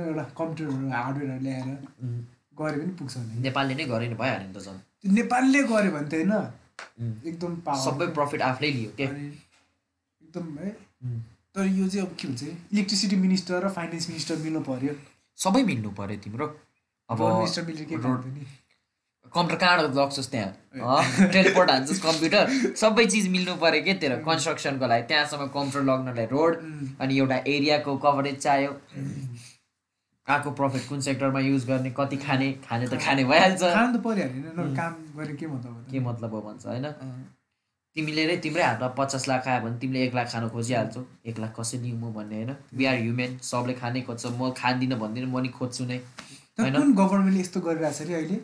एउटा 0.00 0.24
कम्प्युटरहरू 0.38 0.88
हार्डवेयरहरू 0.90 1.42
ल्याएर 1.44 1.68
गरे 2.58 2.76
पनि 2.80 2.92
पुग्छ 3.00 3.16
भने 3.16 3.40
नेपालले 3.42 3.74
नै 3.74 3.84
गरे 3.92 4.06
नि 4.08 4.16
भइहाल्यो 4.22 4.48
नि 4.48 4.54
त 4.54 4.58
झन्। 4.66 4.78
नेपालले 5.18 5.62
गऱ्यो 5.72 5.90
भने 5.96 6.08
त 6.08 6.14
होइन? 6.14 6.32
एकदम 7.28 7.52
सबै 7.84 8.06
प्रफिट 8.16 8.42
आफूले 8.48 8.70
लियो 8.72 8.90
के? 8.98 9.04
एकदम 9.04 10.46
है। 10.58 10.70
तर 11.54 11.66
यो 11.66 11.88
चाहिँ 11.88 12.06
अब 12.06 12.14
के 12.20 12.28
भन्छ 12.28 12.42
इलेक्ट्रिसिटी 12.42 13.16
मिनिस्टर 13.16 13.64
र 13.64 13.68
फाइनेन्स 13.76 14.08
मिनिस्टर 14.08 14.36
मिल्नु 14.38 14.60
पर्यो। 14.66 14.94
सबै 15.38 15.62
मिल्नु 15.64 15.90
पऱ्यो 15.98 16.16
तिम्रो। 16.24 16.46
अब 17.08 17.20
रोड 17.20 17.34
मिनिस्टर 17.34 17.62
मिलेर 17.66 17.84
के 17.84 17.96
नि 17.96 18.46
कम्प्युटर 19.34 19.58
कहाँबाट 19.62 19.96
लग्छस् 19.96 20.30
त्यहाँ? 20.30 21.30
टेलिपोर्ट 21.32 21.70
हान्छस् 21.70 22.00
कम्प्युटर। 22.02 22.74
सबै 22.76 23.04
चिज 23.06 23.28
मिल्नु 23.30 23.54
पऱ्यो 23.62 23.82
के 23.84 23.94
तेरो 24.02 24.16
कन्स्ट्रक्सनको 24.26 24.86
लागि? 24.86 25.02
त्यहाँसम्म 25.10 25.46
कम्प्युटर 25.56 25.86
लग्नलाई 25.90 26.26
रोड 26.26 26.52
अनि 27.00 27.18
एउटा 27.18 27.36
एरियाको 27.46 27.96
कभरेज 28.04 28.36
चाहियो। 28.38 28.72
आएको 30.26 30.50
प्रफिट 30.58 30.88
कुन 30.88 31.00
सेक्टरमा 31.00 31.40
युज 31.40 31.66
गर्ने 31.66 31.90
कति 31.98 32.16
खाने? 32.16 32.52
खाने 32.66 32.86
त 32.86 32.98
खाने 33.02 33.24
भइहाल्छ। 33.24 33.62
काम 33.62 33.92
गरेर 35.16 35.36
के 35.36 35.46
मतलब? 35.46 35.86
के 35.90 36.00
मतलब 36.00 36.34
हो 36.34 36.40
भन्छ 36.42 36.66
होइन? 36.66 36.86
तिमीले 37.96 38.26
नै 38.26 38.36
तिम्रै 38.44 38.62
हातमा 38.62 38.88
पचास 38.98 39.24
लाख 39.28 39.48
आयो 39.48 39.60
भने 39.64 39.78
तिमीले 39.82 40.00
एक 40.06 40.14
लाख 40.14 40.26
खान 40.32 40.48
खोजिहाल्छौ। 40.48 41.02
एक 41.30 41.38
लाख 41.38 41.52
कसरी 41.58 41.78
लिउँ 41.84 41.98
म 42.00 42.12
भन्ने 42.18 42.36
होइन? 42.36 42.52
वी 42.74 42.84
आर 42.90 42.96
ह्युमेन 43.00 43.38
सबले 43.50 43.74
खानै 43.80 44.00
खोज्छ। 44.06 44.26
म 44.26 44.50
खाँदिनँ 44.60 44.98
भन्दिनँ 45.00 45.30
म 45.30 45.40
नि 45.40 45.48
खोज्छु 45.58 45.84
नै। 45.90 45.98
होइन? 46.60 46.74
कुन 46.76 46.94
गभर्मेन्टले 47.00 47.40
यस्तो 47.40 47.60
गरिरहेको 47.66 47.98
छ 47.98 48.06
अरे 48.06 48.14
अहिले? 48.14 48.36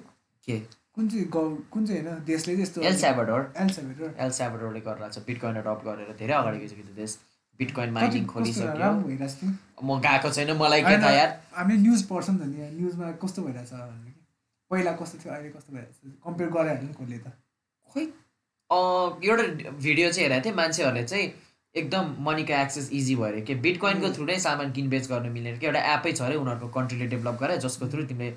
के? 0.48 0.56
कुन 0.96 1.08
चाहिँ 1.08 1.28
गभ 1.36 1.54
कुन 1.70 1.86
चाहिँ 1.86 2.02
होइन 2.02 2.24
देशले 2.26 2.52
यस्तो 2.62 2.82
El 2.90 2.96
Salvador 2.96 3.40
El 3.62 3.70
seven 3.76 4.14
El 4.26 4.30
स्याबडोरले 4.40 4.80
गरिरहेको 4.88 5.14
छ 5.14 5.24
बिटकोइन 5.30 5.56
एडप्ट 5.62 5.82
गरेर 5.86 6.12
धेरै 6.20 6.34
अगाडि 6.42 6.58
गइसक्यो 6.58 6.84
त्यो 6.86 6.96
देश। 7.00 7.18
बिटकोइन 7.60 7.90
माइनिङ 7.96 8.24
खोलिसक्यो। 8.26 8.90
म 9.86 10.00
गएको 10.06 10.30
छैन 10.36 10.50
मलाई 10.60 10.82
के 10.82 10.96
थाहा 10.98 11.14
यार? 11.20 11.30
हामी 11.54 11.74
न्युज 11.86 12.02
पढ्छौँ 12.10 12.34
नि 12.34 12.40
त 12.40 12.74
न्युजमा 12.76 13.12
कस्तो 13.22 13.42
भइरहेछ 13.46 13.70
कि? 13.72 14.12
पहिला 14.70 14.92
कस्तो 15.00 15.18
थियो 15.22 15.32
अहिले 15.34 15.50
कस्तो 15.56 15.70
भइरहेछ? 15.72 15.96
कम्पेयर 16.24 16.50
गराइहाल्नु 16.50 16.88
नि 16.88 16.94
कसले 17.00 17.18
त। 17.18 17.36
खोइ 17.92 18.06
एउटा 18.70 19.70
भिडियो 19.70 20.10
चाहिँ 20.12 20.28
हेरेको 20.28 20.44
थिएँ 20.44 20.54
मान्छेहरूले 20.56 21.02
चाहिँ 21.04 21.32
एकदम 21.74 22.14
मनीको 22.26 22.52
एक्सेस 22.52 22.90
इजी 22.92 23.16
भयो 23.16 23.24
अरे। 23.26 23.40
कि 23.48 23.54
बिटकोइनको 23.66 24.08
थ्रु 24.14 24.24
नै 24.26 24.38
सामान 24.40 24.72
किनबेच 24.72 25.08
गर्न 25.10 25.28
मिल्ने 25.32 25.56
कि 25.58 25.66
एउटा 25.66 25.80
एपै 25.94 26.12
छ 26.12 26.22
अरे 26.28 26.36
उनीहरूको 26.36 26.68
कन्ट्रीले 26.78 27.06
डेभलप 27.14 27.38
गरे 27.40 27.58
जसको 27.64 27.88
थ्रु 27.92 28.04
तिमीले 28.12 28.32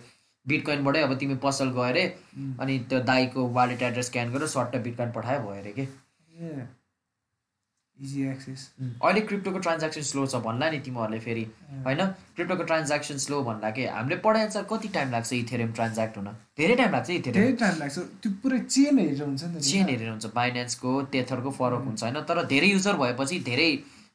बिटकोइनबाटै 0.45 1.01
अब 1.01 1.13
तिमी 1.19 1.35
पसल 1.43 1.69
गयो 1.71 1.81
अरे 1.83 2.03
उम्, 2.37 2.53
अनि 2.59 2.79
त्यो 2.89 2.99
दाईको 3.11 3.47
वालेट 3.53 3.81
एड्रेस 3.81 4.05
स्क्यान 4.05 4.31
गरेर 4.33 4.47
सट्ट 4.47 4.75
बिटकोइन 4.83 5.11
पठायो 5.11 5.39
भयो 5.47 5.61
अरे 5.61 5.71
कि। 5.79 5.87
इजी 8.03 8.21
एक्सेस 8.29 8.61
अहिले 8.79 9.21
क्रिप्टोको 9.21 9.59
ट्रान्ज्याक्सन 9.59 10.01
स्लो 10.09 10.25
छ 10.25 10.35
भन्ला 10.43 10.69
नि 10.71 10.79
तिमीहरूले 10.85 11.19
फेरि। 11.19 11.43
होइन? 11.85 12.01
क्रिप्टोको 12.35 12.63
ट्रान्ज्याक्सन 12.63 13.17
स्लो 13.25 13.41
भन्ला 13.43 13.69
के? 13.75 13.87
हामीले 13.87 14.15
पढाएअनुसार 14.23 14.63
कति 14.71 14.87
टाइम 14.95 15.11
लाग्छ 15.11 15.33
इथेरियम 15.33 15.71
ट्रान्ज्याक्ट 15.79 16.17
हुन? 16.17 16.27
धेरै 16.57 16.75
टाइम 16.75 16.91
लाग्छ 16.91 17.09
इथेरियम 17.09 17.45
धेरै 17.45 17.57
टाइम 17.59 17.75
लाग्छ। 17.79 17.97
त्यो 18.23 18.31
पुरै 18.43 18.59
चेन 18.59 18.99
हेरेर 18.99 19.23
हुन्छ 19.23 19.43
नि। 19.43 19.61
चेन 19.61 19.89
हेरेर 19.89 20.09
हुन्छ। 20.09 20.25
बाइनेन्सको 20.39 21.01
टेथरको 21.11 21.51
फरक 21.59 21.83
हुन्छ 21.91 22.03
होइन? 22.03 22.21
तर 22.23 22.45
धेरै 22.55 22.67
युजर 22.71 22.95
भएपछि 23.03 23.39
धेरै 23.51 23.69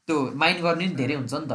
त्यो 0.09 0.17
माइन्ड 0.43 0.61
गर्ने 0.65 0.87
नि 0.87 0.95
धेरै 0.97 1.15
हुन्छ 1.15 1.35
नि 1.35 1.47
त। 1.47 1.53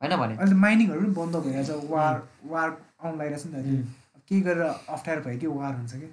होइन 0.00 0.16
भने? 0.16 0.34
अहिले 0.40 0.56
माइनिङहरू 0.66 1.00
पनि 1.00 1.14
बन्द 1.20 1.34
भइरहेछ। 1.44 1.70
वार 1.92 2.14
वार 2.52 2.68
आउनु 3.04 3.16
लागिरहेछ 3.18 3.46
नि 3.46 3.52
त 3.52 3.99
केही 4.30 4.40
गरेर 4.42 4.62
अप्ठ्यारो 4.62 5.20
भयो 5.22 5.38
कि 5.38 5.46
वार 5.46 5.74
हुन्छ 5.74 5.92
कि? 5.92 6.06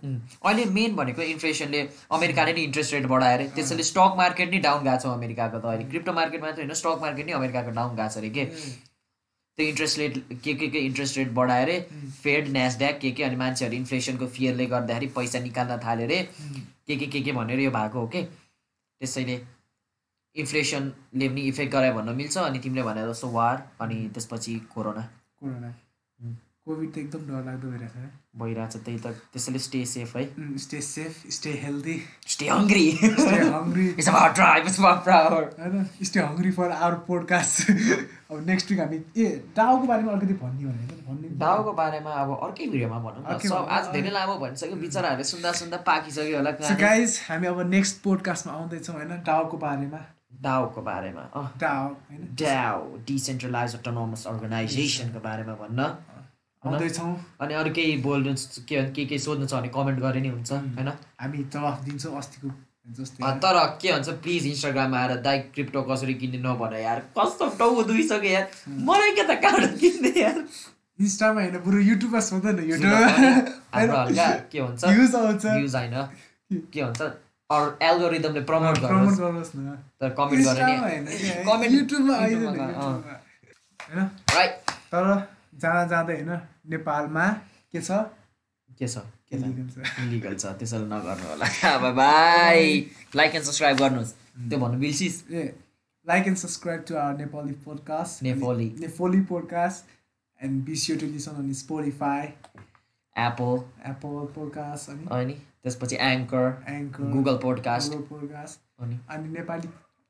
अहिले 0.45 0.65
मेन 0.77 0.95
भनेको 0.95 1.21
इन्फ्लेसनले 1.21 1.81
अमेरिकाले 2.17 2.53
नि 2.53 2.61
इन्ट्रेस्ट 2.67 2.93
रेट 2.93 3.05
बढायो 3.13 3.37
अरे। 3.37 3.47
त्यसैले 3.55 3.83
स्टक 3.89 4.13
मार्केट 4.17 4.51
नै 4.51 4.59
डाउन 4.65 4.83
गएको 4.83 5.01
छ 5.03 5.05
अमेरिकाको 5.13 5.59
त 5.59 5.65
अहिले। 5.65 5.89
क्रिप्टो 5.91 6.13
मार्केट 6.19 6.41
मात्रै 6.41 6.63
होइन 6.65 6.73
स्टक 6.81 6.97
मार्केट 7.01 7.25
नै 7.27 7.33
अमेरिकाको 7.39 7.71
डाउन 7.77 7.95
गएको 7.95 8.09
छ 8.13 8.17
अरे 8.17 8.29
के? 8.29 8.45
त्यो 9.57 9.65
इन्ट्रेस्ट 9.67 9.99
रेट 9.99 10.17
के 10.43 10.53
के 10.53 10.67
के 10.73 10.79
इन्ट्रेस्ट 10.87 11.17
रेट 11.17 11.31
बढायो 11.37 11.63
अरे? 11.65 11.77
फेड 12.23 12.49
न्यासड्याक 12.57 12.99
के 12.99 13.11
के 13.11 13.23
अनि 13.23 13.35
मान्छेहरू 13.43 13.75
इन्फ्लेसनको 13.75 14.27
फियरले 14.33 14.65
गर्दाखेरि 14.73 15.07
पैसा 15.15 15.39
निकाल्न 15.45 15.77
थाल्यो 15.85 16.05
अरे। 16.05 16.21
के 16.87 16.95
के 16.95 17.05
के 17.05 17.21
के 17.21 17.31
भनेर 17.37 17.59
यो 17.59 17.71
भएको 17.71 17.99
हो 17.99 18.07
कि? 18.07 18.21
त्यसैले 19.01 19.41
इन्फ्लेसनले 20.35 21.29
पनि 21.29 21.41
इफेक्ट 21.53 21.71
गरायो 21.73 21.93
भन्न 21.93 22.15
मिल्छ 22.15 22.37
अनि 22.37 22.59
तिमीले 22.65 22.83
भने 22.83 23.09
जस्तो 23.09 23.27
वार 23.29 23.67
अनि 23.81 24.07
त्यसपछि 24.13 24.55
कोरोना। 24.73 25.09
कोरोना. 25.41 25.69
कोभिड 26.67 26.89
त 26.93 26.97
एकदम 26.97 27.21
डरलाग्दो 27.27 27.67
भइरहेछ 27.71 27.95
है। 27.95 28.07
भइरहेछ 28.39 28.75
त्यही 28.77 28.99
त। 28.99 29.07
त्यसैले 29.33 29.59
स्टे 29.65 29.83
सेफ 29.91 30.15
है। 30.17 30.23
Stay 30.63 30.81
safe 30.87 31.21
stay 31.35 31.51
healthy 31.61 31.95
stay 32.33 32.47
hungry 32.49 32.85
stay 32.97 33.37
hungry 33.53 33.87
it's 33.89 34.09
about 34.09 34.33
drive 34.39 34.67
it's 34.67 34.79
about 34.79 36.03
stay 36.09 36.19
hungry 36.19 36.51
for 36.57 36.71
our 36.71 36.95
podcast 37.07 37.71
अब 37.71 38.43
नेक्स्ट 38.47 38.71
विक 38.71 38.79
हामी 38.79 38.97
ए 38.97 39.27
डाउको 39.57 39.87
बारेमा 39.87 40.11
अलिकति 40.11 40.33
भन्ने 40.41 40.65
भने 40.65 40.99
भन्ने 41.07 41.29
डाउको 41.45 41.73
बारेमा 41.79 42.11
अब 42.23 42.35
अर्कै 42.37 42.67
भिडियोमा 42.67 42.99
भनौँ 42.99 43.23
न। 43.23 43.37
सब। 43.47 43.67
आज 43.77 43.87
धेरै 43.93 44.11
लामो 44.17 44.35
भनिसक्यो 44.43 44.77
बिचराहरूले 44.83 45.23
सुन्दा 45.31 45.51
सुन्दा 45.61 45.77
पाकिसक्यो 45.87 46.37
होला 46.37 46.51
सो। 46.59 46.75
गाइज 46.83 47.19
हामी 47.29 47.47
अब 47.47 47.59
नेक्स्ट 47.69 48.03
पोडकास्टमा 48.03 48.53
आउँदैछौँ 48.53 48.95
होइन 48.95 49.23
डाउको 49.31 49.57
बारेमा। 49.63 50.01
डाउको 50.41 50.81
बारेमा 50.81 51.23
डाउ 51.61 51.87
होइन। 52.09 52.27
डाउ 52.41 52.97
डिसेन्ट्रलाइज 53.07 53.75
अटोनोमस 53.75 54.27
अर्गनाइजेसनको 54.27 55.19
बारेमा 55.19 55.53
भन्न। 55.63 55.89
आउँदैछौँ 56.67 57.11
अनि 57.41 57.53
अरू 57.53 57.71
केही 57.73 57.97
बोल्नु 58.03 58.31
के 58.69 58.75
के 58.91 59.05
के 59.05 59.17
सोध्नु 59.25 59.45
छ 59.47 59.53
भने 59.53 59.69
कमेन्ट 59.75 59.99
गरे 59.99 60.21
नि 60.21 60.29
हुन्छ 60.29 60.51
होइन? 60.51 60.89
हामी 61.21 61.43
जवाफ 61.53 61.77
दिन्छौँ 61.83 62.15
अस्तिको 62.17 62.47
जस्तै। 62.87 63.31
तर 63.43 63.57
के 63.81 63.91
भन्छ 63.91 64.09
प्लिज 64.23 64.45
इन्स्टाग्राममा 64.47 64.97
आएर 64.97 65.11
दाइ 65.23 65.37
क्रिप्टो 65.53 65.81
कसरी 65.89 66.13
किन्ने 66.21 66.39
नभन 66.39 66.73
यार 66.79 66.99
कस्तो 67.17 67.45
टाउ 67.59 67.83
दुइसक्यो 67.83 68.31
यार। 68.31 68.45
मलाई 68.89 69.11
के 69.11 69.23
त 69.23 69.39
कहाँबाट 69.43 69.77
किन्ने 69.79 70.11
यार? 70.21 70.39
इन्स्टामा 70.99 71.41
होइन 71.41 71.57
बरु 71.65 71.79
युट्युबमा 71.83 72.19
सोध्दैन 72.27 72.55
सुन 72.57 72.81
भने 72.81 72.97
हाम्रो 72.97 73.31
युट्युब 73.75 74.03
हल्का 74.03 74.27
के 74.51 74.61
भन्छ? 74.61 74.81
भ्युज 74.85 75.15
आउँछ। 75.15 75.45
भ्युज 75.45 75.75
होइन 75.75 75.95
के? 76.73 76.83
भन्छ? 76.83 77.01
अरू 77.49 77.67
एल्गोरिदमले 77.87 78.41
प्रमोट 78.47 78.79
गर्नुहोस्। 78.79 79.51
न। 79.55 79.77
तर 80.01 80.09
कमेन्ट 80.17 80.41
गरेर 80.47 80.67
कमेन्ट 81.47 81.71
युट्युबमा 81.71 82.15
युट्युबमा। 82.17 82.17
युट्युबमा 82.27 82.65
होइन? 82.79 84.09
राइट 84.35 84.53
तर 84.93 85.05
जाँदा 85.57 85.83
जाँदै 85.91 86.15
होइन 86.15 86.31
नेपालमा 86.69 87.27
के 87.71 87.81
छ? 87.81 87.91
के 88.79 88.87
छ? 88.87 88.97
के 89.29 89.35
इलिगल 89.35 90.35
छ। 90.35 90.45
त्यसैले 90.59 90.85
नगर्नु 90.93 91.25
होला। 91.29 91.91
बाई 91.91 92.85
लाइक 93.15 93.35
एन्ड 93.35 93.45
सब्सक्राइब 93.45 93.77
गर्नुहोस्। 93.77 94.11
त्यो 94.49 94.59
भन्नु 94.59 94.79
बिर्सिस। 94.79 95.15
ए 95.31 95.43
like 96.07 96.27
and 96.27 96.37
subscribe 96.37 96.85
to 96.87 96.95
our 96.95 97.17
Nepali 97.17 97.53
podcast 97.65 98.23
Nepali. 98.23 98.67
Nepali 98.79 99.21
podcast 99.31 99.79
and 100.39 100.63
be 100.65 100.75
sure 100.83 100.99
to 100.99 101.05
listen 101.15 101.43
on 101.43 101.53
Spotify 101.63 102.21
Apple 103.15 103.55
Apple 103.89 104.25
podcast 104.35 104.89
अनि 104.89 105.05
अनि 105.19 105.33
त्यसपछि 105.63 105.95
anchor 106.01 106.45
anchor 106.69 107.11
Google 107.13 107.37
podcast 107.43 107.91
Google 107.91 108.03
podcast 108.09 108.59
अनि 108.83 108.99
अनि 109.09 109.29
नेपाली 109.29 109.67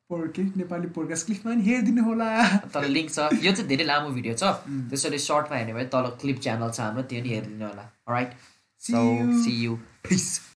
पोड 0.09 0.31
के 0.33 0.43
नेपाली 0.55 0.87
पोडकास्ट 0.95 1.25
क्लिपमा 1.25 1.51
पनि 1.51 1.63
हेरिदिनु 1.63 2.03
होला। 2.03 2.27
तर 2.71 2.87
लिङ्क 2.87 3.09
छ। 3.11 3.43
यो 3.43 3.51
चाहिँ 3.51 3.67
धेरै 3.67 3.83
लामो 3.83 4.09
भिडियो 4.15 4.33
छ। 4.39 4.43
त्यसैले 4.89 5.17
सर्टमा 5.19 5.57
हेर्ने 5.57 5.73
भए 5.73 5.85
तल 5.91 6.05
क्लिप 6.21 6.39
च्यानल 6.39 6.71
छ 6.71 6.79
हाम्रो 6.79 7.03
त्यो 7.11 7.21
नि 7.23 7.29
हेरिदिनु 7.29 7.65
होला। 7.67 7.83
Right 8.07 8.31
so. 8.81 9.01
See 9.43 9.51
you 9.63 9.75
peace 10.07 10.39